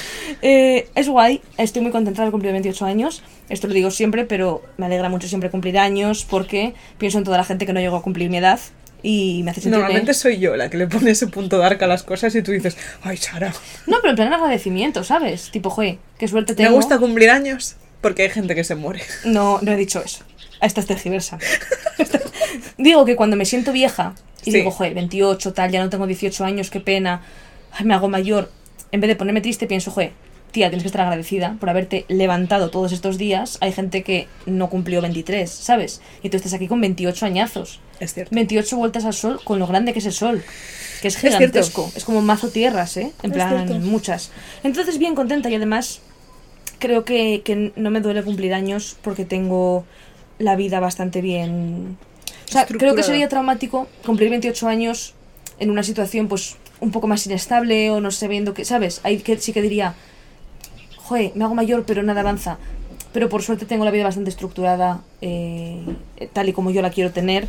Eh, 0.42 0.88
es 0.94 1.08
guay, 1.08 1.40
estoy 1.58 1.82
muy 1.82 1.92
contenta 1.92 2.24
de 2.24 2.30
cumplido 2.30 2.52
28 2.52 2.84
años. 2.84 3.22
Esto 3.48 3.66
lo 3.66 3.74
digo 3.74 3.90
siempre, 3.90 4.24
pero 4.24 4.62
me 4.76 4.86
alegra 4.86 5.08
mucho 5.08 5.28
siempre 5.28 5.50
cumplir 5.50 5.78
años 5.78 6.26
porque 6.28 6.74
pienso 6.98 7.18
en 7.18 7.24
toda 7.24 7.36
la 7.36 7.44
gente 7.44 7.66
que 7.66 7.72
no 7.72 7.80
llegó 7.80 7.96
a 7.96 8.02
cumplir 8.02 8.30
mi 8.30 8.38
edad 8.38 8.60
y 9.06 9.42
me 9.44 9.50
hace 9.50 9.60
sentir 9.60 9.72
Normalmente 9.78 10.06
bien. 10.06 10.14
soy 10.14 10.38
yo 10.38 10.56
la 10.56 10.70
que 10.70 10.78
le 10.78 10.86
pone 10.88 11.10
ese 11.10 11.26
punto 11.28 11.58
dark 11.58 11.80
a 11.84 11.86
las 11.86 12.02
cosas 12.02 12.34
y 12.34 12.42
tú 12.42 12.50
dices, 12.52 12.76
ay, 13.02 13.16
Sara, 13.18 13.52
No, 13.86 13.98
pero 14.00 14.10
en 14.10 14.16
plan 14.16 14.32
agradecimiento, 14.32 15.04
¿sabes? 15.04 15.50
Tipo, 15.52 15.68
joder, 15.70 15.98
qué 16.18 16.26
suerte 16.26 16.54
me 16.54 16.64
tengo. 16.64 16.74
gusta 16.76 16.98
cumplir 16.98 17.28
años 17.30 17.76
porque 18.00 18.22
hay 18.22 18.30
gente 18.30 18.54
que 18.54 18.64
se 18.64 18.74
muere. 18.74 19.02
No, 19.24 19.58
no 19.62 19.72
he 19.72 19.76
dicho 19.76 20.02
eso. 20.02 20.24
A 20.60 20.66
esta 20.66 20.80
es 20.80 20.86
tergiversa. 20.86 21.38
digo 22.78 23.04
que 23.04 23.16
cuando 23.16 23.36
me 23.36 23.44
siento 23.44 23.72
vieja 23.72 24.14
y 24.44 24.50
Sí. 24.50 24.58
digo, 24.58 24.70
joder, 24.70 24.94
28, 24.94 25.52
tal, 25.52 25.70
ya 25.70 25.82
no 25.82 25.90
tengo 25.90 26.06
18 26.06 26.44
años, 26.44 26.70
qué 26.70 26.80
pena, 26.80 27.22
ay, 27.72 27.84
me 27.84 27.94
hago 27.94 28.08
mayor. 28.08 28.50
En 28.92 29.00
vez 29.00 29.08
de 29.08 29.16
ponerme 29.16 29.40
triste, 29.40 29.66
pienso, 29.66 29.90
joder, 29.90 30.12
tía, 30.54 30.70
tienes 30.70 30.84
que 30.84 30.88
estar 30.88 31.02
agradecida 31.02 31.56
por 31.60 31.68
haberte 31.68 32.06
levantado 32.08 32.70
todos 32.70 32.92
estos 32.92 33.18
días. 33.18 33.58
Hay 33.60 33.72
gente 33.72 34.02
que 34.02 34.28
no 34.46 34.70
cumplió 34.70 35.02
23, 35.02 35.50
¿sabes? 35.50 36.00
Y 36.22 36.30
tú 36.30 36.38
estás 36.38 36.54
aquí 36.54 36.68
con 36.68 36.80
28 36.80 37.26
añazos. 37.26 37.80
Es 38.00 38.14
cierto. 38.14 38.34
28 38.34 38.76
vueltas 38.76 39.04
al 39.04 39.12
sol 39.12 39.40
con 39.44 39.58
lo 39.58 39.66
grande 39.66 39.92
que 39.92 39.98
es 39.98 40.06
el 40.06 40.12
sol. 40.12 40.42
Que 41.02 41.08
es 41.08 41.18
gigantesco. 41.18 41.92
Es, 41.94 42.04
como 42.04 42.22
mazo 42.22 42.48
tierras, 42.48 42.96
¿eh? 42.96 43.12
En 43.22 43.32
plan, 43.32 43.84
muchas. 43.84 44.30
Entonces, 44.62 44.96
bien 44.96 45.14
contenta 45.14 45.50
y 45.50 45.54
además 45.56 46.00
creo 46.78 47.04
que, 47.04 47.42
que 47.44 47.72
no 47.76 47.90
me 47.90 48.00
duele 48.00 48.22
cumplir 48.22 48.54
años 48.54 48.96
porque 49.02 49.24
tengo 49.24 49.84
la 50.38 50.56
vida 50.56 50.80
bastante 50.80 51.20
bien. 51.20 51.98
O 52.48 52.52
sea, 52.52 52.64
creo 52.64 52.94
que 52.94 53.02
sería 53.02 53.28
traumático 53.28 53.88
cumplir 54.06 54.30
28 54.30 54.68
años 54.68 55.14
en 55.58 55.70
una 55.70 55.82
situación, 55.82 56.28
pues, 56.28 56.56
un 56.80 56.90
poco 56.92 57.06
más 57.06 57.26
inestable 57.26 57.90
o 57.90 58.00
no 58.00 58.10
sé, 58.10 58.28
viendo 58.28 58.54
que, 58.54 58.64
¿sabes? 58.64 59.00
Ahí 59.02 59.18
que, 59.18 59.38
sí 59.38 59.52
que 59.52 59.62
diría, 59.62 59.94
joder, 61.04 61.32
me 61.34 61.44
hago 61.44 61.54
mayor, 61.54 61.84
pero 61.86 62.02
nada 62.02 62.20
avanza. 62.22 62.58
Pero 63.12 63.28
por 63.28 63.42
suerte 63.42 63.64
tengo 63.66 63.84
la 63.84 63.90
vida 63.92 64.02
bastante 64.04 64.30
estructurada, 64.30 65.02
eh, 65.20 65.80
tal 66.32 66.48
y 66.48 66.52
como 66.52 66.70
yo 66.70 66.82
la 66.82 66.90
quiero 66.90 67.12
tener. 67.12 67.46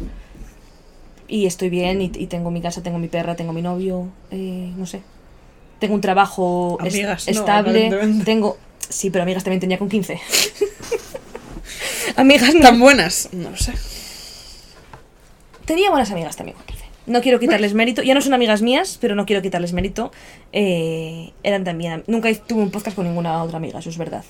Y 1.28 1.48
estoy 1.48 1.70
bien, 1.70 2.02
y, 2.02 2.12
y 2.14 2.28
tengo 2.28 2.52
mi 2.52 2.62
casa, 2.62 2.84
tengo 2.84 3.00
mi 3.00 3.08
perra, 3.08 3.36
tengo 3.36 3.52
mi 3.52 3.64
novio, 3.64 4.08
eh, 4.30 4.72
no 4.78 4.86
sé. 4.86 5.02
Tengo 5.80 5.96
un 5.96 6.02
trabajo 6.02 6.78
Amigas, 6.80 7.26
no, 7.26 7.32
estable. 7.32 7.90
tengo. 8.24 8.58
Sí, 8.88 9.10
pero 9.10 9.24
amigas 9.24 9.44
también 9.44 9.60
tenía 9.60 9.80
con 9.80 9.90
15. 9.90 10.20
amigas 12.16 12.54
no. 12.54 12.62
¿Tan 12.62 12.80
buenas? 12.80 13.30
No 13.32 13.50
lo 13.50 13.58
sé. 13.58 13.74
Tenía 15.66 15.90
buenas 15.90 16.12
amigas 16.12 16.36
también 16.36 16.56
con 16.58 16.66
15. 16.68 16.75
No 17.08 17.22
quiero 17.22 17.40
quitarles 17.40 17.74
mérito. 17.74 18.02
Ya 18.02 18.14
no 18.14 18.22
son 18.22 18.34
amigas 18.34 18.62
mías, 18.62 18.98
pero 19.00 19.16
no 19.16 19.26
quiero 19.26 19.42
quitarles 19.42 19.74
mérito. 19.74 20.12
Eh, 20.52 21.32
eran 21.44 21.64
también. 21.64 22.04
Nunca 22.08 22.34
tuve 22.34 22.62
un 22.62 22.72
podcast 22.72 22.96
con 22.96 23.06
ninguna 23.06 23.44
otra 23.44 23.58
amiga, 23.58 23.80
eso 23.80 23.90
es 23.90 23.98
verdad. 23.98 24.24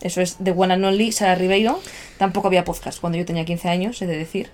Eso 0.00 0.20
es 0.20 0.36
de 0.38 0.52
One 0.52 0.74
and 0.74 0.84
Only, 0.84 1.10
Sara 1.12 1.34
Ribeiro. 1.34 1.80
Tampoco 2.18 2.48
había 2.48 2.64
podcast 2.64 3.00
cuando 3.00 3.18
yo 3.18 3.24
tenía 3.24 3.44
15 3.44 3.68
años, 3.68 4.00
he 4.02 4.06
de 4.06 4.16
decir. 4.16 4.50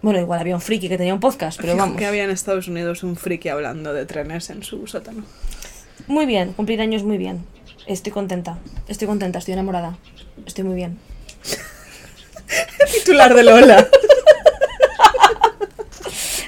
Bueno, 0.00 0.20
igual 0.20 0.40
había 0.40 0.54
un 0.54 0.60
friki 0.60 0.88
que 0.88 0.98
tenía 0.98 1.14
un 1.14 1.20
podcast, 1.20 1.60
pero 1.60 1.76
vamos. 1.78 1.96
que 1.96 2.06
había 2.06 2.24
en 2.24 2.30
Estados 2.30 2.68
Unidos 2.68 3.02
un 3.02 3.16
friki 3.16 3.48
hablando 3.48 3.92
de 3.92 4.06
trenes 4.06 4.50
en 4.50 4.62
su 4.62 4.86
sótano. 4.86 5.24
Muy 6.06 6.26
bien, 6.26 6.52
cumplir 6.52 6.80
años 6.80 7.02
muy 7.02 7.18
bien. 7.18 7.44
Estoy 7.86 8.12
contenta. 8.12 8.58
Estoy 8.88 9.06
contenta, 9.06 9.38
estoy 9.38 9.52
enamorada. 9.54 9.98
Estoy 10.46 10.64
muy 10.64 10.74
bien. 10.74 10.98
Titular 12.92 13.34
de 13.34 13.42
Lola. 13.42 13.88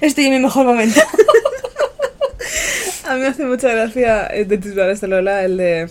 Estoy 0.07 0.27
en 0.27 0.35
mi 0.35 0.39
mejor 0.39 0.65
momento. 0.65 1.01
A 3.09 3.15
mí 3.15 3.23
me 3.23 3.27
hace 3.27 3.45
mucha 3.45 3.73
gracia 3.73 4.29
eh, 4.29 4.45
de 4.45 4.57
titulares 4.57 5.01
de 5.01 5.09
Lola 5.09 5.45
el 5.45 5.57
de... 5.57 5.91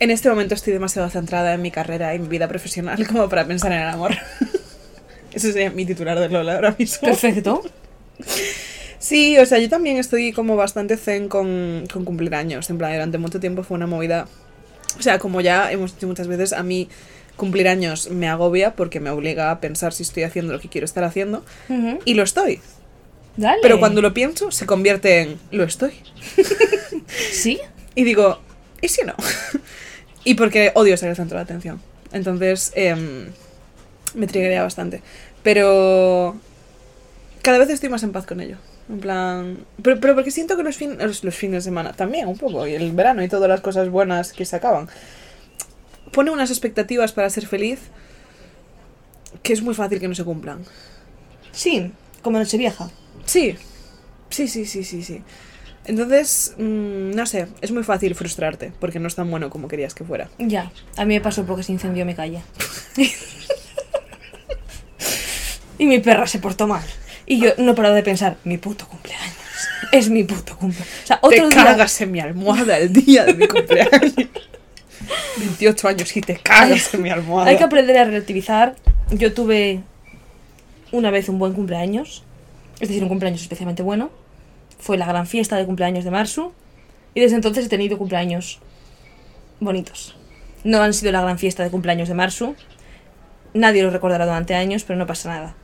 En 0.00 0.10
este 0.10 0.30
momento 0.30 0.54
estoy 0.54 0.72
demasiado 0.72 1.10
centrada 1.10 1.52
en 1.52 1.60
mi 1.60 1.70
carrera 1.70 2.14
y 2.14 2.18
mi 2.18 2.28
vida 2.28 2.48
profesional 2.48 3.06
como 3.12 3.28
para 3.28 3.46
pensar 3.46 3.70
en 3.72 3.82
el 3.82 3.88
amor. 3.88 4.12
Ese 5.32 5.52
sería 5.52 5.70
mi 5.70 5.84
titular 5.84 6.18
de 6.18 6.30
Lola 6.30 6.54
ahora 6.54 6.74
mismo. 6.78 7.06
Perfecto. 7.06 7.62
Sí, 8.98 9.36
o 9.36 9.44
sea, 9.44 9.58
yo 9.58 9.68
también 9.68 9.98
estoy 9.98 10.32
como 10.32 10.56
bastante 10.56 10.96
zen 10.96 11.28
con, 11.28 11.84
con 11.92 12.06
cumplir 12.06 12.34
años. 12.34 12.70
En 12.70 12.78
plan, 12.78 12.92
durante 12.92 13.18
mucho 13.18 13.40
tiempo 13.40 13.62
fue 13.62 13.74
una 13.74 13.86
movida. 13.86 14.26
O 14.98 15.02
sea, 15.02 15.18
como 15.18 15.42
ya 15.42 15.70
hemos 15.70 15.94
dicho 15.94 16.06
muchas 16.06 16.28
veces, 16.28 16.54
a 16.54 16.62
mí 16.62 16.88
cumplir 17.36 17.68
años 17.68 18.10
me 18.10 18.28
agobia 18.28 18.74
porque 18.74 19.00
me 19.00 19.10
obliga 19.10 19.50
a 19.50 19.60
pensar 19.60 19.92
si 19.92 20.02
estoy 20.02 20.22
haciendo 20.22 20.54
lo 20.54 20.60
que 20.60 20.68
quiero 20.68 20.86
estar 20.86 21.04
haciendo. 21.04 21.44
Y 22.06 22.14
lo 22.14 22.22
estoy. 22.22 22.60
Dale. 23.36 23.58
Pero 23.62 23.78
cuando 23.78 24.02
lo 24.02 24.12
pienso, 24.12 24.50
se 24.50 24.66
convierte 24.66 25.20
en 25.20 25.38
lo 25.50 25.64
estoy. 25.64 25.92
¿Sí? 27.32 27.60
Y 27.94 28.04
digo, 28.04 28.38
¿y 28.80 28.88
si 28.88 29.02
no? 29.04 29.14
y 30.24 30.34
porque 30.34 30.72
odio 30.74 30.96
ser 30.96 31.10
el 31.10 31.16
centro 31.16 31.36
de 31.38 31.42
atención. 31.44 31.80
Entonces, 32.12 32.72
em, 32.74 33.30
me 34.14 34.26
triggería 34.26 34.62
bastante. 34.62 35.02
Pero 35.42 36.36
cada 37.42 37.58
vez 37.58 37.70
estoy 37.70 37.88
más 37.88 38.02
en 38.02 38.12
paz 38.12 38.26
con 38.26 38.40
ello. 38.40 38.56
En 38.88 39.00
plan. 39.00 39.58
Pero, 39.82 39.98
pero 40.00 40.14
porque 40.14 40.30
siento 40.30 40.56
que 40.56 40.62
los, 40.62 40.76
fin- 40.76 40.98
los, 40.98 41.24
los 41.24 41.34
fines 41.34 41.64
de 41.64 41.68
semana 41.70 41.92
también, 41.94 42.28
un 42.28 42.36
poco, 42.36 42.66
y 42.66 42.74
el 42.74 42.92
verano 42.92 43.22
y 43.22 43.28
todas 43.28 43.48
las 43.48 43.60
cosas 43.60 43.88
buenas 43.88 44.32
que 44.32 44.44
se 44.44 44.56
acaban, 44.56 44.88
pone 46.12 46.30
unas 46.30 46.50
expectativas 46.50 47.12
para 47.12 47.30
ser 47.30 47.46
feliz 47.46 47.78
que 49.42 49.52
es 49.54 49.62
muy 49.62 49.74
fácil 49.74 49.98
que 50.00 50.08
no 50.08 50.14
se 50.14 50.24
cumplan. 50.24 50.58
Sí, 51.52 51.90
como 52.22 52.38
Nochevieja. 52.38 52.90
Sí, 53.24 53.56
sí, 54.30 54.48
sí, 54.48 54.66
sí, 54.66 54.84
sí, 54.84 55.02
sí. 55.02 55.22
Entonces, 55.84 56.54
mm, 56.58 57.10
no 57.10 57.26
sé, 57.26 57.48
es 57.60 57.72
muy 57.72 57.82
fácil 57.82 58.14
frustrarte 58.14 58.72
porque 58.78 59.00
no 59.00 59.08
es 59.08 59.14
tan 59.14 59.30
bueno 59.30 59.50
como 59.50 59.68
querías 59.68 59.94
que 59.94 60.04
fuera. 60.04 60.28
Ya, 60.38 60.70
a 60.96 61.04
mí 61.04 61.14
me 61.14 61.20
pasó 61.20 61.44
porque 61.44 61.62
se 61.62 61.72
incendió 61.72 62.06
mi 62.06 62.14
calle. 62.14 62.42
y 65.78 65.86
mi 65.86 65.98
perra 65.98 66.26
se 66.26 66.38
portó 66.38 66.66
mal. 66.66 66.84
Y 67.26 67.40
yo 67.40 67.50
no 67.58 67.72
he 67.72 67.74
parado 67.74 67.94
de 67.94 68.02
pensar, 68.02 68.36
mi 68.44 68.58
puto 68.58 68.86
cumpleaños. 68.86 69.34
Es 69.90 70.08
mi 70.08 70.24
puto 70.24 70.56
cumpleaños. 70.56 70.94
O 71.04 71.06
sea, 71.06 71.18
otro 71.20 71.48
te 71.48 71.54
día... 71.54 71.64
cagas 71.64 72.00
en 72.00 72.12
mi 72.12 72.20
almohada 72.20 72.78
el 72.78 72.92
día 72.92 73.24
de 73.24 73.34
mi 73.34 73.48
cumpleaños. 73.48 74.14
28 75.38 75.88
años 75.88 76.16
y 76.16 76.20
te 76.20 76.36
cagas 76.36 76.94
en 76.94 77.02
mi 77.02 77.10
almohada. 77.10 77.50
Hay 77.50 77.56
que 77.56 77.64
aprender 77.64 77.98
a 77.98 78.04
relativizar. 78.04 78.76
Yo 79.10 79.32
tuve 79.32 79.80
una 80.92 81.10
vez 81.10 81.28
un 81.28 81.38
buen 81.38 81.52
cumpleaños, 81.52 82.22
es 82.82 82.88
decir, 82.88 83.02
un 83.04 83.08
cumpleaños 83.08 83.40
especialmente 83.40 83.82
bueno. 83.84 84.10
Fue 84.78 84.98
la 84.98 85.06
gran 85.06 85.28
fiesta 85.28 85.56
de 85.56 85.64
cumpleaños 85.64 86.04
de 86.04 86.10
Marsu. 86.10 86.52
Y 87.14 87.20
desde 87.20 87.36
entonces 87.36 87.66
he 87.66 87.68
tenido 87.68 87.96
cumpleaños 87.96 88.58
bonitos. 89.60 90.16
No 90.64 90.82
han 90.82 90.92
sido 90.92 91.12
la 91.12 91.22
gran 91.22 91.38
fiesta 91.38 91.62
de 91.62 91.70
cumpleaños 91.70 92.08
de 92.08 92.14
Marsu. 92.14 92.56
Nadie 93.54 93.84
lo 93.84 93.90
recordará 93.90 94.26
durante 94.26 94.56
años, 94.56 94.82
pero 94.82 94.98
no 94.98 95.06
pasa 95.06 95.28
nada. 95.28 95.54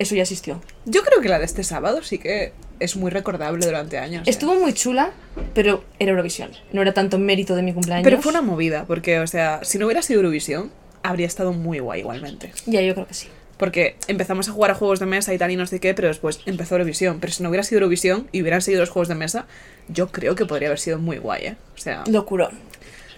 Eso 0.00 0.16
ya 0.16 0.22
existió. 0.22 0.60
Yo 0.84 1.02
creo 1.02 1.20
que 1.20 1.28
la 1.28 1.38
de 1.38 1.44
este 1.44 1.62
sábado 1.62 2.02
sí 2.02 2.18
que 2.18 2.52
es 2.80 2.96
muy 2.96 3.12
recordable 3.12 3.64
durante 3.64 3.98
años. 3.98 4.26
¿eh? 4.26 4.30
Estuvo 4.30 4.56
muy 4.56 4.72
chula, 4.72 5.12
pero 5.54 5.84
era 6.00 6.10
Eurovisión. 6.10 6.50
No 6.72 6.82
era 6.82 6.92
tanto 6.92 7.20
mérito 7.20 7.54
de 7.54 7.62
mi 7.62 7.72
cumpleaños. 7.72 8.02
Pero 8.02 8.20
fue 8.20 8.30
una 8.30 8.42
movida, 8.42 8.84
porque, 8.86 9.20
o 9.20 9.26
sea, 9.28 9.60
si 9.62 9.78
no 9.78 9.86
hubiera 9.86 10.02
sido 10.02 10.18
Eurovisión, 10.18 10.72
habría 11.04 11.28
estado 11.28 11.52
muy 11.52 11.78
guay 11.78 12.00
igualmente. 12.00 12.52
Ya, 12.66 12.80
yo 12.80 12.94
creo 12.94 13.06
que 13.06 13.14
sí. 13.14 13.28
Porque 13.56 13.96
empezamos 14.08 14.48
a 14.48 14.52
jugar 14.52 14.72
a 14.72 14.74
juegos 14.74 14.98
de 14.98 15.06
mesa 15.06 15.32
y 15.32 15.38
tal 15.38 15.50
y 15.50 15.56
no 15.56 15.66
sé 15.66 15.80
qué, 15.80 15.94
pero 15.94 16.08
después 16.08 16.40
empezó 16.46 16.74
Eurovisión. 16.74 17.20
Pero 17.20 17.32
si 17.32 17.42
no 17.42 17.48
hubiera 17.48 17.62
sido 17.62 17.80
Eurovisión 17.80 18.28
y 18.32 18.42
hubieran 18.42 18.62
seguido 18.62 18.80
los 18.80 18.90
juegos 18.90 19.08
de 19.08 19.14
mesa, 19.14 19.46
yo 19.88 20.08
creo 20.08 20.34
que 20.34 20.46
podría 20.46 20.68
haber 20.68 20.80
sido 20.80 20.98
muy 20.98 21.18
guay, 21.18 21.46
¿eh? 21.46 21.56
O 21.76 21.78
sea, 21.78 22.04
Locurón. 22.06 22.58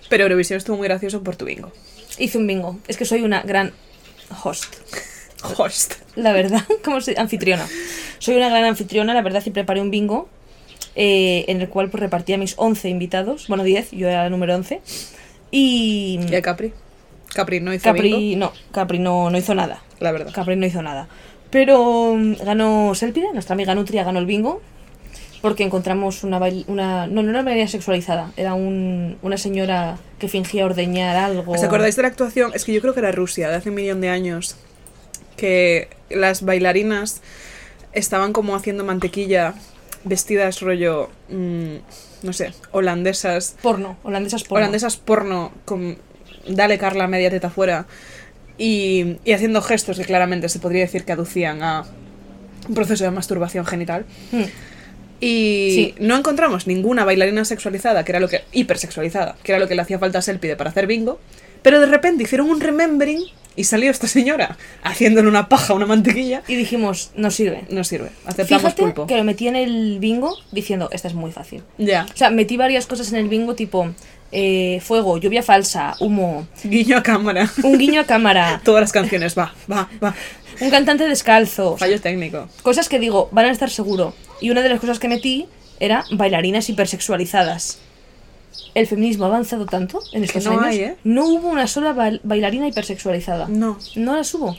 pero 0.08 0.24
Eurovisión 0.24 0.58
estuvo 0.58 0.76
muy 0.76 0.88
gracioso 0.88 1.22
por 1.22 1.36
tu 1.36 1.44
bingo. 1.44 1.72
Hice 2.18 2.38
un 2.38 2.46
bingo. 2.46 2.78
Es 2.88 2.96
que 2.96 3.04
soy 3.04 3.22
una 3.22 3.42
gran 3.42 3.72
host. 4.42 4.76
Host. 5.56 5.94
La 6.16 6.32
verdad, 6.32 6.64
como 6.84 7.00
se 7.00 7.18
anfitriona. 7.18 7.66
Soy 8.18 8.36
una 8.36 8.48
gran 8.48 8.64
anfitriona, 8.64 9.14
la 9.14 9.22
verdad, 9.22 9.42
y 9.44 9.50
preparé 9.50 9.80
un 9.80 9.90
bingo 9.90 10.28
eh, 10.94 11.44
en 11.48 11.60
el 11.60 11.68
cual 11.68 11.90
pues, 11.90 12.00
repartía 12.00 12.36
a 12.36 12.38
mis 12.38 12.54
11 12.56 12.88
invitados. 12.88 13.48
Bueno, 13.48 13.64
10, 13.64 13.92
yo 13.92 14.08
era 14.08 14.24
la 14.24 14.30
número 14.30 14.54
11. 14.54 14.80
Y. 15.50 16.20
¿Y 16.28 16.34
a 16.34 16.42
Capri? 16.42 16.72
Capri 17.34 17.60
no 17.60 17.74
hizo 17.74 17.84
Capri, 17.84 18.12
bingo, 18.12 18.46
no, 18.46 18.52
Capri 18.72 18.98
no, 18.98 19.30
no 19.30 19.36
hizo 19.36 19.54
nada. 19.54 19.82
La 20.00 20.12
verdad. 20.12 20.32
Capri 20.32 20.56
no 20.56 20.66
hizo 20.66 20.82
nada. 20.82 21.08
Pero 21.50 22.14
mm, 22.16 22.34
ganó 22.44 22.94
Selpide, 22.94 23.32
nuestra 23.32 23.54
amiga 23.54 23.74
Nutria 23.74 24.04
ganó 24.04 24.18
el 24.18 24.26
bingo. 24.26 24.60
Porque 25.42 25.62
encontramos 25.64 26.24
una, 26.24 26.38
bail- 26.40 26.64
una 26.66 27.06
no, 27.06 27.22
no 27.22 27.30
era 27.30 27.30
una 27.30 27.42
bailarina 27.42 27.68
sexualizada, 27.68 28.32
era 28.36 28.54
un- 28.54 29.18
una 29.22 29.36
señora 29.36 29.98
que 30.18 30.28
fingía 30.28 30.64
ordeñar 30.64 31.14
algo. 31.16 31.52
¿Os 31.52 31.62
acordáis 31.62 31.94
de 31.94 32.02
la 32.02 32.08
actuación? 32.08 32.52
Es 32.54 32.64
que 32.64 32.72
yo 32.72 32.80
creo 32.80 32.94
que 32.94 33.00
era 33.00 33.12
Rusia, 33.12 33.48
de 33.50 33.54
hace 33.56 33.68
un 33.68 33.76
millón 33.76 34.00
de 34.00 34.08
años, 34.08 34.56
que 35.36 35.88
las 36.10 36.42
bailarinas 36.42 37.20
estaban 37.92 38.32
como 38.32 38.56
haciendo 38.56 38.82
mantequilla, 38.82 39.54
vestidas 40.04 40.60
rollo, 40.62 41.10
mm, 41.28 41.74
no 42.22 42.32
sé, 42.32 42.52
holandesas, 42.72 43.56
Porno, 43.62 43.98
holandesas 44.02 44.42
porno. 44.42 44.56
holandesas 44.62 44.96
porno, 44.96 45.52
con 45.64 45.98
dale 46.48 46.78
Carla 46.78 47.06
media 47.08 47.30
teta 47.30 47.50
fuera, 47.50 47.86
y, 48.58 49.16
y 49.24 49.32
haciendo 49.32 49.60
gestos 49.62 49.98
que 49.98 50.04
claramente 50.04 50.48
se 50.48 50.58
podría 50.58 50.82
decir 50.82 51.04
que 51.04 51.12
aducían 51.12 51.62
a 51.62 51.84
un 52.68 52.74
proceso 52.74 53.04
de 53.04 53.10
masturbación 53.10 53.64
genital. 53.66 54.04
Mm. 54.32 54.42
Y 55.20 55.70
Sí. 55.74 55.94
no 55.98 56.16
encontramos 56.16 56.66
ninguna 56.66 57.04
bailarina 57.04 57.44
sexualizada, 57.44 58.04
que 58.04 58.12
era 58.12 58.20
lo 58.20 58.28
que. 58.28 58.42
hipersexualizada, 58.52 59.36
que 59.42 59.52
era 59.52 59.58
lo 59.58 59.66
que 59.68 59.74
le 59.74 59.82
hacía 59.82 59.98
falta 59.98 60.18
a 60.18 60.22
Selpide 60.22 60.56
para 60.56 60.70
hacer 60.70 60.86
bingo. 60.86 61.18
Pero 61.62 61.80
de 61.80 61.86
repente 61.86 62.22
hicieron 62.24 62.50
un 62.50 62.60
remembering 62.60 63.22
y 63.56 63.64
salió 63.64 63.90
esta 63.90 64.06
señora 64.06 64.58
haciéndole 64.84 65.26
una 65.28 65.48
paja 65.48 65.72
una 65.72 65.86
mantequilla. 65.86 66.42
Y 66.46 66.54
dijimos, 66.54 67.10
no 67.16 67.30
sirve. 67.30 67.64
No 67.70 67.82
sirve, 67.82 68.10
aceptamos 68.26 68.62
Fíjate 68.62 68.82
pulpo. 68.82 69.06
que 69.06 69.16
lo 69.16 69.24
metí 69.24 69.48
en 69.48 69.56
el 69.56 69.98
bingo 69.98 70.36
diciendo, 70.52 70.90
esta 70.92 71.08
es 71.08 71.14
muy 71.14 71.32
fácil. 71.32 71.62
Ya. 71.78 72.06
O 72.12 72.16
sea, 72.16 72.28
metí 72.30 72.58
varias 72.58 72.86
cosas 72.86 73.10
en 73.12 73.16
el 73.18 73.28
bingo 73.28 73.54
tipo 73.54 73.88
eh, 74.32 74.80
fuego, 74.84 75.18
lluvia 75.18 75.42
falsa, 75.42 75.94
humo, 76.00 76.46
Guiño 76.64 76.96
a 76.98 77.02
cámara. 77.02 77.50
un 77.62 77.78
guiño 77.78 78.00
a 78.00 78.04
cámara, 78.04 78.60
Todas 78.64 78.80
las 78.80 78.92
canciones, 78.92 79.36
va, 79.38 79.54
va, 79.70 79.88
va. 80.02 80.14
un 80.60 80.70
cantante 80.70 81.06
descalzo. 81.08 81.76
Fallo 81.76 82.00
técnico. 82.00 82.48
Cosas 82.62 82.88
que 82.88 82.98
digo, 82.98 83.28
van 83.32 83.46
a 83.46 83.50
estar 83.50 83.70
seguro. 83.70 84.14
Y 84.40 84.50
una 84.50 84.62
de 84.62 84.68
las 84.68 84.80
cosas 84.80 84.98
que 84.98 85.08
metí 85.08 85.46
era 85.80 86.04
bailarinas 86.10 86.68
hipersexualizadas. 86.68 87.78
El 88.74 88.86
feminismo 88.86 89.24
ha 89.24 89.28
avanzado 89.28 89.66
tanto 89.66 90.00
en 90.12 90.24
estos 90.24 90.44
no 90.44 90.52
años. 90.52 90.64
hay, 90.66 90.80
¿eh? 90.80 90.96
No 91.04 91.26
hubo 91.28 91.48
una 91.48 91.66
sola 91.66 91.92
bail- 91.94 92.20
bailarina 92.22 92.66
hipersexualizada. 92.68 93.48
No. 93.48 93.78
No 93.94 94.16
las 94.16 94.32
hubo. 94.34 94.56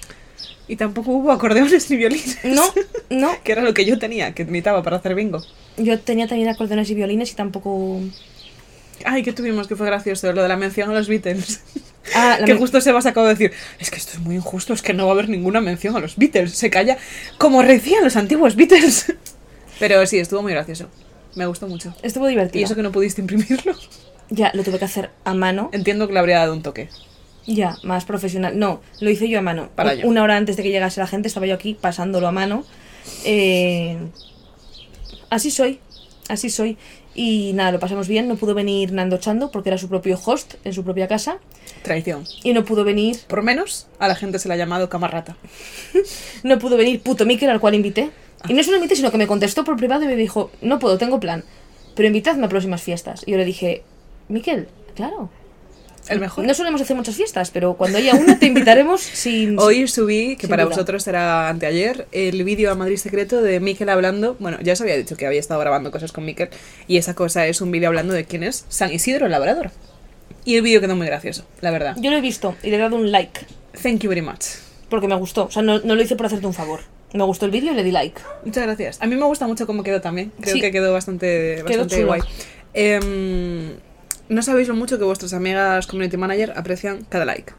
Y 0.67 0.75
tampoco 0.75 1.11
hubo 1.11 1.31
acordeones 1.31 1.89
ni 1.89 1.97
violines. 1.97 2.37
No, 2.43 2.63
no. 3.09 3.31
que 3.43 3.51
era 3.51 3.61
lo 3.61 3.73
que 3.73 3.85
yo 3.85 3.97
tenía, 3.99 4.33
que 4.33 4.43
necesitaba 4.43 4.83
para 4.83 4.97
hacer 4.97 5.15
bingo. 5.15 5.41
Yo 5.77 5.99
tenía 5.99 6.27
también 6.27 6.49
acordeones 6.49 6.89
y 6.89 6.95
violines 6.95 7.31
y 7.31 7.35
tampoco. 7.35 7.99
Ay, 9.05 9.23
que 9.23 9.33
tuvimos 9.33 9.67
que 9.67 9.75
fue 9.75 9.85
gracioso, 9.85 10.31
lo 10.33 10.41
de 10.41 10.47
la 10.47 10.57
mención 10.57 10.89
a 10.89 10.93
los 10.93 11.07
Beatles. 11.07 11.61
Ah, 12.15 12.39
que 12.45 12.55
justo 12.55 12.81
Sebas 12.81 13.05
acaba 13.05 13.27
de 13.27 13.33
decir, 13.33 13.51
es 13.79 13.91
que 13.91 13.97
esto 13.97 14.13
es 14.13 14.19
muy 14.19 14.35
injusto, 14.35 14.73
es 14.73 14.81
que 14.81 14.93
no 14.93 15.05
va 15.05 15.11
a 15.11 15.13
haber 15.13 15.29
ninguna 15.29 15.61
mención 15.61 15.95
a 15.95 15.99
los 15.99 16.17
Beatles. 16.17 16.53
Se 16.53 16.69
calla 16.69 16.97
como 17.37 17.63
decían 17.63 18.03
los 18.03 18.15
antiguos 18.15 18.55
Beatles. 18.55 19.13
Pero 19.79 20.05
sí, 20.05 20.19
estuvo 20.19 20.41
muy 20.41 20.53
gracioso. 20.53 20.89
Me 21.35 21.45
gustó 21.45 21.67
mucho. 21.67 21.93
Estuvo 22.01 22.27
divertido. 22.27 22.61
Y 22.61 22.63
eso 22.63 22.75
que 22.75 22.81
no 22.81 22.91
pudiste 22.91 23.21
imprimirlo. 23.21 23.75
Ya, 24.29 24.51
lo 24.53 24.63
tuve 24.63 24.79
que 24.79 24.85
hacer 24.85 25.11
a 25.23 25.33
mano. 25.33 25.69
Entiendo 25.71 26.07
que 26.07 26.13
le 26.13 26.19
habría 26.19 26.39
dado 26.39 26.53
un 26.53 26.63
toque. 26.63 26.89
Ya, 27.45 27.77
más 27.83 28.03
profesional. 28.03 28.57
No, 28.57 28.81
lo 28.99 29.09
hice 29.09 29.29
yo 29.29 29.39
a 29.39 29.41
mano. 29.41 29.69
Para 29.75 29.93
yo. 29.93 30.07
Una 30.07 30.23
hora 30.23 30.35
antes 30.35 30.57
de 30.57 30.63
que 30.63 30.69
llegase 30.69 30.99
la 30.99 31.07
gente 31.07 31.27
estaba 31.27 31.45
yo 31.45 31.53
aquí 31.55 31.77
pasándolo 31.79 32.27
a 32.27 32.31
mano. 32.31 32.65
Eh, 33.23 33.97
así 35.29 35.51
soy, 35.51 35.79
así 36.27 36.49
soy. 36.49 36.77
Y 37.17 37.51
nada, 37.53 37.71
lo 37.71 37.79
pasamos 37.79 38.07
bien. 38.07 38.27
No 38.27 38.35
pudo 38.35 38.53
venir 38.53 38.93
Nando 38.93 39.17
Chando 39.17 39.49
porque 39.49 39.69
era 39.69 39.79
su 39.79 39.89
propio 39.89 40.19
host 40.23 40.53
en 40.63 40.71
su 40.71 40.83
propia 40.83 41.07
casa. 41.07 41.39
Traición. 41.81 42.25
Y 42.43 42.53
no 42.53 42.63
pudo 42.63 42.83
venir, 42.83 43.17
Por 43.27 43.41
menos, 43.41 43.87
a 43.97 44.07
la 44.07 44.13
gente 44.13 44.37
se 44.37 44.47
la 44.47 44.53
ha 44.53 44.57
llamado 44.57 44.87
camarrata. 44.87 45.35
no 46.43 46.59
pudo 46.59 46.77
venir 46.77 47.01
puto 47.01 47.25
Mikel 47.25 47.49
al 47.49 47.59
cual 47.59 47.73
invité. 47.73 48.11
Y 48.47 48.53
no 48.53 48.63
solo 48.63 48.77
invité, 48.77 48.95
sino 48.95 49.09
que 49.09 49.17
me 49.17 49.25
contestó 49.25 49.63
por 49.63 49.77
privado 49.77 50.03
y 50.03 50.07
me 50.07 50.15
dijo, 50.15 50.51
no 50.61 50.77
puedo, 50.77 50.99
tengo 50.99 51.19
plan. 51.19 51.43
Pero 51.95 52.05
invitadme 52.05 52.45
a 52.45 52.49
próximas 52.49 52.83
fiestas. 52.83 53.23
Y 53.25 53.31
yo 53.31 53.37
le 53.37 53.45
dije, 53.45 53.83
Mikel, 54.29 54.67
claro. 54.95 55.31
El 56.09 56.19
mejor. 56.19 56.45
No 56.45 56.53
solemos 56.53 56.81
hacer 56.81 56.95
muchas 56.95 57.15
fiestas, 57.15 57.51
pero 57.51 57.73
cuando 57.75 57.97
haya 57.97 58.15
una 58.15 58.39
te 58.39 58.45
invitaremos 58.45 59.01
sin... 59.13 59.59
Hoy 59.59 59.87
subí, 59.87 60.35
que 60.37 60.47
para 60.47 60.63
duda. 60.63 60.75
vosotros 60.75 61.07
era 61.07 61.49
anteayer, 61.49 62.07
el 62.11 62.43
vídeo 62.43 62.71
a 62.71 62.75
Madrid 62.75 62.97
Secreto 62.97 63.41
de 63.41 63.59
Miquel 63.59 63.89
hablando. 63.89 64.35
Bueno, 64.39 64.57
ya 64.61 64.73
os 64.73 64.81
había 64.81 64.95
dicho 64.97 65.15
que 65.17 65.25
había 65.27 65.39
estado 65.39 65.59
grabando 65.59 65.91
cosas 65.91 66.11
con 66.11 66.25
Miquel. 66.25 66.49
Y 66.87 66.97
esa 66.97 67.13
cosa 67.13 67.45
es 67.47 67.61
un 67.61 67.71
vídeo 67.71 67.87
hablando 67.89 68.13
de 68.13 68.25
quién 68.25 68.43
es 68.43 68.65
San 68.69 68.91
Isidro 68.93 69.25
el 69.25 69.31
Labrador. 69.31 69.71
Y 70.45 70.55
el 70.55 70.61
vídeo 70.61 70.79
quedó 70.79 70.95
muy 70.95 71.07
gracioso, 71.07 71.45
la 71.61 71.71
verdad. 71.71 71.95
Yo 71.99 72.09
lo 72.11 72.17
he 72.17 72.21
visto 72.21 72.55
y 72.63 72.69
le 72.69 72.77
he 72.77 72.79
dado 72.79 72.95
un 72.95 73.11
like. 73.11 73.41
Thank 73.83 73.99
you 73.99 74.09
very 74.09 74.21
much. 74.21 74.45
Porque 74.89 75.07
me 75.07 75.15
gustó. 75.15 75.45
O 75.45 75.51
sea, 75.51 75.61
no, 75.61 75.79
no 75.79 75.95
lo 75.95 76.01
hice 76.01 76.15
por 76.15 76.25
hacerte 76.27 76.47
un 76.47 76.53
favor. 76.53 76.79
Me 77.13 77.23
gustó 77.25 77.45
el 77.45 77.51
vídeo 77.51 77.71
y 77.73 77.75
le 77.75 77.83
di 77.83 77.91
like. 77.91 78.21
Muchas 78.45 78.63
gracias. 78.63 79.01
A 79.01 79.07
mí 79.07 79.15
me 79.15 79.25
gusta 79.25 79.45
mucho 79.47 79.67
cómo 79.67 79.83
quedó 79.83 79.99
también. 80.01 80.31
Creo 80.39 80.55
Sí. 80.55 80.61
que 80.61 80.71
quedó 80.71 80.93
bastante, 80.93 81.63
Quedó 81.67 81.79
bastante 81.79 81.95
chulo. 81.95 82.07
guay. 82.07 82.21
Em, 82.73 83.71
no 84.29 84.41
sabéis 84.41 84.67
lo 84.67 84.75
mucho 84.75 84.97
que 84.97 85.03
vuestras 85.03 85.33
amigas 85.33 85.87
community 85.87 86.17
manager 86.17 86.53
aprecian 86.55 87.05
cada 87.09 87.25
like. 87.25 87.53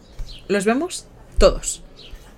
¿Los 0.48 0.64
vemos? 0.64 1.06
Todos. 1.38 1.82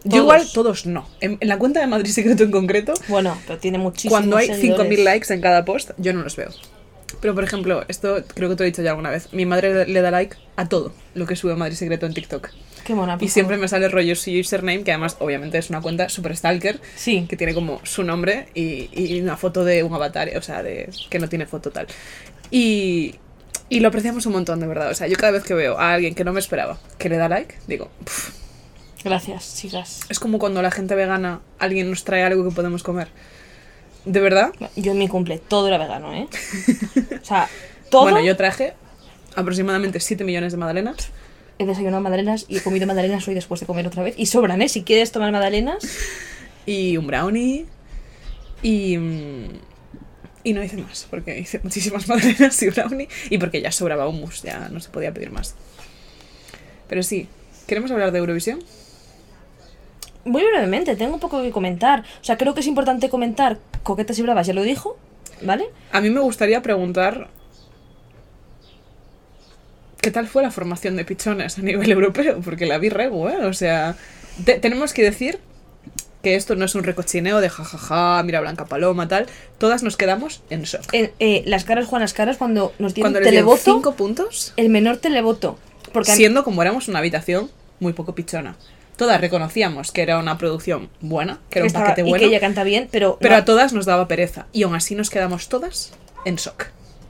Yo 0.05 0.23
igual, 0.23 0.47
todos 0.53 0.87
no. 0.87 1.07
En, 1.21 1.37
en 1.41 1.49
la 1.49 1.59
cuenta 1.59 1.81
de 1.81 1.87
Madrid 1.87 2.11
Secreto 2.11 2.43
en 2.43 2.51
concreto, 2.51 2.95
Bueno, 3.09 3.37
pero 3.47 3.59
tiene 3.59 3.79
muchísimos 3.79 4.13
cuando 4.13 4.37
hay 4.37 4.47
seguidores. 4.47 4.99
5.000 4.99 5.05
likes 5.05 5.35
en 5.35 5.41
cada 5.41 5.65
post, 5.65 5.91
yo 5.99 6.13
no 6.13 6.23
los 6.23 6.37
veo. 6.37 6.51
Pero, 7.21 7.35
por 7.35 7.45
ejemplo, 7.45 7.85
esto 7.89 8.23
creo 8.35 8.49
que 8.49 8.57
te 8.57 8.63
lo 8.63 8.67
he 8.67 8.71
dicho 8.71 8.83
ya 8.83 8.91
alguna 8.91 9.11
vez. 9.11 9.33
Mi 9.33 9.45
madre 9.45 9.87
le 9.87 10.01
da 10.01 10.11
like 10.11 10.37
a 10.57 10.69
todo 10.69 10.93
lo 11.15 11.27
que 11.27 11.37
sube 11.37 11.55
Madrid 11.55 11.77
Secreto 11.77 12.07
en 12.07 12.15
TikTok. 12.15 12.49
Qué 12.85 12.95
mona, 12.95 13.19
Y 13.21 13.29
siempre 13.29 13.59
me 13.59 13.69
sale 13.69 13.89
rollo 13.89 14.17
su 14.17 14.31
username, 14.31 14.85
que 14.85 14.93
además, 14.93 15.17
obviamente, 15.21 15.59
es 15.59 15.69
una 15.69 15.83
cuenta 15.83 16.09
super 16.09 16.35
stalker. 16.35 16.81
Sí. 16.97 17.27
Que 17.29 17.37
tiene 17.37 17.53
como 17.53 17.81
su 17.85 18.05
nombre 18.05 18.47
y, 18.55 18.89
y 18.93 19.21
una 19.21 19.37
foto 19.37 19.65
de 19.65 19.83
un 19.83 19.93
avatar, 19.93 20.31
o 20.37 20.43
sea, 20.43 20.63
de 20.63 20.89
que 21.11 21.19
no 21.19 21.29
tiene 21.29 21.47
foto 21.47 21.71
tal. 21.71 21.89
Y, 22.51 23.17
y 23.71 23.81
lo 23.81 23.89
apreciamos 23.89 24.27
un 24.27 24.33
montón, 24.33 24.61
de 24.61 24.67
verdad. 24.67 24.91
O 24.91 24.95
sea, 24.95 25.07
yo 25.07 25.17
cada 25.17 25.33
vez 25.33 25.45
que 25.45 25.55
veo 25.55 25.79
a 25.79 25.95
alguien 25.95 26.15
que 26.15 26.25
no 26.25 26.33
me 26.33 26.41
esperaba 26.41 26.79
que 26.99 27.09
le 27.09 27.17
da 27.17 27.29
like, 27.29 27.55
digo. 27.67 27.89
Gracias, 29.03 29.57
chicas. 29.57 30.01
es 30.11 30.21
como 30.21 30.39
cuando 30.39 30.61
la 30.61 30.71
gente 30.71 30.95
vegana, 30.95 31.41
alguien 31.59 31.89
nos 31.89 32.05
trae 32.05 32.23
algo 32.23 32.45
que 32.45 32.55
podemos 32.55 32.83
comer. 32.83 33.09
¿De 34.05 34.21
verdad? 34.21 34.53
Yo 34.77 34.93
en 34.93 34.99
mi 34.99 35.09
cumple 35.09 35.39
todo 35.39 35.69
era 35.69 35.79
vegano, 35.79 36.13
¿eh? 36.13 36.29
O 37.23 37.25
sea, 37.25 37.49
todo. 37.91 38.03
Bueno, 38.03 38.21
yo 38.21 38.37
traje 38.37 38.75
aproximadamente 39.37 40.01
7 40.01 40.25
millones 40.25 40.53
de 40.53 40.59
magdalenas. 40.59 41.11
He 41.59 41.67
desayunado 41.67 42.03
magdalenas 42.03 42.47
y 42.49 42.59
he 42.59 42.61
comido 42.63 42.87
magdalenas 42.87 43.27
hoy 43.29 43.35
después 43.35 43.61
de 43.61 43.67
comer 43.67 43.87
otra 43.87 44.03
vez. 44.03 44.15
Y 44.19 44.27
sobran, 44.27 44.61
¿eh? 44.63 44.69
Si 44.69 44.83
quieres 44.83 45.13
tomar 45.13 45.33
magdalenas. 45.33 45.87
y 46.67 46.97
un 46.97 47.07
brownie 47.07 47.67
y 48.63 48.97
mm, 48.99 49.49
y 50.45 50.53
no 50.53 50.63
hice 50.63 50.77
más 50.79 51.07
porque 51.11 51.39
hice 51.39 51.61
muchísimas 51.63 52.09
magdalenas 52.09 52.63
y 52.63 52.69
brownie 52.71 53.09
y 53.29 53.39
porque 53.39 53.61
ya 53.61 53.71
sobraba 53.73 54.09
hummus 54.09 54.43
ya 54.43 54.69
no 54.71 54.81
se 54.81 54.89
podía 54.91 55.13
pedir 55.13 55.31
más 55.31 55.55
pero 56.89 57.03
sí 57.03 57.29
queremos 57.67 57.91
hablar 57.91 58.11
de 58.13 58.19
Eurovisión 58.19 58.59
Muy 60.25 60.43
brevemente, 60.43 60.97
tengo 60.97 61.15
un 61.15 61.21
poco 61.21 61.41
que 61.41 61.51
comentar. 61.51 62.01
O 62.21 62.25
sea, 62.25 62.37
creo 62.37 62.53
que 62.53 62.61
es 62.61 62.67
importante 62.67 63.09
comentar 63.09 63.59
Coquetas 63.83 64.19
y 64.19 64.23
Bravas, 64.23 64.47
ya 64.47 64.53
lo 64.55 64.63
dijo, 64.63 64.99
¿vale? 65.43 65.65
a 65.93 66.01
mí 66.01 66.11
me 66.11 66.21
gustaría 66.21 66.61
preguntar 66.63 67.29
qué 70.03 70.11
tal 70.11 70.27
fue 70.27 70.43
la 70.43 70.51
formación 70.51 70.97
de 70.97 71.05
pichones 71.05 71.59
a 71.59 71.63
nivel 71.63 71.91
europeo 71.97 72.41
porque 72.41 72.67
la 72.67 72.79
vi 72.79 72.89
rego 72.89 73.29
¿eh? 73.31 73.45
o 73.47 73.53
sea 73.53 73.97
te- 74.45 74.59
tenemos 74.59 74.93
que 74.93 75.03
decir 75.03 75.39
que 76.23 76.35
esto 76.35 76.57
no 76.57 76.65
es 76.65 76.75
un 76.75 76.83
recochineo 76.83 77.41
de 77.41 77.49
jajaja, 77.49 78.23
mira 78.23 78.41
Blanca 78.41 78.67
Paloma, 78.67 79.09
tal. 79.09 79.27
Todas 79.59 79.83
nos 79.83 79.97
quedamos 79.97 80.43
en 80.51 80.63
shock. 80.63 80.93
Eh, 80.93 81.13
eh, 81.19 81.43
las 81.47 81.65
caras 81.65 81.87
juegan 81.87 82.03
las 82.03 82.13
caras 82.13 82.37
cuando 82.37 82.73
nos 82.79 82.95
dieron 82.95 83.13
Cuando 83.13 83.29
televoto, 83.29 83.63
cinco 83.65 83.95
puntos, 83.95 84.53
el 84.57 84.69
menor 84.69 84.99
televoto. 84.99 85.59
Porque 85.93 86.13
siendo 86.13 86.45
como 86.45 86.63
éramos 86.63 86.89
una 86.89 86.99
habitación 86.99 87.51
muy 87.81 87.93
poco 87.93 88.15
pichona. 88.15 88.57
Todas 88.97 89.19
reconocíamos 89.21 89.93
que 89.93 90.03
era 90.03 90.19
una 90.19 90.37
producción 90.37 90.91
buena, 91.01 91.41
que 91.49 91.61
era 91.61 91.67
un 91.67 91.73
paquete 91.73 92.03
y 92.03 92.05
bueno, 92.05 92.19
que 92.19 92.27
ella 92.27 92.41
canta 92.41 92.65
bien, 92.65 92.87
pero, 92.91 93.17
pero 93.19 93.35
no, 93.35 93.41
a 93.41 93.45
todas 93.47 93.73
nos 93.73 93.87
daba 93.87 94.07
pereza. 94.07 94.47
Y 94.53 94.65
aún 94.65 94.75
así 94.75 94.95
nos 94.95 95.09
quedamos 95.09 95.49
todas 95.49 95.93
en 96.27 96.37
shock. 96.37 96.67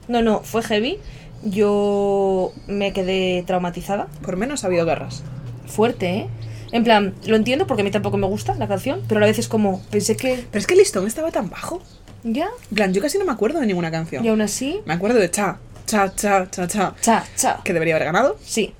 no, 0.07 0.21
no, 0.21 0.39
fue 0.39 0.63
heavy. 0.63 0.99
Yo 1.43 2.53
me 2.67 2.93
quedé 2.93 3.43
traumatizada. 3.45 4.07
Por 4.21 4.37
menos 4.37 4.63
ha 4.63 4.67
habido 4.67 4.85
guerras. 4.85 5.23
Fuerte, 5.65 6.09
¿eh? 6.11 6.29
En 6.71 6.83
plan, 6.83 7.13
lo 7.25 7.35
entiendo 7.35 7.67
porque 7.67 7.81
a 7.81 7.83
mí 7.83 7.91
tampoco 7.91 8.17
me 8.17 8.27
gusta 8.27 8.55
la 8.55 8.67
canción, 8.67 9.01
pero 9.07 9.17
a 9.17 9.21
la 9.21 9.27
vez 9.27 9.39
es 9.39 9.47
como, 9.47 9.81
pensé 9.91 10.15
que 10.15 10.45
Pero 10.51 10.59
es 10.59 10.67
que 10.67 10.73
el 10.73 10.79
listón 10.79 11.05
estaba 11.07 11.31
tan 11.31 11.49
bajo. 11.49 11.81
ya, 12.23 12.47
En 12.69 12.75
plan, 12.75 12.93
yo 12.93 13.01
casi 13.01 13.17
no 13.17 13.25
me 13.25 13.31
acuerdo 13.31 13.59
de 13.59 13.65
ninguna 13.67 13.91
canción. 13.91 14.23
y 14.23 14.29
aún 14.29 14.41
así, 14.41 14.79
Me 14.85 14.93
acuerdo 14.93 15.19
de 15.19 15.29
Cha, 15.29 15.59
Cha, 15.85 16.13
Cha, 16.15 16.49
Cha, 16.49 16.67
Cha, 16.67 16.95
cha, 17.01 17.25
cha. 17.35 17.59
que 17.63 17.73
debería 17.73 17.95
haber 17.95 18.05
ganado. 18.05 18.37
Sí. 18.43 18.73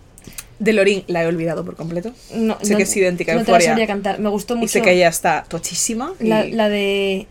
De 0.60 0.74
Lorin 0.74 1.04
la 1.08 1.24
he 1.24 1.28
olvidado 1.28 1.66
por 1.66 1.76
completo. 1.76 2.14
No, 2.36 2.58
sé 2.62 2.72
no- 2.74 2.78
que 2.78 2.84
es 2.84 2.96
idéntica 2.96 3.32
a 3.32 3.36
No 3.36 3.42
te 3.42 3.46
la 3.52 3.58
Euphoria. 3.58 3.68
sabría 3.72 3.88
cantar. 3.88 4.20
Me 4.20 4.30
gustó 4.30 4.56
mucho 4.56 4.66
Y 4.66 4.68
sé 4.70 4.82
que 4.84 4.92
ella 4.94 5.08
está 5.10 5.44
tochísima. 5.48 6.14
y- 6.20 6.28
la, 6.28 6.46
la 6.46 6.70
de 6.70 7.28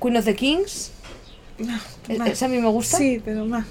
Queen 0.00 0.16
of 0.16 0.24
the 0.24 0.36
Kings. 0.36 0.92
Ah, 1.68 1.80
E- 2.08 2.16
ma. 2.16 2.28
Esa 2.28 2.46
a 2.46 2.48
mí 2.48 2.58
me 2.58 2.68
gusta. 2.68 2.96
Sí, 2.96 3.20
pero 3.24 3.44
más. 3.44 3.66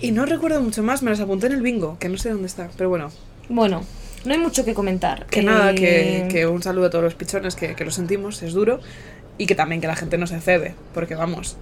Y 0.00 0.12
no 0.12 0.24
recuerdo 0.24 0.62
mucho 0.62 0.82
más, 0.82 1.02
me 1.02 1.10
las 1.10 1.20
apunté 1.20 1.46
en 1.48 1.52
el 1.52 1.62
bingo, 1.62 1.98
que 1.98 2.08
no 2.08 2.16
sé 2.16 2.30
dónde 2.30 2.46
está, 2.46 2.70
pero 2.76 2.88
bueno. 2.88 3.10
Bueno, 3.50 3.82
no 4.24 4.32
hay 4.34 4.38
mucho 4.40 4.64
que 4.64 4.74
comentar. 4.74 5.26
Que 5.26 5.40
Eh, 5.40 5.44
nada, 5.44 5.74
que, 5.74 6.28
que 6.30 6.46
un 6.46 6.62
saludo 6.62 6.86
a 6.86 6.90
todos 6.90 7.04
los 7.04 7.14
pichones, 7.14 7.54
que, 7.56 7.74
que 7.74 7.84
lo 7.84 7.90
sentimos, 7.90 8.42
es 8.42 8.52
duro. 8.52 8.80
Y 9.38 9.46
que 9.46 9.54
también 9.54 9.80
que 9.80 9.86
la 9.86 9.96
gente 9.96 10.18
no 10.18 10.26
se 10.26 10.38
cede, 10.40 10.74
porque 10.92 11.14
vamos, 11.14 11.56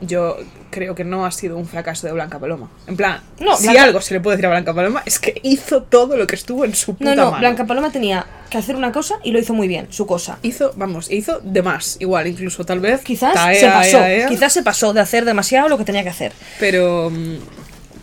yo 0.00 0.38
creo 0.70 0.94
que 0.94 1.04
no 1.04 1.26
ha 1.26 1.30
sido 1.30 1.58
un 1.58 1.66
fracaso 1.66 2.06
de 2.06 2.12
Blanca 2.14 2.38
Paloma. 2.38 2.70
En 2.86 2.96
plan, 2.96 3.20
No, 3.40 3.54
si 3.56 3.64
Blanca- 3.64 3.82
algo 3.84 4.00
se 4.00 4.14
le 4.14 4.20
puede 4.20 4.36
decir 4.36 4.46
a 4.46 4.50
Blanca 4.50 4.72
Paloma 4.72 5.02
es 5.04 5.18
que 5.18 5.38
hizo 5.42 5.82
todo 5.82 6.16
lo 6.16 6.26
que 6.26 6.36
estuvo 6.36 6.64
en 6.64 6.74
su 6.74 6.94
puta 6.94 7.10
No, 7.10 7.16
no, 7.16 7.24
mano. 7.32 7.38
Blanca 7.40 7.66
Paloma 7.66 7.90
tenía 7.90 8.24
que 8.48 8.56
hacer 8.56 8.76
una 8.76 8.92
cosa 8.92 9.16
y 9.24 9.32
lo 9.32 9.38
hizo 9.40 9.52
muy 9.52 9.68
bien, 9.68 9.88
su 9.90 10.06
cosa. 10.06 10.38
Hizo, 10.42 10.72
vamos, 10.76 11.10
hizo 11.10 11.40
de 11.42 11.60
más, 11.62 11.96
igual, 12.00 12.26
incluso 12.28 12.64
tal 12.64 12.80
vez. 12.80 13.02
Quizás 13.02 13.34
taea, 13.34 13.60
se 13.60 13.66
pasó, 13.66 13.98
ea, 13.98 14.14
ea, 14.14 14.28
quizás 14.28 14.52
se 14.52 14.62
pasó 14.62 14.94
de 14.94 15.00
hacer 15.00 15.26
demasiado 15.26 15.68
lo 15.68 15.76
que 15.76 15.84
tenía 15.84 16.02
que 16.04 16.08
hacer. 16.10 16.32
Pero 16.60 17.10
mm, 17.10 17.36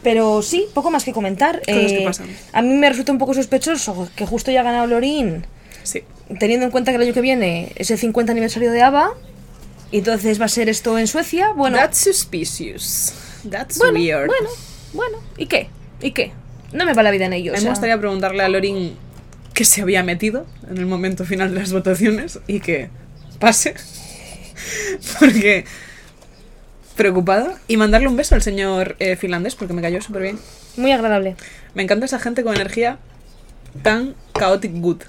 Pero 0.05 0.41
sí, 0.43 0.67
poco 0.75 0.91
más 0.91 1.03
que 1.03 1.11
comentar. 1.13 1.59
Cosas 1.65 1.91
que 1.91 2.01
Eh, 2.03 2.05
pasan. 2.05 2.27
A 2.53 2.61
mí 2.61 2.73
me 2.75 2.87
resulta 2.87 3.11
un 3.11 3.17
poco 3.17 3.33
sospechoso 3.33 4.07
que 4.15 4.25
justo 4.27 4.51
ya 4.51 4.59
ha 4.61 4.63
ganado 4.63 4.85
Lorín, 4.85 5.45
sí. 5.83 6.03
teniendo 6.39 6.63
en 6.67 6.71
cuenta 6.71 6.91
que 6.91 6.97
el 6.97 7.01
año 7.01 7.13
que 7.13 7.21
viene 7.21 7.71
es 7.75 7.89
el 7.89 7.97
50 7.97 8.31
aniversario 8.31 8.71
de 8.71 8.83
ABBA, 8.83 9.09
y 9.91 9.97
entonces 9.97 10.39
va 10.39 10.45
a 10.45 10.49
ser 10.49 10.69
esto 10.69 10.97
en 10.99 11.07
Suecia. 11.07 11.53
Bueno, 11.55 11.77
That's 11.77 11.97
suspicious. 11.97 13.13
That's 13.49 13.79
bueno, 13.79 13.99
weird. 13.99 14.27
bueno, 14.27 14.49
bueno, 14.93 15.17
¿y 15.37 15.47
qué? 15.47 15.69
¿Y 16.01 16.11
qué? 16.11 16.31
No 16.71 16.85
me 16.85 16.93
va 16.93 17.01
la 17.03 17.09
vida 17.11 17.25
en 17.25 17.33
ello. 17.33 17.53
A 17.53 17.57
mí 17.57 17.63
me 17.63 17.69
gustaría 17.71 17.97
preguntarle 17.99 18.43
a 18.43 18.49
Lorin 18.49 18.95
que 19.55 19.65
se 19.65 19.81
había 19.81 20.03
metido 20.03 20.45
en 20.69 20.77
el 20.77 20.85
momento 20.85 21.25
final 21.25 21.53
de 21.53 21.61
las 21.61 21.73
votaciones 21.73 22.39
y 22.47 22.59
que 22.59 22.89
pase. 23.39 23.73
Porque. 25.19 25.65
Preocupada. 26.95 27.59
Y 27.67 27.77
mandarle 27.77 28.07
un 28.07 28.15
beso 28.15 28.35
al 28.35 28.41
señor 28.41 28.95
eh, 28.99 29.15
finlandés 29.15 29.55
porque 29.55 29.73
me 29.73 29.81
cayó 29.81 30.01
súper 30.01 30.21
bien. 30.23 30.39
Muy 30.77 30.91
agradable. 30.91 31.35
Me 31.73 31.83
encanta 31.83 32.05
esa 32.05 32.19
gente 32.19 32.43
con 32.43 32.55
energía 32.55 32.99
tan 33.81 34.15
chaotic 34.37 34.71
good. 34.75 35.01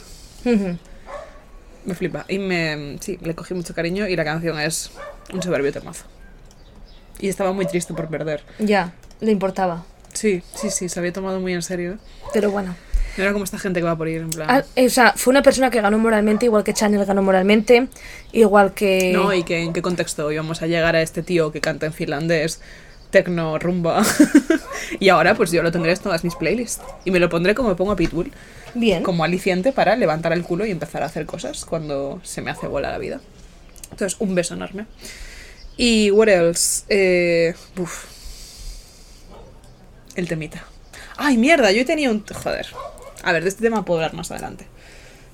Me 1.84 1.95
flipa. 1.95 2.24
Y 2.28 2.39
me. 2.39 2.99
Sí, 3.01 3.18
le 3.22 3.34
cogí 3.34 3.55
mucho 3.55 3.74
cariño 3.74 4.09
y 4.09 4.16
la 4.16 4.24
canción 4.24 4.59
es 4.59 4.91
un 5.32 5.43
soberbio 5.43 5.72
temazo. 5.72 6.05
Y 7.18 7.28
estaba 7.28 7.53
muy 7.53 7.66
triste 7.66 7.95
por 7.95 8.09
perder. 8.09 8.43
ya, 8.59 8.93
le 9.20 9.32
importaba. 9.32 9.84
Sí, 10.12 10.43
sí, 10.55 10.70
sí, 10.70 10.89
se 10.89 10.99
había 10.99 11.12
tomado 11.12 11.41
muy 11.41 11.53
en 11.53 11.62
serio. 11.62 11.99
Pero 12.32 12.51
bueno. 12.51 12.74
No 13.16 13.24
era 13.24 13.32
como 13.32 13.44
esta 13.44 13.58
gente 13.58 13.80
que 13.80 13.84
va 13.84 13.96
por 13.96 14.08
ir 14.08 14.22
en 14.22 14.30
plan. 14.30 14.48
Ah, 14.50 14.64
o 14.76 14.88
sea, 14.88 15.14
fue 15.16 15.30
una 15.30 15.42
persona 15.42 15.70
que 15.70 15.80
ganó 15.80 15.98
moralmente, 15.98 16.46
igual 16.46 16.64
que 16.64 16.74
Chanel 16.74 17.04
ganó 17.04 17.22
moralmente, 17.22 17.88
igual 18.32 18.74
que... 18.74 19.12
No, 19.12 19.32
y 19.32 19.42
que 19.42 19.62
en 19.62 19.72
qué 19.72 19.82
contexto 19.82 20.30
íbamos 20.30 20.62
a 20.62 20.66
llegar 20.66 20.96
a 20.96 21.02
este 21.02 21.22
tío 21.22 21.50
que 21.52 21.60
canta 21.60 21.86
en 21.86 21.92
finlandés, 21.92 22.60
tecno, 23.10 23.58
rumba. 23.58 24.04
y 25.00 25.08
ahora 25.08 25.34
pues 25.34 25.50
yo 25.50 25.62
lo 25.62 25.72
tendré 25.72 25.92
en 25.92 25.98
todas 25.98 26.24
mis 26.24 26.34
playlists. 26.34 26.82
Y 27.04 27.10
me 27.10 27.18
lo 27.18 27.28
pondré 27.28 27.54
como 27.54 27.70
me 27.70 27.74
pongo 27.74 27.92
a 27.92 27.96
Pitbull, 27.96 28.32
Bien. 28.74 29.02
como 29.02 29.24
aliciente 29.24 29.72
para 29.72 29.96
levantar 29.96 30.32
el 30.32 30.42
culo 30.42 30.66
y 30.66 30.70
empezar 30.70 31.02
a 31.02 31.06
hacer 31.06 31.26
cosas 31.26 31.64
cuando 31.64 32.20
se 32.22 32.42
me 32.42 32.50
hace 32.50 32.66
bola 32.66 32.90
la 32.90 32.98
vida. 32.98 33.20
Entonces, 33.90 34.16
un 34.20 34.34
beso 34.34 34.54
enorme. 34.54 34.86
Y 35.76 36.10
what 36.10 36.28
else? 36.28 36.84
Eh, 36.88 37.54
uf. 37.78 38.04
El 40.14 40.28
temita. 40.28 40.64
Ay, 41.16 41.36
mierda, 41.36 41.72
yo 41.72 41.84
tenía 41.84 42.10
un... 42.10 42.24
Joder. 42.26 42.66
A 43.26 43.32
ver, 43.32 43.42
de 43.42 43.48
este 43.50 43.62
tema 43.62 43.84
puedo 43.84 43.98
hablar 44.00 44.14
más 44.14 44.30
adelante. 44.30 44.66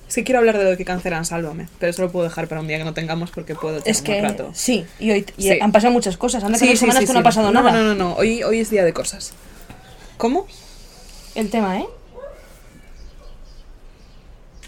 Es 0.07 0.15
que 0.15 0.23
quiero 0.23 0.39
hablar 0.39 0.57
de 0.57 0.69
lo 0.69 0.75
que 0.77 0.83
cancelan 0.83 1.25
Sálvame, 1.25 1.67
pero 1.79 1.89
eso 1.91 2.01
lo 2.01 2.11
puedo 2.11 2.25
dejar 2.25 2.47
para 2.47 2.59
un 2.61 2.67
día 2.67 2.77
que 2.77 2.83
no 2.83 2.93
tengamos 2.93 3.31
porque 3.31 3.55
puedo 3.55 3.77
echar 3.77 3.87
Es 3.89 3.99
un 3.99 4.05
que 4.05 4.21
rato. 4.21 4.51
sí, 4.53 4.85
y 4.99 5.11
hoy 5.11 5.25
y 5.37 5.43
Sí. 5.43 5.59
han 5.61 5.71
pasado 5.71 5.93
muchas 5.93 6.17
cosas. 6.17 6.43
Anda 6.43 6.57
que 6.57 6.65
Sí, 6.65 6.69
dos 6.71 6.73
sí, 6.73 6.79
semanas 6.81 7.01
sí, 7.01 7.07
que 7.07 7.13
no 7.13 7.19
ha 7.19 7.23
pasado 7.23 7.51
no, 7.51 7.61
nada. 7.61 7.71
No, 7.71 7.83
no, 7.83 7.95
no, 7.95 8.13
hoy, 8.15 8.43
hoy 8.43 8.59
es 8.59 8.69
día 8.69 8.83
de 8.83 8.93
cosas. 8.93 9.33
¿Cómo? 10.17 10.45
El 11.35 11.49
tema, 11.49 11.79
¿eh? 11.79 11.85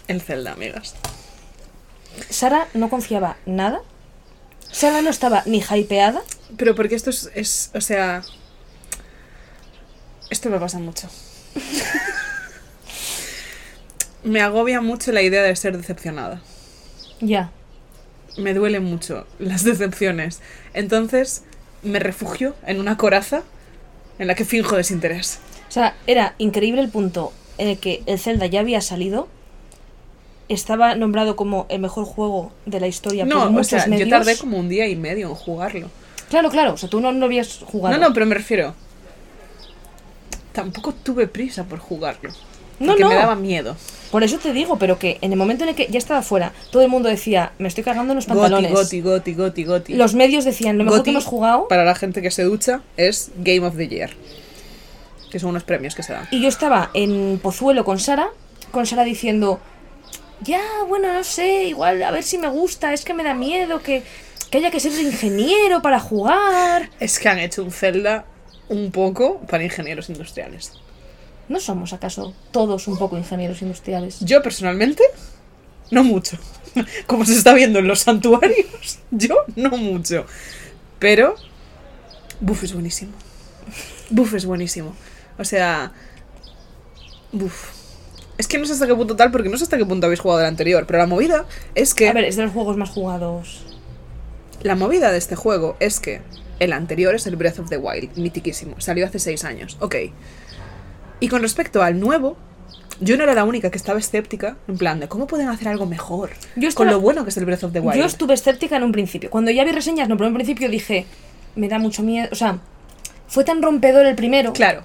El 0.08 0.20
Zelda, 0.22 0.52
amigas. 0.52 0.94
Sara 2.30 2.68
no 2.74 2.88
confiaba 2.88 3.36
nada. 3.44 3.80
Sara 4.72 5.02
no 5.02 5.10
estaba 5.10 5.42
ni 5.46 5.60
hypeada. 5.62 6.22
Pero 6.56 6.74
porque 6.74 6.94
esto 6.94 7.10
es, 7.10 7.30
es, 7.34 7.70
o 7.74 7.80
sea... 7.80 8.22
Esto 10.30 10.48
me 10.50 10.58
pasa 10.58 10.78
mucho. 10.78 11.08
me 14.26 14.40
agobia 14.40 14.80
mucho 14.80 15.12
la 15.12 15.22
idea 15.22 15.42
de 15.42 15.54
ser 15.54 15.76
decepcionada. 15.76 16.42
Ya. 17.20 17.50
Me 18.36 18.52
duelen 18.54 18.84
mucho 18.84 19.26
las 19.38 19.62
decepciones. 19.64 20.40
Entonces 20.74 21.44
me 21.82 22.00
refugio 22.00 22.54
en 22.66 22.80
una 22.80 22.96
coraza 22.96 23.42
en 24.18 24.26
la 24.26 24.34
que 24.34 24.44
finjo 24.44 24.76
desinterés. 24.76 25.38
O 25.68 25.72
sea, 25.72 25.94
era 26.06 26.34
increíble 26.38 26.80
el 26.82 26.88
punto 26.90 27.32
en 27.58 27.68
el 27.68 27.78
que 27.78 28.02
el 28.06 28.18
Zelda 28.18 28.46
ya 28.46 28.60
había 28.60 28.80
salido. 28.80 29.28
Estaba 30.48 30.94
nombrado 30.96 31.36
como 31.36 31.66
el 31.68 31.80
mejor 31.80 32.04
juego 32.04 32.52
de 32.66 32.80
la 32.80 32.88
historia 32.88 33.24
por 33.24 33.34
No, 33.34 33.44
o 33.44 33.50
muchos 33.50 33.68
sea, 33.68 33.86
medios. 33.86 34.08
yo 34.08 34.16
tardé 34.16 34.36
como 34.36 34.58
un 34.58 34.68
día 34.68 34.86
y 34.88 34.96
medio 34.96 35.28
en 35.28 35.34
jugarlo. 35.34 35.88
Claro, 36.30 36.50
claro. 36.50 36.72
O 36.74 36.76
sea, 36.76 36.88
tú 36.88 37.00
no 37.00 37.12
lo 37.12 37.24
habías 37.26 37.60
jugado. 37.64 37.96
No, 37.96 38.08
no, 38.08 38.12
pero 38.12 38.26
me 38.26 38.34
refiero. 38.34 38.74
Tampoco 40.52 40.92
tuve 40.92 41.28
prisa 41.28 41.64
por 41.64 41.78
jugarlo. 41.78 42.30
No, 42.78 42.88
Porque 42.88 43.02
no. 43.02 43.08
me 43.08 43.14
daba 43.14 43.34
miedo. 43.34 43.76
Por 44.10 44.22
eso 44.22 44.38
te 44.38 44.52
digo, 44.52 44.78
pero 44.78 44.98
que 44.98 45.18
en 45.20 45.32
el 45.32 45.38
momento 45.38 45.64
en 45.64 45.70
el 45.70 45.74
que 45.74 45.88
ya 45.88 45.98
estaba 45.98 46.22
fuera, 46.22 46.52
todo 46.70 46.82
el 46.82 46.88
mundo 46.88 47.08
decía, 47.08 47.52
me 47.58 47.68
estoy 47.68 47.82
cagando 47.84 48.12
en 48.12 48.16
los 48.16 48.26
pantalones. 48.26 48.70
Goti, 48.70 49.00
goti, 49.00 49.34
goti, 49.34 49.64
goti. 49.64 49.94
Los 49.94 50.14
medios 50.14 50.44
decían, 50.44 50.78
lo 50.78 50.84
mejor 50.84 50.98
Goti, 50.98 51.06
que 51.06 51.10
hemos 51.12 51.24
jugado. 51.24 51.68
Para 51.68 51.84
la 51.84 51.94
gente 51.94 52.22
que 52.22 52.30
se 52.30 52.44
ducha, 52.44 52.82
es 52.96 53.30
Game 53.38 53.66
of 53.66 53.76
the 53.76 53.88
Year. 53.88 54.10
Que 55.30 55.38
son 55.40 55.50
unos 55.50 55.64
premios 55.64 55.94
que 55.94 56.02
se 56.02 56.12
dan. 56.12 56.28
Y 56.30 56.40
yo 56.40 56.48
estaba 56.48 56.90
en 56.94 57.40
Pozuelo 57.42 57.84
con 57.84 57.98
Sara, 57.98 58.28
con 58.70 58.86
Sara 58.86 59.02
diciendo, 59.04 59.58
ya, 60.40 60.60
bueno, 60.88 61.12
no 61.12 61.24
sé, 61.24 61.64
igual 61.64 62.02
a 62.02 62.10
ver 62.10 62.22
si 62.22 62.38
me 62.38 62.48
gusta, 62.48 62.92
es 62.92 63.04
que 63.04 63.12
me 63.12 63.24
da 63.24 63.34
miedo 63.34 63.82
que, 63.82 64.02
que 64.50 64.58
haya 64.58 64.70
que 64.70 64.80
ser 64.80 64.92
ingeniero 65.00 65.82
para 65.82 65.98
jugar. 65.98 66.90
Es 67.00 67.18
que 67.18 67.28
han 67.28 67.38
hecho 67.38 67.64
un 67.64 67.72
Zelda 67.72 68.24
un 68.68 68.92
poco 68.92 69.40
para 69.48 69.64
ingenieros 69.64 70.08
industriales. 70.10 70.72
¿No 71.48 71.60
somos 71.60 71.92
acaso 71.92 72.34
todos 72.50 72.88
un 72.88 72.98
poco 72.98 73.16
ingenieros 73.16 73.62
industriales? 73.62 74.18
Yo 74.20 74.42
personalmente, 74.42 75.02
no 75.90 76.02
mucho. 76.04 76.38
como 77.06 77.24
se 77.24 77.34
está 77.34 77.54
viendo 77.54 77.78
en 77.78 77.88
los 77.88 78.00
santuarios. 78.00 78.98
Yo 79.10 79.44
no 79.54 79.70
mucho. 79.70 80.26
Pero 80.98 81.36
Buf 82.40 82.64
es 82.64 82.72
buenísimo. 82.72 83.12
Buf 84.10 84.34
es 84.34 84.44
buenísimo. 84.44 84.94
O 85.38 85.44
sea, 85.44 85.92
buf. 87.32 87.70
Es 88.38 88.46
que 88.46 88.58
no 88.58 88.66
sé 88.66 88.74
hasta 88.74 88.86
qué 88.86 88.94
punto 88.94 89.16
tal, 89.16 89.30
porque 89.30 89.48
no 89.48 89.56
sé 89.56 89.64
hasta 89.64 89.78
qué 89.78 89.86
punto 89.86 90.06
habéis 90.06 90.20
jugado 90.20 90.40
el 90.40 90.46
anterior, 90.46 90.86
pero 90.86 90.98
la 90.98 91.06
movida 91.06 91.46
es 91.74 91.94
que 91.94 92.08
A 92.08 92.12
ver, 92.12 92.24
es 92.24 92.36
de 92.36 92.42
los 92.42 92.52
juegos 92.52 92.76
más 92.76 92.90
jugados. 92.90 93.64
La 94.62 94.74
movida 94.74 95.10
de 95.10 95.18
este 95.18 95.36
juego 95.36 95.76
es 95.80 96.00
que 96.00 96.20
el 96.58 96.72
anterior 96.72 97.14
es 97.14 97.26
el 97.26 97.36
Breath 97.36 97.58
of 97.60 97.70
the 97.70 97.78
Wild, 97.78 98.16
mitiquísimo. 98.16 98.78
Salió 98.78 99.06
hace 99.06 99.18
seis 99.18 99.44
años, 99.44 99.78
ok. 99.80 99.96
Y 101.20 101.28
con 101.28 101.42
respecto 101.42 101.82
al 101.82 101.98
nuevo, 101.98 102.36
yo 103.00 103.16
no 103.16 103.22
era 103.24 103.34
la 103.34 103.44
única 103.44 103.70
que 103.70 103.76
estaba 103.78 103.98
escéptica, 103.98 104.56
en 104.68 104.78
plan 104.78 105.00
de 105.00 105.08
cómo 105.08 105.26
pueden 105.26 105.48
hacer 105.48 105.68
algo 105.68 105.86
mejor 105.86 106.30
Yo 106.56 106.68
estaba- 106.68 106.86
con 106.86 106.94
lo 106.94 107.00
bueno 107.00 107.24
que 107.24 107.30
es 107.30 107.36
el 107.36 107.44
Breath 107.44 107.64
of 107.64 107.72
the 107.72 107.80
Wild. 107.80 107.98
Yo 107.98 108.04
estuve 108.06 108.34
escéptica 108.34 108.76
en 108.76 108.82
un 108.84 108.92
principio. 108.92 109.30
Cuando 109.30 109.50
ya 109.50 109.64
vi 109.64 109.72
reseñas, 109.72 110.08
no, 110.08 110.16
pero 110.16 110.26
en 110.28 110.32
un 110.32 110.38
principio 110.38 110.68
dije, 110.68 111.06
me 111.54 111.68
da 111.68 111.78
mucho 111.78 112.02
miedo. 112.02 112.28
O 112.32 112.34
sea, 112.34 112.58
fue 113.28 113.44
tan 113.44 113.62
rompedor 113.62 114.06
el 114.06 114.14
primero 114.14 114.52
Claro. 114.52 114.82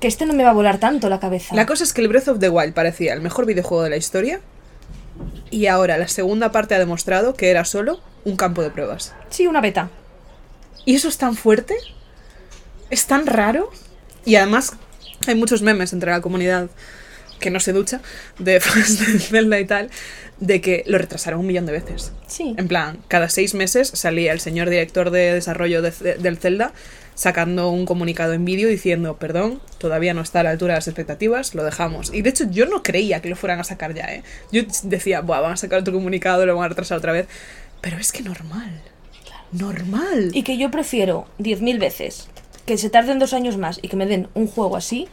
que 0.00 0.08
este 0.08 0.26
no 0.26 0.32
me 0.34 0.42
va 0.44 0.50
a 0.50 0.54
volar 0.54 0.78
tanto 0.78 1.08
la 1.08 1.20
cabeza. 1.20 1.54
La 1.54 1.66
cosa 1.66 1.84
es 1.84 1.92
que 1.92 2.00
el 2.02 2.08
Breath 2.08 2.28
of 2.28 2.38
the 2.38 2.48
Wild 2.48 2.72
parecía 2.74 3.12
el 3.14 3.20
mejor 3.20 3.46
videojuego 3.46 3.82
de 3.84 3.90
la 3.90 3.96
historia. 3.96 4.40
Y 5.50 5.66
ahora 5.66 5.96
la 5.98 6.08
segunda 6.08 6.50
parte 6.50 6.74
ha 6.74 6.78
demostrado 6.78 7.34
que 7.34 7.50
era 7.50 7.64
solo 7.64 8.00
un 8.24 8.36
campo 8.36 8.62
de 8.62 8.70
pruebas. 8.70 9.14
Sí, 9.30 9.46
una 9.46 9.60
beta. 9.60 9.90
Y 10.84 10.94
eso 10.96 11.08
es 11.08 11.18
tan 11.18 11.36
fuerte, 11.36 11.74
es 12.90 13.06
tan 13.06 13.26
raro. 13.26 13.70
Y 14.24 14.36
además 14.36 14.72
hay 15.28 15.34
muchos 15.34 15.62
memes 15.62 15.92
entre 15.92 16.10
la 16.10 16.20
comunidad 16.20 16.68
que 17.40 17.50
no 17.50 17.60
se 17.60 17.72
ducha 17.72 18.00
de 18.38 18.60
fans 18.60 18.98
de 18.98 19.18
Zelda 19.18 19.60
y 19.60 19.66
tal, 19.66 19.90
de 20.40 20.60
que 20.60 20.82
lo 20.86 20.98
retrasaron 20.98 21.40
un 21.40 21.46
millón 21.46 21.66
de 21.66 21.72
veces. 21.72 22.12
Sí. 22.26 22.54
En 22.56 22.68
plan, 22.68 22.98
cada 23.08 23.28
seis 23.28 23.54
meses 23.54 23.88
salía 23.88 24.32
el 24.32 24.40
señor 24.40 24.70
director 24.70 25.10
de 25.10 25.34
desarrollo 25.34 25.82
de 25.82 25.90
del 26.18 26.38
Zelda 26.38 26.72
sacando 27.14 27.70
un 27.70 27.86
comunicado 27.86 28.32
en 28.32 28.44
vídeo 28.44 28.68
diciendo, 28.68 29.16
perdón, 29.18 29.60
todavía 29.78 30.14
no 30.14 30.22
está 30.22 30.40
a 30.40 30.42
la 30.42 30.50
altura 30.50 30.74
de 30.74 30.78
las 30.78 30.88
expectativas, 30.88 31.54
lo 31.54 31.62
dejamos. 31.62 32.12
Y 32.12 32.22
de 32.22 32.30
hecho 32.30 32.44
yo 32.50 32.66
no 32.66 32.82
creía 32.82 33.20
que 33.22 33.28
lo 33.28 33.36
fueran 33.36 33.60
a 33.60 33.64
sacar 33.64 33.94
ya, 33.94 34.12
¿eh? 34.12 34.24
Yo 34.50 34.62
decía, 34.82 35.20
Buah, 35.20 35.40
van 35.40 35.52
a 35.52 35.56
sacar 35.56 35.80
otro 35.80 35.92
comunicado, 35.92 36.44
lo 36.44 36.56
van 36.56 36.64
a 36.64 36.68
retrasar 36.68 36.98
otra 36.98 37.12
vez. 37.12 37.28
Pero 37.80 37.98
es 37.98 38.10
que 38.10 38.22
normal. 38.22 38.80
Normal. 39.52 40.30
Y 40.32 40.42
que 40.42 40.58
yo 40.58 40.70
prefiero 40.70 41.28
10.000 41.38 41.78
veces 41.78 42.28
que 42.66 42.78
se 42.78 42.90
tarden 42.90 43.18
dos 43.18 43.32
años 43.32 43.56
más 43.56 43.78
y 43.82 43.88
que 43.88 43.96
me 43.96 44.06
den 44.06 44.28
un 44.34 44.46
juego 44.46 44.76
así, 44.76 45.08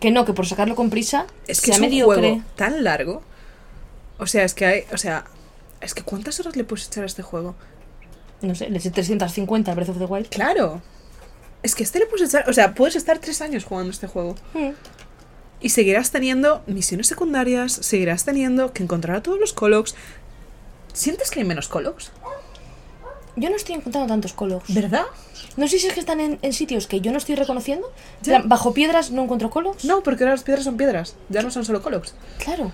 que 0.00 0.10
no, 0.10 0.24
que 0.24 0.32
por 0.32 0.46
sacarlo 0.46 0.74
con 0.74 0.90
prisa 0.90 1.26
Es 1.46 1.60
que 1.60 1.66
sea 1.66 1.74
es 1.74 1.80
un 1.80 1.86
mediocre. 1.86 2.28
juego 2.30 2.42
tan 2.56 2.84
largo. 2.84 3.22
O 4.18 4.26
sea, 4.26 4.44
es 4.44 4.54
que 4.54 4.66
hay. 4.66 4.84
O 4.92 4.98
sea, 4.98 5.24
es 5.80 5.94
que 5.94 6.02
¿cuántas 6.02 6.38
horas 6.40 6.56
le 6.56 6.64
puedes 6.64 6.86
echar 6.86 7.02
a 7.04 7.06
este 7.06 7.22
juego? 7.22 7.54
No 8.42 8.54
sé, 8.54 8.68
le 8.70 8.78
eché 8.78 8.90
350 8.90 9.70
al 9.70 9.74
Breath 9.76 9.90
of 9.90 9.98
the 9.98 10.04
Wild. 10.04 10.28
Claro. 10.28 10.82
Es 11.62 11.74
que 11.74 11.82
este 11.82 11.98
le 11.98 12.06
puedes 12.06 12.28
echar. 12.28 12.48
O 12.48 12.52
sea, 12.52 12.74
puedes 12.74 12.96
estar 12.96 13.18
tres 13.18 13.40
años 13.40 13.64
jugando 13.64 13.90
este 13.90 14.06
juego. 14.06 14.34
Mm. 14.52 14.70
Y 15.60 15.70
seguirás 15.70 16.10
teniendo 16.10 16.62
misiones 16.66 17.06
secundarias, 17.06 17.72
seguirás 17.72 18.24
teniendo 18.24 18.72
que 18.72 18.82
encontrar 18.82 19.16
a 19.16 19.22
todos 19.22 19.40
los 19.40 19.52
Colox. 19.54 19.94
¿Sientes 20.92 21.30
que 21.30 21.40
hay 21.40 21.46
menos 21.46 21.68
Colox? 21.68 22.10
Yo 23.36 23.50
no 23.50 23.56
estoy 23.56 23.74
encontrando 23.74 24.08
tantos 24.12 24.32
colos. 24.32 24.62
¿Verdad? 24.68 25.04
No 25.56 25.66
sé 25.68 25.78
si 25.78 25.86
es 25.88 25.92
que 25.94 26.00
están 26.00 26.20
en, 26.20 26.38
en 26.42 26.52
sitios 26.52 26.86
que 26.86 27.00
yo 27.00 27.10
no 27.12 27.18
estoy 27.18 27.34
reconociendo. 27.34 27.90
Ya. 28.22 28.42
Bajo 28.44 28.72
piedras 28.74 29.10
no 29.10 29.22
encuentro 29.24 29.50
colos. 29.50 29.84
No, 29.84 30.02
porque 30.02 30.24
ahora 30.24 30.34
las 30.34 30.44
piedras 30.44 30.64
son 30.64 30.76
piedras. 30.76 31.16
Ya 31.28 31.42
no 31.42 31.50
son 31.50 31.64
solo 31.64 31.82
Colox. 31.82 32.14
Claro. 32.38 32.70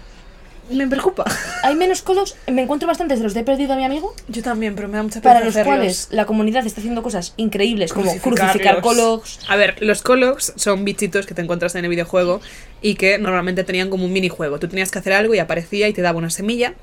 Me 0.70 0.86
preocupa. 0.86 1.24
Hay 1.64 1.74
menos 1.76 2.00
colos. 2.02 2.36
Me 2.46 2.62
encuentro 2.62 2.86
bastantes 2.86 3.18
de 3.18 3.24
los 3.24 3.34
de 3.34 3.40
he 3.40 3.44
perdido 3.44 3.72
a 3.72 3.76
mi 3.76 3.84
amigo. 3.84 4.14
Yo 4.28 4.42
también, 4.42 4.76
pero 4.76 4.86
me 4.86 4.98
da 4.98 5.02
mucha 5.02 5.20
Para 5.20 5.40
pereza 5.40 5.46
los 5.46 5.56
hacerlos. 5.56 5.76
cuales 5.76 6.08
la 6.12 6.26
comunidad 6.26 6.64
está 6.64 6.80
haciendo 6.80 7.02
cosas 7.02 7.34
increíbles 7.38 7.92
como 7.92 8.16
crucificar 8.18 8.80
colos. 8.80 9.40
A 9.48 9.56
ver, 9.56 9.82
los 9.82 10.02
Colox 10.02 10.52
son 10.56 10.84
bichitos 10.84 11.26
que 11.26 11.34
te 11.34 11.42
encuentras 11.42 11.74
en 11.74 11.84
el 11.84 11.90
videojuego 11.90 12.40
y 12.82 12.94
que 12.94 13.18
normalmente 13.18 13.64
tenían 13.64 13.90
como 13.90 14.04
un 14.04 14.12
minijuego. 14.12 14.58
Tú 14.60 14.68
tenías 14.68 14.90
que 14.92 15.00
hacer 15.00 15.12
algo 15.12 15.34
y 15.34 15.38
aparecía 15.40 15.88
y 15.88 15.92
te 15.92 16.02
daba 16.02 16.18
una 16.18 16.30
semilla. 16.30 16.74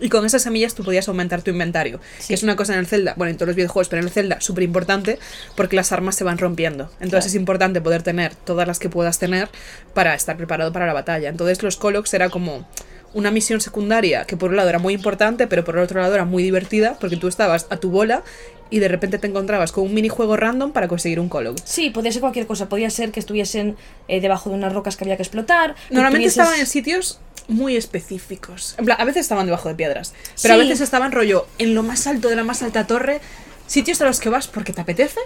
Y 0.00 0.08
con 0.08 0.26
esas 0.26 0.42
semillas 0.42 0.74
tú 0.74 0.82
podías 0.84 1.08
aumentar 1.08 1.42
tu 1.42 1.50
inventario. 1.50 2.00
Sí. 2.18 2.28
Que 2.28 2.34
es 2.34 2.42
una 2.42 2.56
cosa 2.56 2.72
en 2.74 2.80
el 2.80 2.86
Zelda, 2.86 3.14
bueno, 3.16 3.30
en 3.30 3.36
todos 3.36 3.48
los 3.48 3.56
videojuegos, 3.56 3.88
pero 3.88 4.00
en 4.02 4.08
el 4.08 4.12
Zelda 4.12 4.40
súper 4.40 4.64
importante 4.64 5.18
porque 5.56 5.76
las 5.76 5.92
armas 5.92 6.16
se 6.16 6.24
van 6.24 6.38
rompiendo. 6.38 6.84
Entonces 6.94 7.10
Claro. 7.10 7.26
es 7.26 7.34
importante 7.34 7.80
poder 7.80 8.02
tener 8.02 8.34
todas 8.34 8.66
las 8.66 8.78
que 8.78 8.88
puedas 8.88 9.18
tener 9.18 9.48
para 9.94 10.14
estar 10.14 10.36
preparado 10.36 10.72
para 10.72 10.86
la 10.86 10.92
batalla. 10.92 11.28
Entonces 11.28 11.62
los 11.62 11.76
Colox 11.76 12.12
era 12.14 12.28
como 12.28 12.66
una 13.12 13.30
misión 13.30 13.60
secundaria 13.60 14.24
que 14.24 14.36
por 14.36 14.50
un 14.50 14.56
lado 14.56 14.68
era 14.68 14.80
muy 14.80 14.92
importante, 14.94 15.46
pero 15.46 15.64
por 15.64 15.76
el 15.76 15.82
otro 15.84 16.00
lado 16.00 16.14
era 16.14 16.24
muy 16.24 16.42
divertida 16.42 16.96
porque 16.98 17.16
tú 17.16 17.28
estabas 17.28 17.66
a 17.70 17.76
tu 17.76 17.90
bola 17.90 18.24
y 18.74 18.80
de 18.80 18.88
repente 18.88 19.18
te 19.18 19.28
encontrabas 19.28 19.70
con 19.70 19.84
un 19.84 19.94
minijuego 19.94 20.36
random 20.36 20.72
para 20.72 20.88
conseguir 20.88 21.20
un 21.20 21.28
Colog. 21.28 21.54
Sí, 21.64 21.90
podía 21.90 22.10
ser 22.10 22.20
cualquier 22.20 22.46
cosa. 22.48 22.68
Podía 22.68 22.90
ser 22.90 23.12
que 23.12 23.20
estuviesen 23.20 23.76
eh, 24.08 24.20
debajo 24.20 24.50
de 24.50 24.56
unas 24.56 24.72
rocas 24.72 24.96
que 24.96 25.04
había 25.04 25.16
que 25.16 25.22
explotar. 25.22 25.76
Normalmente 25.90 26.26
tuvieses- 26.26 26.42
estaban 26.42 26.58
en 26.58 26.66
sitios 26.66 27.20
muy 27.46 27.76
específicos. 27.76 28.74
En 28.78 28.84
plan, 28.86 29.00
a 29.00 29.04
veces 29.04 29.20
estaban 29.22 29.46
debajo 29.46 29.68
de 29.68 29.76
piedras, 29.76 30.12
pero 30.42 30.54
a 30.54 30.56
veces 30.56 30.80
estaban 30.80 31.12
rollo 31.12 31.46
en 31.58 31.74
lo 31.74 31.82
más 31.84 32.06
alto 32.08 32.28
de 32.28 32.36
la 32.36 32.42
más 32.42 32.62
alta 32.64 32.86
torre, 32.86 33.20
sitios 33.68 34.00
a 34.00 34.06
los 34.06 34.18
que 34.18 34.28
vas 34.28 34.48
porque 34.48 34.72
te 34.72 34.80
apetece 34.80 35.20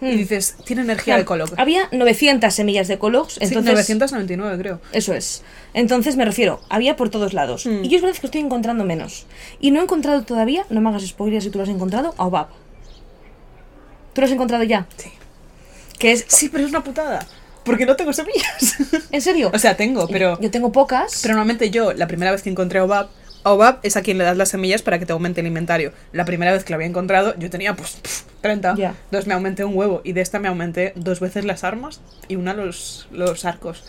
y 0.00 0.14
Hmm. 0.14 0.16
dices, 0.16 0.56
tiene 0.64 0.82
energía 0.82 1.16
de 1.16 1.24
Colog. 1.24 1.50
Había 1.56 1.88
900 1.92 2.54
semillas 2.54 2.86
de 2.88 2.98
colos. 2.98 3.32
Sí, 3.34 3.38
Entonces, 3.42 3.72
999 3.72 4.56
creo. 4.58 4.80
Eso 4.92 5.12
es. 5.12 5.42
Entonces 5.74 6.16
me 6.16 6.24
refiero, 6.24 6.60
había 6.68 6.96
por 6.96 7.10
todos 7.10 7.32
lados. 7.32 7.66
Mm. 7.66 7.84
Y 7.84 7.88
yo 7.88 7.96
es 7.96 8.02
verdad 8.02 8.16
que 8.18 8.26
estoy 8.28 8.40
encontrando 8.40 8.84
menos. 8.84 9.26
Y 9.60 9.70
no 9.72 9.80
he 9.80 9.82
encontrado 9.82 10.22
todavía, 10.22 10.64
no 10.70 10.80
me 10.80 10.88
hagas 10.90 11.04
spoilers 11.06 11.44
si 11.44 11.50
tú 11.50 11.58
lo 11.58 11.64
has 11.64 11.70
encontrado, 11.70 12.14
a 12.16 12.26
Obab. 12.26 12.48
¿Tú 14.18 14.22
lo 14.22 14.26
has 14.26 14.32
encontrado 14.32 14.64
ya? 14.64 14.84
Sí. 14.96 15.10
Que 15.96 16.10
es... 16.10 16.24
Sí, 16.26 16.48
pero 16.48 16.64
es 16.64 16.70
una 16.70 16.82
putada. 16.82 17.24
Porque 17.62 17.86
no 17.86 17.94
tengo 17.94 18.12
semillas. 18.12 18.74
¿En 19.12 19.22
serio? 19.22 19.48
o 19.54 19.58
sea, 19.60 19.76
tengo, 19.76 20.08
pero... 20.08 20.36
Yo 20.40 20.50
tengo 20.50 20.72
pocas. 20.72 21.20
Pero 21.22 21.34
normalmente 21.34 21.70
yo, 21.70 21.92
la 21.92 22.08
primera 22.08 22.32
vez 22.32 22.42
que 22.42 22.50
encontré 22.50 22.80
a 22.80 22.84
Obab, 22.84 23.10
a 23.44 23.52
Obab 23.52 23.78
es 23.84 23.96
a 23.96 24.02
quien 24.02 24.18
le 24.18 24.24
das 24.24 24.36
las 24.36 24.48
semillas 24.48 24.82
para 24.82 24.98
que 24.98 25.06
te 25.06 25.12
aumente 25.12 25.40
el 25.40 25.46
inventario. 25.46 25.92
La 26.10 26.24
primera 26.24 26.50
vez 26.50 26.64
que 26.64 26.72
lo 26.72 26.74
había 26.74 26.88
encontrado, 26.88 27.36
yo 27.38 27.48
tenía 27.48 27.76
pues 27.76 27.92
pf, 28.02 28.24
30. 28.40 28.74
Ya. 28.74 28.96
Entonces 29.04 29.28
me 29.28 29.34
aumenté 29.34 29.62
un 29.64 29.76
huevo. 29.76 30.00
Y 30.02 30.14
de 30.14 30.20
esta 30.20 30.40
me 30.40 30.48
aumenté 30.48 30.94
dos 30.96 31.20
veces 31.20 31.44
las 31.44 31.62
armas 31.62 32.00
y 32.26 32.34
una 32.34 32.54
los, 32.54 33.06
los 33.12 33.44
arcos. 33.44 33.84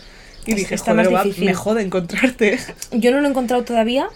Y 0.46 0.52
Es- 0.52 0.58
dije, 0.58 0.76
joder, 0.76 1.08
difícil. 1.08 1.44
me 1.44 1.54
jode 1.54 1.82
encontrarte. 1.82 2.60
Yo 2.92 3.10
no 3.10 3.18
lo 3.20 3.26
he 3.26 3.30
encontrado 3.30 3.64
todavía. 3.64 4.06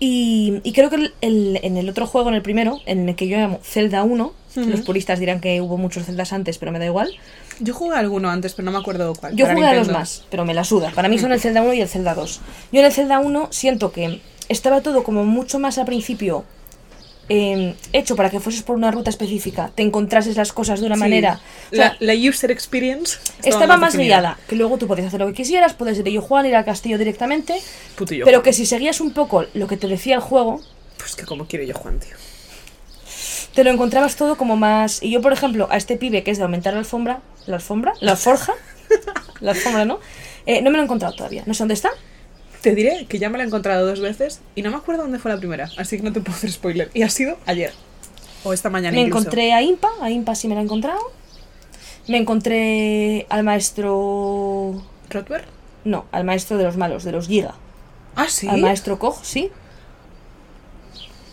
Y, 0.00 0.60
y 0.62 0.72
creo 0.72 0.90
que 0.90 0.96
el- 0.96 1.14
el- 1.20 1.58
en 1.62 1.76
el 1.76 1.88
otro 1.88 2.06
juego, 2.06 2.28
en 2.28 2.34
el 2.36 2.42
primero, 2.42 2.78
en 2.86 3.08
el 3.08 3.16
que 3.16 3.26
yo 3.26 3.36
llamo 3.36 3.60
Zelda 3.64 4.04
1, 4.04 4.32
Ujú. 4.56 4.68
los 4.68 4.80
puristas 4.82 5.18
dirán 5.18 5.40
que 5.40 5.60
hubo 5.60 5.76
muchos 5.76 6.04
Zeldas 6.06 6.32
antes, 6.32 6.58
pero 6.58 6.70
me 6.72 6.78
da 6.78 6.86
igual. 6.86 7.10
Yo 7.60 7.74
jugué 7.74 7.96
a 7.96 7.98
alguno 7.98 8.30
antes, 8.30 8.54
pero 8.54 8.66
no 8.66 8.72
me 8.72 8.78
acuerdo 8.78 9.12
cuál. 9.14 9.34
Yo 9.34 9.46
jugué 9.46 9.66
a 9.66 9.74
los 9.74 9.88
más, 9.88 10.24
pero 10.30 10.44
me 10.44 10.54
la 10.54 10.62
suda. 10.64 10.92
Para 10.94 11.08
mí 11.08 11.18
son 11.18 11.32
el 11.32 11.40
Zelda 11.40 11.62
1 11.62 11.74
y 11.74 11.80
el 11.80 11.88
Zelda 11.88 12.14
2. 12.14 12.40
Yo 12.72 12.80
en 12.80 12.86
el 12.86 12.92
Zelda 12.92 13.18
1 13.18 13.48
siento 13.50 13.90
que 13.90 14.20
estaba 14.48 14.80
todo 14.80 15.02
como 15.02 15.24
mucho 15.24 15.58
más 15.58 15.78
al 15.78 15.86
principio 15.86 16.44
eh, 17.28 17.74
hecho 17.92 18.16
para 18.16 18.30
que 18.30 18.40
fueses 18.40 18.62
por 18.62 18.76
una 18.76 18.90
ruta 18.90 19.10
específica, 19.10 19.70
te 19.74 19.82
encontrases 19.82 20.36
las 20.36 20.52
cosas 20.52 20.80
de 20.80 20.86
una 20.86 20.94
Sí. 20.96 21.00
manera. 21.00 21.40
O 21.72 21.74
sea, 21.76 21.96
la, 22.00 22.14
la 22.14 22.28
user 22.28 22.50
experience 22.50 23.18
estaba 23.44 23.76
más 23.76 23.92
definida. 23.92 24.20
guiada, 24.20 24.38
que 24.48 24.56
luego 24.56 24.78
tú 24.78 24.86
podías 24.86 25.08
hacer 25.08 25.20
lo 25.20 25.26
que 25.26 25.34
quisieras, 25.34 25.74
puedes 25.74 25.98
ir 25.98 26.06
a 26.06 26.10
Yo 26.10 26.22
Juan, 26.22 26.46
ir 26.46 26.56
al 26.56 26.64
castillo 26.64 26.96
directamente, 26.98 27.60
pero 27.96 28.24
Juan. 28.24 28.42
que 28.42 28.52
si 28.52 28.64
seguías 28.66 29.00
un 29.00 29.12
poco 29.12 29.44
lo 29.54 29.66
que 29.66 29.76
te 29.76 29.86
decía 29.88 30.14
el 30.16 30.20
juego, 30.20 30.60
Pues 30.96 31.14
que 31.16 31.24
como 31.24 31.46
quiero 31.46 31.64
yo 31.64 31.74
Juan, 31.74 31.98
tío. 32.00 32.16
te 33.54 33.64
lo 33.64 33.70
encontrabas 33.70 34.16
todo 34.16 34.36
como 34.36 34.56
más... 34.56 35.02
Y 35.02 35.10
yo, 35.10 35.20
por 35.20 35.32
ejemplo, 35.32 35.68
a 35.70 35.76
este 35.76 35.96
pibe 35.96 36.22
que 36.22 36.30
es 36.30 36.38
de 36.38 36.44
aumentar 36.44 36.72
la 36.74 36.78
alfombra, 36.80 37.20
la 37.46 37.56
alfombra, 37.56 37.92
la 38.00 38.12
alforja, 38.12 38.54
la 39.40 39.50
alfombra, 39.52 39.84
¿no? 39.84 39.98
Eh, 40.46 40.62
no 40.62 40.70
me 40.70 40.76
lo 40.76 40.82
he 40.82 40.84
encontrado 40.84 41.14
todavía, 41.14 41.42
no 41.46 41.54
sé 41.54 41.58
dónde 41.58 41.74
está. 41.74 41.90
Te 42.70 42.74
diré 42.74 43.06
que 43.06 43.18
ya 43.18 43.28
me 43.30 43.38
la 43.38 43.44
he 43.44 43.46
encontrado 43.46 43.86
dos 43.86 44.00
veces 44.00 44.40
y 44.54 44.62
no 44.62 44.70
me 44.70 44.76
acuerdo 44.76 45.02
dónde 45.02 45.18
fue 45.18 45.30
la 45.32 45.38
primera, 45.38 45.68
así 45.76 45.96
que 45.96 46.02
no 46.02 46.12
te 46.12 46.20
puedo 46.20 46.36
hacer 46.36 46.50
spoiler. 46.52 46.90
Y 46.94 47.02
ha 47.02 47.10
sido 47.10 47.38
ayer. 47.46 47.72
O 48.44 48.52
esta 48.52 48.70
mañana 48.70 48.94
Me 48.94 49.02
incluso. 49.02 49.18
encontré 49.20 49.52
a 49.52 49.62
Impa, 49.62 49.88
a 50.00 50.10
Impa 50.10 50.34
sí 50.34 50.48
me 50.48 50.54
la 50.54 50.60
he 50.60 50.64
encontrado. 50.64 51.00
Me 52.06 52.16
encontré 52.18 53.26
al 53.28 53.42
maestro... 53.44 54.82
¿Rotberg? 55.10 55.44
No, 55.84 56.06
al 56.12 56.24
maestro 56.24 56.56
de 56.56 56.64
los 56.64 56.76
malos, 56.76 57.04
de 57.04 57.12
los 57.12 57.26
Giga. 57.28 57.54
Ah, 58.16 58.26
sí. 58.28 58.48
Al 58.48 58.60
maestro 58.60 58.98
Koch, 58.98 59.18
sí. 59.22 59.50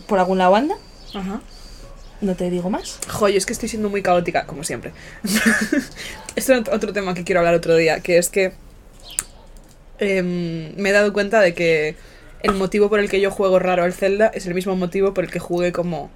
Por 0.08 0.20
algún 0.20 0.38
lado 0.38 0.56
anda, 0.56 0.76
Ajá. 1.14 1.42
no 2.22 2.36
te 2.36 2.50
digo 2.50 2.70
más. 2.70 3.00
Joder, 3.10 3.36
es 3.38 3.46
que 3.46 3.54
estoy 3.54 3.70
siendo 3.70 3.90
muy 3.90 4.02
caótica, 4.02 4.46
como 4.46 4.64
siempre. 4.64 4.92
Esto 6.36 6.54
es 6.54 6.70
otro 6.70 6.94
tema 6.94 7.14
que 7.14 7.24
quiero 7.24 7.40
hablar 7.40 7.56
otro 7.56 7.76
día, 7.76 8.02
que 8.02 8.18
es 8.18 8.30
que 8.30 8.54
em, 10.00 10.76
me 10.76 10.89
he 10.89 10.91
dado 10.93 11.14
cuenta 11.14 11.41
de 11.41 11.54
que 11.54 11.96
el 12.43 12.54
motivo 12.54 12.89
por 12.89 13.00
el 13.00 13.10
que 13.10 13.20
yo 13.22 13.32
juego 13.32 13.60
raro 13.60 13.84
al 13.84 13.93
Zelda 13.93 14.28
es 14.28 14.46
el 14.46 14.54
mismo 14.54 14.76
motivo 14.76 15.14
por 15.14 15.24
el 15.24 15.32
que 15.32 15.39
jugué 15.39 15.72
como 15.72 16.12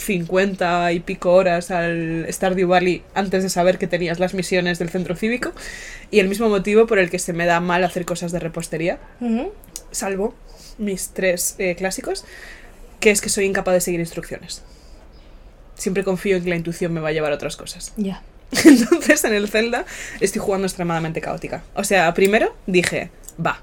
50 0.00 0.92
y 0.92 1.00
pico 1.00 1.32
horas 1.32 1.70
al 1.70 2.26
Stardew 2.30 2.68
Valley 2.68 3.02
antes 3.14 3.42
de 3.42 3.50
saber 3.50 3.78
que 3.78 3.86
tenías 3.86 4.18
las 4.18 4.34
misiones 4.34 4.78
del 4.78 4.88
centro 4.88 5.14
cívico 5.14 5.52
y 6.10 6.18
el 6.20 6.28
mismo 6.28 6.48
motivo 6.48 6.86
por 6.86 6.98
el 6.98 7.10
que 7.10 7.18
se 7.18 7.32
me 7.32 7.46
da 7.46 7.60
mal 7.60 7.84
hacer 7.84 8.04
cosas 8.04 8.32
de 8.32 8.40
repostería, 8.40 8.98
salvo 9.90 10.34
mis 10.78 11.10
tres 11.10 11.54
eh, 11.58 11.76
clásicos, 11.76 12.24
que 12.98 13.10
es 13.10 13.20
que 13.20 13.28
soy 13.28 13.44
incapaz 13.44 13.74
de 13.74 13.80
seguir 13.80 14.00
instrucciones. 14.00 14.62
Siempre 15.74 16.04
confío 16.04 16.36
en 16.36 16.44
que 16.44 16.50
la 16.50 16.56
intuición 16.56 16.92
me 16.92 17.00
va 17.00 17.08
a 17.08 17.12
llevar 17.12 17.32
a 17.32 17.36
otras 17.36 17.56
cosas. 17.56 17.92
Ya. 17.96 18.22
Entonces 18.64 19.24
en 19.24 19.34
el 19.34 19.48
Zelda 19.48 19.84
estoy 20.20 20.40
jugando 20.40 20.66
extremadamente 20.66 21.20
caótica. 21.20 21.62
O 21.74 21.84
sea, 21.84 22.12
primero 22.14 22.54
dije, 22.66 23.10
va, 23.44 23.62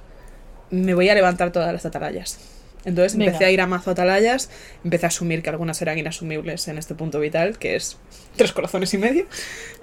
me 0.70 0.94
voy 0.94 1.10
a 1.10 1.16
levantar 1.16 1.52
todas 1.52 1.74
las 1.74 1.86
atalayas. 1.86 2.40
Entonces 2.86 3.14
empecé 3.16 3.32
Venga. 3.32 3.48
a 3.48 3.52
ir 3.52 3.62
a 3.62 3.68
mazo 3.68 3.92
atalayas, 3.92 4.50
empecé 4.84 5.08
a 5.08 5.10
asumir 5.10 5.42
que 5.42 5.50
algunas 5.50 5.82
eran 5.82 5.98
inasumibles 5.98 6.70
en 6.70 6.78
este 6.78 6.96
punto 6.96 7.20
vital, 7.20 7.58
que 7.58 7.76
es 7.76 7.98
tres 8.38 8.54
corazones 8.54 8.94
y 8.94 8.98
medio. 8.98 9.26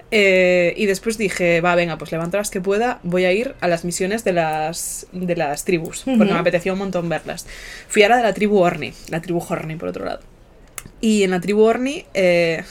Eh, 0.09 0.73
y 0.77 0.85
después 0.87 1.17
dije, 1.17 1.61
va, 1.61 1.75
venga, 1.75 1.97
pues 1.97 2.11
levanto 2.11 2.37
las 2.37 2.49
que 2.49 2.61
pueda, 2.61 2.99
voy 3.03 3.25
a 3.25 3.31
ir 3.31 3.53
a 3.59 3.67
las 3.67 3.85
misiones 3.85 4.23
de 4.23 4.33
las, 4.33 5.07
de 5.11 5.35
las 5.35 5.65
tribus, 5.65 6.03
porque 6.05 6.33
me 6.33 6.39
apetecía 6.39 6.73
un 6.73 6.79
montón 6.79 7.09
verlas. 7.09 7.45
Fui 7.87 8.01
a 8.01 8.09
la 8.09 8.17
de 8.17 8.23
la 8.23 8.33
tribu 8.33 8.57
Orni, 8.57 8.93
la 9.09 9.21
tribu 9.21 9.43
Horni 9.47 9.75
por 9.75 9.89
otro 9.89 10.05
lado. 10.05 10.21
Y 11.01 11.23
en 11.23 11.31
la 11.31 11.41
tribu 11.41 11.61
Orni, 11.61 12.05
eh, 12.13 12.63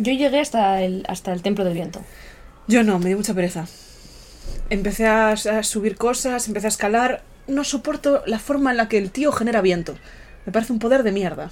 Yo 0.00 0.12
llegué 0.12 0.40
hasta 0.40 0.82
el, 0.82 1.04
hasta 1.08 1.32
el 1.32 1.42
Templo 1.42 1.64
del 1.64 1.74
Viento. 1.74 2.00
Yo 2.66 2.82
no, 2.84 2.98
me 2.98 3.06
dio 3.06 3.16
mucha 3.16 3.34
pereza. 3.34 3.66
Empecé 4.70 5.06
a, 5.06 5.30
a 5.30 5.62
subir 5.62 5.96
cosas, 5.96 6.46
empecé 6.48 6.66
a 6.66 6.68
escalar. 6.68 7.22
No 7.46 7.64
soporto 7.64 8.22
la 8.26 8.38
forma 8.38 8.70
en 8.70 8.76
la 8.76 8.88
que 8.88 8.98
el 8.98 9.10
tío 9.10 9.32
genera 9.32 9.60
viento. 9.60 9.96
Me 10.46 10.52
parece 10.52 10.72
un 10.72 10.78
poder 10.78 11.02
de 11.02 11.12
mierda. 11.12 11.50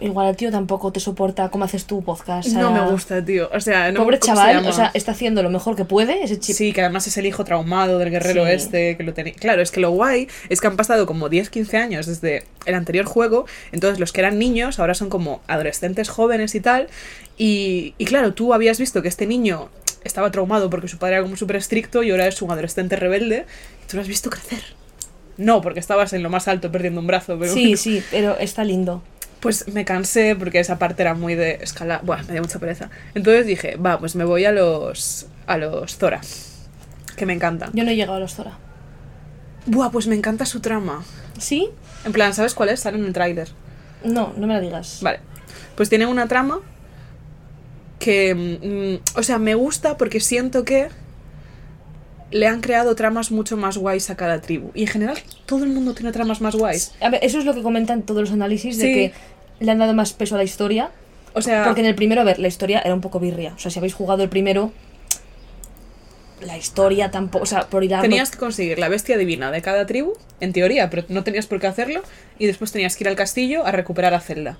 Igual 0.00 0.30
el 0.30 0.36
tío 0.36 0.50
tampoco 0.50 0.90
te 0.90 0.98
soporta 0.98 1.48
cómo 1.50 1.64
haces 1.64 1.84
tu 1.84 2.02
podcast. 2.02 2.48
No 2.48 2.72
me 2.72 2.90
gusta, 2.90 3.24
tío. 3.24 3.48
O 3.54 3.60
sea, 3.60 3.92
no 3.92 4.00
Pobre 4.02 4.18
¿cómo 4.18 4.34
se 4.34 4.38
chaval, 4.40 4.56
llama? 4.56 4.68
o 4.70 4.72
sea, 4.72 4.90
está 4.94 5.12
haciendo 5.12 5.44
lo 5.44 5.50
mejor 5.50 5.76
que 5.76 5.84
puede, 5.84 6.24
ese 6.24 6.40
chip. 6.40 6.56
Sí, 6.56 6.72
que 6.72 6.80
además 6.80 7.06
es 7.06 7.16
el 7.18 7.26
hijo 7.26 7.44
traumado 7.44 7.98
del 7.98 8.10
guerrero 8.10 8.44
Sí. 8.46 8.52
este, 8.52 8.96
que 8.96 9.02
lo 9.04 9.14
tenía... 9.14 9.34
Claro, 9.34 9.62
es 9.62 9.70
que 9.70 9.78
lo 9.80 9.90
guay 9.92 10.26
es 10.48 10.60
que 10.60 10.66
han 10.66 10.76
pasado 10.76 11.06
como 11.06 11.28
10-15 11.28 11.74
años 11.74 12.06
desde 12.06 12.44
el 12.66 12.74
anterior 12.74 13.04
juego, 13.04 13.46
entonces 13.70 14.00
los 14.00 14.12
que 14.12 14.22
eran 14.22 14.38
niños 14.40 14.80
ahora 14.80 14.94
son 14.94 15.08
como 15.08 15.40
adolescentes 15.46 16.08
jóvenes 16.08 16.56
y 16.56 16.60
tal, 16.60 16.88
y, 17.38 17.94
y 17.98 18.04
claro, 18.04 18.34
tú 18.34 18.54
habías 18.54 18.78
visto 18.78 19.02
que 19.02 19.08
este 19.08 19.26
niño 19.26 19.68
estaba 20.04 20.30
traumado 20.30 20.68
porque 20.70 20.88
su 20.88 20.98
padre 20.98 21.14
era 21.16 21.22
como 21.22 21.36
súper 21.36 21.56
estricto 21.56 22.02
y 22.02 22.10
ahora 22.10 22.26
es 22.26 22.40
un 22.42 22.50
adolescente 22.50 22.96
rebelde, 22.96 23.46
y 23.84 23.88
tú 23.88 23.96
lo 23.96 24.02
has 24.02 24.08
visto 24.08 24.30
crecer. 24.30 24.62
No, 25.38 25.62
porque 25.62 25.80
estabas 25.80 26.12
en 26.12 26.22
lo 26.22 26.30
más 26.30 26.46
alto 26.48 26.70
perdiendo 26.70 27.00
un 27.00 27.06
brazo, 27.06 27.38
pero 27.38 27.52
Sí, 27.52 27.76
sí, 27.76 28.02
pero 28.10 28.36
está 28.38 28.64
lindo. 28.64 29.02
pues 29.40 29.66
me 29.72 29.84
cansé 29.84 30.36
porque 30.36 30.60
esa 30.60 30.78
parte 30.78 31.02
era 31.02 31.14
muy 31.14 31.34
de 31.34 31.58
escala. 31.62 32.00
Buah, 32.04 32.22
me 32.24 32.32
dio 32.34 32.42
mucha 32.42 32.58
pereza. 32.58 32.90
Entonces 33.14 33.46
dije, 33.46 33.76
va, 33.76 33.98
pues 33.98 34.14
me 34.14 34.24
voy 34.24 34.44
a 34.44 34.52
los. 34.52 35.26
a 35.46 35.56
los 35.56 35.96
Zora. 35.96 36.20
Que 37.16 37.26
me 37.26 37.32
encantan. 37.32 37.70
Yo 37.72 37.82
no 37.84 37.90
he 37.90 37.96
llegado 37.96 38.16
a 38.18 38.20
los 38.20 38.34
Zora. 38.34 38.58
Buah, 39.66 39.90
pues 39.90 40.06
me 40.06 40.14
encanta 40.14 40.44
su 40.46 40.60
trama. 40.60 41.02
¿Sí? 41.38 41.70
En 42.04 42.12
plan, 42.12 42.34
¿sabes 42.34 42.54
cuál 42.54 42.68
es? 42.68 42.80
Sale 42.80 42.98
en 42.98 43.04
el 43.06 43.12
tráiler. 43.12 43.48
No, 44.04 44.32
no 44.36 44.46
me 44.46 44.54
la 44.54 44.60
digas. 44.60 44.98
Vale. 45.02 45.20
Pues 45.76 45.88
tiene 45.88 46.06
una 46.06 46.28
trama 46.28 46.60
que. 48.02 48.34
mm, 48.34 49.18
o 49.18 49.22
sea, 49.22 49.38
me 49.38 49.54
gusta 49.54 49.96
porque 49.96 50.20
siento 50.20 50.64
que. 50.64 50.88
Le 52.30 52.46
han 52.46 52.62
creado 52.62 52.94
tramas 52.94 53.30
mucho 53.30 53.58
más 53.58 53.76
guays 53.76 54.08
a 54.08 54.16
cada 54.16 54.40
tribu. 54.40 54.70
Y 54.74 54.82
en 54.82 54.88
general, 54.88 55.18
todo 55.44 55.64
el 55.64 55.70
mundo 55.70 55.92
tiene 55.92 56.12
tramas 56.12 56.40
más 56.40 56.56
guays. 56.56 56.94
A 57.02 57.10
ver, 57.10 57.20
eso 57.22 57.38
es 57.38 57.44
lo 57.44 57.52
que 57.52 57.60
comentan 57.60 58.04
todos 58.04 58.22
los 58.22 58.32
análisis 58.32 58.78
de 58.78 58.84
que 58.84 59.12
le 59.60 59.70
han 59.70 59.78
dado 59.78 59.92
más 59.92 60.14
peso 60.14 60.36
a 60.36 60.38
la 60.38 60.44
historia. 60.44 60.90
O 61.34 61.42
sea. 61.42 61.64
Porque 61.64 61.82
en 61.82 61.86
el 61.86 61.94
primero, 61.94 62.22
a 62.22 62.24
ver, 62.24 62.38
la 62.38 62.48
historia 62.48 62.80
era 62.80 62.94
un 62.94 63.02
poco 63.02 63.20
birria. 63.20 63.52
O 63.54 63.58
sea, 63.58 63.70
si 63.70 63.78
habéis 63.78 63.92
jugado 63.92 64.22
el 64.22 64.30
primero, 64.30 64.72
la 66.40 66.56
historia 66.56 67.10
tampoco. 67.10 67.42
O 67.42 67.46
sea, 67.46 67.68
por 67.68 67.84
ir 67.84 67.94
a. 67.94 68.00
Tenías 68.00 68.30
que 68.30 68.38
conseguir 68.38 68.78
la 68.78 68.88
bestia 68.88 69.18
divina 69.18 69.50
de 69.50 69.60
cada 69.60 69.86
tribu, 69.86 70.14
en 70.40 70.54
teoría, 70.54 70.88
pero 70.88 71.04
no 71.10 71.24
tenías 71.24 71.46
por 71.46 71.60
qué 71.60 71.66
hacerlo. 71.66 72.02
Y 72.38 72.46
después 72.46 72.72
tenías 72.72 72.96
que 72.96 73.04
ir 73.04 73.08
al 73.08 73.16
castillo 73.16 73.66
a 73.66 73.72
recuperar 73.72 74.14
a 74.14 74.20
Zelda. 74.20 74.58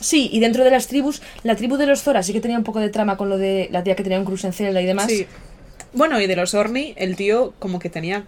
Sí, 0.00 0.28
y 0.32 0.40
dentro 0.40 0.64
de 0.64 0.70
las 0.70 0.86
tribus, 0.88 1.22
la 1.42 1.56
tribu 1.56 1.76
de 1.76 1.86
los 1.86 2.02
Zora 2.02 2.22
sí 2.22 2.32
que 2.32 2.40
tenía 2.40 2.58
un 2.58 2.64
poco 2.64 2.80
de 2.80 2.90
trama 2.90 3.16
con 3.16 3.28
lo 3.28 3.38
de 3.38 3.68
la 3.70 3.82
tía 3.84 3.94
que 3.96 4.02
tenía 4.02 4.18
un 4.18 4.24
cruce 4.24 4.48
en 4.58 4.76
y 4.76 4.84
demás. 4.86 5.06
Sí. 5.08 5.26
Bueno, 5.92 6.20
y 6.20 6.26
de 6.26 6.36
los 6.36 6.54
Orni, 6.54 6.92
el 6.96 7.16
tío 7.16 7.54
como 7.58 7.78
que 7.78 7.88
tenía 7.88 8.26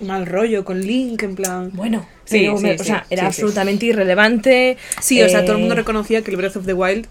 mal 0.00 0.26
rollo 0.26 0.64
con 0.64 0.80
Link, 0.80 1.22
en 1.22 1.34
plan. 1.34 1.70
Bueno, 1.74 2.06
Sí, 2.24 2.38
pero 2.40 2.56
sí, 2.56 2.62
me- 2.62 2.74
sí, 2.76 2.80
o 2.80 2.84
sea, 2.84 3.06
era 3.10 3.22
sí, 3.22 3.26
absolutamente 3.26 3.86
irrelevante. 3.86 4.76
Sí, 5.00 5.20
o 5.22 5.28
sea, 5.28 5.42
todo 5.44 5.52
el 5.54 5.58
mundo 5.58 5.74
eh, 5.74 5.78
reconocía 5.78 6.22
que 6.22 6.30
el 6.30 6.36
Breath 6.36 6.56
of 6.56 6.66
the 6.66 6.72
Wild, 6.72 7.06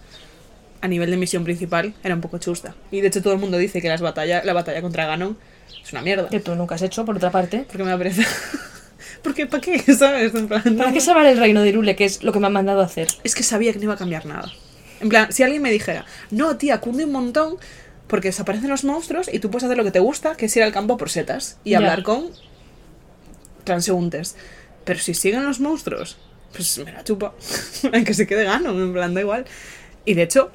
a 0.82 0.88
nivel 0.88 1.12
de 1.12 1.18
misión 1.18 1.44
principal, 1.44 1.94
era 2.04 2.16
un 2.16 2.22
poco 2.22 2.38
chusta. 2.38 2.76
Y 2.92 3.02
de 3.02 3.08
hecho, 3.10 3.22
todo 3.22 3.34
el 3.34 3.40
mundo 3.40 3.58
dice 3.58 3.82
que 3.82 3.90
las 3.90 4.02
batalla, 4.02 4.42
la 4.44 4.54
batalla 4.54 4.82
contra 4.82 5.06
Ganon 5.06 5.38
es 5.84 5.92
una 5.92 6.02
mierda. 6.02 6.30
Que 6.30 6.40
tú 6.40 6.56
nunca 6.56 6.76
has 6.76 6.82
hecho, 6.82 7.06
por 7.06 7.18
otra 7.18 7.32
parte. 7.32 7.66
Porque 7.68 7.84
me 7.84 7.90
da 7.92 7.98
pereza. 7.98 8.24
Porque, 9.22 9.46
¿para 9.48 9.62
qué? 9.62 9.80
¿Sabes? 9.94 10.34
En 10.36 10.48
plan, 10.48 10.62
¿Para 10.64 10.90
no- 10.90 10.94
qué 10.94 11.02
salvar 11.02 11.26
el 11.26 11.38
reino 11.38 11.62
de 11.62 11.70
Irule, 11.70 11.96
que 11.96 12.06
es 12.06 12.24
lo 12.24 12.32
que 12.32 12.40
me 12.40 12.48
han 12.48 12.54
mandado 12.54 12.82
a 12.82 12.86
hacer? 12.86 13.08
Es 13.24 13.36
que 13.36 13.44
sabía 13.44 13.72
que 13.74 13.80
no 13.80 13.86
iba 13.86 13.94
a 13.94 13.98
cambiar 13.98 14.26
nada. 14.26 14.52
En 15.02 15.10
plan, 15.10 15.32
si 15.32 15.44
alguien 15.44 15.62
me 15.62 15.72
dijera, 15.72 16.06
no, 16.32 16.58
tía, 16.58 16.80
cunde 16.82 17.06
un 17.06 17.12
montón 17.12 17.58
porque 18.08 18.30
desaparecen 18.30 18.70
los 18.70 18.84
monstruos 18.84 19.30
y 19.32 19.40
tú 19.40 19.50
puedes 19.52 19.64
hacer 19.66 19.78
lo 19.78 19.84
que 19.84 19.92
te 19.92 20.00
gusta, 20.00 20.36
que 20.36 20.48
es 20.48 20.58
ir 20.58 20.64
al 20.64 20.72
campo 20.74 20.98
por 20.98 21.10
setas 21.10 21.58
y 21.64 21.76
hablar 21.76 22.04
con 22.04 22.32
transeúntes. 23.64 24.36
Pero 24.84 25.00
si 25.00 25.14
siguen 25.14 25.46
los 25.46 25.60
monstruos, 25.60 26.18
pues 26.54 26.78
me 26.80 26.92
la 26.92 27.04
chupa. 27.04 27.34
que 28.06 28.14
se 28.14 28.26
quede 28.28 28.44
gano, 28.44 28.72
en 28.72 28.94
plan, 28.94 29.14
da 29.14 29.22
igual. 29.22 29.46
Y 30.06 30.16
de 30.16 30.24
hecho, 30.24 30.52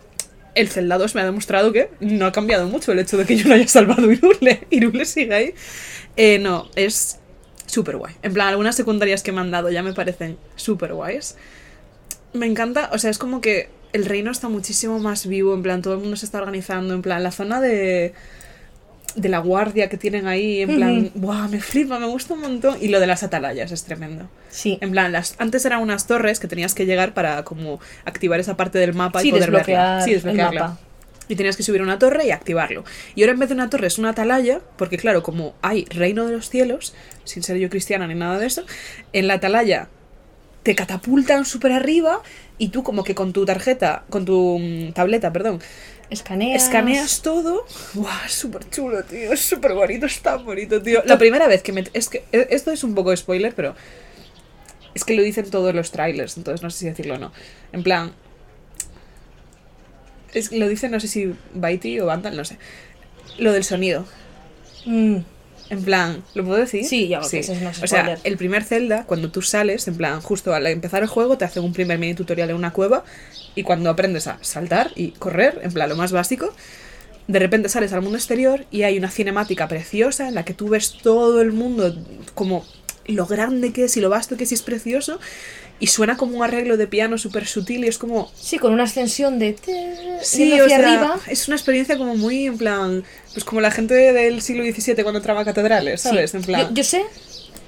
el 0.55 0.68
Zelda 0.68 0.98
2 0.98 1.14
me 1.14 1.20
ha 1.20 1.24
demostrado 1.24 1.72
que 1.72 1.90
no 2.00 2.26
ha 2.26 2.32
cambiado 2.32 2.66
mucho 2.66 2.92
el 2.92 2.98
hecho 2.98 3.16
de 3.16 3.24
que 3.24 3.36
yo 3.36 3.48
no 3.48 3.55
haya 3.55 3.68
salvado 3.68 4.11
Irule. 4.11 4.66
Irule 4.70 5.05
sigue 5.05 5.34
ahí. 5.34 5.55
Eh, 6.16 6.38
no, 6.38 6.68
es 6.74 7.18
súper 7.66 7.96
guay. 7.96 8.14
En 8.22 8.32
plan, 8.32 8.48
algunas 8.48 8.76
secundarias 8.76 9.22
que 9.22 9.32
me 9.32 9.40
han 9.40 9.50
dado 9.50 9.70
ya 9.70 9.82
me 9.82 9.92
parecen 9.92 10.36
súper 10.56 10.94
guays. 10.94 11.36
Me 12.32 12.46
encanta, 12.46 12.90
o 12.92 12.98
sea, 12.98 13.10
es 13.10 13.18
como 13.18 13.40
que 13.40 13.68
el 13.92 14.06
reino 14.06 14.30
está 14.30 14.48
muchísimo 14.48 14.98
más 14.98 15.26
vivo, 15.26 15.54
en 15.54 15.62
plan, 15.62 15.82
todo 15.82 15.94
el 15.94 16.00
mundo 16.00 16.16
se 16.16 16.26
está 16.26 16.38
organizando, 16.38 16.94
en 16.94 17.02
plan, 17.02 17.22
la 17.22 17.30
zona 17.30 17.60
de 17.60 18.12
de 19.16 19.28
la 19.28 19.38
guardia 19.38 19.88
que 19.88 19.96
tienen 19.96 20.26
ahí, 20.26 20.62
en 20.62 20.74
plan, 20.76 21.10
¡buah! 21.14 21.48
Me 21.48 21.60
flipa, 21.60 21.98
me 21.98 22.06
gusta 22.06 22.34
un 22.34 22.40
montón. 22.40 22.76
Y 22.80 22.88
lo 22.88 23.00
de 23.00 23.06
las 23.06 23.22
atalayas 23.22 23.70
es 23.70 23.84
tremendo. 23.84 24.28
Sí. 24.50 24.78
En 24.80 24.90
plan, 24.90 25.12
las, 25.12 25.36
antes 25.38 25.64
eran 25.64 25.80
unas 25.80 26.06
torres 26.06 26.40
que 26.40 26.48
tenías 26.48 26.74
que 26.74 26.86
llegar 26.86 27.14
para 27.14 27.44
como 27.44 27.80
activar 28.04 28.40
esa 28.40 28.56
parte 28.56 28.78
del 28.78 28.94
mapa 28.94 29.20
Sí, 29.20 29.28
y 29.28 29.30
poder 29.30 29.50
desbloquear 29.50 29.98
verla. 29.98 30.04
Sí, 30.04 30.10
el 30.10 30.16
desbloquearla. 30.16 30.60
mapa. 30.60 30.78
Y 31.29 31.37
tenías 31.37 31.57
que 31.57 31.62
subir 31.62 31.81
a 31.81 31.85
una 31.85 31.99
torre 31.99 32.27
y 32.27 32.31
activarlo. 32.31 32.85
Y 33.14 33.22
ahora 33.22 33.33
en 33.33 33.39
vez 33.39 33.49
de 33.49 33.55
una 33.55 33.70
torre 33.70 33.87
es 33.87 33.99
una 33.99 34.11
atalaya, 34.11 34.61
porque 34.77 34.99
claro, 34.99 35.22
como 35.22 35.55
hay 35.62 35.85
reino 35.87 36.27
de 36.27 36.33
los 36.33 36.51
cielos, 36.51 36.95
sin 37.25 37.43
ser 37.43 37.57
yo 37.57 37.70
cristiana 37.70 38.07
ni 38.07 38.14
nada 38.14 38.39
de 38.39 38.47
eso, 38.47 38.64
en 39.12 39.27
la 39.27 39.35
atalaya 39.35 39.89
te 40.62 40.75
catapultan 40.75 41.45
súper 41.45 41.72
arriba 41.72 42.22
y 42.59 42.68
tú 42.68 42.83
como 42.83 43.05
que 43.05 43.14
con 43.14 43.33
tu 43.33 43.45
tarjeta, 43.45 44.05
con 44.09 44.25
tu 44.25 44.59
mm, 44.59 44.93
tableta, 44.93 45.33
perdón, 45.33 45.61
Escaneas. 46.11 46.62
escaneas 46.64 47.22
todo. 47.22 47.66
¡Guau! 47.95 48.29
Súper 48.29 48.68
chulo, 48.70 49.03
tío. 49.05 49.33
Es 49.33 49.41
súper 49.41 49.72
bonito, 49.75 50.07
está 50.07 50.37
bonito, 50.37 50.81
tío. 50.83 51.03
La 51.07 51.18
primera 51.18 51.49
vez 51.49 51.62
que 51.62 51.72
me... 51.72 51.85
Es 51.93 52.09
que 52.09 52.25
e- 52.33 52.49
esto 52.51 52.70
es 52.70 52.85
un 52.85 52.95
poco 52.95 53.14
spoiler, 53.16 53.55
pero... 53.55 53.75
Es 54.95 55.05
que 55.05 55.14
lo 55.14 55.22
dicen 55.22 55.51
todos 55.51 55.75
los 55.75 55.91
trailers, 55.91 56.37
entonces 56.37 56.62
no 56.62 56.70
sé 56.70 56.79
si 56.81 56.87
decirlo 56.87 57.14
o 57.14 57.18
no. 57.18 57.33
En 57.72 57.83
plan... 57.83 58.12
Es, 60.35 60.53
lo 60.53 60.68
dicen, 60.68 60.91
no 60.93 61.01
sé 61.01 61.09
si 61.09 61.35
Baiti 61.55 62.01
o 62.01 62.07
Vandal, 62.07 62.37
no 62.37 62.45
sé. 62.45 62.59
Lo 63.39 63.53
del 63.53 63.64
sonido. 63.64 64.07
Mm, 64.85 65.18
En 65.70 65.85
plan, 65.85 66.24
¿lo 66.35 66.45
puedo 66.45 66.59
decir? 66.61 66.85
Sí, 66.85 67.09
ya, 67.09 67.20
ese 67.20 67.61
no 67.61 67.70
es 67.70 67.82
O 67.82 67.87
sea, 67.87 68.20
el 68.22 68.37
primer 68.37 68.64
Zelda, 68.64 69.05
cuando 69.07 69.30
tú 69.30 69.43
sales, 69.43 69.89
en 69.89 69.97
plan, 69.97 70.20
justo 70.20 70.55
al 70.55 70.66
empezar 70.66 71.03
el 71.03 71.09
juego, 71.09 71.39
te 71.39 71.47
hacen 71.47 71.64
un 71.64 71.72
primer 71.72 71.99
mini 71.99 72.14
tutorial 72.14 72.51
en 72.51 72.57
una 72.57 72.72
cueva. 72.72 73.05
Y 73.55 73.62
cuando 73.62 73.91
aprendes 73.91 74.26
a 74.26 74.39
saltar 74.43 74.93
y 74.95 75.12
correr, 75.12 75.61
en 75.62 75.72
plan, 75.72 75.89
lo 75.89 75.97
más 75.97 76.12
básico, 76.12 76.55
de 77.28 77.39
repente 77.39 77.68
sales 77.70 77.93
al 77.95 78.03
mundo 78.03 78.18
exterior 78.18 78.66
y 78.70 78.82
hay 78.82 78.99
una 78.99 79.11
cinemática 79.11 79.68
preciosa 79.68 80.28
en 80.28 80.35
la 80.35 80.45
que 80.45 80.55
tú 80.55 80.68
ves 80.68 80.99
todo 81.03 81.41
el 81.41 81.53
mundo 81.53 81.97
como 82.35 82.66
lo 83.07 83.26
grande 83.26 83.72
que 83.72 83.85
es 83.85 83.97
y 83.97 84.01
lo 84.01 84.11
vasto 84.11 84.37
que 84.37 84.45
es 84.45 84.53
y 84.53 84.55
es 84.57 84.62
precioso. 84.62 85.20
Y 85.81 85.89
suena 85.89 86.16
como 86.16 86.37
un 86.37 86.45
arreglo 86.45 86.77
de 86.77 86.87
piano 86.87 87.18
súper 87.18 87.47
sutil 87.47 87.85
y 87.85 87.89
es 87.89 87.99
como. 87.99 88.31
sí, 88.37 88.59
con 88.59 88.72
una 88.72 88.85
ascensión 88.85 89.39
de. 89.39 89.57
Sí, 90.22 90.61
o 90.61 90.68
sea, 90.68 90.79
arriba. 90.79 91.18
es 91.27 91.49
una 91.49 91.57
experiencia 91.57 91.99
como 91.99 92.16
muy 92.16 92.47
en 92.47 92.57
plan. 92.59 93.05
Pues 93.33 93.45
como 93.45 93.61
la 93.61 93.70
gente 93.70 93.95
del 93.95 94.41
siglo 94.41 94.62
XVII 94.62 95.03
cuando 95.03 95.18
entraba 95.18 95.41
a 95.41 95.45
catedrales, 95.45 96.01
Sí. 96.01 96.09
¿sabes? 96.09 96.35
En 96.35 96.43
plan. 96.43 96.68
Yo, 96.68 96.75
yo 96.75 96.85
sé, 96.85 97.03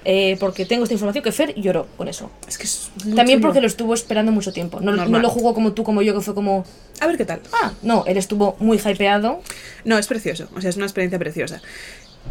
eh, 0.05 0.37
porque 0.39 0.65
tengo 0.65 0.85
esta 0.85 0.95
información, 0.95 1.25
que 1.25 1.33
Fer 1.33 1.53
lloró 1.57 1.89
con 1.97 2.07
eso. 2.07 2.31
Es 2.47 2.59
que 2.59 2.65
es 2.65 2.91
También 3.17 3.41
porque 3.41 3.61
lo 3.61 3.67
estuvo 3.67 3.93
esperando 3.93 4.31
mucho 4.31 4.53
tiempo. 4.53 4.81
No, 4.81 4.93
no 4.93 5.19
lo 5.19 5.29
jugó 5.29 5.53
como 5.53 5.73
tú, 5.73 5.83
como 5.83 6.01
yo, 6.01 6.15
que 6.15 6.21
fue 6.21 6.33
como. 6.33 6.65
A 7.01 7.09
ver 7.09 7.17
qué 7.17 7.25
tal. 7.25 7.41
Ah, 7.61 7.73
no, 7.83 8.05
él 8.07 8.17
estuvo 8.17 8.55
muy 8.61 8.79
hypeado. 8.79 9.43
No, 9.85 9.99
es 9.99 10.07
precioso. 10.07 10.49
O 10.55 10.61
sea, 10.61 10.71
es 10.71 10.77
una 10.77 10.87
experiencia 10.87 11.19
preciosa. 11.19 11.61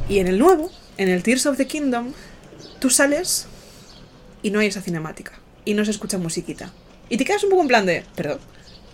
Y 0.08 0.20
en 0.20 0.28
el 0.28 0.40
nuevo, 0.40 0.72
en 0.98 1.10
el 1.10 1.22
Tears 1.22 1.46
of 1.48 1.58
the 1.58 1.68
Kingdom, 1.68 2.14
tú 2.80 2.90
sales 2.90 3.48
y 4.42 4.52
no 4.52 4.60
hay 4.60 4.68
esa 4.68 4.82
cinemática. 4.82 5.34
Y 5.66 5.74
no 5.74 5.84
se 5.84 5.92
escucha 5.92 6.18
musiquita. 6.18 6.72
Y 7.10 7.18
te 7.18 7.26
quedas 7.26 7.44
un 7.44 7.50
poco 7.50 7.64
en 7.64 7.68
plan 7.68 7.86
de, 7.86 8.04
perdón, 8.16 8.40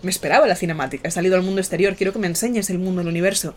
me 0.02 0.10
esperaba 0.10 0.46
la 0.46 0.56
cinemática. 0.56 1.08
He 1.08 1.10
salido 1.10 1.36
al 1.36 1.42
mundo 1.42 1.60
exterior, 1.60 1.94
quiero 1.94 2.12
que 2.12 2.18
me 2.18 2.26
enseñes 2.26 2.70
el 2.70 2.78
mundo, 2.78 3.02
el 3.02 3.08
universo. 3.08 3.54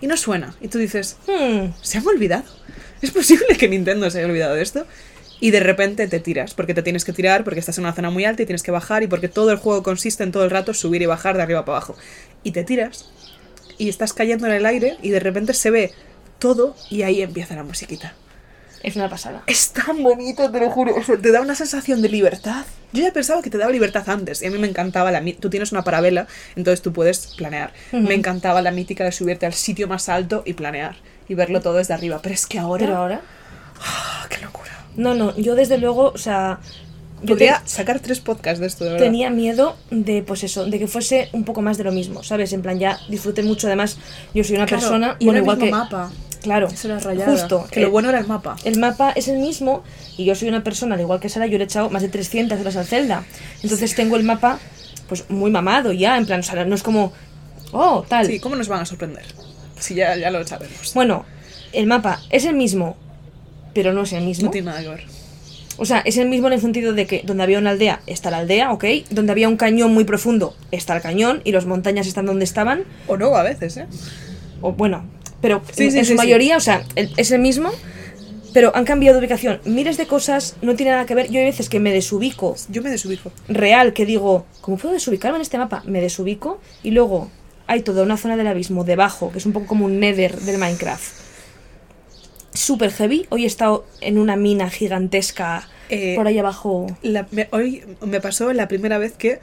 Y 0.00 0.06
no 0.06 0.16
suena. 0.16 0.54
Y 0.60 0.68
tú 0.68 0.78
dices, 0.78 1.16
Hmm, 1.26 1.72
¿se 1.82 1.98
han 1.98 2.06
olvidado? 2.06 2.44
¿Es 3.02 3.10
posible 3.10 3.56
que 3.58 3.68
Nintendo 3.68 4.10
se 4.10 4.18
haya 4.18 4.28
olvidado 4.28 4.54
de 4.54 4.62
esto? 4.62 4.86
y 5.40 5.50
de 5.50 5.60
repente 5.60 6.08
te 6.08 6.20
tiras, 6.20 6.54
porque 6.54 6.74
te 6.74 6.82
tienes 6.82 7.04
que 7.04 7.12
tirar, 7.12 7.44
porque 7.44 7.60
estás 7.60 7.78
en 7.78 7.84
una 7.84 7.92
zona 7.92 8.10
muy 8.10 8.24
alta 8.24 8.42
y 8.42 8.46
tienes 8.46 8.62
que 8.62 8.70
bajar, 8.70 9.02
y 9.02 9.06
porque 9.06 9.28
todo 9.28 9.50
el 9.50 9.58
juego 9.58 9.82
consiste 9.82 10.24
en 10.24 10.32
todo 10.32 10.44
el 10.44 10.50
rato 10.50 10.74
subir 10.74 11.02
y 11.02 11.06
bajar 11.06 11.36
de 11.36 11.42
arriba 11.42 11.64
para 11.64 11.78
abajo. 11.78 11.96
Y 12.42 12.50
te 12.50 12.64
tiras, 12.64 13.08
y 13.76 13.88
estás 13.88 14.12
cayendo 14.12 14.46
en 14.46 14.52
el 14.52 14.66
aire, 14.66 14.96
y 15.02 15.10
de 15.10 15.20
repente 15.20 15.54
se 15.54 15.70
ve 15.70 15.92
todo, 16.38 16.76
y 16.90 17.02
ahí 17.02 17.22
empieza 17.22 17.54
la 17.54 17.62
musiquita. 17.62 18.14
Es 18.82 18.96
una 18.96 19.08
pasada. 19.08 19.42
Es 19.46 19.70
tan 19.72 20.02
bonito, 20.02 20.50
te 20.50 20.60
lo 20.60 20.70
juro. 20.70 20.94
O 20.96 21.02
sea, 21.02 21.16
te 21.16 21.32
da 21.32 21.40
una 21.40 21.54
sensación 21.54 22.00
de 22.02 22.08
libertad. 22.08 22.64
Yo 22.92 23.02
ya 23.02 23.12
pensaba 23.12 23.42
que 23.42 23.50
te 23.50 23.58
daba 23.58 23.70
libertad 23.72 24.08
antes. 24.08 24.42
Y 24.42 24.46
a 24.46 24.50
mí 24.50 24.58
me 24.58 24.66
encantaba 24.68 25.10
la... 25.10 25.22
Tú 25.40 25.50
tienes 25.50 25.72
una 25.72 25.82
parabela, 25.84 26.26
entonces 26.56 26.80
tú 26.82 26.92
puedes 26.92 27.28
planear. 27.36 27.72
Me 27.92 28.14
encantaba 28.14 28.62
la 28.62 28.70
mítica 28.70 29.04
de 29.04 29.12
subirte 29.12 29.46
al 29.46 29.52
sitio 29.54 29.88
más 29.88 30.08
alto 30.08 30.42
y 30.46 30.52
planear. 30.54 30.96
Y 31.28 31.34
verlo 31.34 31.60
todo 31.60 31.74
desde 31.74 31.94
arriba. 31.94 32.20
Pero 32.22 32.34
es 32.34 32.46
que 32.46 32.58
ahora... 32.58 32.86
Pero 32.86 32.96
ahora. 32.96 33.20
¡Ah, 33.80 34.26
¡Qué 34.30 34.38
locura! 34.42 34.70
No, 34.96 35.14
no, 35.14 35.36
yo 35.36 35.54
desde 35.54 35.78
luego, 35.78 36.12
o 36.14 36.18
sea. 36.18 36.58
Yo 37.20 37.30
Podría 37.34 37.60
te- 37.62 37.68
sacar 37.68 37.98
tres 38.00 38.20
podcasts 38.20 38.60
de 38.60 38.66
esto, 38.68 38.84
de 38.84 38.90
verdad. 38.92 39.04
tenía 39.06 39.28
miedo 39.28 39.76
de, 39.90 40.22
pues 40.22 40.44
eso, 40.44 40.64
de 40.66 40.78
que 40.78 40.86
fuese 40.86 41.28
un 41.32 41.44
poco 41.44 41.62
más 41.62 41.76
de 41.76 41.82
lo 41.84 41.90
mismo, 41.92 42.22
¿sabes? 42.22 42.52
En 42.52 42.62
plan, 42.62 42.78
ya 42.78 42.98
disfruté 43.08 43.42
mucho. 43.42 43.66
Además, 43.66 43.98
yo 44.34 44.44
soy 44.44 44.54
una 44.56 44.66
Claro, 44.66 44.80
persona. 44.82 45.16
y 45.18 45.24
bueno, 45.24 45.40
igual 45.40 45.58
que. 45.58 45.70
mapa. 45.70 46.10
Claro, 46.42 46.68
era 46.84 46.98
rayada. 46.98 47.32
justo. 47.32 47.66
Que 47.70 47.80
lo 47.80 47.88
eh, 47.88 47.90
bueno 47.90 48.08
era 48.08 48.18
el 48.18 48.26
mapa. 48.26 48.56
El 48.64 48.78
mapa 48.78 49.12
es 49.16 49.28
el 49.28 49.38
mismo 49.38 49.82
y 50.16 50.24
yo 50.24 50.34
soy 50.34 50.48
una 50.48 50.62
persona, 50.62 50.94
al 50.94 51.00
igual 51.00 51.20
que 51.20 51.28
Sara, 51.28 51.46
yo 51.46 51.58
le 51.58 51.64
he 51.64 51.66
echado 51.66 51.90
más 51.90 52.02
de 52.02 52.08
300 52.08 52.60
horas 52.60 52.76
al 52.76 52.86
Zelda. 52.86 53.24
Entonces 53.62 53.94
tengo 53.94 54.16
el 54.16 54.24
mapa 54.24 54.58
pues 55.08 55.28
muy 55.30 55.50
mamado 55.50 55.92
ya, 55.92 56.16
en 56.16 56.26
plan, 56.26 56.42
sea, 56.42 56.64
no 56.64 56.74
es 56.74 56.82
como, 56.82 57.12
oh, 57.72 58.04
tal. 58.06 58.26
Sí, 58.26 58.38
¿cómo 58.40 58.56
nos 58.56 58.68
van 58.68 58.82
a 58.82 58.84
sorprender? 58.84 59.24
Si 59.78 59.94
ya, 59.94 60.16
ya 60.16 60.30
lo 60.30 60.46
sabemos. 60.46 60.92
Bueno, 60.94 61.24
el 61.72 61.86
mapa 61.86 62.20
es 62.30 62.44
el 62.44 62.54
mismo, 62.54 62.96
pero 63.74 63.92
no 63.92 64.02
es 64.02 64.12
el 64.12 64.24
mismo. 64.24 64.46
No 64.46 64.50
tiene 64.50 64.66
nada 64.66 64.82
que 64.82 64.88
ver. 64.88 65.18
O 65.80 65.84
sea, 65.84 66.00
es 66.00 66.16
el 66.16 66.28
mismo 66.28 66.48
en 66.48 66.54
el 66.54 66.60
sentido 66.60 66.92
de 66.92 67.06
que 67.06 67.22
donde 67.24 67.44
había 67.44 67.58
una 67.58 67.70
aldea 67.70 68.00
está 68.06 68.32
la 68.32 68.38
aldea, 68.38 68.72
¿ok? 68.72 68.84
Donde 69.10 69.30
había 69.30 69.48
un 69.48 69.56
cañón 69.56 69.94
muy 69.94 70.02
profundo 70.02 70.56
está 70.72 70.96
el 70.96 71.02
cañón 71.02 71.40
y 71.44 71.52
las 71.52 71.66
montañas 71.66 72.08
están 72.08 72.26
donde 72.26 72.44
estaban. 72.44 72.82
O 73.06 73.16
no, 73.16 73.36
a 73.36 73.44
veces, 73.44 73.76
¿eh? 73.76 73.86
O 74.60 74.72
bueno, 74.72 75.04
pero 75.40 75.62
Sí, 75.72 75.84
en, 75.84 75.92
sí, 75.92 75.98
en 75.98 76.04
sí, 76.04 76.10
su 76.12 76.16
mayoría, 76.16 76.56
o 76.56 76.60
sea, 76.60 76.84
el- 76.96 77.10
es 77.16 77.30
el 77.30 77.40
mismo, 77.40 77.70
pero 78.54 78.74
han 78.74 78.84
cambiado 78.84 79.14
de 79.18 79.20
ubicación. 79.26 79.60
Miles 79.64 79.96
de 79.96 80.06
cosas, 80.06 80.56
no 80.62 80.74
tiene 80.74 80.92
nada 80.92 81.06
que 81.06 81.14
ver. 81.14 81.30
Yo 81.30 81.38
hay 81.38 81.44
veces 81.46 81.68
que 81.68 81.80
me 81.80 81.92
desubico 81.92 82.56
Yo 82.70 82.82
me 82.82 82.90
desubico. 82.90 83.30
real 83.48 83.92
que 83.92 84.06
digo, 84.06 84.46
¿cómo 84.60 84.76
puedo 84.78 84.94
desubicarme 84.94 85.36
en 85.38 85.42
este 85.42 85.58
mapa? 85.58 85.82
Me 85.86 86.00
desubico 86.00 86.60
y 86.82 86.90
luego 86.92 87.30
hay 87.66 87.82
toda 87.82 88.02
una 88.02 88.16
zona 88.16 88.36
del 88.36 88.46
abismo 88.46 88.84
debajo, 88.84 89.30
que 89.30 89.38
es 89.38 89.46
un 89.46 89.52
poco 89.52 89.66
como 89.66 89.84
un 89.84 90.00
nether 90.00 90.34
del 90.40 90.58
Minecraft. 90.58 91.04
Super 92.54 92.90
heavy. 92.90 93.26
Hoy 93.28 93.44
he 93.44 93.46
estado 93.46 93.84
en 94.00 94.18
una 94.18 94.36
mina 94.36 94.70
gigantesca 94.70 95.68
Eh, 95.90 96.14
por 96.16 96.26
ahí 96.26 96.38
abajo. 96.38 96.86
La- 97.02 97.26
me- 97.30 97.48
hoy 97.52 97.82
me 98.04 98.20
pasó 98.20 98.52
la 98.52 98.68
primera 98.68 98.98
vez 98.98 99.12
que. 99.12 99.38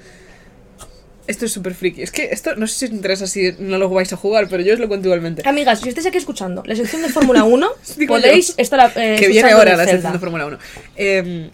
Esto 1.28 1.45
es 1.45 1.51
súper 1.51 1.73
friki. 1.73 2.01
Es 2.01 2.11
que 2.11 2.26
esto 2.32 2.55
no 2.55 2.67
sé 2.67 2.76
si 2.76 2.86
os 2.86 2.91
interesa 2.91 3.28
si 3.28 3.53
no 3.59 3.78
lo 3.78 3.89
vais 3.89 4.11
a 4.13 4.17
jugar, 4.17 4.47
pero 4.49 4.61
yo 4.63 4.73
os 4.73 4.80
lo 4.80 4.88
cuento 4.88 5.07
igualmente. 5.07 5.41
Amigas, 5.47 5.82
si 5.82 5.89
estáis 5.89 6.05
aquí 6.07 6.17
escuchando 6.17 6.63
la 6.65 6.76
sección 6.76 7.01
de 7.01 7.09
Fórmula 7.09 7.43
1, 7.43 7.67
Digo 7.97 8.15
podéis 8.15 8.53
estar 8.57 8.91
eh, 8.95 9.15
que 9.19 9.28
viene 9.28 9.51
ahora 9.51 9.76
la 9.76 9.86
sección 9.86 10.13
de 10.13 10.19
Fórmula 10.19 10.45
1. 10.45 10.57
Eh, 10.95 11.49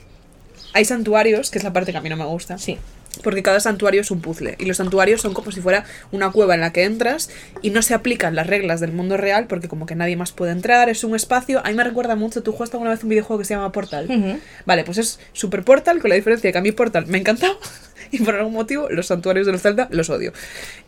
hay 0.73 0.85
santuarios, 0.85 1.51
que 1.51 1.57
es 1.57 1.63
la 1.63 1.73
parte 1.73 1.91
que 1.91 1.97
a 1.97 2.01
mí 2.01 2.09
no 2.09 2.17
me 2.17 2.25
gusta. 2.25 2.57
Sí. 2.57 2.77
Porque 3.23 3.43
cada 3.43 3.59
santuario 3.59 4.01
es 4.01 4.09
un 4.09 4.21
puzzle. 4.21 4.55
Y 4.57 4.65
los 4.65 4.77
santuarios 4.77 5.21
son 5.21 5.33
como 5.33 5.51
si 5.51 5.61
fuera 5.61 5.85
una 6.11 6.31
cueva 6.31 6.55
en 6.55 6.61
la 6.61 6.73
que 6.73 6.85
entras 6.85 7.29
y 7.61 7.69
no 7.69 7.81
se 7.81 7.93
aplican 7.93 8.35
las 8.35 8.47
reglas 8.47 8.79
del 8.79 8.93
mundo 8.93 9.17
real 9.17 9.47
porque 9.47 9.67
como 9.67 9.85
que 9.85 9.95
nadie 9.95 10.15
más 10.15 10.31
puede 10.31 10.51
entrar, 10.51 10.89
es 10.89 11.03
un 11.03 11.15
espacio. 11.15 11.59
A 11.65 11.69
mí 11.69 11.75
me 11.75 11.83
recuerda 11.83 12.15
mucho, 12.15 12.41
¿tú 12.41 12.51
jugaste 12.51 12.77
alguna 12.77 12.91
vez 12.91 13.03
un 13.03 13.09
videojuego 13.09 13.39
que 13.39 13.45
se 13.45 13.53
llama 13.53 13.71
Portal? 13.71 14.39
Vale, 14.65 14.83
pues 14.83 14.97
es 14.97 15.19
Super 15.33 15.63
Portal 15.63 15.99
con 15.99 16.09
la 16.09 16.15
diferencia 16.15 16.47
de 16.47 16.51
que 16.51 16.57
a 16.57 16.61
mí 16.61 16.71
Portal 16.71 17.05
me 17.07 17.17
encantaba 17.17 17.57
y 18.11 18.19
por 18.19 18.35
algún 18.35 18.53
motivo 18.53 18.89
los 18.89 19.07
santuarios 19.07 19.45
de 19.45 19.51
los 19.51 19.61
Zelda 19.61 19.87
los 19.91 20.09
odio. 20.09 20.33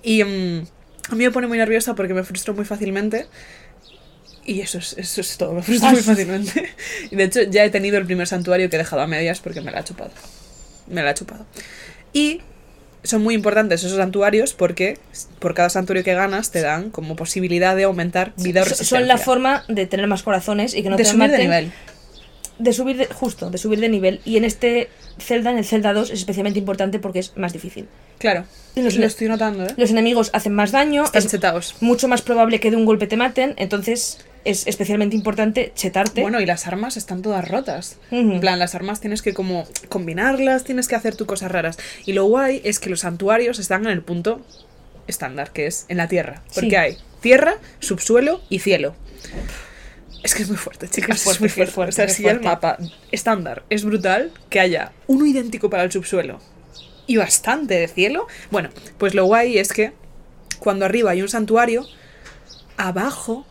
Y 0.02 0.24
mm, 0.24 0.66
a 1.10 1.16
mí 1.16 1.24
me 1.26 1.32
pone 1.32 1.48
muy 1.48 1.58
nerviosa 1.58 1.96
porque 1.96 2.14
me 2.14 2.24
frustro 2.24 2.54
muy 2.54 2.66
fácilmente. 2.66 3.28
Y 4.46 4.60
eso 4.60 4.78
es, 4.78 4.96
eso 4.98 5.22
es 5.22 5.38
todo, 5.38 5.54
me 5.54 5.62
frustro 5.62 5.92
muy 5.92 6.02
fácilmente. 6.02 6.70
Y 7.12 7.16
de 7.16 7.24
hecho 7.24 7.42
ya 7.44 7.64
he 7.64 7.70
tenido 7.70 7.98
el 7.98 8.06
primer 8.06 8.28
santuario 8.28 8.70
que 8.70 8.76
he 8.76 8.80
dejado 8.80 9.02
a 9.02 9.08
medias 9.08 9.40
porque 9.40 9.62
me 9.62 9.72
la 9.72 9.80
ha 9.80 9.84
chupado. 9.84 10.12
Me 10.88 11.02
la 11.02 11.12
ha 11.12 11.14
chupado. 11.14 11.46
Y 12.14 12.42
son 13.04 13.22
muy 13.22 13.36
importantes 13.36 13.84
esos 13.84 13.98
santuarios 13.98 14.54
porque 14.54 14.98
por 15.40 15.54
cada 15.54 15.70
santuario 15.70 16.04
que 16.06 16.14
ganas 16.14 16.52
te 16.52 16.62
dan 16.62 16.90
como 16.90 17.16
posibilidad 17.18 17.76
de 17.76 17.84
aumentar 17.84 18.34
vida 18.38 18.62
o 18.62 18.64
resistencia. 18.64 18.98
Son 19.00 19.08
la 19.08 19.18
forma 19.18 19.64
de 19.68 19.86
tener 19.88 20.08
más 20.08 20.24
corazones 20.24 20.74
y 20.74 20.84
que 20.84 20.90
no 20.90 20.96
de 20.96 21.04
te 21.04 21.10
subir 21.10 21.20
maten. 21.20 21.38
de 21.38 21.44
nivel. 21.44 21.72
De 22.60 22.72
subir 22.72 22.96
de, 22.98 23.06
justo, 23.08 23.50
de 23.50 23.58
subir 23.58 23.80
de 23.80 23.90
nivel. 23.90 24.22
Y 24.26 24.38
en 24.38 24.46
este 24.46 24.90
Zelda, 25.20 25.52
en 25.52 25.58
el 25.58 25.66
Zelda 25.66 25.92
2, 25.92 26.12
es 26.12 26.20
especialmente 26.20 26.60
importante 26.60 27.00
porque 27.00 27.20
es 27.20 27.36
más 27.36 27.52
difícil. 27.52 27.88
Claro. 28.20 28.46
Los- 28.76 28.96
lo 28.96 29.06
estoy 29.06 29.28
notando, 29.28 29.66
¿eh? 29.66 29.74
Los 29.76 29.90
enemigos 29.90 30.30
hacen 30.34 30.54
más 30.54 30.72
daño, 30.72 31.04
Están 31.04 31.24
es 31.24 31.32
chetados. 31.32 31.76
mucho 31.82 32.08
más 32.08 32.22
probable 32.22 32.60
que 32.60 32.70
de 32.72 32.78
un 32.78 32.86
golpe 32.86 33.08
te 33.08 33.18
maten, 33.18 33.54
entonces 33.58 34.20
es 34.46 34.68
especialmente 34.68 35.16
importante 35.16 35.72
chetarte. 35.76 36.22
Bueno, 36.22 36.42
y 36.42 36.46
las 36.46 36.68
armas 36.68 36.98
están 36.98 37.22
todas 37.22 37.48
rotas. 37.48 37.98
En 38.12 38.40
plan, 38.40 38.60
las 38.60 38.76
armas 38.76 39.00
tienes 39.00 39.22
que 39.22 39.34
como 39.34 39.66
combinarlas, 39.90 40.64
tienes 40.64 40.88
que 40.88 40.96
hacer 40.96 41.16
tu 41.16 41.26
cosas 41.26 41.52
raras. 41.52 41.78
Y 42.06 42.14
lo 42.14 42.26
guay 42.26 42.62
es 42.64 42.80
que 42.80 42.90
los 42.90 43.02
santuarios 43.02 43.60
están 43.60 43.86
en 43.86 43.92
el 43.92 44.02
punto 44.02 44.42
estándar, 45.08 45.52
que 45.52 45.66
es 45.68 45.86
en 45.90 45.98
la 45.98 46.08
tierra. 46.08 46.42
Porque 46.54 46.70
Sí. 46.72 46.76
hay 46.76 46.98
tierra, 47.22 47.56
subsuelo 47.80 48.42
y 48.50 48.60
cielo. 48.60 48.96
Es 50.24 50.36
que 50.36 50.44
es 50.44 50.48
muy 50.50 50.58
fuerte, 50.58 50.88
chicas. 50.88 51.18
Es 51.18 51.24
fuerte, 51.24 51.40
muy 51.42 51.50
fuerte. 51.50 51.74
fuerte, 51.74 52.04
o 52.04 52.08
sea, 52.10 52.32
el 52.32 52.42
mapa 52.42 52.78
estándar 53.12 53.64
es 53.70 53.84
brutal, 53.84 54.32
que 54.50 54.60
haya 54.60 54.92
uno 55.08 55.26
idéntico 55.26 55.70
para 55.70 55.84
el 55.84 55.92
subsuelo 55.92 56.40
y 57.08 57.18
bastante 57.18 57.74
de 57.76 57.88
cielo. 57.90 58.28
Bueno, 58.50 58.70
pues 58.98 59.14
lo 59.16 59.26
guay 59.26 59.58
es 59.58 59.74
que 59.74 59.92
cuando 60.60 60.86
arriba 60.86 61.12
hay 61.12 61.22
un 61.22 61.28
santuario, 61.30 61.86
abajo 62.78 63.46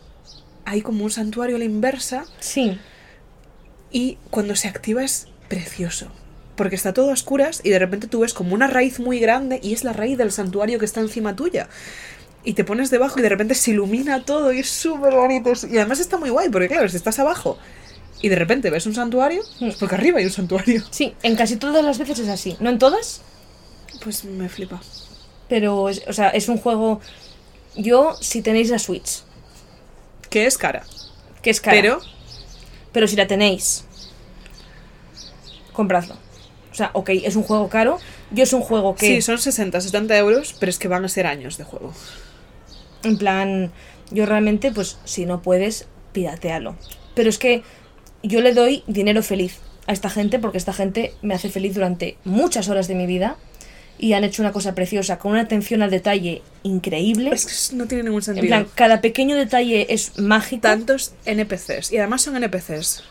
hay 0.65 0.81
como 0.81 1.03
un 1.03 1.11
santuario 1.11 1.55
a 1.55 1.59
la 1.59 1.65
inversa 1.65 2.25
Sí. 2.39 2.79
y 3.91 4.17
cuando 4.29 4.55
se 4.55 4.67
activa 4.67 5.03
es 5.03 5.27
precioso. 5.49 6.07
Porque 6.55 6.75
está 6.75 6.93
todo 6.93 7.09
a 7.09 7.13
oscuras 7.13 7.61
y 7.63 7.69
de 7.71 7.79
repente 7.79 8.07
tú 8.07 8.19
ves 8.19 8.33
como 8.33 8.53
una 8.53 8.67
raíz 8.67 8.99
muy 8.99 9.19
grande 9.19 9.59
y 9.63 9.73
es 9.73 9.83
la 9.83 9.91
raíz 9.93 10.17
del 10.17 10.31
santuario 10.31 10.77
que 10.79 10.85
está 10.85 10.99
encima 10.99 11.35
tuya. 11.35 11.67
Y 12.43 12.53
te 12.53 12.63
pones 12.63 12.89
debajo 12.91 13.19
y 13.19 13.21
de 13.23 13.29
repente 13.29 13.55
se 13.55 13.71
ilumina 13.71 14.23
todo 14.23 14.51
y 14.53 14.59
es 14.59 14.69
súper 14.69 15.13
bonito. 15.15 15.51
Y 15.71 15.77
además 15.77 15.99
está 15.99 16.17
muy 16.17 16.29
guay 16.29 16.49
porque 16.49 16.67
claro, 16.67 16.87
si 16.89 16.97
estás 16.97 17.17
abajo 17.19 17.57
y 18.21 18.29
de 18.29 18.35
repente 18.35 18.69
ves 18.69 18.85
un 18.85 18.93
santuario, 18.93 19.41
es 19.61 19.75
porque 19.77 19.95
arriba 19.95 20.19
hay 20.19 20.25
un 20.25 20.31
santuario. 20.31 20.83
Sí, 20.91 21.15
en 21.23 21.35
casi 21.35 21.55
todas 21.55 21.83
las 21.83 21.97
veces 21.97 22.19
es 22.19 22.29
así. 22.29 22.55
No 22.59 22.69
en 22.69 22.77
todas, 22.79 23.21
Pues 24.03 24.23
me 24.25 24.47
flipa. 24.49 24.79
pero 25.49 25.89
es, 25.89 26.03
o 26.07 26.13
sea, 26.13 26.29
es 26.29 26.49
un 26.49 26.57
juego. 26.57 26.99
Yo, 27.75 28.15
si 28.21 28.41
tenéis 28.43 28.69
la 28.69 28.77
Switch, 28.77 29.23
Que 30.33 30.47
es 30.47 30.57
cara. 30.57 30.83
que 31.43 31.51
es 31.51 31.61
cara, 31.61 31.77
Pero 31.77 32.01
pero 32.91 33.07
si 33.07 33.15
la 33.15 33.27
tenéis, 33.27 33.85
compradlo. 35.73 36.15
O 36.71 36.75
sea, 36.75 36.89
ok, 36.93 37.09
es 37.23 37.35
un 37.35 37.43
juego 37.43 37.69
caro. 37.69 37.99
Yo 38.31 38.43
es 38.43 38.51
un 38.53 38.61
juego 38.61 38.95
que, 38.95 39.05
sí, 39.05 39.21
son 39.21 39.37
60, 39.37 39.79
70 39.79 40.17
euros, 40.17 40.55
pero 40.59 40.71
es 40.71 40.79
que 40.79 40.87
van 40.87 41.05
a 41.05 41.07
ser 41.07 41.27
años 41.27 41.59
de 41.59 41.65
juego. 41.65 41.93
en 43.03 43.19
plan, 43.19 43.71
yo 44.09 44.25
realmente, 44.25 44.71
pues, 44.71 44.97
si 45.03 45.27
no 45.27 45.43
puedes, 45.43 45.85
piratealo. 46.13 46.77
Pero 47.13 47.29
es 47.29 47.37
que 47.37 47.61
yo 48.23 48.41
le 48.41 48.55
doy 48.55 48.83
dinero 48.87 49.21
feliz 49.21 49.59
a 49.85 49.93
esta 49.93 50.09
gente 50.09 50.39
porque 50.39 50.57
esta 50.57 50.73
gente 50.73 51.13
me 51.21 51.35
hace 51.35 51.49
feliz 51.49 51.75
durante 51.75 52.17
muchas 52.23 52.69
horas 52.69 52.87
de 52.87 52.95
mi 52.95 53.05
vida 53.05 53.37
y 53.99 54.13
han 54.13 54.23
hecho 54.23 54.41
una 54.41 54.51
cosa 54.51 54.75
preciosa 54.75 55.17
con 55.19 55.31
una 55.33 55.41
atención 55.41 55.81
al 55.81 55.91
detalle 55.91 56.41
increíble. 56.63 57.31
Es 57.33 57.69
que 57.69 57.75
no 57.75 57.85
tiene 57.87 58.03
ningún 58.03 58.19
En 58.19 58.23
sentido. 58.23 58.47
plan, 58.47 58.67
cada 58.75 59.01
pequeño 59.01 59.35
detalle 59.35 59.93
es 59.93 60.17
mágico. 60.19 60.61
tantos 60.61 61.13
NPCs. 61.25 61.91
Y 61.91 61.97
además 61.97 62.21
son 62.21 62.35
NPCs 62.35 63.03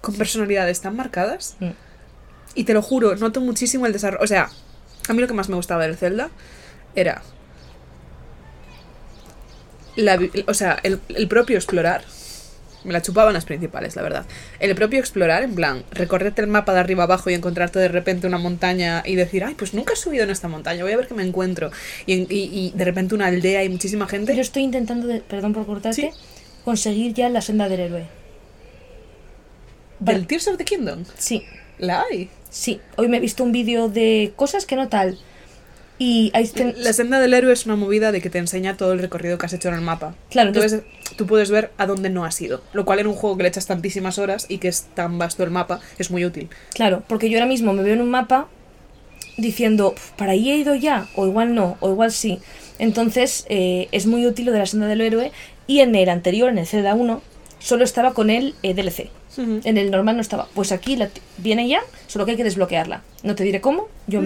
con 0.00 0.14
personalidades 0.16 0.80
tan 0.80 0.94
marcadas. 0.96 1.56
Mm. 1.60 1.70
Y 2.54 2.64
te 2.64 2.74
lo 2.74 2.82
juro, 2.82 3.16
noto 3.16 3.40
muchísimo 3.40 3.86
el 3.86 3.92
desarrollo. 3.92 4.22
O 4.22 4.26
sea, 4.26 4.50
a 5.08 5.12
mí 5.12 5.20
lo 5.20 5.26
que 5.28 5.34
más 5.34 5.48
me 5.48 5.56
gustaba 5.56 5.84
del 5.86 5.96
Zelda 5.96 6.30
era. 6.94 7.22
La, 9.96 10.18
o 10.46 10.54
sea, 10.54 10.78
el, 10.82 11.00
el 11.08 11.28
propio 11.28 11.56
explorar. 11.56 12.04
Me 12.86 12.92
la 12.92 13.02
chupaban 13.02 13.34
las 13.34 13.44
principales, 13.44 13.96
la 13.96 14.02
verdad. 14.02 14.26
El 14.60 14.74
propio 14.76 15.00
explorar, 15.00 15.42
en 15.42 15.54
plan, 15.54 15.82
recorrerte 15.90 16.40
el 16.40 16.46
mapa 16.46 16.72
de 16.72 16.78
arriba 16.80 17.02
abajo 17.04 17.28
y 17.30 17.34
encontrarte 17.34 17.78
de 17.80 17.88
repente 17.88 18.26
una 18.26 18.38
montaña 18.38 19.02
y 19.04 19.16
decir, 19.16 19.42
ay, 19.44 19.54
pues 19.54 19.74
nunca 19.74 19.92
he 19.94 19.96
subido 19.96 20.22
en 20.24 20.30
esta 20.30 20.46
montaña, 20.48 20.84
voy 20.84 20.92
a 20.92 20.96
ver 20.96 21.08
qué 21.08 21.14
me 21.14 21.24
encuentro. 21.24 21.70
Y, 22.06 22.14
y- 22.14 22.26
y 22.52 22.72
de 22.76 22.84
repente 22.84 23.14
una 23.14 23.26
aldea 23.26 23.64
y 23.64 23.68
muchísima 23.68 24.06
gente. 24.06 24.34
Yo 24.36 24.40
estoy 24.40 24.62
intentando, 24.62 25.06
de- 25.08 25.20
perdón 25.20 25.52
por 25.52 25.66
cortarte, 25.66 26.00
Sí. 26.00 26.10
conseguir 26.64 27.12
ya 27.12 27.28
la 27.28 27.40
senda 27.42 27.68
del 27.68 27.80
héroe. 27.80 28.06
Del 29.98 30.26
Tears 30.26 30.48
of 30.48 30.56
the 30.58 30.64
Kingdom. 30.64 31.04
Sí, 31.16 31.42
La 31.78 32.02
hay. 32.02 32.30
sí. 32.50 32.80
Hoy 32.96 33.08
me 33.08 33.16
he 33.16 33.20
visto 33.20 33.42
un 33.42 33.52
vídeo 33.52 33.88
de 33.88 34.32
cosas 34.36 34.66
que 34.66 34.76
no 34.76 34.88
tal. 34.88 35.18
Y 35.98 36.30
ahí 36.34 36.46
ten- 36.48 36.74
La 36.76 36.92
senda 36.92 37.20
del 37.20 37.32
héroe 37.32 37.52
es 37.52 37.64
una 37.64 37.74
movida 37.76 38.12
de 38.12 38.20
que 38.20 38.28
te 38.28 38.38
enseña 38.38 38.76
todo 38.76 38.92
el 38.92 38.98
recorrido 38.98 39.38
que 39.38 39.46
has 39.46 39.52
hecho 39.54 39.68
en 39.68 39.74
el 39.76 39.80
mapa. 39.80 40.14
Claro, 40.30 40.48
entonces, 40.48 40.82
tú 41.16 41.26
puedes 41.26 41.50
ver 41.50 41.70
a 41.78 41.86
dónde 41.86 42.10
no 42.10 42.24
has 42.26 42.38
ido. 42.42 42.60
Lo 42.74 42.84
cual 42.84 42.98
en 42.98 43.06
un 43.06 43.14
juego 43.14 43.36
que 43.36 43.44
le 43.44 43.48
echas 43.48 43.66
tantísimas 43.66 44.18
horas 44.18 44.44
y 44.50 44.58
que 44.58 44.68
es 44.68 44.82
tan 44.94 45.18
vasto 45.18 45.42
el 45.42 45.50
mapa, 45.50 45.80
es 45.98 46.10
muy 46.10 46.24
útil. 46.26 46.50
Claro, 46.74 47.02
porque 47.08 47.30
yo 47.30 47.38
ahora 47.38 47.46
mismo 47.48 47.72
me 47.72 47.82
veo 47.82 47.94
en 47.94 48.02
un 48.02 48.10
mapa 48.10 48.48
diciendo, 49.38 49.92
"Pf, 49.94 50.12
para 50.16 50.32
ahí 50.32 50.50
he 50.50 50.56
ido 50.56 50.74
ya, 50.74 51.06
o 51.14 51.26
igual 51.26 51.54
no, 51.54 51.76
o 51.80 51.90
igual 51.90 52.10
sí. 52.12 52.38
Entonces 52.78 53.46
eh, 53.48 53.88
es 53.92 54.06
muy 54.06 54.26
útil 54.26 54.46
lo 54.46 54.52
de 54.52 54.58
la 54.58 54.66
senda 54.66 54.86
del 54.86 55.00
héroe 55.00 55.32
y 55.66 55.80
en 55.80 55.94
el 55.94 56.08
anterior, 56.08 56.50
en 56.50 56.58
el 56.58 56.66
Zelda 56.66 56.94
1, 56.94 57.22
solo 57.58 57.84
estaba 57.84 58.12
con 58.14 58.28
el 58.30 58.54
eh, 58.62 58.74
DLC. 58.74 59.08
En 59.38 59.76
el 59.78 59.90
normal 59.90 60.16
no 60.16 60.22
estaba. 60.22 60.48
Pues 60.54 60.72
aquí 60.72 60.96
la 60.96 61.10
viene 61.38 61.68
ya, 61.68 61.80
solo 62.06 62.24
que 62.24 62.32
hay 62.32 62.36
que 62.36 62.44
desbloquearla. 62.44 63.02
No 63.22 63.34
te 63.34 63.44
diré 63.44 63.60
cómo, 63.60 63.88
yo, 64.06 64.20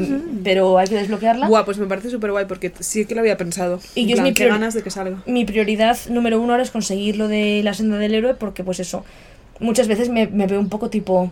pero 0.45 0.79
hay 0.79 0.89
que 0.89 0.95
desbloquearla. 0.97 1.49
Buah, 1.49 1.65
pues 1.65 1.79
me 1.79 1.87
parece 1.87 2.11
súper 2.11 2.31
guay 2.31 2.45
porque 2.47 2.73
sí 2.81 3.05
que 3.07 3.15
lo 3.15 3.21
había 3.21 3.37
pensado. 3.37 3.81
Y 3.95 4.03
En 4.03 4.09
yo 4.09 4.13
es 4.15 4.17
plan, 4.21 4.25
mi 4.29 4.35
qué 4.35 4.45
priori- 4.45 4.51
ganas 4.59 4.75
de 4.75 4.83
que 4.83 4.91
salga. 4.91 5.23
Mi 5.27 5.45
prioridad 5.45 5.99
número 6.09 6.41
uno 6.41 6.53
ahora 6.53 6.63
es 6.63 6.71
conseguir 6.71 7.17
lo 7.17 7.29
de 7.29 7.63
la 7.65 7.75
senda 7.75 7.99
del 7.99 8.15
héroe 8.15 8.35
porque 8.35 8.63
pues 8.65 8.79
eso, 8.81 9.05
muchas 9.59 9.89
veces 9.89 10.09
me, 10.09 10.27
me 10.27 10.47
veo 10.47 10.61
un 10.61 10.69
poco 10.69 10.91
tipo, 10.91 11.31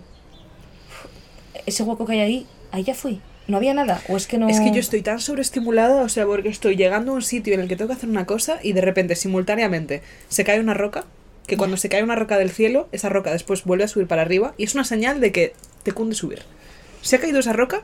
ese 1.66 1.83
hueco 1.83 2.07
que 2.07 2.12
hay 2.14 2.20
ahí, 2.20 2.47
ahí 2.72 2.83
ya 2.85 2.95
fui. 2.95 3.20
No 3.47 3.57
había 3.57 3.72
nada, 3.72 4.03
o 4.11 4.16
es 4.18 4.26
que 4.26 4.37
no... 4.37 4.47
Es 4.49 4.61
que 4.61 4.72
yo 4.72 4.79
estoy 4.79 5.01
tan 5.01 5.20
sobreestimulada, 5.20 6.03
o 6.03 6.09
sea, 6.11 6.26
porque 6.26 6.51
estoy 6.51 6.76
llegando 6.76 7.12
a 7.12 7.14
un 7.14 7.22
sitio 7.22 7.55
en 7.55 7.61
el 7.61 7.68
que 7.68 7.76
tengo 7.76 7.89
que 7.89 7.95
hacer 7.97 8.11
una 8.11 8.26
cosa 8.26 8.59
y 8.62 8.74
de 8.74 8.83
repente, 8.83 9.16
simultáneamente, 9.16 10.03
se 10.29 10.45
cae 10.45 10.61
una 10.61 10.74
roca, 10.74 11.05
que 11.49 11.57
cuando 11.57 11.76
se 11.76 11.88
cae 11.88 12.05
una 12.05 12.14
roca 12.14 12.38
del 12.38 12.51
cielo, 12.51 12.88
esa 12.92 13.09
roca 13.09 13.32
después 13.32 13.64
vuelve 13.64 13.82
a 13.84 13.88
subir 13.88 14.07
para 14.07 14.22
arriba 14.22 14.55
y 14.57 14.64
es 14.64 14.74
una 14.74 14.84
señal 14.84 15.20
de 15.20 15.32
que 15.32 15.55
te 15.82 15.90
cunde 15.90 16.14
subir. 16.14 16.42
Si 17.03 17.16
ha 17.16 17.20
caído 17.20 17.40
esa 17.40 17.53
roca, 17.53 17.82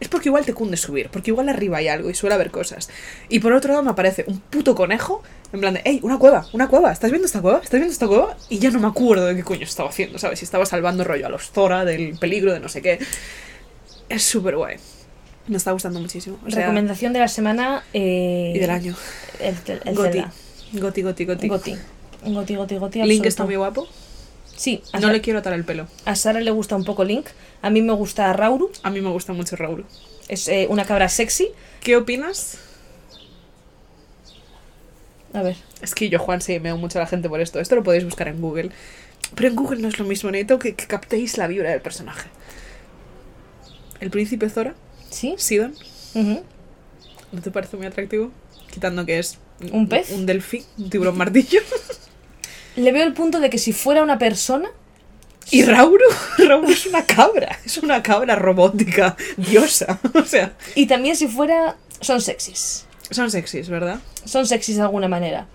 es 0.00 0.08
porque 0.08 0.28
igual 0.28 0.44
te 0.46 0.54
cunde 0.54 0.76
subir, 0.76 1.10
porque 1.10 1.30
igual 1.30 1.48
arriba 1.48 1.78
hay 1.78 1.88
algo 1.88 2.08
y 2.08 2.14
suele 2.14 2.34
haber 2.34 2.50
cosas. 2.50 2.88
Y 3.28 3.40
por 3.40 3.52
otro 3.52 3.72
lado 3.72 3.82
me 3.82 3.90
aparece 3.90 4.24
un 4.26 4.40
puto 4.40 4.74
conejo, 4.74 5.22
en 5.52 5.60
plan 5.60 5.74
de, 5.74 5.82
hey, 5.84 6.00
una 6.02 6.18
cueva, 6.18 6.46
una 6.52 6.68
cueva, 6.68 6.90
¿estás 6.90 7.10
viendo 7.10 7.26
esta 7.26 7.42
cueva? 7.42 7.58
¿Estás 7.58 7.78
viendo 7.78 7.92
esta 7.92 8.08
cueva? 8.08 8.36
Y 8.48 8.58
ya 8.58 8.70
no 8.70 8.80
me 8.80 8.86
acuerdo 8.86 9.26
de 9.26 9.36
qué 9.36 9.42
coño 9.44 9.64
estaba 9.64 9.90
haciendo, 9.90 10.18
¿sabes? 10.18 10.38
Si 10.38 10.44
estaba 10.44 10.64
salvando 10.66 11.04
rollo 11.04 11.26
a 11.26 11.28
los 11.28 11.50
Zora 11.50 11.84
del 11.84 12.18
peligro 12.18 12.52
de 12.52 12.60
no 12.60 12.68
sé 12.68 12.80
qué. 12.80 12.98
Es 14.08 14.22
súper 14.22 14.56
guay. 14.56 14.76
Me 15.46 15.56
está 15.56 15.72
gustando 15.72 16.00
muchísimo. 16.00 16.38
O 16.46 16.50
sea, 16.50 16.60
Recomendación 16.62 17.12
de 17.12 17.18
la 17.18 17.28
semana... 17.28 17.82
eh, 17.92 18.52
y 18.54 18.58
del 18.58 18.70
año. 18.70 18.94
El, 19.40 19.54
el, 19.66 19.80
el 19.84 19.94
Goti. 19.94 20.12
Zelda. 20.12 20.32
Goti, 20.72 21.02
goti, 21.02 21.24
goti. 21.24 21.48
Goti. 21.48 21.76
Goti, 22.24 22.56
goti, 22.56 22.76
goti. 22.76 23.02
Link 23.02 23.26
está 23.26 23.44
muy 23.44 23.56
guapo. 23.56 23.86
Sí, 24.56 24.82
a, 24.92 24.98
No 25.00 25.10
le 25.12 25.20
quiero 25.20 25.38
atar 25.38 25.52
el 25.52 25.64
pelo. 25.64 25.86
a 26.04 26.16
Sara 26.16 26.40
le 26.40 26.50
gusta 26.50 26.74
un 26.76 26.84
poco 26.84 27.04
Link. 27.04 27.26
A 27.62 27.70
mí 27.70 27.80
me 27.82 27.92
gusta 27.92 28.32
Rauru. 28.32 28.70
A 28.82 28.90
mí 28.90 29.00
me 29.00 29.10
gusta 29.10 29.32
mucho 29.32 29.56
Raúl. 29.56 29.84
Es 30.28 30.48
eh, 30.48 30.66
una 30.68 30.84
cabra 30.84 31.08
sexy. 31.08 31.48
¿Qué 31.80 31.96
opinas? 31.96 32.58
A 35.32 35.42
ver. 35.42 35.56
Es 35.80 35.94
que 35.94 36.08
yo, 36.08 36.18
Juan, 36.18 36.40
sí, 36.40 36.52
me 36.54 36.60
veo 36.60 36.76
mucho 36.76 36.98
a 36.98 37.02
la 37.02 37.06
gente 37.06 37.28
por 37.28 37.40
esto. 37.40 37.60
Esto 37.60 37.76
lo 37.76 37.82
podéis 37.84 38.04
buscar 38.04 38.28
en 38.28 38.40
Google. 38.40 38.70
Pero 39.34 39.48
en 39.48 39.56
Google 39.56 39.80
no 39.80 39.88
es 39.88 39.98
lo 39.98 40.04
mismo. 40.04 40.30
Necesito 40.30 40.58
que, 40.58 40.74
que 40.74 40.86
captéis 40.86 41.38
la 41.38 41.46
vibra 41.46 41.70
del 41.70 41.80
personaje. 41.80 42.28
El 44.00 44.10
príncipe 44.10 44.48
Zora, 44.48 44.74
¿Sí? 45.10 45.34
Sidon, 45.38 45.74
Ujú. 46.14 46.42
¿no 47.32 47.42
te 47.42 47.50
parece 47.50 47.76
muy 47.76 47.86
atractivo? 47.86 48.30
Quitando 48.70 49.04
que 49.04 49.18
es 49.18 49.38
¿Un 49.72 49.88
pez? 49.88 50.10
Un 50.12 50.24
delfín, 50.26 50.64
un 50.78 50.88
tiburón 50.90 51.16
martillo. 51.16 51.60
Le 52.78 52.92
veo 52.92 53.04
el 53.04 53.12
punto 53.12 53.40
de 53.40 53.50
que 53.50 53.58
si 53.58 53.72
fuera 53.72 54.02
una 54.02 54.18
persona... 54.18 54.70
Y 55.50 55.62
Rauru, 55.64 56.04
Rauru 56.38 56.70
es 56.70 56.86
una 56.86 57.04
cabra. 57.06 57.58
Es 57.64 57.78
una 57.78 58.02
cabra 58.02 58.34
robótica, 58.36 59.16
diosa. 59.36 59.98
O 60.14 60.24
sea, 60.24 60.52
Y 60.74 60.86
también 60.86 61.16
si 61.16 61.26
fuera... 61.28 61.76
Son 62.00 62.20
sexys. 62.20 62.86
son 63.10 63.30
sexys, 63.30 63.68
¿verdad? 63.68 63.98
Son 64.24 64.46
sexys 64.46 64.76
de 64.76 64.82
alguna 64.82 65.08
manera. 65.08 65.46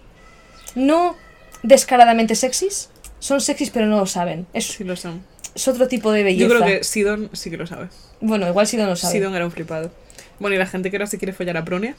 No 0.75 1.15
descaradamente 1.61 2.35
sexys. 2.35 2.89
Son 3.19 3.39
sexys 3.39 3.69
pero 3.69 3.85
no 3.85 3.97
lo 3.99 4.05
saben. 4.05 4.45
Es, 4.53 4.65
Sí 4.65 4.83
lo 4.83 4.95
son. 4.97 5.23
es 5.55 5.67
otro 5.67 5.87
tipo 5.87 6.11
de 6.11 6.23
belleza. 6.23 6.43
Yo 6.43 6.49
creo 6.49 6.65
que 6.65 6.83
Sidon 6.83 7.29
sí 7.33 7.49
que 7.49 7.57
lo 7.57 7.67
sabe. 7.67 7.87
Bueno, 8.19 8.47
igual 8.49 8.67
si 8.67 8.75
no 8.75 8.85
lo 8.87 8.95
sabe. 8.97 9.13
Sidon 9.13 9.33
era 9.35 9.45
un 9.45 9.51
flipado. 9.51 9.91
Bueno, 10.39 10.55
y 10.55 10.59
la 10.59 10.65
gente 10.65 10.89
que 10.91 10.97
ahora 10.97 11.07
se 11.07 11.17
quiere 11.17 11.31
follar 11.31 11.55
a 11.55 11.63
Pronia. 11.63 11.95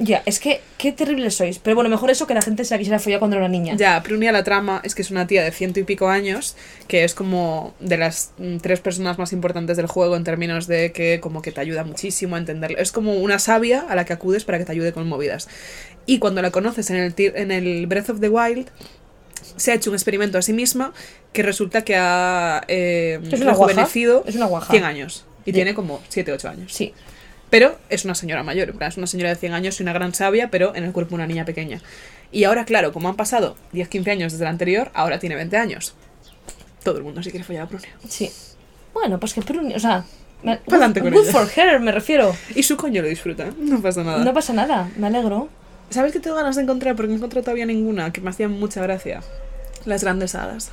Ya, 0.00 0.22
es 0.26 0.38
que 0.38 0.60
qué 0.76 0.92
terribles 0.92 1.34
sois. 1.34 1.58
Pero 1.58 1.74
bueno, 1.74 1.90
mejor 1.90 2.10
eso 2.10 2.26
que 2.26 2.34
la 2.34 2.42
gente 2.42 2.64
se 2.64 2.74
la 2.74 2.78
quisiera 2.78 3.00
follar 3.00 3.18
cuando 3.18 3.36
era 3.36 3.44
una 3.44 3.52
niña. 3.52 3.74
Ya, 3.76 4.00
Prunia 4.02 4.30
la 4.30 4.44
trama 4.44 4.80
es 4.84 4.94
que 4.94 5.02
es 5.02 5.10
una 5.10 5.26
tía 5.26 5.42
de 5.42 5.50
ciento 5.50 5.80
y 5.80 5.84
pico 5.84 6.08
años, 6.08 6.56
que 6.86 7.02
es 7.02 7.14
como 7.14 7.74
de 7.80 7.96
las 7.98 8.30
mm, 8.38 8.58
tres 8.58 8.78
personas 8.80 9.18
más 9.18 9.32
importantes 9.32 9.76
del 9.76 9.86
juego 9.86 10.14
en 10.14 10.22
términos 10.22 10.68
de 10.68 10.92
que 10.92 11.18
como 11.20 11.42
que 11.42 11.50
te 11.50 11.60
ayuda 11.60 11.82
muchísimo 11.82 12.36
a 12.36 12.38
entenderlo. 12.38 12.78
Es 12.78 12.92
como 12.92 13.14
una 13.14 13.40
sabia 13.40 13.86
a 13.88 13.96
la 13.96 14.04
que 14.04 14.12
acudes 14.12 14.44
para 14.44 14.58
que 14.58 14.64
te 14.64 14.72
ayude 14.72 14.92
con 14.92 15.08
movidas. 15.08 15.48
Y 16.06 16.20
cuando 16.20 16.42
la 16.42 16.52
conoces 16.52 16.90
en 16.90 16.96
el, 16.96 17.14
en 17.16 17.50
el 17.50 17.86
Breath 17.88 18.10
of 18.10 18.20
the 18.20 18.28
Wild, 18.28 18.68
se 19.56 19.72
ha 19.72 19.74
hecho 19.74 19.90
un 19.90 19.96
experimento 19.96 20.38
a 20.38 20.42
sí 20.42 20.52
misma 20.52 20.92
que 21.32 21.42
resulta 21.42 21.82
que 21.82 21.96
ha 21.96 22.62
eh, 22.68 23.18
Es 23.22 23.40
una 23.40 23.52
guaja. 23.52 23.72
rejuvenecido 23.72 24.24
Es 24.26 24.36
una 24.36 24.46
guaja. 24.46 24.70
100 24.70 24.84
años. 24.84 25.24
Y 25.44 25.52
tiene 25.52 25.74
como 25.74 26.00
7, 26.08 26.32
8 26.32 26.48
años. 26.48 26.72
Sí. 26.72 26.92
Pero 27.50 27.78
es 27.88 28.04
una 28.04 28.14
señora 28.14 28.42
mayor, 28.42 28.74
es 28.80 28.96
una 28.98 29.06
señora 29.06 29.30
de 29.30 29.36
100 29.36 29.52
años 29.54 29.80
y 29.80 29.82
una 29.82 29.92
gran 29.92 30.12
sabia, 30.14 30.50
pero 30.50 30.74
en 30.74 30.84
el 30.84 30.92
cuerpo 30.92 31.14
una 31.14 31.26
niña 31.26 31.44
pequeña. 31.44 31.80
Y 32.30 32.44
ahora, 32.44 32.64
claro, 32.66 32.92
como 32.92 33.08
han 33.08 33.16
pasado 33.16 33.56
10-15 33.72 34.10
años 34.10 34.32
desde 34.32 34.44
el 34.44 34.50
anterior, 34.50 34.90
ahora 34.92 35.18
tiene 35.18 35.34
20 35.34 35.56
años. 35.56 35.94
Todo 36.84 36.98
el 36.98 37.04
mundo 37.04 37.22
se 37.22 37.30
quiere 37.30 37.44
follar 37.44 37.62
a 37.64 37.68
Prunia. 37.68 37.88
Sí. 38.08 38.30
Bueno, 38.92 39.18
pues 39.18 39.32
que 39.32 39.40
Pruni, 39.42 39.74
o 39.74 39.80
sea, 39.80 40.04
me- 40.42 40.58
Pa'lante 40.58 41.00
con 41.00 41.10
good 41.10 41.22
ella. 41.24 41.32
for 41.32 41.48
her, 41.56 41.80
me 41.80 41.90
refiero. 41.92 42.34
Y 42.54 42.62
su 42.62 42.76
coño 42.76 43.00
lo 43.02 43.08
disfruta, 43.08 43.46
no 43.58 43.80
pasa 43.80 44.04
nada. 44.04 44.22
No 44.24 44.34
pasa 44.34 44.52
nada, 44.52 44.90
me 44.96 45.06
alegro. 45.06 45.48
¿Sabes 45.90 46.12
qué 46.12 46.20
tengo 46.20 46.36
ganas 46.36 46.56
de 46.56 46.62
encontrar? 46.62 46.96
Porque 46.96 47.08
no 47.08 47.16
encontré 47.16 47.40
todavía 47.40 47.64
ninguna 47.64 48.12
que 48.12 48.20
me 48.20 48.28
hacían 48.30 48.52
mucha 48.52 48.82
gracia. 48.82 49.22
Las 49.86 50.02
grandes 50.04 50.34
hadas. 50.34 50.70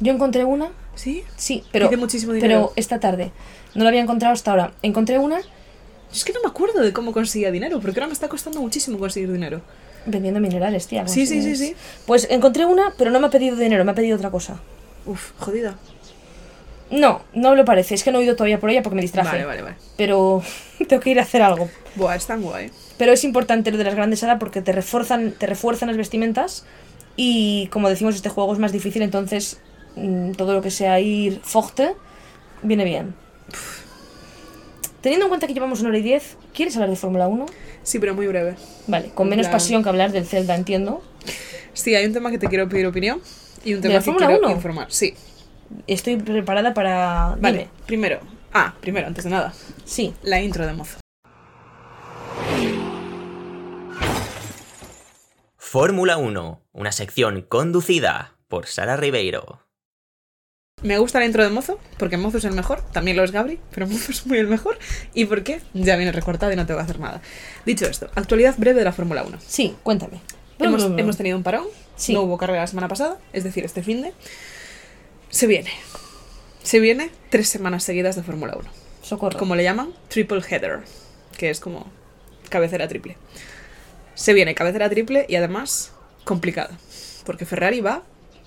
Yo 0.00 0.12
encontré 0.12 0.44
una, 0.44 0.68
¿Sí? 0.94 1.24
sí, 1.36 1.64
pero, 1.72 1.88
Pide 1.88 1.96
muchísimo 1.98 2.32
dinero. 2.32 2.48
pero 2.66 2.72
esta 2.76 3.00
tarde. 3.00 3.32
No 3.74 3.82
la 3.82 3.90
había 3.90 4.00
encontrado 4.00 4.32
hasta 4.32 4.52
ahora. 4.52 4.72
Encontré 4.82 5.18
una 5.18 5.40
Es 6.12 6.24
que 6.24 6.32
no 6.32 6.40
me 6.42 6.48
acuerdo 6.48 6.80
de 6.80 6.92
cómo 6.92 7.12
conseguía 7.12 7.50
dinero, 7.50 7.80
porque 7.80 8.00
ahora 8.00 8.06
me 8.08 8.12
está 8.12 8.28
costando 8.28 8.60
muchísimo 8.60 8.98
conseguir 8.98 9.30
dinero. 9.32 9.60
vendiendo 10.06 10.40
minerales, 10.40 10.86
tía. 10.86 11.06
Sí, 11.06 11.26
sí, 11.26 11.42
sí, 11.42 11.54
sí. 11.56 11.74
Pues 12.06 12.26
encontré 12.30 12.64
una, 12.64 12.94
pero 12.96 13.10
no 13.10 13.20
me 13.20 13.26
ha 13.26 13.30
pedido 13.30 13.56
dinero, 13.56 13.84
me 13.84 13.92
ha 13.92 13.94
pedido 13.94 14.16
otra 14.16 14.30
cosa. 14.30 14.58
Uf, 15.04 15.32
jodida. 15.38 15.76
No, 16.90 17.20
no 17.34 17.50
me 17.50 17.56
lo 17.56 17.64
parece. 17.64 17.94
Es 17.94 18.02
que 18.02 18.10
no 18.10 18.20
he 18.20 18.24
ido 18.24 18.34
todavía 18.34 18.58
por 18.58 18.70
ella 18.70 18.82
porque 18.82 18.96
me 18.96 19.02
distraje. 19.02 19.30
Vale, 19.30 19.44
vale, 19.44 19.62
vale. 19.62 19.76
Pero 19.96 20.42
tengo 20.88 21.02
que 21.02 21.10
ir 21.10 21.18
a 21.18 21.22
hacer 21.22 21.42
algo. 21.42 21.68
Buah, 21.96 22.16
es 22.16 22.26
tan 22.26 22.40
guay. 22.40 22.70
Pero 22.96 23.12
es 23.12 23.24
importante 23.24 23.70
lo 23.70 23.78
de 23.78 23.84
las 23.84 23.94
grandes 23.94 24.22
hadas 24.24 24.38
porque 24.40 24.62
te 24.62 24.72
refuerzan, 24.72 25.32
te 25.32 25.46
refuerzan 25.46 25.88
las 25.88 25.96
vestimentas 25.96 26.64
y 27.16 27.68
como 27.68 27.88
decimos 27.88 28.14
este 28.14 28.28
juego 28.28 28.52
es 28.52 28.58
más 28.58 28.72
difícil, 28.72 29.02
entonces 29.02 29.60
mm, 29.96 30.32
todo 30.32 30.54
lo 30.54 30.62
que 30.62 30.70
sea 30.70 30.98
ir 31.00 31.40
forte 31.42 31.94
viene 32.62 32.84
bien. 32.84 33.14
Teniendo 35.00 35.26
en 35.26 35.28
cuenta 35.28 35.46
que 35.46 35.54
llevamos 35.54 35.80
una 35.80 35.90
hora 35.90 35.98
y 35.98 36.02
diez, 36.02 36.36
¿quieres 36.52 36.74
hablar 36.76 36.90
de 36.90 36.96
Fórmula 36.96 37.28
1? 37.28 37.46
Sí, 37.84 37.98
pero 37.98 38.14
muy 38.14 38.26
breve. 38.26 38.56
Vale, 38.88 39.10
con 39.14 39.26
En 39.26 39.30
menos 39.30 39.46
pasión 39.48 39.82
que 39.82 39.88
hablar 39.88 40.10
del 40.10 40.26
Zelda, 40.26 40.54
entiendo. 40.56 41.02
Sí, 41.72 41.94
hay 41.94 42.04
un 42.04 42.12
tema 42.12 42.30
que 42.30 42.38
te 42.38 42.48
quiero 42.48 42.68
pedir 42.68 42.86
opinión 42.86 43.20
y 43.64 43.74
un 43.74 43.80
¿De 43.80 43.88
tema 43.88 43.94
la 43.94 44.00
que 44.00 44.04
Fórmula 44.04 44.26
quiero 44.26 44.46
1? 44.46 44.54
informar. 44.56 44.86
Sí. 44.90 45.14
Estoy 45.86 46.16
preparada 46.16 46.74
para... 46.74 47.36
Vale, 47.40 47.58
Dime. 47.58 47.70
primero. 47.86 48.20
Ah, 48.52 48.74
primero, 48.80 49.06
antes 49.06 49.22
de 49.24 49.30
nada. 49.30 49.52
Sí. 49.84 50.14
La 50.22 50.40
intro 50.40 50.66
de 50.66 50.72
mozo. 50.72 50.98
Fórmula 55.56 56.16
1, 56.16 56.62
una 56.72 56.92
sección 56.92 57.42
conducida 57.42 58.36
por 58.48 58.66
Sara 58.66 58.96
Ribeiro. 58.96 59.60
Me 60.82 60.96
gusta 60.98 61.18
la 61.18 61.26
intro 61.26 61.42
de 61.42 61.50
mozo, 61.50 61.78
porque 61.96 62.16
mozo 62.16 62.38
es 62.38 62.44
el 62.44 62.52
mejor. 62.52 62.82
También 62.92 63.16
lo 63.16 63.24
es 63.24 63.32
Gabri, 63.32 63.58
pero 63.74 63.86
mozo 63.86 64.12
es 64.12 64.26
muy 64.26 64.38
el 64.38 64.46
mejor. 64.46 64.78
¿Y 65.14 65.24
por 65.24 65.42
qué? 65.42 65.60
Ya 65.74 65.96
viene 65.96 66.12
recortado 66.12 66.52
y 66.52 66.56
no 66.56 66.66
tengo 66.66 66.78
que 66.78 66.84
hacer 66.84 67.00
nada. 67.00 67.20
Dicho 67.66 67.86
esto, 67.86 68.10
actualidad 68.14 68.54
breve 68.56 68.78
de 68.78 68.84
la 68.84 68.92
Fórmula 68.92 69.24
1. 69.24 69.38
Sí, 69.46 69.76
cuéntame. 69.82 70.20
Hemos, 70.58 70.84
hemos 70.84 71.16
tenido 71.16 71.36
un 71.36 71.42
parón. 71.42 71.66
Sí. 71.96 72.14
No 72.14 72.22
hubo 72.22 72.38
carrera 72.38 72.60
la 72.60 72.66
semana 72.66 72.88
pasada, 72.88 73.18
es 73.32 73.44
decir, 73.44 73.64
este 73.64 73.82
fin 73.82 74.02
de. 74.02 74.12
Se 75.30 75.46
viene. 75.46 75.70
Se 76.62 76.80
viene 76.80 77.10
tres 77.30 77.48
semanas 77.48 77.82
seguidas 77.82 78.14
de 78.16 78.22
Fórmula 78.22 78.56
1. 78.56 78.70
Socorro. 79.02 79.38
como 79.38 79.56
le 79.56 79.62
llaman, 79.62 79.94
triple 80.08 80.42
header, 80.48 80.80
que 81.38 81.50
es 81.50 81.60
como 81.60 81.86
cabecera 82.50 82.88
triple. 82.88 83.16
Se 84.14 84.34
viene 84.34 84.54
cabecera 84.54 84.90
triple 84.90 85.24
y 85.28 85.36
además 85.36 85.92
complicada, 86.24 86.76
porque 87.24 87.46
Ferrari 87.46 87.80
va 87.80 88.02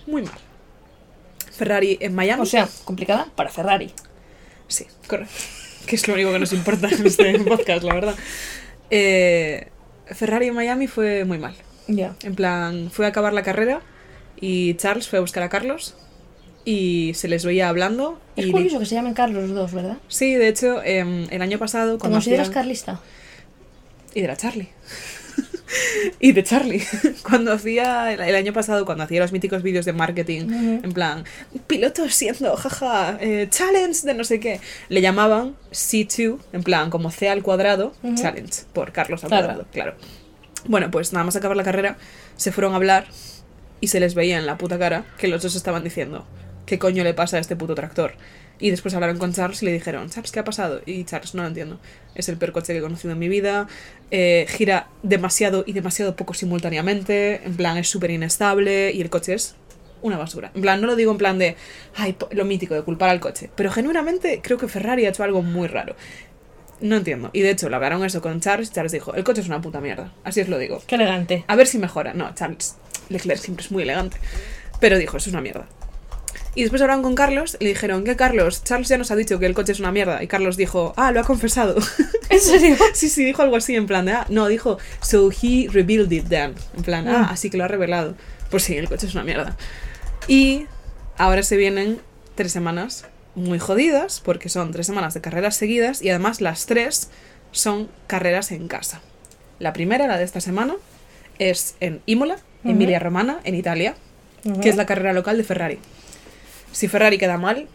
muy 0.05 0.21
mal. 0.21 0.37
Ferrari 1.51 1.97
en 2.01 2.15
Miami. 2.15 2.41
O 2.41 2.45
sea, 2.45 2.67
complicada 2.85 3.27
para 3.35 3.49
Ferrari. 3.49 3.91
sí, 4.67 4.85
correcto. 5.07 5.33
Que 5.85 5.95
es 5.95 6.07
lo 6.07 6.13
único 6.13 6.31
que 6.31 6.37
nos 6.39 6.53
importa 6.53 6.87
en 6.89 7.07
este 7.07 7.39
podcast, 7.39 7.83
la 7.83 7.93
verdad. 7.95 8.15
Eh, 8.91 9.67
Ferrari 10.05 10.47
en 10.47 10.53
Miami 10.53 10.87
fue 10.87 11.25
muy 11.25 11.39
mal. 11.39 11.55
Ya. 11.87 12.15
En 12.23 12.35
plan, 12.35 12.89
fue 12.91 13.05
a 13.05 13.09
acabar 13.09 13.33
la 13.33 13.41
carrera 13.41 13.81
y 14.39 14.75
Charles 14.75 15.07
fue 15.07 15.17
a 15.17 15.21
buscar 15.21 15.41
a 15.43 15.49
Carlos 15.49 15.95
y 16.65 17.13
se 17.15 17.27
les 17.27 17.43
veía 17.45 17.67
hablando. 17.67 18.21
Es 18.35 18.45
y 18.45 18.51
curioso 18.51 18.77
que 18.79 18.85
se 18.85 18.93
llamen 18.95 19.15
Carlos 19.15 19.49
los 19.49 19.55
dos, 19.55 19.73
¿verdad? 19.73 19.97
Sí, 20.07 20.35
de 20.35 20.47
hecho, 20.49 20.83
em, 20.83 21.27
el 21.31 21.41
año 21.41 21.57
pasado 21.57 21.97
¿Te 21.97 22.07
consideras 22.09 22.47
hacían- 22.49 22.53
carlista? 22.53 22.99
Y 24.13 24.21
era 24.21 24.37
Charlie. 24.37 24.69
y 26.19 26.31
de 26.31 26.43
Charlie. 26.43 26.83
Cuando 27.23 27.53
hacía, 27.53 28.11
el, 28.13 28.35
año 28.35 28.53
pasado, 28.53 28.85
cuando 28.85 29.03
hacía 29.03 29.21
los 29.21 29.31
míticos 29.31 29.63
vídeos 29.63 29.85
de 29.85 29.93
marketing, 29.93 30.79
en 30.83 30.91
plan, 30.91 31.23
piloto 31.67 32.07
siendo, 32.09 32.55
jaja, 32.55 33.17
eh, 33.21 33.47
challenge 33.49 34.01
de 34.05 34.13
no 34.13 34.23
sé 34.23 34.39
qué, 34.39 34.59
le 34.89 35.01
llamaban 35.01 35.55
C2, 35.71 36.39
en 36.53 36.63
plan, 36.63 36.89
como 36.89 37.11
C 37.11 37.29
al 37.29 37.43
cuadrado, 37.43 37.93
challenge, 38.15 38.63
por 38.73 38.91
Carlos 38.91 39.23
al 39.23 39.29
Claro. 39.29 39.45
cuadrado, 39.47 39.67
claro. 39.71 39.95
Bueno, 40.65 40.91
pues 40.91 41.11
nada 41.13 41.25
más 41.25 41.35
acabar 41.35 41.57
la 41.57 41.63
carrera, 41.63 41.97
se 42.37 42.51
fueron 42.51 42.73
a 42.73 42.75
hablar 42.75 43.07
y 43.79 43.87
se 43.87 43.99
les 43.99 44.13
veía 44.13 44.37
en 44.37 44.45
la 44.45 44.57
puta 44.57 44.77
cara 44.77 45.05
que 45.17 45.27
los 45.27 45.41
dos 45.41 45.55
estaban 45.55 45.83
diciendo, 45.83 46.25
¿qué 46.65 46.77
coño 46.79 47.03
le 47.03 47.13
pasa 47.13 47.37
a 47.37 47.39
este 47.39 47.55
puto 47.55 47.75
tractor? 47.75 48.13
Y 48.61 48.69
después 48.69 48.93
hablaron 48.93 49.17
con 49.17 49.33
Charles 49.33 49.61
y 49.63 49.65
le 49.65 49.73
dijeron, 49.73 50.09
Charles, 50.09 50.31
¿qué 50.31 50.39
ha 50.39 50.43
pasado? 50.43 50.81
Y 50.85 51.03
Charles, 51.03 51.33
no 51.33 51.41
lo 51.41 51.47
entiendo. 51.47 51.79
Es 52.13 52.29
el 52.29 52.37
peor 52.37 52.51
coche 52.51 52.73
que 52.73 52.79
he 52.79 52.81
conocido 52.81 53.11
en 53.11 53.19
mi 53.19 53.27
vida. 53.27 53.67
eh, 54.11 54.45
gira 54.47 54.87
demasiado 55.03 55.63
y 55.65 55.73
demasiado 55.73 56.15
poco 56.15 56.33
simultáneamente. 56.35 57.41
En 57.43 57.57
plan, 57.57 57.77
es 57.77 57.89
súper 57.89 58.11
inestable 58.11 58.91
y 58.91 59.01
el 59.01 59.09
coche 59.09 59.33
es 59.33 59.55
una 60.03 60.17
basura. 60.17 60.51
En 60.53 60.61
plan, 60.61 60.79
no 60.79 60.87
lo 60.87 60.95
digo 60.95 61.11
en 61.11 61.17
plan 61.17 61.39
de, 61.39 61.55
ay, 61.95 62.15
lo 62.31 62.45
mítico 62.45 62.75
de 62.75 62.83
culpar 62.83 63.09
al 63.09 63.19
coche. 63.19 63.49
Pero 63.55 63.71
genuinamente 63.71 64.41
creo 64.43 64.57
que 64.57 64.67
Ferrari 64.67 65.05
ha 65.05 65.09
hecho 65.09 65.23
algo 65.23 65.41
muy 65.41 65.67
raro. 65.67 65.95
No 66.81 66.97
entiendo. 66.97 67.29
Y 67.33 67.41
de 67.41 67.51
hecho, 67.51 67.67
le 67.69 67.75
hablaron 67.75 68.03
eso 68.05 68.21
con 68.21 68.41
Charles 68.41 68.69
y 68.69 68.73
Charles 68.73 68.91
dijo, 68.91 69.13
el 69.15 69.23
coche 69.23 69.41
es 69.41 69.47
una 69.47 69.61
puta 69.61 69.81
mierda. 69.81 70.13
Así 70.23 70.41
os 70.41 70.49
lo 70.49 70.57
digo. 70.57 70.81
Qué 70.85 70.95
elegante. 70.95 71.45
A 71.47 71.55
ver 71.55 71.67
si 71.67 71.77
mejora. 71.77 72.13
No, 72.13 72.33
Charles 72.35 72.75
Leclerc 73.09 73.39
siempre 73.39 73.65
es 73.65 73.71
muy 73.71 73.83
elegante. 73.83 74.17
Pero 74.79 74.97
dijo, 74.97 75.17
es 75.17 75.27
una 75.27 75.41
mierda. 75.41 75.67
Y 76.53 76.61
después 76.61 76.81
hablaron 76.81 77.01
con 77.01 77.15
Carlos 77.15 77.55
y 77.59 77.63
le 77.63 77.69
dijeron, 77.69 78.03
¿qué 78.03 78.15
Carlos? 78.15 78.63
Charles 78.63 78.89
ya 78.89 78.97
nos 78.97 79.09
ha 79.11 79.15
dicho 79.15 79.39
que 79.39 79.45
el 79.45 79.53
coche 79.53 79.71
es 79.71 79.79
una 79.79 79.91
mierda. 79.91 80.21
Y 80.21 80.27
Carlos 80.27 80.57
dijo, 80.57 80.93
ah, 80.97 81.11
lo 81.11 81.21
ha 81.21 81.23
confesado. 81.23 81.75
¿En 82.29 82.39
serio? 82.41 82.75
sí, 82.93 83.09
sí, 83.09 83.23
dijo 83.23 83.41
algo 83.41 83.55
así, 83.55 83.75
en 83.75 83.87
plan 83.87 84.05
de, 84.05 84.13
ah, 84.13 84.25
no, 84.29 84.47
dijo, 84.47 84.77
so 85.01 85.31
he 85.31 85.67
revealed 85.71 86.11
it 86.11 86.27
then. 86.27 86.55
En 86.75 86.83
plan, 86.83 87.07
ah, 87.07 87.29
así 87.31 87.49
que 87.49 87.57
lo 87.57 87.63
ha 87.63 87.69
revelado. 87.69 88.15
Pues 88.49 88.63
sí, 88.63 88.75
el 88.75 88.89
coche 88.89 89.07
es 89.07 89.13
una 89.13 89.23
mierda. 89.23 89.55
Y 90.27 90.65
ahora 91.17 91.43
se 91.43 91.55
vienen 91.55 92.01
tres 92.35 92.51
semanas 92.51 93.05
muy 93.33 93.59
jodidas, 93.59 94.19
porque 94.19 94.49
son 94.49 94.71
tres 94.71 94.87
semanas 94.87 95.13
de 95.13 95.21
carreras 95.21 95.55
seguidas 95.55 96.01
y 96.01 96.09
además 96.09 96.41
las 96.41 96.65
tres 96.65 97.09
son 97.51 97.89
carreras 98.07 98.51
en 98.51 98.67
casa. 98.67 99.01
La 99.59 99.71
primera, 99.71 100.07
la 100.07 100.17
de 100.17 100.25
esta 100.25 100.41
semana, 100.41 100.75
es 101.39 101.75
en 101.79 102.01
Imola, 102.05 102.37
Emilia 102.63 102.99
Romana, 102.99 103.39
en 103.45 103.55
Italia, 103.55 103.95
que 104.61 104.69
es 104.69 104.75
la 104.75 104.85
carrera 104.85 105.13
local 105.13 105.37
de 105.37 105.43
Ferrari. 105.43 105.79
Si 106.71 106.87
Ferrari 106.87 107.17
queda 107.17 107.37
mal, 107.37 107.67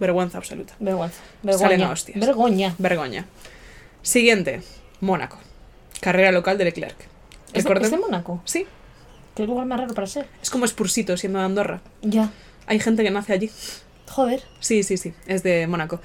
vergüenza 0.00 0.38
absoluta. 0.38 0.74
Vergüenza. 0.78 1.18
Salen 1.42 1.58
Vergoña. 1.60 1.86
a 1.88 1.90
hostias. 1.92 2.20
Vergoña. 2.20 2.74
Vergoña. 2.78 3.26
Siguiente, 4.02 4.62
Mónaco. 5.00 5.38
Carrera 6.00 6.32
local 6.32 6.56
de 6.58 6.64
Leclerc. 6.64 6.96
¿Es 7.52 7.64
de, 7.64 7.72
es 7.80 7.90
de 7.90 7.96
Mónaco? 7.98 8.40
Sí, 8.44 8.66
Qué 9.34 9.46
lugar 9.46 9.66
más 9.66 9.78
raro 9.78 9.94
para 9.94 10.06
ser. 10.06 10.26
es 10.42 10.50
como 10.50 10.66
Spursito 10.66 11.16
siendo 11.16 11.38
de 11.38 11.44
Andorra. 11.44 11.80
Ya. 12.02 12.30
Hay 12.66 12.80
gente 12.80 13.02
que 13.04 13.10
nace 13.10 13.32
allí. 13.32 13.50
Joder. 14.10 14.42
Sí, 14.60 14.82
sí, 14.82 14.96
sí, 14.96 15.14
es 15.26 15.42
de 15.42 15.66
Mónaco. 15.68 16.00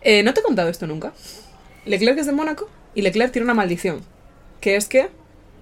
Eh, 0.00 0.22
no 0.22 0.34
te 0.34 0.40
he 0.40 0.42
contado 0.42 0.68
esto 0.68 0.86
nunca. 0.86 1.12
Leclerc 1.84 2.18
es 2.18 2.26
de 2.26 2.32
Mónaco 2.32 2.68
y 2.94 3.02
Leclerc 3.02 3.32
tiene 3.32 3.44
una 3.44 3.54
maldición, 3.54 4.00
que 4.60 4.74
es 4.76 4.88
que 4.88 5.08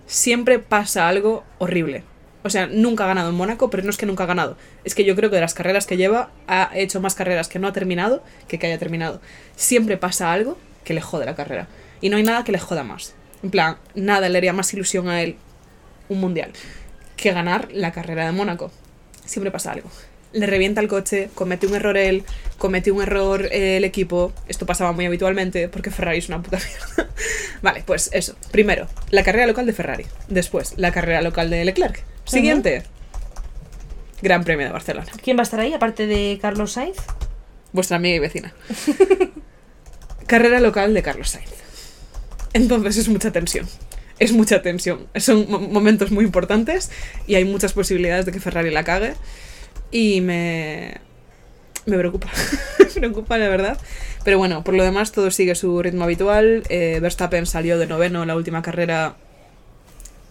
siempre 0.07 0.59
pasa 0.59 1.09
algo 1.09 1.45
horrible. 1.59 2.03
O 2.45 2.51
sea, 2.51 2.67
nunca 2.67 3.05
ha 3.05 3.07
ganado 3.07 3.31
en 3.31 3.37
Mónaco, 3.37 3.71
pero 3.71 3.85
no 3.85 3.91
es 3.91 3.97
que 3.97 4.07
nunca 4.07 4.25
ha 4.25 4.27
ganado. 4.27 4.57
Es 4.85 4.95
que 4.95 5.05
yo 5.05 5.15
creo 5.15 5.31
que 5.31 5.37
de 5.37 5.43
las 5.43 5.55
carreras 5.55 5.87
que 5.87 5.97
lleva, 5.97 6.31
ha 6.49 6.71
hecho 6.75 7.01
más 7.01 7.15
carreras 7.15 7.49
que 7.49 7.59
no 7.59 7.69
ha 7.69 7.73
terminado 7.73 8.23
que 8.49 8.59
que 8.59 8.67
haya 8.67 8.79
terminado. 8.79 9.21
Siempre 9.57 9.97
pasa 9.97 10.33
algo 10.33 10.59
que 10.85 10.95
le 10.95 11.01
jode 11.01 11.25
la 11.25 11.37
carrera. 11.37 11.69
Y 12.01 12.09
no 12.09 12.17
hay 12.17 12.25
nada 12.25 12.45
que 12.45 12.53
le 12.53 12.59
joda 12.59 12.83
más. 12.83 13.15
En 13.43 13.51
plan, 13.51 13.77
nada 13.95 14.29
le 14.29 14.39
haría 14.39 14.53
más 14.53 14.73
ilusión 14.75 15.09
a 15.09 15.23
él 15.23 15.37
un 16.09 16.21
mundial 16.21 16.53
que 17.17 17.33
ganar 17.33 17.69
la 17.73 17.93
carrera 17.93 18.27
de 18.27 18.33
Mónaco. 18.33 18.73
Siempre 19.25 19.51
pasa 19.51 19.73
algo. 19.73 19.89
Le 20.33 20.47
revienta 20.47 20.81
el 20.81 20.89
coche, 20.89 21.29
comete 21.35 21.67
un 21.67 21.75
error 21.75 21.97
él, 21.97 22.25
comete 22.59 22.91
un 22.91 23.03
error 23.03 23.47
eh, 23.53 23.77
el 23.77 23.85
equipo. 23.85 24.33
Esto 24.49 24.67
pasaba 24.67 24.93
muy 24.93 25.07
habitualmente 25.07 25.69
porque 25.69 25.91
Ferrari 25.91 26.19
es 26.19 26.29
una 26.29 26.43
puta 26.43 26.59
mierda. 26.59 27.13
vale, 27.63 27.85
pues 27.87 28.11
eso. 28.13 28.35
Primero, 28.51 28.89
la 29.11 29.23
carrera 29.23 29.47
local 29.47 29.67
de 29.67 29.73
Ferrari. 29.73 30.07
Después, 30.29 30.75
la 30.77 30.91
carrera 30.91 31.23
local 31.23 31.51
de 31.51 31.65
Leclerc. 31.65 32.03
Siguiente, 32.25 32.83
Gran 34.23 34.45
Premio 34.45 34.67
de 34.67 34.73
Barcelona. 34.73 35.07
¿Quién 35.23 35.37
va 35.37 35.41
a 35.41 35.45
estar 35.45 35.61
ahí, 35.61 35.73
aparte 35.75 36.07
de 36.07 36.39
Carlos 36.41 36.73
Sainz? 36.73 36.97
Vuestra 37.73 37.97
amiga 37.97 38.17
y 38.17 38.19
vecina. 38.21 38.53
carrera 40.27 40.61
local 40.61 40.95
de 40.95 41.03
Carlos 41.03 41.31
Sainz. 41.31 41.51
Entonces 42.53 42.97
es 42.97 43.09
mucha 43.09 43.33
tensión. 43.33 43.67
Es 44.19 44.33
mucha 44.33 44.63
tensión. 44.63 45.07
Son 45.17 45.51
mo- 45.51 45.59
momentos 45.59 46.11
muy 46.11 46.25
importantes 46.25 46.91
y 47.27 47.35
hay 47.35 47.45
muchas 47.45 47.73
posibilidades 47.73 48.27
de 48.27 48.33
que 48.33 48.41
Ferrari 48.41 48.71
la 48.71 48.85
cague. 48.85 49.15
Y 49.91 50.21
me. 50.21 50.99
Me 51.87 51.99
preocupa. 51.99 52.29
me 52.79 52.87
preocupa, 53.01 53.39
la 53.39 53.49
verdad. 53.49 53.79
Pero 54.25 54.39
bueno, 54.39 54.63
por 54.63 54.75
lo 54.75 54.85
demás, 54.85 55.11
todo 55.13 55.31
sigue 55.31 55.55
su 55.57 55.83
ritmo 55.83 56.05
habitual. 56.05 56.63
Eh, 56.69 56.99
Verstappen 57.03 57.47
salió 57.47 57.79
de 57.79 57.87
noveno 57.87 58.25
la 58.25 58.37
última 58.37 58.63
carrera. 58.63 59.17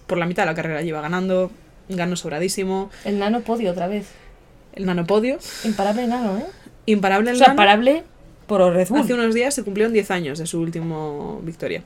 Por 0.07 0.17
la 0.17 0.25
mitad 0.25 0.43
de 0.43 0.47
la 0.51 0.55
carrera 0.55 0.81
lleva 0.81 1.01
ganando. 1.01 1.51
Ganó 1.95 2.15
sobradísimo. 2.15 2.89
El 3.05 3.19
nano 3.19 3.41
podio 3.41 3.71
otra 3.71 3.87
vez. 3.87 4.07
El 4.73 4.85
nanopodio. 4.85 5.37
Imparable 5.63 6.07
nano, 6.07 6.37
¿eh? 6.37 6.45
Imparable 6.85 7.31
el 7.31 7.35
O 7.35 7.39
sea, 7.39 7.47
nano. 7.47 7.57
parable 7.57 8.03
por 8.47 8.61
Red 8.73 8.87
Bull. 8.89 8.99
Hace 9.01 9.13
unos 9.13 9.33
días 9.33 9.53
se 9.53 9.63
cumplieron 9.63 9.93
10 9.93 10.11
años 10.11 10.39
de 10.39 10.45
su 10.45 10.59
último 10.59 11.41
victoria. 11.43 11.83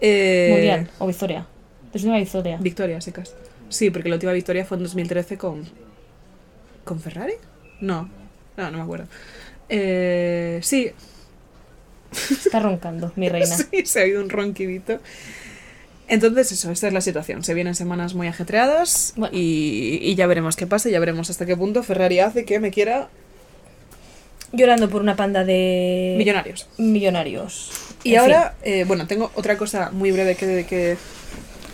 Eh, 0.00 0.48
Mundial 0.52 0.90
o 0.98 1.06
victoria. 1.06 1.46
Es 1.92 2.04
una 2.04 2.18
victoria. 2.18 2.58
Victoria, 2.60 3.00
secas. 3.00 3.34
Sí, 3.68 3.90
porque 3.90 4.08
la 4.08 4.16
última 4.16 4.32
victoria 4.32 4.64
fue 4.64 4.76
en 4.76 4.84
2013 4.84 5.36
con. 5.38 5.64
¿Con 6.84 7.00
Ferrari? 7.00 7.34
No, 7.80 8.08
no, 8.56 8.70
no 8.70 8.78
me 8.78 8.84
acuerdo. 8.84 9.06
Eh, 9.68 10.60
sí, 10.62 10.92
Está 12.30 12.60
roncando, 12.60 13.12
mi 13.16 13.28
reina. 13.28 13.46
sí, 13.70 13.84
se 13.84 14.00
ha 14.00 14.06
ido 14.06 14.22
un 14.22 14.30
ronquidito. 14.30 15.00
Entonces, 16.08 16.52
eso, 16.52 16.70
esta 16.70 16.86
es 16.86 16.92
la 16.92 17.00
situación. 17.00 17.42
Se 17.42 17.52
vienen 17.54 17.74
semanas 17.74 18.14
muy 18.14 18.28
ajetreadas 18.28 19.12
Bueno. 19.16 19.36
y, 19.36 19.98
y 20.02 20.14
ya 20.14 20.26
veremos 20.26 20.54
qué 20.56 20.66
pasa, 20.66 20.88
ya 20.88 21.00
veremos 21.00 21.30
hasta 21.30 21.46
qué 21.46 21.56
punto 21.56 21.82
Ferrari 21.82 22.20
hace 22.20 22.44
que 22.44 22.60
me 22.60 22.70
quiera 22.70 23.08
Llorando 24.52 24.88
por 24.88 25.02
una 25.02 25.16
panda 25.16 25.44
de 25.44 26.14
millonarios. 26.16 26.68
millonarios. 26.78 27.72
Y 28.04 28.14
En 28.14 28.20
ahora, 28.20 28.54
eh, 28.62 28.84
bueno, 28.86 29.06
tengo 29.08 29.32
otra 29.34 29.56
cosa 29.58 29.90
muy 29.90 30.12
breve 30.12 30.36
que, 30.36 30.64
que, 30.68 30.96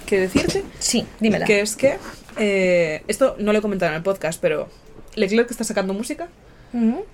que 0.06 0.18
decirte. 0.20 0.64
Sí, 0.78 1.06
dímela. 1.20 1.44
Que 1.44 1.60
es 1.60 1.76
que, 1.76 1.98
eh, 2.38 3.02
esto 3.08 3.36
no 3.38 3.52
lo 3.52 3.58
he 3.58 3.62
comentado 3.62 3.92
en 3.92 3.96
el 3.96 4.02
podcast, 4.02 4.40
pero 4.40 4.68
Leclerc 5.14 5.50
está 5.50 5.64
sacando 5.64 5.92
música, 5.92 6.28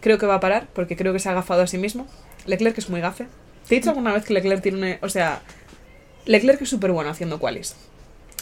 creo 0.01 0.19
que 0.19 0.27
va 0.27 0.37
a 0.37 0.41
parar 0.41 0.69
porque 0.73 0.95
creo 0.97 1.13
que 1.13 1.19
se 1.19 1.29
ha 1.29 1.33
gafado 1.35 1.63
a 1.63 1.67
sí 1.67 1.77
mismo. 1.79 2.07
Leclerc 2.47 2.79
es 2.79 2.89
muy 2.89 3.01
gafe. 3.01 3.27
¿Te 3.69 3.75
he 3.75 3.79
dicho 3.81 3.91
alguna 3.91 4.15
vez 4.15 4.25
que 4.25 4.33
Leclerc 4.35 4.63
tiene 4.63 4.79
una... 4.79 4.99
O 5.03 5.09
sea, 5.09 5.43
Leclerc 6.29 6.61
es 6.63 6.69
súper 6.69 6.93
bueno 6.93 7.11
haciendo 7.11 7.41
qualis. 7.41 7.75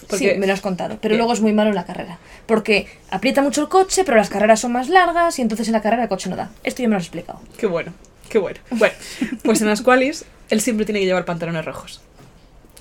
Porque 0.09 0.33
Sí, 0.33 0.39
me 0.39 0.47
lo 0.47 0.53
has 0.53 0.61
contado. 0.61 0.99
Pero 1.01 1.17
luego 1.17 1.33
es 1.33 1.41
muy 1.41 1.53
malo 1.53 1.71
en 1.71 1.77
la 1.77 1.87
carrera. 1.87 2.19
Porque 2.45 2.87
aprieta 3.11 3.41
mucho 3.43 3.63
el 3.63 3.69
coche, 3.69 4.05
pero 4.05 4.17
las 4.17 4.29
carreras 4.29 4.61
son 4.61 4.73
más 4.73 4.89
largas 4.89 5.39
y 5.39 5.43
entonces 5.43 5.69
en 5.69 5.73
la 5.73 5.81
carrera 5.81 6.03
el 6.03 6.09
coche 6.09 6.29
no 6.29 6.37
da. 6.37 6.51
Esto 6.65 6.83
ya 6.83 6.89
me 6.89 6.93
lo 6.93 6.99
has 6.99 7.05
explicado. 7.05 7.41
Qué 7.57 7.67
bueno, 7.67 7.93
qué 8.29 8.39
bueno. 8.39 8.59
Bueno, 8.71 8.95
pues 9.43 9.63
en 9.63 9.69
las 9.69 9.81
qualis 9.83 10.25
él 10.51 10.61
siempre 10.61 10.85
tiene 10.85 11.01
que 11.01 11.07
llevar 11.07 11.25
pantalones 11.25 11.65
rojos. 11.65 12.03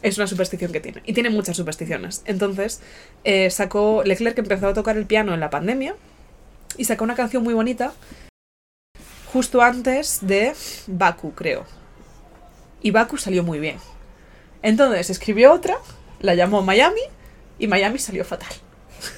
Es 0.02 0.18
una 0.18 0.27
superstición 0.27 0.72
que 0.72 0.82
tiene. 0.82 1.02
Y 1.06 1.14
tiene 1.14 1.30
muchas 1.30 1.56
supersticiones. 1.56 2.22
Entonces, 2.26 2.82
eh, 3.23 3.49
sacó. 3.49 4.03
Leclerc 4.03 4.38
empezó 4.38 4.68
a 4.68 4.73
tocar 4.73 4.98
el 4.98 5.06
piano 5.06 5.34
en 5.34 5.40
la 5.40 5.49
pandemia. 5.49 5.95
Y 6.77 6.86
sacó 6.86 7.03
una 7.06 7.15
canción 7.15 7.44
muy 7.44 7.53
bonita. 7.53 7.94
Justo 9.32 9.61
antes 9.61 10.19
de 10.22 10.53
Baku, 10.88 11.34
creo. 11.34 11.65
Y 12.82 12.91
Baku 12.91 13.18
salió 13.18 13.44
muy 13.44 13.60
bien. 13.60 13.77
Entonces 14.65 15.11
escribió 15.11 15.53
otra, 15.53 15.77
la 16.21 16.33
llamó 16.33 16.63
Miami. 16.63 17.01
Y 17.59 17.67
Miami 17.67 17.99
salió 17.99 18.25
fatal. 18.25 18.49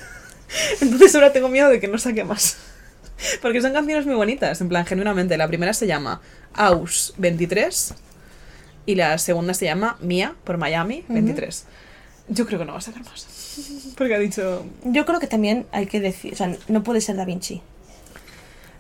Entonces 0.82 1.16
ahora 1.16 1.32
tengo 1.32 1.48
miedo 1.48 1.70
de 1.70 1.80
que 1.80 1.88
no 1.88 1.98
saque 1.98 2.26
más. 2.26 2.58
Porque 3.42 3.62
son 3.62 3.72
canciones 3.72 4.06
muy 4.06 4.16
bonitas, 4.16 4.60
en 4.60 4.68
plan, 4.68 4.86
genuinamente. 4.86 5.38
La 5.38 5.48
primera 5.48 5.74
se 5.74 5.88
llama 5.88 6.22
Aus 6.54 7.14
23 7.18 7.94
y 8.86 8.96
la 8.96 9.18
segunda 9.18 9.54
se 9.54 9.66
llama 9.66 9.98
Mía 10.02 10.36
por 10.44 10.58
Miami 10.58 11.06
23. 11.08 11.66
Yo 12.28 12.46
creo 12.46 12.60
que 12.60 12.66
no 12.66 12.74
va 12.74 12.80
a 12.80 12.82
sacar 12.82 13.06
más. 13.06 13.26
Porque 13.98 14.16
ha 14.16 14.20
dicho. 14.20 14.66
Yo 14.84 15.06
creo 15.06 15.22
que 15.22 15.28
también 15.28 15.66
hay 15.72 15.88
que 15.88 16.02
decir, 16.02 16.34
o 16.34 16.36
sea, 16.36 16.54
no 16.68 16.84
puede 16.84 17.00
ser 17.00 17.16
Da 17.16 17.24
Vinci. 17.24 17.62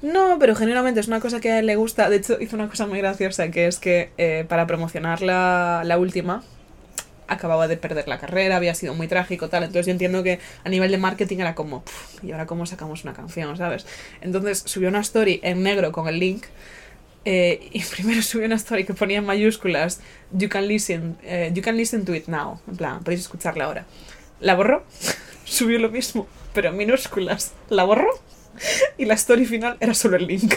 No, 0.02 0.38
pero 0.38 0.54
genuinamente 0.54 1.00
es 1.00 1.08
una 1.08 1.22
cosa 1.22 1.40
que 1.40 1.50
a 1.50 1.60
él 1.60 1.66
le 1.66 1.78
gusta. 1.78 2.10
De 2.10 2.18
hecho, 2.18 2.38
hizo 2.42 2.58
una 2.58 2.68
cosa 2.68 2.86
muy 2.86 3.00
graciosa, 3.00 3.50
que 3.52 3.68
es 3.68 3.80
que 3.80 4.12
eh, 4.18 4.46
para 4.48 4.68
promocionar 4.68 5.22
la, 5.22 5.82
la 5.86 5.98
última, 5.98 6.44
acababa 7.28 7.68
de 7.68 7.78
perder 7.78 8.08
la 8.08 8.18
carrera, 8.20 8.58
había 8.58 8.74
sido 8.76 8.94
muy 8.94 9.08
trágico, 9.08 9.50
tal. 9.50 9.64
Entonces 9.64 9.86
yo 9.88 9.92
entiendo 9.92 10.24
que 10.24 10.40
a 10.64 10.70
nivel 10.70 10.92
de 10.92 10.98
marketing 10.98 11.38
era 11.40 11.56
como, 11.56 11.84
"Puf, 11.84 12.24
¿y 12.24 12.32
ahora 12.32 12.46
cómo 12.46 12.66
sacamos 12.66 13.04
una 13.04 13.14
canción, 13.14 13.58
sabes? 13.58 13.86
Entonces 14.22 14.64
subió 14.66 14.90
una 14.90 15.02
story 15.02 15.40
en 15.44 15.64
negro 15.64 15.92
con 15.92 16.08
el 16.08 16.20
link 16.20 16.46
eh, 17.30 17.68
y 17.74 17.84
primero 17.96 18.22
subió 18.22 18.46
una 18.46 18.56
story 18.56 18.86
que 18.86 18.94
ponía 18.94 19.18
en 19.18 19.26
mayúsculas 19.26 20.00
you 20.32 20.48
can 20.48 20.66
listen 20.66 21.18
eh, 21.24 21.52
you 21.54 21.62
can 21.62 21.76
listen 21.76 22.06
to 22.06 22.16
it 22.16 22.28
now 22.28 22.62
en 22.70 22.78
plan 22.78 23.04
podéis 23.04 23.20
escucharla 23.20 23.66
ahora 23.66 23.86
la 24.40 24.56
borró 24.56 24.86
subió 25.44 25.78
lo 25.78 25.90
mismo 25.90 26.26
pero 26.54 26.70
en 26.70 26.78
minúsculas 26.78 27.52
la 27.68 27.84
borró 27.84 28.08
y 28.98 29.04
la 29.04 29.16
story 29.16 29.46
final 29.46 29.76
era 29.82 29.94
solo 29.94 30.16
el 30.16 30.26
link 30.26 30.54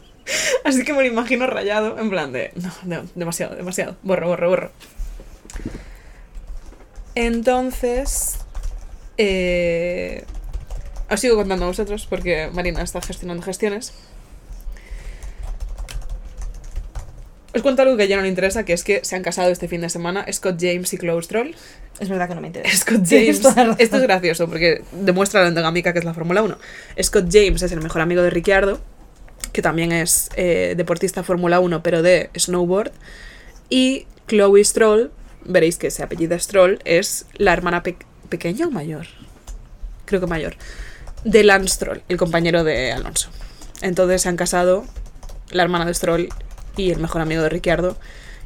así 0.64 0.84
que 0.84 0.92
me 0.92 1.00
lo 1.00 1.06
imagino 1.08 1.48
rayado 1.48 1.98
en 1.98 2.08
plan 2.10 2.30
de 2.30 2.52
no 2.84 3.04
demasiado 3.16 3.56
demasiado 3.56 3.96
borro 4.04 4.28
borro 4.28 4.48
borro 4.50 4.72
entonces 7.14 8.38
eh, 9.18 10.24
os 11.10 11.20
sigo 11.20 11.36
contando 11.36 11.64
a 11.64 11.68
vosotros 11.68 12.06
porque 12.06 12.50
Marina 12.52 12.82
está 12.82 13.00
gestionando 13.00 13.42
gestiones 13.42 13.92
Os 17.54 17.62
cuento 17.62 17.82
algo 17.82 17.96
que 17.96 18.08
ya 18.08 18.16
no 18.16 18.22
le 18.22 18.28
interesa, 18.28 18.64
que 18.64 18.72
es 18.72 18.82
que 18.82 19.04
se 19.04 19.14
han 19.14 19.22
casado 19.22 19.50
este 19.52 19.68
fin 19.68 19.80
de 19.80 19.88
semana 19.88 20.26
Scott 20.32 20.56
James 20.60 20.92
y 20.92 20.98
Chloe 20.98 21.22
Stroll. 21.22 21.54
Es 22.00 22.08
verdad 22.08 22.28
que 22.28 22.34
no 22.34 22.40
me 22.40 22.48
interesa. 22.48 22.76
Scott 22.78 23.06
James. 23.08 23.42
Esto 23.78 23.96
es 23.96 24.02
gracioso 24.02 24.48
porque 24.48 24.82
demuestra 24.90 25.42
la 25.42 25.48
endogámica 25.48 25.92
que 25.92 26.00
es 26.00 26.04
la 26.04 26.14
Fórmula 26.14 26.42
1. 26.42 26.58
Scott 27.00 27.26
James 27.30 27.62
es 27.62 27.70
el 27.70 27.80
mejor 27.80 28.00
amigo 28.00 28.22
de 28.22 28.30
Ricciardo, 28.30 28.80
que 29.52 29.62
también 29.62 29.92
es 29.92 30.30
eh, 30.34 30.74
deportista 30.76 31.22
Fórmula 31.22 31.60
1, 31.60 31.80
pero 31.84 32.02
de 32.02 32.30
snowboard. 32.36 32.90
Y 33.70 34.08
Chloe 34.26 34.64
Stroll, 34.64 35.12
veréis 35.44 35.76
que 35.78 35.90
se 35.90 36.02
apellida 36.02 36.38
Stroll, 36.38 36.78
es 36.84 37.26
la 37.34 37.52
hermana 37.52 37.82
pe- 37.82 37.96
pequeña 38.28 38.66
o 38.66 38.70
mayor. 38.70 39.06
Creo 40.04 40.20
que 40.20 40.26
mayor. 40.26 40.54
De 41.24 41.42
Lance 41.44 41.74
Stroll, 41.74 42.02
el 42.08 42.16
compañero 42.16 42.64
de 42.64 42.92
Alonso. 42.92 43.30
Entonces 43.80 44.22
se 44.22 44.28
han 44.28 44.36
casado 44.36 44.84
la 45.50 45.62
hermana 45.62 45.84
de 45.86 45.94
Stroll 45.94 46.28
y 46.76 46.90
el 46.90 46.98
mejor 47.00 47.20
amigo 47.22 47.42
de 47.42 47.48
Ricciardo 47.48 47.96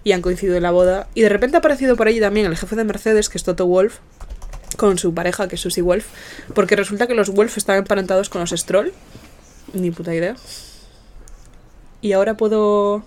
y 0.04 0.12
han 0.12 0.22
coincidido 0.22 0.56
en 0.56 0.62
la 0.62 0.70
boda. 0.70 1.08
Y 1.14 1.22
de 1.22 1.28
repente 1.28 1.56
ha 1.56 1.58
aparecido 1.60 1.96
por 1.96 2.06
allí 2.08 2.20
también 2.20 2.46
el 2.46 2.56
jefe 2.56 2.76
de 2.76 2.84
Mercedes, 2.84 3.28
que 3.28 3.38
es 3.38 3.44
Toto 3.44 3.66
Wolf, 3.66 3.98
con 4.76 4.98
su 4.98 5.12
pareja, 5.14 5.48
que 5.48 5.56
es 5.56 5.60
Susie 5.60 5.82
Wolf, 5.82 6.06
porque 6.54 6.76
resulta 6.76 7.06
que 7.06 7.14
los 7.14 7.30
Wolf 7.30 7.56
están 7.56 7.78
emparentados 7.78 8.28
con 8.28 8.40
los 8.40 8.50
Stroll. 8.50 8.92
Ni 9.74 9.90
puta 9.90 10.14
idea. 10.14 10.36
Y 12.00 12.12
ahora 12.12 12.36
puedo. 12.36 13.02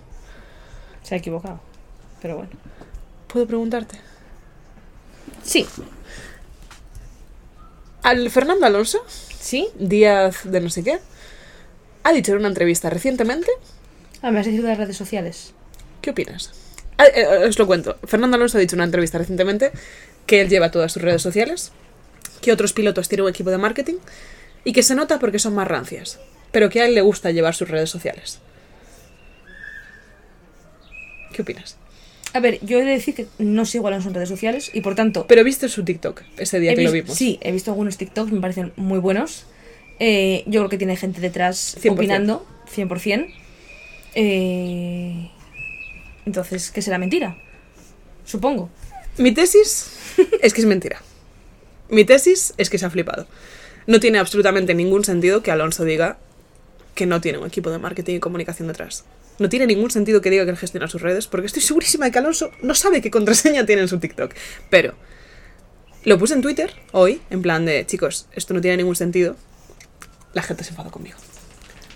Se 1.02 1.14
ha 1.14 1.18
equivocado. 1.18 1.60
Pero 2.20 2.36
bueno. 2.36 2.50
Puedo 3.32 3.46
preguntarte. 3.46 3.98
Sí. 5.42 5.66
Al 8.02 8.30
Fernando 8.30 8.66
Alonso, 8.66 9.04
¿Sí? 9.42 9.68
Díaz 9.74 10.44
de 10.44 10.60
no 10.60 10.70
sé 10.70 10.84
qué, 10.84 10.98
ha 12.04 12.12
dicho 12.12 12.32
en 12.32 12.38
una 12.38 12.48
entrevista 12.48 12.90
recientemente. 12.90 13.50
Ah, 14.22 14.30
me 14.30 14.40
has 14.40 14.46
dicho 14.46 14.62
de 14.62 14.68
las 14.68 14.78
redes 14.78 14.96
sociales. 14.96 15.52
¿Qué 16.00 16.10
opinas? 16.10 16.52
Ah, 16.98 17.06
eh, 17.06 17.22
eh, 17.22 17.48
os 17.48 17.58
lo 17.58 17.66
cuento. 17.66 17.98
Fernando 18.04 18.36
Alonso 18.36 18.58
ha 18.58 18.60
dicho 18.60 18.76
en 18.76 18.80
una 18.80 18.84
entrevista 18.84 19.18
recientemente 19.18 19.72
que 20.26 20.40
él 20.40 20.48
lleva 20.48 20.70
todas 20.70 20.92
sus 20.92 21.02
redes 21.02 21.22
sociales, 21.22 21.72
que 22.40 22.52
otros 22.52 22.72
pilotos 22.72 23.08
tienen 23.08 23.24
un 23.24 23.30
equipo 23.30 23.50
de 23.50 23.58
marketing 23.58 23.96
y 24.64 24.72
que 24.72 24.82
se 24.82 24.94
nota 24.94 25.18
porque 25.18 25.38
son 25.38 25.54
más 25.54 25.66
rancias, 25.66 26.20
pero 26.52 26.70
que 26.70 26.82
a 26.82 26.86
él 26.86 26.94
le 26.94 27.00
gusta 27.00 27.30
llevar 27.30 27.54
sus 27.54 27.68
redes 27.68 27.90
sociales. 27.90 28.38
¿Qué 31.32 31.42
opinas? 31.42 31.76
A 32.34 32.40
ver, 32.40 32.58
yo 32.64 32.78
he 32.78 32.84
de 32.84 32.92
decir 32.92 33.14
que 33.14 33.26
no 33.38 33.66
sigo 33.66 33.86
a 33.86 33.90
Alonso 33.90 34.08
en 34.08 34.14
redes 34.14 34.28
sociales 34.28 34.70
y 34.72 34.80
por 34.80 34.94
tanto. 34.94 35.26
Pero 35.26 35.44
viste 35.44 35.68
su 35.68 35.84
TikTok 35.84 36.22
ese 36.38 36.60
día 36.60 36.72
he 36.72 36.76
que 36.76 36.82
lo 36.82 36.92
vimos. 36.92 37.16
Sí, 37.16 37.38
he 37.42 37.52
visto 37.52 37.70
algunos 37.70 37.98
TikToks, 37.98 38.32
me 38.32 38.40
parecen 38.40 38.72
muy 38.76 38.98
buenos. 38.98 39.44
Eh, 39.98 40.42
yo 40.46 40.60
creo 40.60 40.70
que 40.70 40.78
tiene 40.78 40.96
gente 40.96 41.20
detrás 41.20 41.76
100%. 41.80 41.92
opinando, 41.92 42.46
100%. 42.74 43.32
Eh, 44.14 45.30
entonces, 46.26 46.70
¿qué 46.70 46.82
será 46.82 46.98
mentira? 46.98 47.36
Supongo. 48.24 48.70
Mi 49.18 49.32
tesis 49.32 49.92
es 50.42 50.54
que 50.54 50.60
es 50.60 50.66
mentira. 50.66 51.02
Mi 51.88 52.04
tesis 52.04 52.54
es 52.56 52.70
que 52.70 52.78
se 52.78 52.86
ha 52.86 52.90
flipado. 52.90 53.26
No 53.86 54.00
tiene 54.00 54.18
absolutamente 54.18 54.74
ningún 54.74 55.04
sentido 55.04 55.42
que 55.42 55.50
Alonso 55.50 55.84
diga 55.84 56.18
que 56.94 57.06
no 57.06 57.20
tiene 57.20 57.38
un 57.38 57.46
equipo 57.46 57.70
de 57.70 57.78
marketing 57.78 58.16
y 58.16 58.20
comunicación 58.20 58.68
detrás. 58.68 59.04
No 59.38 59.48
tiene 59.48 59.66
ningún 59.66 59.90
sentido 59.90 60.20
que 60.20 60.30
diga 60.30 60.44
que 60.44 60.50
él 60.50 60.56
gestiona 60.56 60.88
sus 60.88 61.02
redes, 61.02 61.26
porque 61.26 61.46
estoy 61.46 61.62
segurísima 61.62 62.06
de 62.06 62.12
que 62.12 62.18
Alonso 62.18 62.50
no 62.62 62.74
sabe 62.74 63.00
qué 63.00 63.10
contraseña 63.10 63.64
tiene 63.66 63.82
en 63.82 63.88
su 63.88 63.98
TikTok. 63.98 64.34
Pero 64.70 64.94
lo 66.04 66.18
puse 66.18 66.34
en 66.34 66.42
Twitter 66.42 66.72
hoy, 66.92 67.22
en 67.30 67.42
plan 67.42 67.64
de, 67.64 67.86
chicos, 67.86 68.26
esto 68.32 68.54
no 68.54 68.60
tiene 68.60 68.78
ningún 68.78 68.96
sentido. 68.96 69.36
La 70.34 70.42
gente 70.42 70.64
se 70.64 70.70
enfadó 70.70 70.90
conmigo. 70.90 71.16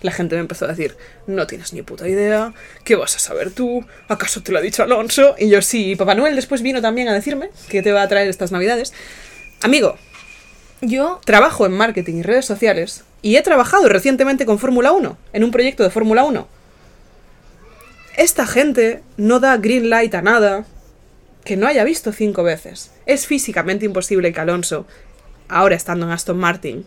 La 0.01 0.11
gente 0.11 0.35
me 0.35 0.41
empezó 0.41 0.65
a 0.65 0.69
decir, 0.69 0.95
no 1.25 1.47
tienes 1.47 1.73
ni 1.73 1.81
puta 1.81 2.07
idea, 2.07 2.53
¿qué 2.83 2.95
vas 2.95 3.15
a 3.15 3.19
saber 3.19 3.51
tú? 3.51 3.85
¿Acaso 4.07 4.43
te 4.43 4.51
lo 4.51 4.59
ha 4.59 4.61
dicho 4.61 4.83
Alonso? 4.83 5.35
Y 5.39 5.49
yo 5.49 5.61
sí, 5.61 5.91
y 5.91 5.95
Papá 5.95 6.13
Noel 6.13 6.35
después 6.35 6.61
vino 6.61 6.81
también 6.81 7.07
a 7.07 7.13
decirme 7.13 7.49
que 7.67 7.81
te 7.81 7.91
va 7.91 8.03
a 8.03 8.07
traer 8.07 8.27
estas 8.27 8.51
navidades. 8.51 8.93
Amigo, 9.61 9.97
Yo, 10.81 11.19
trabajo 11.25 11.65
en 11.65 11.71
marketing 11.71 12.17
y 12.17 12.21
redes 12.21 12.45
sociales 12.45 13.03
y 13.21 13.35
he 13.35 13.41
trabajado 13.41 13.89
recientemente 13.89 14.45
con 14.45 14.59
Fórmula 14.59 14.91
1, 14.91 15.17
en 15.33 15.43
un 15.43 15.51
proyecto 15.51 15.83
de 15.83 15.89
Fórmula 15.89 16.23
1. 16.23 16.47
Esta 18.15 18.47
gente 18.47 19.03
no 19.17 19.39
da 19.39 19.57
green 19.57 19.89
light 19.89 20.13
a 20.15 20.21
nada 20.21 20.65
que 21.43 21.55
no 21.55 21.67
haya 21.67 21.83
visto 21.83 22.11
cinco 22.11 22.43
veces. 22.43 22.91
Es 23.05 23.27
físicamente 23.27 23.85
imposible 23.85 24.33
que 24.33 24.39
Alonso, 24.39 24.85
ahora 25.47 25.75
estando 25.75 26.05
en 26.05 26.11
Aston 26.11 26.37
Martin, 26.37 26.85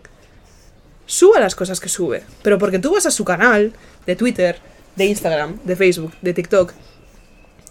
suba 1.06 1.40
las 1.40 1.54
cosas 1.54 1.80
que 1.80 1.88
sube. 1.88 2.22
Pero 2.42 2.58
porque 2.58 2.78
tú 2.78 2.92
vas 2.92 3.06
a 3.06 3.10
su 3.10 3.24
canal 3.24 3.72
de 4.06 4.16
Twitter, 4.16 4.58
de 4.96 5.06
Instagram, 5.06 5.58
de 5.64 5.76
Facebook, 5.76 6.12
de 6.20 6.34
TikTok, 6.34 6.72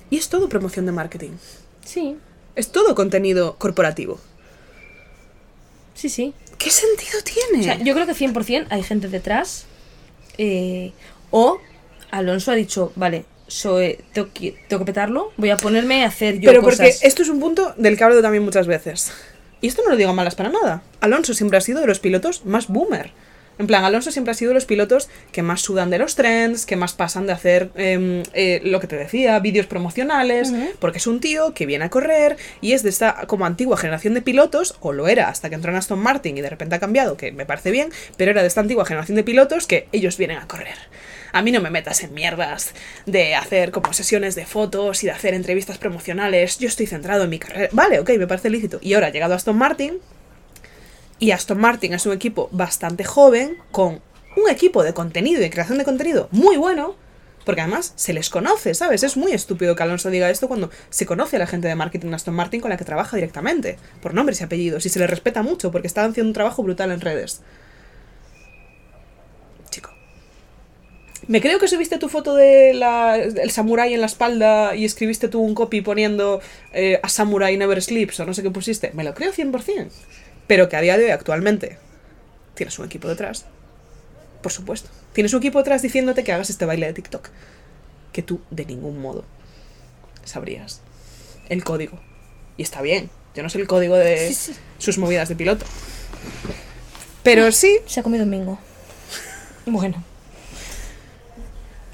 y 0.09 0.17
es 0.17 0.29
todo 0.29 0.49
promoción 0.49 0.85
de 0.85 0.91
marketing. 0.91 1.31
sí, 1.83 2.17
Es 2.55 2.71
todo 2.71 2.95
contenido 2.95 3.55
corporativo. 3.57 4.19
sí, 5.93 6.09
sí. 6.09 6.33
¿Qué 6.59 6.69
sentido 6.69 7.19
tiene? 7.23 7.61
O 7.61 7.63
sea, 7.63 7.83
yo 7.83 7.93
creo 7.95 8.05
que 8.05 8.13
100% 8.13 8.67
hay 8.69 8.83
gente 8.83 9.07
detrás. 9.07 9.65
eh, 10.37 10.91
o 11.31 11.59
Alonso 12.11 12.51
ha 12.51 12.55
dicho, 12.55 12.91
vale, 12.95 13.25
soy, 13.47 13.97
tengo, 14.13 14.29
que, 14.33 14.55
tengo 14.67 14.81
que 14.81 14.85
petarlo, 14.91 15.31
voy 15.37 15.49
a 15.51 15.57
ponerme 15.57 16.03
a 16.03 16.07
hacer 16.07 16.39
yo 16.39 16.49
Pero 16.51 16.61
cosas. 16.61 16.79
porque 16.79 17.07
esto 17.07 17.21
es 17.23 17.29
un 17.29 17.39
punto 17.39 17.73
del 17.77 17.97
que 17.97 18.03
hablo 18.03 18.21
también 18.21 18.43
muchas 18.43 18.67
veces. 18.67 19.11
Y 19.61 19.67
esto 19.67 19.81
no 19.83 19.89
lo 19.89 19.97
digo 19.97 20.09
a 20.11 20.13
malas 20.13 20.35
para 20.35 20.49
nada. 20.49 20.83
Alonso 21.01 21.33
siempre 21.33 21.57
ha 21.57 21.61
sido 21.61 21.81
de 21.81 21.87
los 21.87 21.99
pilotos 21.99 22.45
más 22.45 22.67
boomer. 22.67 23.11
En 23.59 23.67
plan, 23.67 23.83
Alonso 23.83 24.09
siempre 24.09 24.31
ha 24.31 24.35
sido 24.35 24.51
de 24.51 24.53
los 24.53 24.63
pilotos 24.63 25.09
que 25.33 25.43
más 25.43 25.59
sudan 25.59 25.89
de 25.89 25.99
los 25.99 26.15
trends, 26.15 26.65
que 26.65 26.77
más 26.77 26.93
pasan 26.93 27.27
de 27.27 27.33
hacer 27.33 27.71
em, 27.75 28.23
eh, 28.33 28.61
lo 28.63 28.79
que 28.79 28.87
te 28.87 28.95
decía, 28.95 29.37
vídeos 29.39 29.67
promocionales, 29.67 30.53
porque 30.79 30.99
es 30.99 31.07
un 31.07 31.19
tío 31.19 31.53
que 31.53 31.65
viene 31.65 31.83
a 31.83 31.89
correr 31.89 32.37
y 32.61 32.71
es 32.71 32.83
de 32.83 32.89
esta 32.89 33.27
como 33.27 33.45
antigua 33.45 33.75
generación 33.75 34.13
de 34.13 34.21
pilotos, 34.21 34.77
o 34.79 34.93
lo 34.93 35.09
era 35.09 35.27
hasta 35.27 35.49
que 35.49 35.55
entró 35.55 35.71
en 35.71 35.77
Aston 35.77 35.99
Martin 35.99 36.37
y 36.37 36.41
de 36.41 36.49
repente 36.49 36.75
ha 36.75 36.79
cambiado, 36.79 37.17
que 37.17 37.33
me 37.33 37.45
parece 37.45 37.71
bien, 37.71 37.89
pero 38.15 38.31
era 38.31 38.41
de 38.41 38.47
esta 38.47 38.61
antigua 38.61 38.85
generación 38.85 39.17
de 39.17 39.23
pilotos 39.25 39.67
que 39.67 39.89
ellos 39.91 40.17
vienen 40.17 40.37
a 40.37 40.47
correr. 40.47 40.77
A 41.33 41.41
mí 41.41 41.51
no 41.51 41.59
me 41.59 41.69
metas 41.69 42.01
en 42.01 42.13
mierdas 42.13 42.73
de 43.05 43.35
hacer 43.35 43.71
como 43.71 43.91
sesiones 43.91 44.35
de 44.35 44.45
fotos 44.45 45.03
y 45.03 45.07
de 45.07 45.11
hacer 45.11 45.33
entrevistas 45.33 45.77
promocionales. 45.77 46.59
Yo 46.59 46.69
estoy 46.69 46.87
centrado 46.87 47.25
en 47.25 47.29
mi 47.29 47.39
carrera. 47.39 47.67
Vale, 47.73 47.99
ok, 47.99 48.11
me 48.17 48.25
parece 48.25 48.49
lícito. 48.49 48.79
Y 48.81 48.93
ahora 48.93 49.07
ha 49.07 49.11
llegado 49.11 49.35
Aston 49.35 49.57
Martin. 49.57 49.99
Y 51.19 51.31
Aston 51.31 51.59
Martin 51.59 51.93
es 51.93 52.05
un 52.05 52.13
equipo 52.13 52.47
bastante 52.51 53.03
joven, 53.03 53.57
con 53.71 54.01
un 54.37 54.49
equipo 54.49 54.83
de 54.83 54.93
contenido 54.93 55.39
y 55.39 55.43
de 55.43 55.49
creación 55.49 55.77
de 55.77 55.83
contenido 55.83 56.29
muy 56.31 56.55
bueno. 56.55 56.95
Porque 57.45 57.61
además 57.61 57.93
se 57.95 58.13
les 58.13 58.29
conoce, 58.29 58.73
¿sabes? 58.73 59.03
Es 59.03 59.17
muy 59.17 59.31
estúpido 59.31 59.75
que 59.75 59.83
Alonso 59.83 60.09
diga 60.09 60.29
esto 60.29 60.47
cuando 60.47 60.69
se 60.89 61.05
conoce 61.05 61.37
a 61.37 61.39
la 61.39 61.47
gente 61.47 61.67
de 61.67 61.75
marketing 61.75 62.09
de 62.09 62.15
Aston 62.15 62.33
Martin 62.33 62.61
con 62.61 62.69
la 62.69 62.77
que 62.77 62.85
trabaja 62.85 63.17
directamente, 63.17 63.77
por 64.01 64.13
nombres 64.13 64.39
y 64.39 64.43
apellidos, 64.43 64.85
y 64.85 64.89
se 64.89 64.99
les 64.99 65.09
respeta 65.09 65.41
mucho 65.41 65.71
porque 65.71 65.87
están 65.87 66.11
haciendo 66.11 66.29
un 66.29 66.33
trabajo 66.33 66.61
brutal 66.61 66.91
en 66.91 67.01
redes. 67.01 67.41
Chico. 69.71 69.89
Me 71.27 71.41
creo 71.41 71.59
que 71.59 71.67
subiste 71.67 71.97
tu 71.97 72.07
foto 72.07 72.35
de 72.35 72.73
del 73.33 73.51
samurái 73.51 73.93
en 73.93 74.01
la 74.01 74.07
espalda 74.07 74.75
y 74.75 74.85
escribiste 74.85 75.27
tú 75.27 75.39
un 75.39 75.55
copy 75.55 75.81
poniendo 75.81 76.41
eh, 76.71 76.99
a 77.01 77.09
samurai 77.09 77.57
never 77.57 77.81
sleeps 77.81 78.19
o 78.19 78.25
no 78.25 78.33
sé 78.33 78.43
qué 78.43 78.51
pusiste. 78.51 78.91
Me 78.93 79.03
lo 79.03 79.15
creo 79.15 79.31
100%. 79.31 79.87
Pero 80.49 80.67
que 80.67 80.75
a 80.75 80.81
día 80.81 80.97
de 80.97 81.05
hoy, 81.05 81.11
actualmente, 81.11 81.77
tienes 82.55 82.79
un 82.79 82.85
equipo 82.87 83.07
detrás. 83.07 83.45
Por 84.41 84.51
supuesto. 84.51 84.89
Tienes 85.13 85.31
un 85.33 85.37
equipo 85.39 85.59
detrás 85.59 85.83
diciéndote 85.83 86.23
que 86.23 86.31
hagas 86.33 86.49
este 86.49 86.65
baile 86.65 86.87
de 86.87 86.93
TikTok. 86.93 87.29
Que 88.11 88.23
tú, 88.23 88.41
de 88.49 88.65
ningún 88.65 88.99
modo, 88.99 89.25
sabrías 90.25 90.81
el 91.49 91.63
código. 91.63 91.99
Y 92.57 92.63
está 92.63 92.81
bien. 92.81 93.11
Yo 93.35 93.43
no 93.43 93.49
sé 93.49 93.59
el 93.59 93.67
código 93.67 93.95
de 93.95 94.29
Sí, 94.29 94.33
sí. 94.33 94.55
sus 94.79 94.97
movidas 94.97 95.29
de 95.29 95.35
piloto. 95.35 95.67
Pero 97.21 97.51
sí, 97.51 97.77
Se 97.85 97.99
ha 97.99 98.03
comido 98.03 98.23
un 98.23 98.31
bingo. 98.31 98.57
Bueno. 99.67 100.03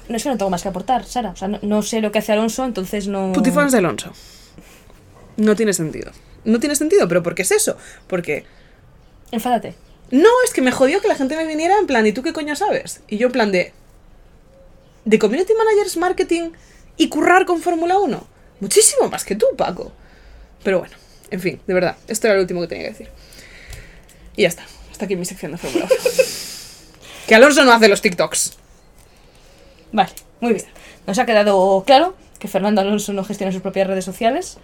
No 0.08 0.16
es 0.16 0.22
que 0.22 0.30
no 0.30 0.38
tengo 0.38 0.48
más 0.50 0.62
que 0.62 0.68
aportar, 0.70 1.04
Sara. 1.04 1.30
O 1.32 1.36
sea, 1.36 1.48
no, 1.48 1.58
no 1.60 1.82
sé 1.82 2.00
lo 2.00 2.10
que 2.10 2.20
hace 2.20 2.32
Alonso, 2.32 2.64
entonces 2.64 3.06
no. 3.06 3.32
Putifans 3.34 3.72
de 3.72 3.78
Alonso. 3.78 4.12
No 5.36 5.54
tiene 5.56 5.74
sentido. 5.74 6.10
No 6.46 6.60
tiene 6.60 6.74
sentido, 6.76 7.06
pero 7.08 7.22
¿por 7.22 7.34
qué 7.34 7.42
es 7.42 7.50
eso? 7.50 7.76
Porque 8.06 8.44
Enfádate. 9.32 9.74
no, 10.10 10.30
es 10.44 10.54
que 10.54 10.62
me 10.62 10.72
jodió 10.72 11.00
que 11.00 11.08
la 11.08 11.16
gente 11.16 11.36
me 11.36 11.44
viniera 11.44 11.76
en 11.78 11.86
plan, 11.86 12.06
¿y 12.06 12.12
tú 12.12 12.22
qué 12.22 12.32
coño 12.32 12.56
sabes? 12.56 13.00
Y 13.08 13.18
yo 13.18 13.26
en 13.26 13.32
plan 13.32 13.52
de... 13.52 13.72
de 15.04 15.18
community 15.18 15.52
managers 15.54 15.96
marketing 15.96 16.52
y 16.96 17.08
currar 17.08 17.44
con 17.44 17.60
Fórmula 17.60 17.98
1? 17.98 18.26
Muchísimo 18.60 19.08
más 19.10 19.24
que 19.24 19.34
tú, 19.34 19.46
Paco. 19.56 19.92
Pero 20.62 20.78
bueno, 20.78 20.96
en 21.30 21.40
fin, 21.40 21.60
de 21.66 21.74
verdad, 21.74 21.96
esto 22.08 22.26
era 22.28 22.36
lo 22.36 22.42
último 22.42 22.60
que 22.62 22.68
tenía 22.68 22.84
que 22.84 22.90
decir. 22.92 23.08
Y 24.36 24.42
ya 24.42 24.48
está, 24.48 24.64
hasta 24.90 25.04
aquí 25.04 25.16
mi 25.16 25.24
sección 25.24 25.52
de 25.52 25.58
Fórmula 25.58 25.86
1. 25.86 25.94
que 27.26 27.34
Alonso 27.34 27.64
no 27.64 27.72
hace 27.72 27.88
los 27.88 28.00
TikToks. 28.00 28.56
Vale, 29.92 30.10
muy 30.40 30.52
bien. 30.54 30.66
Nos 31.06 31.18
ha 31.18 31.26
quedado 31.26 31.82
claro 31.86 32.14
que 32.38 32.48
Fernando 32.48 32.80
Alonso 32.80 33.12
no 33.12 33.24
gestiona 33.24 33.52
sus 33.52 33.62
propias 33.62 33.86
redes 33.88 34.04
sociales. 34.04 34.58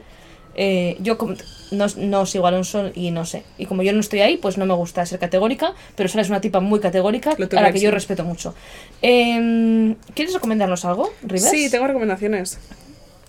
Eh, 0.54 0.96
yo 1.00 1.16
como- 1.18 1.34
no, 1.70 1.86
no 1.96 2.26
sigo 2.26 2.44
a 2.44 2.48
Alonso 2.48 2.90
y 2.94 3.10
no 3.10 3.24
sé. 3.24 3.42
Y 3.56 3.66
como 3.66 3.82
yo 3.82 3.92
no 3.94 4.00
estoy 4.00 4.20
ahí, 4.20 4.36
pues 4.36 4.58
no 4.58 4.66
me 4.66 4.74
gusta 4.74 5.04
ser 5.06 5.18
categórica, 5.18 5.72
pero 5.96 6.08
Sara 6.08 6.22
es 6.22 6.28
una 6.28 6.40
tipa 6.42 6.60
muy 6.60 6.80
categórica 6.80 7.30
a 7.32 7.60
la 7.62 7.72
que 7.72 7.80
yo 7.80 7.90
respeto 7.90 8.24
mucho. 8.24 8.54
Em, 9.00 9.94
¿Quieres 10.14 10.34
recomendarnos 10.34 10.84
algo, 10.84 11.12
Rivers? 11.22 11.50
Sí, 11.50 11.70
tengo 11.70 11.86
recomendaciones. 11.86 12.58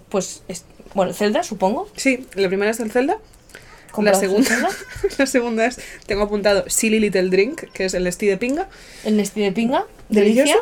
Pues, 0.10 0.44
es- 0.48 0.66
bueno, 0.94 1.14
Zelda, 1.14 1.44
supongo. 1.44 1.88
Sí, 1.96 2.28
la 2.36 2.48
primera 2.48 2.72
es 2.72 2.80
el 2.80 2.92
Zelda. 2.92 3.14
La 3.16 3.92
¿Compraste 3.96 4.26
segunda, 4.28 4.50
Zelda? 4.50 4.70
la 5.20 5.26
segunda 5.28 5.66
es, 5.66 5.80
tengo 6.08 6.24
apuntado 6.24 6.66
Silly 6.68 7.00
Little 7.00 7.30
Drink, 7.30 7.62
que 7.74 7.86
es 7.86 7.94
el 7.94 8.06
Esti 8.08 8.26
de 8.28 8.38
pinga. 8.38 8.68
El 9.06 9.18
Nesti 9.18 9.42
de 9.42 9.52
Pinga. 9.52 9.86
Delicioso. 10.10 10.52
Delicia. 10.54 10.58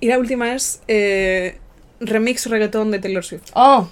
Y 0.00 0.06
la 0.08 0.18
última 0.18 0.54
es 0.54 0.80
eh, 0.88 1.58
remix 2.00 2.46
reggaetón 2.46 2.90
de 2.90 2.98
Taylor 2.98 3.24
Swift. 3.24 3.50
Oh, 3.54 3.88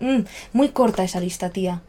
mm, 0.00 0.20
muy 0.52 0.68
corta 0.70 1.04
esa 1.04 1.20
lista, 1.20 1.50
tía. 1.50 1.80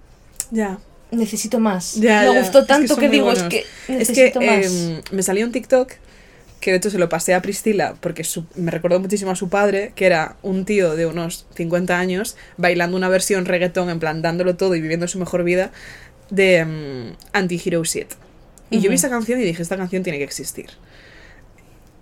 Ya. 0.51 0.77
Necesito 1.11 1.59
más. 1.59 1.95
Ya, 1.95 2.21
me 2.21 2.33
ya. 2.33 2.39
gustó 2.39 2.65
tanto 2.65 2.95
que, 2.97 3.09
digo, 3.09 3.31
es 3.31 3.43
que 3.43 3.59
Es 3.59 3.65
que 3.87 3.93
necesito 4.33 4.41
más. 4.41 4.65
em, 4.65 5.01
me 5.11 5.23
salió 5.23 5.45
un 5.45 5.51
TikTok 5.51 5.91
que 6.59 6.71
de 6.71 6.77
hecho 6.77 6.89
se 6.89 6.97
lo 6.97 7.09
pasé 7.09 7.35
a 7.35 7.41
Priscila 7.43 7.95
porque 8.01 8.23
su- 8.23 8.45
me 8.55 8.71
recordó 8.71 8.99
muchísimo 8.99 9.29
a 9.31 9.35
su 9.35 9.49
padre, 9.49 9.91
que 9.95 10.07
era 10.07 10.35
un 10.41 10.65
tío 10.65 10.95
de 10.95 11.05
unos 11.05 11.45
50 11.53 11.99
años 11.99 12.35
bailando 12.57 12.97
una 12.97 13.07
versión 13.07 13.45
reggaetón, 13.45 13.89
en 13.91 13.99
plan 13.99 14.21
dándolo 14.23 14.55
todo 14.55 14.73
y 14.75 14.81
viviendo 14.81 15.07
su 15.07 15.19
mejor 15.19 15.43
vida 15.43 15.71
de 16.31 16.57
em, 16.57 17.13
Anti-Hero 17.33 17.83
Shit. 17.83 18.07
Y 18.71 18.79
yo 18.79 18.89
vi 18.89 18.95
esa 18.95 19.09
canción 19.09 19.39
y 19.39 19.43
dije, 19.43 19.61
esta 19.61 19.77
canción 19.77 20.01
tiene 20.01 20.17
que 20.17 20.23
existir. 20.23 20.71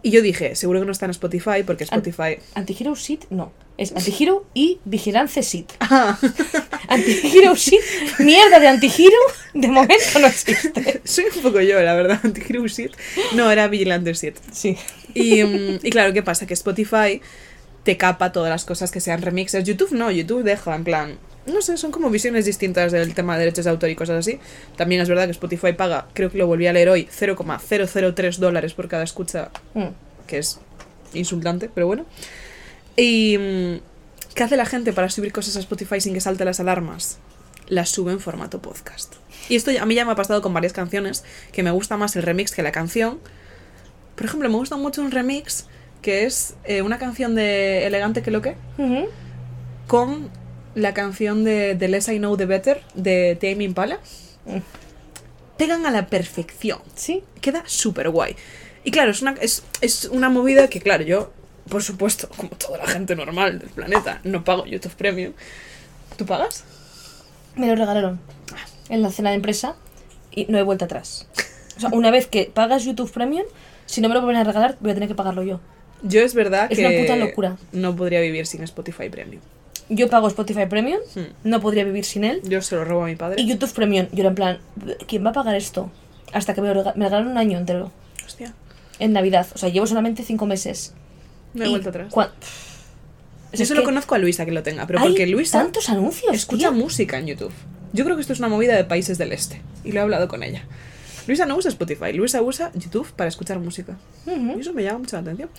Y 0.06 0.12
yo 0.12 0.22
dije, 0.22 0.56
seguro 0.56 0.82
que 0.82 0.86
no 0.86 0.92
está 0.92 1.06
en 1.06 1.12
Spotify 1.12 1.64
porque 1.66 1.86
Spotify... 1.86 2.38
Antihero 2.56 2.94
Sheet, 2.94 3.28
no. 3.30 3.54
Es 3.78 3.94
Antihero 3.94 4.46
y 4.54 4.80
Vigilance 4.84 5.42
Sheet. 5.42 5.72
Ah, 5.80 6.20
Antihero 6.90 7.56
Sheet, 7.56 7.82
mierda 8.20 8.60
de 8.60 8.68
Antihero, 8.68 9.18
de 9.54 9.68
momento 9.70 10.20
no 10.20 10.28
existe. 10.28 11.02
soy 11.06 11.26
un 11.34 11.42
poco 11.42 11.62
yo, 11.62 11.82
la 11.82 11.94
verdad, 11.94 12.20
Anti-Hero 12.22 12.68
Shit. 12.68 12.92
No, 13.34 13.50
era 13.50 13.68
Vigilante 13.70 14.14
Shit. 14.14 14.36
Sí. 14.52 14.78
Y, 15.14 15.42
mm, 15.44 15.80
y 15.82 15.90
claro, 15.90 16.12
¿qué 16.12 16.22
pasa? 16.22 16.46
Que 16.46 16.54
Spotify 16.54 17.22
te 17.84 17.98
capa 17.98 18.32
todas 18.32 18.50
las 18.50 18.66
cosas 18.66 18.92
que 18.92 19.00
sean 19.00 19.22
remixes. 19.22 19.64
YouTube 19.64 19.92
no, 19.92 20.12
YouTube 20.12 20.44
deja, 20.44 20.76
en 20.76 20.84
plan. 20.84 21.18
No 21.46 21.62
sé, 21.62 21.76
son 21.78 21.92
como 21.92 22.10
visiones 22.10 22.46
distintas 22.46 22.92
del 22.94 23.14
tema 23.14 23.34
de 23.34 23.40
derechos 23.42 23.66
de 23.66 23.72
autor 23.72 23.90
y 23.90 23.96
cosas 23.96 24.20
así. 24.20 24.40
También 24.78 25.02
es 25.02 25.10
verdad 25.10 25.26
que 25.26 25.32
Spotify 25.32 25.74
paga, 25.74 26.08
creo 26.14 26.32
que 26.32 26.38
lo 26.38 26.48
volví 26.48 26.68
a 26.68 26.74
leer 26.74 26.88
hoy, 26.90 27.08
0,003 27.12 28.40
dólares 28.40 28.74
por 28.74 28.88
cada 28.88 29.04
escucha, 29.04 29.50
Mm. 29.74 29.88
que 30.28 30.38
es 30.38 30.60
insultante, 31.14 31.70
pero 31.74 31.88
bueno. 31.88 32.06
Y. 32.96 33.38
mm, 33.38 33.76
¿Qué 34.36 34.42
hace 34.44 34.58
la 34.58 34.66
gente 34.66 34.94
para 34.94 35.12
subir 35.12 35.32
cosas 35.32 35.56
a 35.58 35.60
Spotify 35.60 36.02
sin 36.02 36.14
que 36.16 36.20
salte 36.22 36.44
las 36.44 36.60
alarmas? 36.60 37.20
Las 37.68 37.90
sube 37.90 38.12
en 38.12 38.20
formato 38.20 38.60
podcast. 38.64 39.14
Y 39.48 39.56
esto 39.56 39.70
a 39.80 39.86
mí 39.86 39.94
ya 39.94 40.06
me 40.06 40.12
ha 40.12 40.16
pasado 40.16 40.42
con 40.42 40.54
varias 40.56 40.74
canciones, 40.74 41.24
que 41.52 41.62
me 41.62 41.70
gusta 41.70 41.98
más 41.98 42.16
el 42.16 42.24
remix 42.24 42.52
que 42.52 42.64
la 42.64 42.72
canción. 42.72 43.20
Por 44.16 44.26
ejemplo, 44.26 44.50
me 44.50 44.56
gusta 44.56 44.76
mucho 44.76 45.02
un 45.04 45.12
remix 45.12 45.68
que 46.02 46.26
es 46.26 46.56
eh, 46.64 46.82
una 46.82 46.98
canción 46.98 47.36
de 47.36 47.86
Elegante 47.86 48.24
que 48.24 48.32
lo 48.32 48.42
que 48.42 48.56
con 49.88 50.30
la 50.76 50.94
canción 50.94 51.44
de 51.44 51.76
The 51.78 51.88
Less 51.88 52.08
I 52.10 52.18
Know 52.18 52.36
The 52.38 52.46
Better 52.46 52.82
de 52.96 53.38
Tame 53.40 53.64
Impala. 53.64 54.00
Pegan 55.58 55.86
a 55.86 55.92
la 55.92 56.08
perfección 56.08 56.80
Sí. 56.96 57.24
queda 57.42 57.64
súper 57.66 58.10
guay. 58.10 58.36
Y 58.84 58.92
claro, 58.92 59.12
es 59.12 59.22
una, 59.22 59.36
es, 59.40 59.64
es 59.82 60.06
una 60.06 60.30
movida 60.30 60.68
que, 60.68 60.82
claro, 60.82 61.04
yo, 61.04 61.32
por 61.70 61.84
supuesto, 61.84 62.28
como 62.36 62.50
toda 62.50 62.80
la 62.80 62.88
gente 62.88 63.16
normal 63.16 63.60
del 63.60 63.70
planeta, 63.70 64.20
no 64.24 64.44
pago 64.44 64.66
YouTube 64.66 64.94
Premium. 64.96 65.34
¿Tú 66.18 66.26
pagas? 66.26 66.64
Me 67.56 67.68
lo 67.68 67.76
regalaron 67.76 68.20
en 68.90 69.02
la 69.02 69.12
cena 69.12 69.30
de 69.30 69.36
empresa 69.38 69.76
y 70.32 70.46
no 70.50 70.58
he 70.58 70.64
vuelta 70.64 70.86
atrás. 70.86 71.28
O 71.78 71.80
sea, 71.80 71.90
una 71.94 72.12
vez 72.12 72.28
que 72.28 72.52
pagas 72.54 72.84
YouTube 72.84 73.12
Premium, 73.12 73.46
si 73.86 74.02
no 74.02 74.10
me 74.10 74.16
lo 74.16 74.22
vuelven 74.22 74.42
a 74.42 74.44
regalar, 74.44 74.76
voy 74.82 74.92
a 74.92 74.94
tener 74.96 75.08
que 75.08 75.16
pagarlo 75.16 75.44
yo. 75.44 75.60
Yo 76.02 76.22
es 76.22 76.34
verdad 76.34 76.68
Es 76.70 76.78
que 76.78 76.86
una 76.86 77.00
puta 77.00 77.16
locura. 77.16 77.58
no 77.72 77.96
podría 77.96 78.20
vivir 78.20 78.46
sin 78.48 78.64
Spotify 78.64 79.08
Premium. 79.10 79.42
Yo 79.90 80.10
pago 80.10 80.28
Spotify 80.28 80.66
Premium, 80.68 81.00
Hmm. 81.16 81.22
no 81.44 81.60
podría 81.62 81.84
vivir 81.84 82.06
sin 82.06 82.24
él. 82.24 82.42
Yo 82.44 82.62
se 82.62 82.76
lo 82.76 82.86
robo 82.86 83.04
a 83.04 83.08
mi 83.08 83.16
padre. 83.16 83.42
Y 83.42 83.48
YouTube 83.48 83.72
Premium, 83.74 84.08
yo 84.12 84.20
era 84.22 84.30
en 84.30 84.36
plan, 84.36 84.60
¿quién 85.08 85.26
va 85.26 85.30
a 85.32 85.34
pagar 85.34 85.56
esto? 85.56 85.92
Hasta 86.32 86.54
que 86.54 86.62
me, 86.62 86.74
rega- 86.74 86.94
me 86.96 87.06
regalaron 87.06 87.32
un 87.32 87.38
año 87.38 87.58
entero. 87.58 87.92
Hostia, 88.26 88.54
En 89.00 89.12
Navidad. 89.14 89.48
O 89.54 89.58
sea, 89.58 89.70
llevo 89.70 89.86
solamente 89.88 90.24
cinco 90.24 90.46
meses. 90.46 90.94
no 91.54 91.64
he 91.64 91.68
Y 91.68 91.70
vuelto 91.72 91.90
atrás. 91.90 92.12
cua- 92.12 92.32
Yo 93.52 93.62
Es 93.62 93.68
solo 93.68 93.82
que 93.82 93.86
conozco 93.86 94.16
a 94.16 94.18
Luisa 94.18 94.46
que 94.46 94.52
lo 94.52 94.64
tenga, 94.64 94.88
pero 94.88 95.00
porque 95.02 95.28
Luisa 95.28 95.60
tantos 95.60 95.88
anuncios, 95.90 96.34
escucha 96.34 96.72
música 96.72 97.20
en 97.20 97.28
YouTube. 97.28 97.52
Yo 97.92 98.04
creo 98.04 98.16
que 98.16 98.22
esto 98.22 98.34
es 98.34 98.40
una 98.40 98.48
movida 98.48 98.76
de 98.76 98.84
países 98.86 99.20
del 99.20 99.32
este. 99.32 99.62
Y 99.84 99.92
lo 99.92 100.00
he 100.00 100.02
hablado 100.02 100.28
con 100.28 100.42
ella. 100.42 100.64
Luisa 101.28 101.46
no 101.46 101.56
usa 101.56 101.70
Spotify, 101.70 102.12
Luisa 102.14 102.42
usa 102.42 102.72
YouTube 102.74 103.12
para 103.16 103.28
escuchar 103.28 103.60
música. 103.60 103.96
Y 104.26 104.60
eso 104.60 104.74
me 104.74 104.82
llama 104.84 105.00
mucho 105.00 105.16
la 105.18 105.22
atención. 105.22 105.50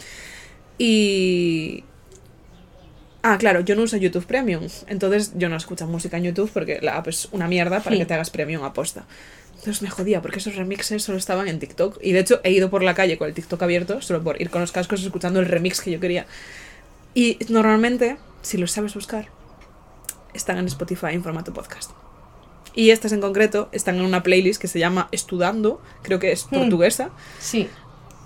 Y. 0.78 1.84
Ah, 3.26 3.38
claro, 3.38 3.60
yo 3.60 3.74
no 3.74 3.82
uso 3.82 3.96
YouTube 3.96 4.26
Premium. 4.26 4.64
Entonces 4.86 5.32
yo 5.34 5.48
no 5.48 5.56
escucho 5.56 5.86
música 5.86 6.18
en 6.18 6.24
YouTube 6.24 6.51
porque 6.52 6.78
la 6.82 6.96
app 6.98 7.09
es 7.09 7.26
una 7.32 7.48
mierda 7.48 7.80
para 7.80 7.96
Sí. 7.96 8.01
que 8.01 8.06
te 8.06 8.12
hagas 8.14 8.28
Premium 8.28 8.62
aposta. 8.64 9.06
Entonces 9.56 9.80
me 9.80 9.88
jodía 9.88 10.20
porque 10.20 10.40
esos 10.40 10.56
remixes 10.56 11.02
solo 11.02 11.16
estaban 11.16 11.48
en 11.48 11.59
TikTok. 11.59 11.98
Y 12.02 12.12
de 12.12 12.18
hecho 12.20 12.40
he 12.44 12.51
ido 12.52 12.68
por 12.68 12.82
la 12.82 12.94
calle 12.94 13.16
con 13.16 13.26
el 13.28 13.32
TikTok 13.34 13.62
abierto 13.62 14.02
solo 14.02 14.22
por 14.22 14.40
ir 14.42 14.51
con 14.51 14.60
los 14.60 14.72
cascos 14.72 15.02
escuchando 15.02 15.40
el 15.40 15.46
remix 15.46 15.80
que 15.80 15.90
yo 15.90 16.01
quería. 16.01 16.26
Y 17.14 17.38
normalmente, 17.48 18.18
si 18.42 18.59
los 18.59 18.72
sabes 18.72 18.92
buscar, 18.94 19.28
están 20.34 20.59
en 20.59 20.66
Spotify 20.66 21.12
en 21.12 21.22
formato 21.22 21.55
podcast. 21.55 21.92
Y 22.74 22.90
estas 22.90 23.12
en 23.12 23.20
concreto 23.22 23.68
están 23.72 23.94
en 23.94 24.02
una 24.02 24.22
playlist 24.22 24.60
que 24.60 24.68
se 24.68 24.80
llama 24.80 25.09
Estudando, 25.12 25.80
creo 26.02 26.18
que 26.18 26.32
es 26.32 26.44
Hmm. 26.46 26.56
portuguesa. 26.59 27.10
Sí. 27.38 27.70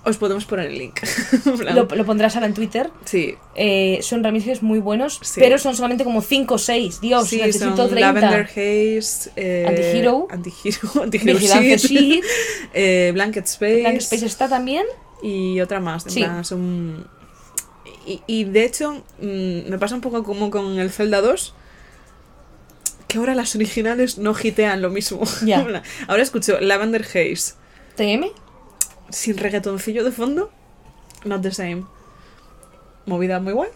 Os 0.09 0.16
podemos 0.16 0.44
poner 0.47 0.66
el 0.66 0.78
link. 0.78 1.01
Lo, 1.74 1.85
lo 1.85 2.05
pondrás 2.06 2.35
ahora 2.35 2.47
en 2.47 2.55
Twitter. 2.55 2.90
Sí, 3.05 3.35
Eh, 3.55 3.98
son 4.02 4.24
remixes 4.24 4.62
muy 4.62 4.78
buenos, 4.78 5.20
Sí. 5.22 5.39
pero 5.40 5.59
son 5.59 5.74
solamente 5.76 6.02
como 6.05 6.22
5 6.22 6.55
o 6.55 6.59
6. 6.59 7.01
Dios, 7.01 7.28
sí, 7.28 7.36
necesito 7.36 7.76
son 7.76 7.90
30. 7.90 8.01
Lavender 8.01 8.47
Haze, 8.47 9.30
eh, 9.36 9.66
Antihero. 9.68 10.26
Antihero, 10.30 10.89
Antihero 11.02 11.39
Sheet, 11.39 11.78
Sheet. 11.78 12.24
eh, 12.74 13.10
Blanket 13.12 13.44
Space, 13.47 13.80
Blank 13.80 13.97
Space 13.98 14.26
está 14.26 14.48
también. 14.48 14.85
y 15.22 15.60
otra 15.60 15.80
más. 15.80 16.05
Sí. 16.05 16.20
plan, 16.20 16.44
son... 16.44 17.06
y, 18.06 18.22
y 18.26 18.44
de 18.44 18.64
hecho, 18.64 19.02
mm, 19.20 19.68
me 19.68 19.78
pasa 19.78 19.94
un 19.94 20.01
poco 20.01 20.22
como 20.24 20.51
con 20.51 20.78
el 20.78 20.90
Zelda 20.90 21.20
2, 21.20 21.55
que 23.09 23.18
ahora 23.18 23.35
las 23.35 23.55
originales 23.56 24.18
no 24.18 24.35
hitean 24.40 24.80
lo 24.82 24.90
mismo. 24.90 25.20
Plan, 25.40 25.82
ahora 26.06 26.22
escucho 26.22 26.59
Lavender 26.60 27.02
Haze 27.02 27.55
TM. 27.97 28.30
Sin 29.10 29.36
reggaetoncillo 29.39 30.05
de 30.05 30.12
fondo, 30.12 30.51
not 31.24 31.43
the 31.43 31.52
same. 31.52 31.85
Movida 33.06 33.40
muy 33.40 33.52
guay. 33.52 33.70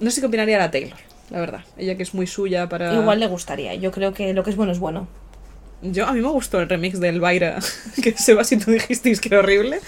No 0.00 0.10
sé 0.10 0.20
qué 0.20 0.26
opinaría 0.26 0.58
la 0.58 0.70
Taylor, 0.70 0.98
la 1.30 1.40
verdad. 1.40 1.64
Ella 1.76 1.96
que 1.96 2.02
es 2.02 2.14
muy 2.14 2.26
suya 2.26 2.68
para... 2.68 2.94
Igual 2.94 3.20
le 3.20 3.26
gustaría. 3.26 3.74
Yo 3.74 3.90
creo 3.92 4.12
que 4.14 4.32
lo 4.34 4.44
que 4.44 4.50
es 4.50 4.56
bueno 4.56 4.72
es 4.72 4.78
bueno. 4.78 5.08
Yo, 5.82 6.06
a 6.06 6.12
mí 6.12 6.20
me 6.20 6.28
gustó 6.28 6.60
el 6.60 6.68
remix 6.68 6.98
de 7.00 7.08
Elvira, 7.10 7.58
que 8.02 8.12
Seba, 8.12 8.44
si 8.44 8.56
tú 8.56 8.70
dijisteis 8.70 9.20
que 9.20 9.28
era 9.28 9.40
horrible, 9.40 9.80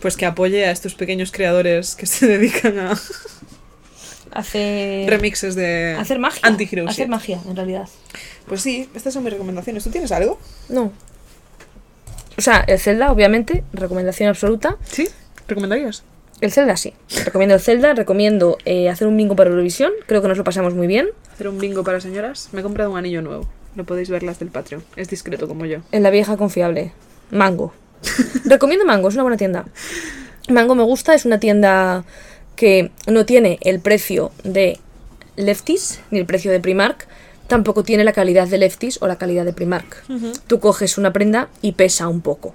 pues 0.00 0.16
que 0.16 0.26
apoye 0.26 0.64
a 0.66 0.70
estos 0.70 0.94
pequeños 0.94 1.30
creadores 1.32 1.94
que 1.94 2.06
se 2.06 2.26
dedican 2.38 2.78
a 2.78 2.98
Hace. 4.32 5.06
remixes 5.08 5.54
de 5.54 5.96
Hacer 5.98 6.18
magia. 6.18 6.40
Anti-Hero 6.42 6.84
Hacer 6.88 7.04
Shit. 7.04 7.10
magia, 7.10 7.40
en 7.48 7.56
realidad. 7.56 7.88
Pues 8.46 8.60
sí, 8.62 8.88
estas 8.94 9.12
son 9.14 9.24
mis 9.24 9.32
recomendaciones. 9.32 9.84
¿Tú 9.84 9.90
tienes 9.90 10.12
algo? 10.12 10.38
No. 10.68 10.92
O 12.38 12.40
sea, 12.40 12.64
el 12.68 12.78
Zelda, 12.78 13.10
obviamente, 13.10 13.64
recomendación 13.72 14.28
absoluta. 14.28 14.76
¿Sí? 14.84 15.08
¿Recomendarías? 15.48 16.04
El 16.40 16.52
Zelda 16.52 16.76
sí. 16.76 16.94
Recomiendo 17.24 17.56
el 17.56 17.60
Zelda, 17.60 17.94
recomiendo 17.94 18.58
eh, 18.64 18.88
hacer 18.88 19.08
un 19.08 19.16
bingo 19.16 19.34
para 19.34 19.50
Eurovisión. 19.50 19.90
Creo 20.06 20.22
que 20.22 20.28
nos 20.28 20.38
lo 20.38 20.44
pasamos 20.44 20.72
muy 20.72 20.86
bien. 20.86 21.08
Hacer 21.32 21.48
un 21.48 21.58
bingo 21.58 21.82
para 21.82 22.00
señoras. 22.00 22.50
Me 22.52 22.60
he 22.60 22.62
comprado 22.62 22.92
un 22.92 22.96
anillo 22.96 23.22
nuevo. 23.22 23.48
Lo 23.74 23.82
podéis 23.84 24.08
ver 24.08 24.22
las 24.22 24.38
del 24.38 24.50
Patreon. 24.50 24.84
Es 24.94 25.08
discreto 25.08 25.48
como 25.48 25.66
yo. 25.66 25.80
En 25.90 26.04
la 26.04 26.10
vieja 26.10 26.36
confiable. 26.36 26.92
Mango. 27.32 27.74
Recomiendo 28.44 28.86
Mango, 28.86 29.08
es 29.08 29.14
una 29.14 29.24
buena 29.24 29.36
tienda. 29.36 29.64
Mango 30.48 30.76
me 30.76 30.84
gusta, 30.84 31.14
es 31.14 31.24
una 31.24 31.40
tienda 31.40 32.04
que 32.54 32.92
no 33.08 33.26
tiene 33.26 33.58
el 33.62 33.80
precio 33.80 34.30
de 34.44 34.78
Lefties, 35.34 36.00
ni 36.12 36.20
el 36.20 36.26
precio 36.26 36.52
de 36.52 36.60
Primark, 36.60 37.08
tampoco 37.48 37.82
tiene 37.82 38.04
la 38.04 38.12
calidad 38.12 38.46
de 38.46 38.58
Lefties 38.58 38.98
o 39.02 39.08
la 39.08 39.16
calidad 39.16 39.44
de 39.44 39.52
Primark. 39.52 40.04
Tú 40.46 40.60
coges 40.60 40.98
una 40.98 41.12
prenda 41.12 41.48
y 41.60 41.72
pesa 41.72 42.06
un 42.06 42.20
poco. 42.20 42.54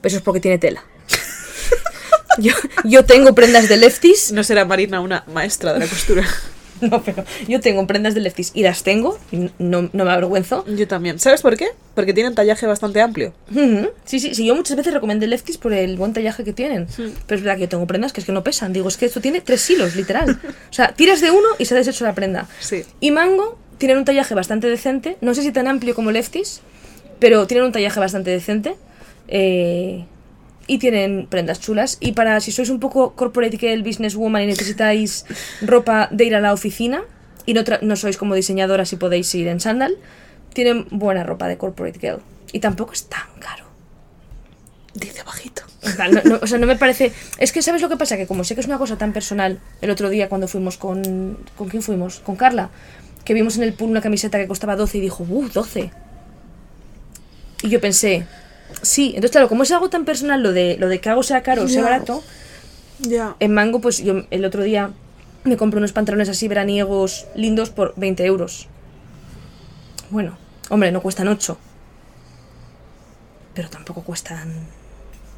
Pero 0.00 0.08
eso 0.08 0.16
es 0.18 0.22
porque 0.22 0.40
tiene 0.40 0.58
tela. 0.58 0.84
Yo, 2.38 2.52
yo 2.84 3.02
tengo 3.06 3.34
prendas 3.34 3.66
de 3.66 3.78
lefties. 3.78 4.30
No 4.32 4.44
será 4.44 4.66
Marina 4.66 5.00
una 5.00 5.24
maestra 5.32 5.72
de 5.72 5.78
la 5.78 5.86
costura. 5.86 6.22
No, 6.80 7.02
pero 7.02 7.24
yo 7.48 7.60
tengo 7.60 7.86
prendas 7.86 8.14
de 8.14 8.20
lefties 8.20 8.50
y 8.52 8.62
las 8.62 8.82
tengo. 8.82 9.18
Y 9.32 9.50
no, 9.58 9.88
no 9.92 10.04
me 10.04 10.10
avergüenzo. 10.10 10.64
Yo 10.66 10.86
también. 10.86 11.18
¿Sabes 11.18 11.40
por 11.40 11.56
qué? 11.56 11.68
Porque 11.94 12.12
tienen 12.12 12.34
tallaje 12.34 12.66
bastante 12.66 13.00
amplio. 13.00 13.32
Sí, 14.04 14.20
sí, 14.20 14.34
sí. 14.34 14.44
Yo 14.44 14.54
muchas 14.54 14.76
veces 14.76 14.92
recomendé 14.92 15.26
lefties 15.26 15.56
por 15.56 15.72
el 15.72 15.96
buen 15.96 16.12
tallaje 16.12 16.44
que 16.44 16.52
tienen. 16.52 16.86
Pero 16.96 17.38
es 17.38 17.42
verdad 17.42 17.54
que 17.54 17.62
yo 17.62 17.68
tengo 17.70 17.86
prendas 17.86 18.12
que 18.12 18.20
es 18.20 18.26
que 18.26 18.32
no 18.32 18.44
pesan. 18.44 18.74
Digo, 18.74 18.88
es 18.88 18.98
que 18.98 19.06
esto 19.06 19.22
tiene 19.22 19.40
tres 19.40 19.68
hilos, 19.70 19.96
literal. 19.96 20.38
O 20.70 20.72
sea, 20.72 20.92
tiras 20.92 21.22
de 21.22 21.30
uno 21.30 21.48
y 21.58 21.64
se 21.64 21.74
ha 21.74 21.78
deshecho 21.78 22.04
la 22.04 22.14
prenda. 22.14 22.46
Sí. 22.60 22.84
Y 23.00 23.10
Mango 23.10 23.58
tienen 23.78 23.98
un 23.98 24.04
tallaje 24.04 24.34
bastante 24.34 24.68
decente. 24.68 25.16
No 25.20 25.34
sé 25.34 25.42
si 25.42 25.52
tan 25.52 25.66
amplio 25.68 25.94
como 25.94 26.10
lefties, 26.10 26.60
pero 27.18 27.46
tienen 27.46 27.66
un 27.66 27.72
tallaje 27.72 27.98
bastante 28.00 28.30
decente. 28.30 28.76
Eh, 29.28 30.04
y 30.68 30.78
tienen 30.78 31.26
prendas 31.28 31.60
chulas. 31.60 31.96
Y 32.00 32.12
para 32.12 32.40
si 32.40 32.50
sois 32.50 32.70
un 32.70 32.80
poco 32.80 33.12
corporate 33.14 33.56
girl, 33.56 33.82
businesswoman 33.84 34.42
y 34.42 34.46
necesitáis 34.46 35.24
ropa 35.62 36.08
de 36.10 36.24
ir 36.24 36.34
a 36.34 36.40
la 36.40 36.52
oficina 36.52 37.02
y 37.44 37.54
no, 37.54 37.62
tra- 37.62 37.80
no 37.82 37.94
sois 37.94 38.16
como 38.16 38.34
diseñadoras 38.34 38.92
y 38.92 38.96
podéis 38.96 39.32
ir 39.36 39.46
en 39.46 39.60
sandal, 39.60 39.96
tienen 40.52 40.86
buena 40.90 41.22
ropa 41.22 41.46
de 41.46 41.56
corporate 41.56 42.00
girl. 42.00 42.18
Y 42.52 42.58
tampoco 42.58 42.94
es 42.94 43.04
tan 43.08 43.28
caro. 43.38 43.64
Dice 44.94 45.22
bajito. 45.24 45.62
No- 46.10 46.20
no- 46.24 46.38
o 46.42 46.46
sea, 46.48 46.58
no 46.58 46.66
me 46.66 46.74
parece. 46.76 47.12
Es 47.38 47.52
que, 47.52 47.62
¿sabes 47.62 47.80
lo 47.82 47.88
que 47.88 47.96
pasa? 47.96 48.16
Que 48.16 48.26
como 48.26 48.42
sé 48.42 48.54
que 48.54 48.60
es 48.60 48.66
una 48.66 48.78
cosa 48.78 48.96
tan 48.98 49.12
personal, 49.12 49.60
el 49.82 49.90
otro 49.90 50.08
día 50.08 50.28
cuando 50.28 50.48
fuimos 50.48 50.78
con. 50.78 51.38
¿Con 51.56 51.68
quién 51.68 51.82
fuimos? 51.82 52.18
Con 52.20 52.34
Carla. 52.34 52.70
Que 53.26 53.34
vimos 53.34 53.56
en 53.58 53.64
el 53.64 53.74
pool 53.74 53.90
una 53.90 54.00
camiseta 54.00 54.38
que 54.38 54.46
costaba 54.48 54.76
12 54.76 54.96
y 54.96 55.00
dijo, 55.02 55.26
¡uh, 55.28 55.48
12! 55.48 55.90
Y 57.62 57.68
yo 57.68 57.80
pensé, 57.80 58.26
sí. 58.82 59.08
Entonces, 59.08 59.32
claro, 59.32 59.48
como 59.48 59.64
es 59.64 59.72
algo 59.72 59.90
tan 59.90 60.04
personal 60.06 60.42
lo 60.42 60.52
de, 60.52 60.76
lo 60.78 60.88
de 60.88 61.00
que 61.00 61.08
algo 61.10 61.22
sea 61.22 61.42
caro 61.42 61.64
o 61.64 61.68
sea 61.68 61.82
barato, 61.82 62.22
Ya. 63.00 63.34
en 63.40 63.52
Mango, 63.52 63.80
pues 63.80 63.98
yo 63.98 64.22
el 64.30 64.44
otro 64.44 64.62
día 64.62 64.92
me 65.44 65.56
compré 65.56 65.78
unos 65.78 65.92
pantalones 65.92 66.28
así 66.28 66.48
veraniegos 66.48 67.26
lindos 67.34 67.70
por 67.70 67.92
20 67.96 68.24
euros. 68.24 68.68
Bueno, 70.10 70.38
hombre, 70.70 70.92
no 70.92 71.02
cuestan 71.02 71.28
8. 71.28 71.58
Pero 73.54 73.68
tampoco 73.70 74.02
cuestan 74.02 74.52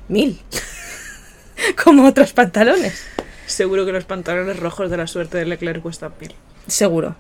1000. 0.08 0.40
Como 1.84 2.06
otros 2.06 2.32
pantalones. 2.32 3.02
Seguro 3.46 3.86
que 3.86 3.92
los 3.92 4.04
pantalones 4.04 4.58
rojos 4.58 4.90
de 4.90 4.96
la 4.98 5.06
suerte 5.06 5.38
de 5.38 5.46
Leclerc 5.46 5.80
cuestan 5.82 6.12
mil. 6.20 6.34
Seguro. 6.66 7.16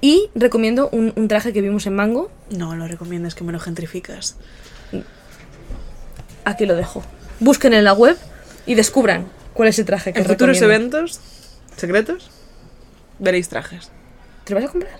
Y 0.00 0.28
recomiendo 0.34 0.88
un, 0.90 1.12
un 1.16 1.28
traje 1.28 1.52
que 1.52 1.60
vimos 1.62 1.86
en 1.86 1.94
Mango. 1.96 2.30
No 2.50 2.74
lo 2.76 2.86
recomiendas 2.86 3.34
que 3.34 3.44
me 3.44 3.52
lo 3.52 3.60
gentrificas. 3.60 4.36
Aquí 6.44 6.66
lo 6.66 6.76
dejo. 6.76 7.02
Busquen 7.40 7.72
en 7.74 7.84
la 7.84 7.92
web 7.94 8.16
y 8.66 8.74
descubran 8.74 9.26
cuál 9.54 9.68
es 9.68 9.78
el 9.78 9.84
traje 9.86 10.12
que 10.12 10.20
En 10.20 10.26
futuros 10.26 10.58
recomiendo. 10.58 10.98
eventos 10.98 11.20
secretos 11.76 12.30
veréis 13.18 13.48
trajes. 13.48 13.90
¿Te 14.44 14.52
lo 14.54 14.60
vas 14.60 14.68
a 14.68 14.72
comprar? 14.72 14.98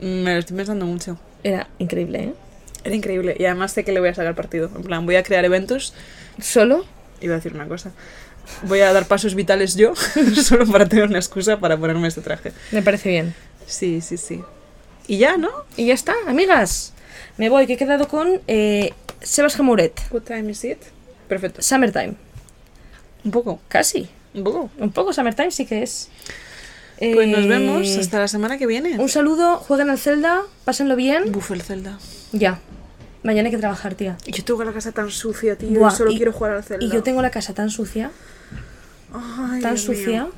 Me 0.00 0.32
lo 0.34 0.38
estoy 0.40 0.56
pensando 0.56 0.84
mucho. 0.86 1.18
Era 1.44 1.68
increíble, 1.78 2.24
¿eh? 2.24 2.34
Era 2.82 2.94
increíble. 2.94 3.36
Y 3.38 3.44
además 3.44 3.72
sé 3.72 3.84
que 3.84 3.92
le 3.92 4.00
voy 4.00 4.08
a 4.08 4.14
sacar 4.14 4.34
partido. 4.34 4.70
En 4.74 4.82
plan, 4.82 5.06
voy 5.06 5.16
a 5.16 5.22
crear 5.22 5.44
eventos. 5.44 5.94
Solo 6.40 6.84
Iba 7.20 7.34
a 7.34 7.36
decir 7.36 7.54
una 7.54 7.66
cosa. 7.68 7.92
Voy 8.64 8.80
a 8.80 8.92
dar 8.92 9.06
pasos 9.06 9.34
vitales 9.34 9.76
yo, 9.76 9.94
solo 10.42 10.66
para 10.66 10.86
tener 10.86 11.06
una 11.06 11.16
excusa 11.18 11.58
para 11.58 11.78
ponerme 11.78 12.08
este 12.08 12.20
traje. 12.20 12.52
me 12.72 12.82
parece 12.82 13.08
bien. 13.08 13.34
Sí, 13.66 14.00
sí, 14.00 14.16
sí. 14.16 14.42
Y 15.06 15.18
ya, 15.18 15.36
¿no? 15.36 15.50
Y 15.76 15.86
ya 15.86 15.94
está, 15.94 16.14
amigas. 16.26 16.92
Me 17.36 17.48
voy, 17.48 17.66
que 17.66 17.74
he 17.74 17.76
quedado 17.76 18.08
con 18.08 18.40
eh, 18.46 18.92
Sebas 19.22 19.56
Jamouret. 19.56 19.92
What 20.10 20.22
time 20.22 20.50
is 20.50 20.64
it? 20.64 20.78
Perfecto. 21.28 21.62
Summertime. 21.62 22.14
Un 23.24 23.30
poco, 23.30 23.60
Casi. 23.68 24.08
un 24.34 24.44
poco. 24.44 24.70
Un 24.78 24.90
poco 24.92 25.12
Summertime 25.12 25.50
sí 25.50 25.66
que 25.66 25.82
es. 25.82 26.08
Pues 26.98 27.28
nos 27.28 27.40
Eh, 27.44 27.48
vemos 27.48 27.88
hasta 27.96 28.20
la 28.20 28.28
semana 28.28 28.56
que 28.56 28.66
viene. 28.66 28.98
Un 29.00 29.08
saludo, 29.08 29.56
jueguen 29.58 29.90
al 29.90 29.98
Zelda, 29.98 30.42
pásenlo 30.64 30.94
bien. 30.96 31.32
Buf, 31.32 31.50
el 31.50 31.62
Zelda. 31.62 31.98
Ya. 32.32 32.60
Mañana 33.24 33.46
hay 33.48 33.50
que 33.54 33.58
trabajar, 33.58 33.94
tía. 33.94 34.16
Yo 34.26 34.44
tengo 34.44 34.62
la 34.64 34.72
casa 34.72 34.92
tan 34.92 35.10
sucia, 35.10 35.56
tío. 35.56 35.70
Buah, 35.78 35.92
y 35.92 35.96
solo 35.96 36.10
y- 36.12 36.16
quiero 36.16 36.32
jugar 36.32 36.52
al 36.52 36.62
Zelda. 36.62 36.84
Y 36.86 36.90
yo 36.90 37.02
tengo 37.02 37.20
la 37.22 37.30
casa 37.30 37.52
tan 37.54 37.70
sucia, 37.70 38.10
Ay, 39.12 39.60
tan 39.60 39.74
Dios 39.74 39.88
mío. 39.88 39.96
sucia. 39.98 40.28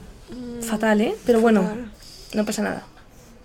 Fatal, 0.63 1.01
¿eh? 1.01 1.15
Pero 1.27 1.41
bueno, 1.41 1.63
Fatal. 1.63 1.91
no 2.35 2.45
pasa 2.47 2.63
nada. 2.63 2.87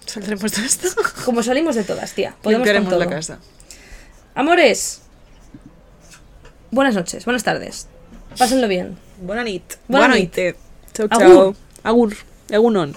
Saldremos 0.06 0.52
de 0.52 0.66
esto. 0.66 0.88
Como 1.26 1.44
salimos 1.44 1.76
de 1.76 1.84
todas, 1.84 2.14
tía. 2.14 2.36
Podemos 2.42 2.68
con 2.68 2.86
todo. 2.90 3.00
la 3.00 3.08
casa. 3.08 3.40
Amores. 4.36 5.02
Buenas 6.72 6.96
noches, 6.96 7.26
buenas 7.26 7.44
tardes. 7.44 7.88
Pásenlo 8.38 8.68
bien. 8.68 8.98
Buena 9.22 9.44
nit. 9.44 9.64
Buena 9.88 10.08
Buena 10.08 10.22
nit. 10.22 10.36
nit. 10.38 10.56
Chao, 10.94 11.08
Agur. 11.10 11.28
chao. 11.28 11.56
Agur. 11.84 12.16
Egunon. 12.50 12.96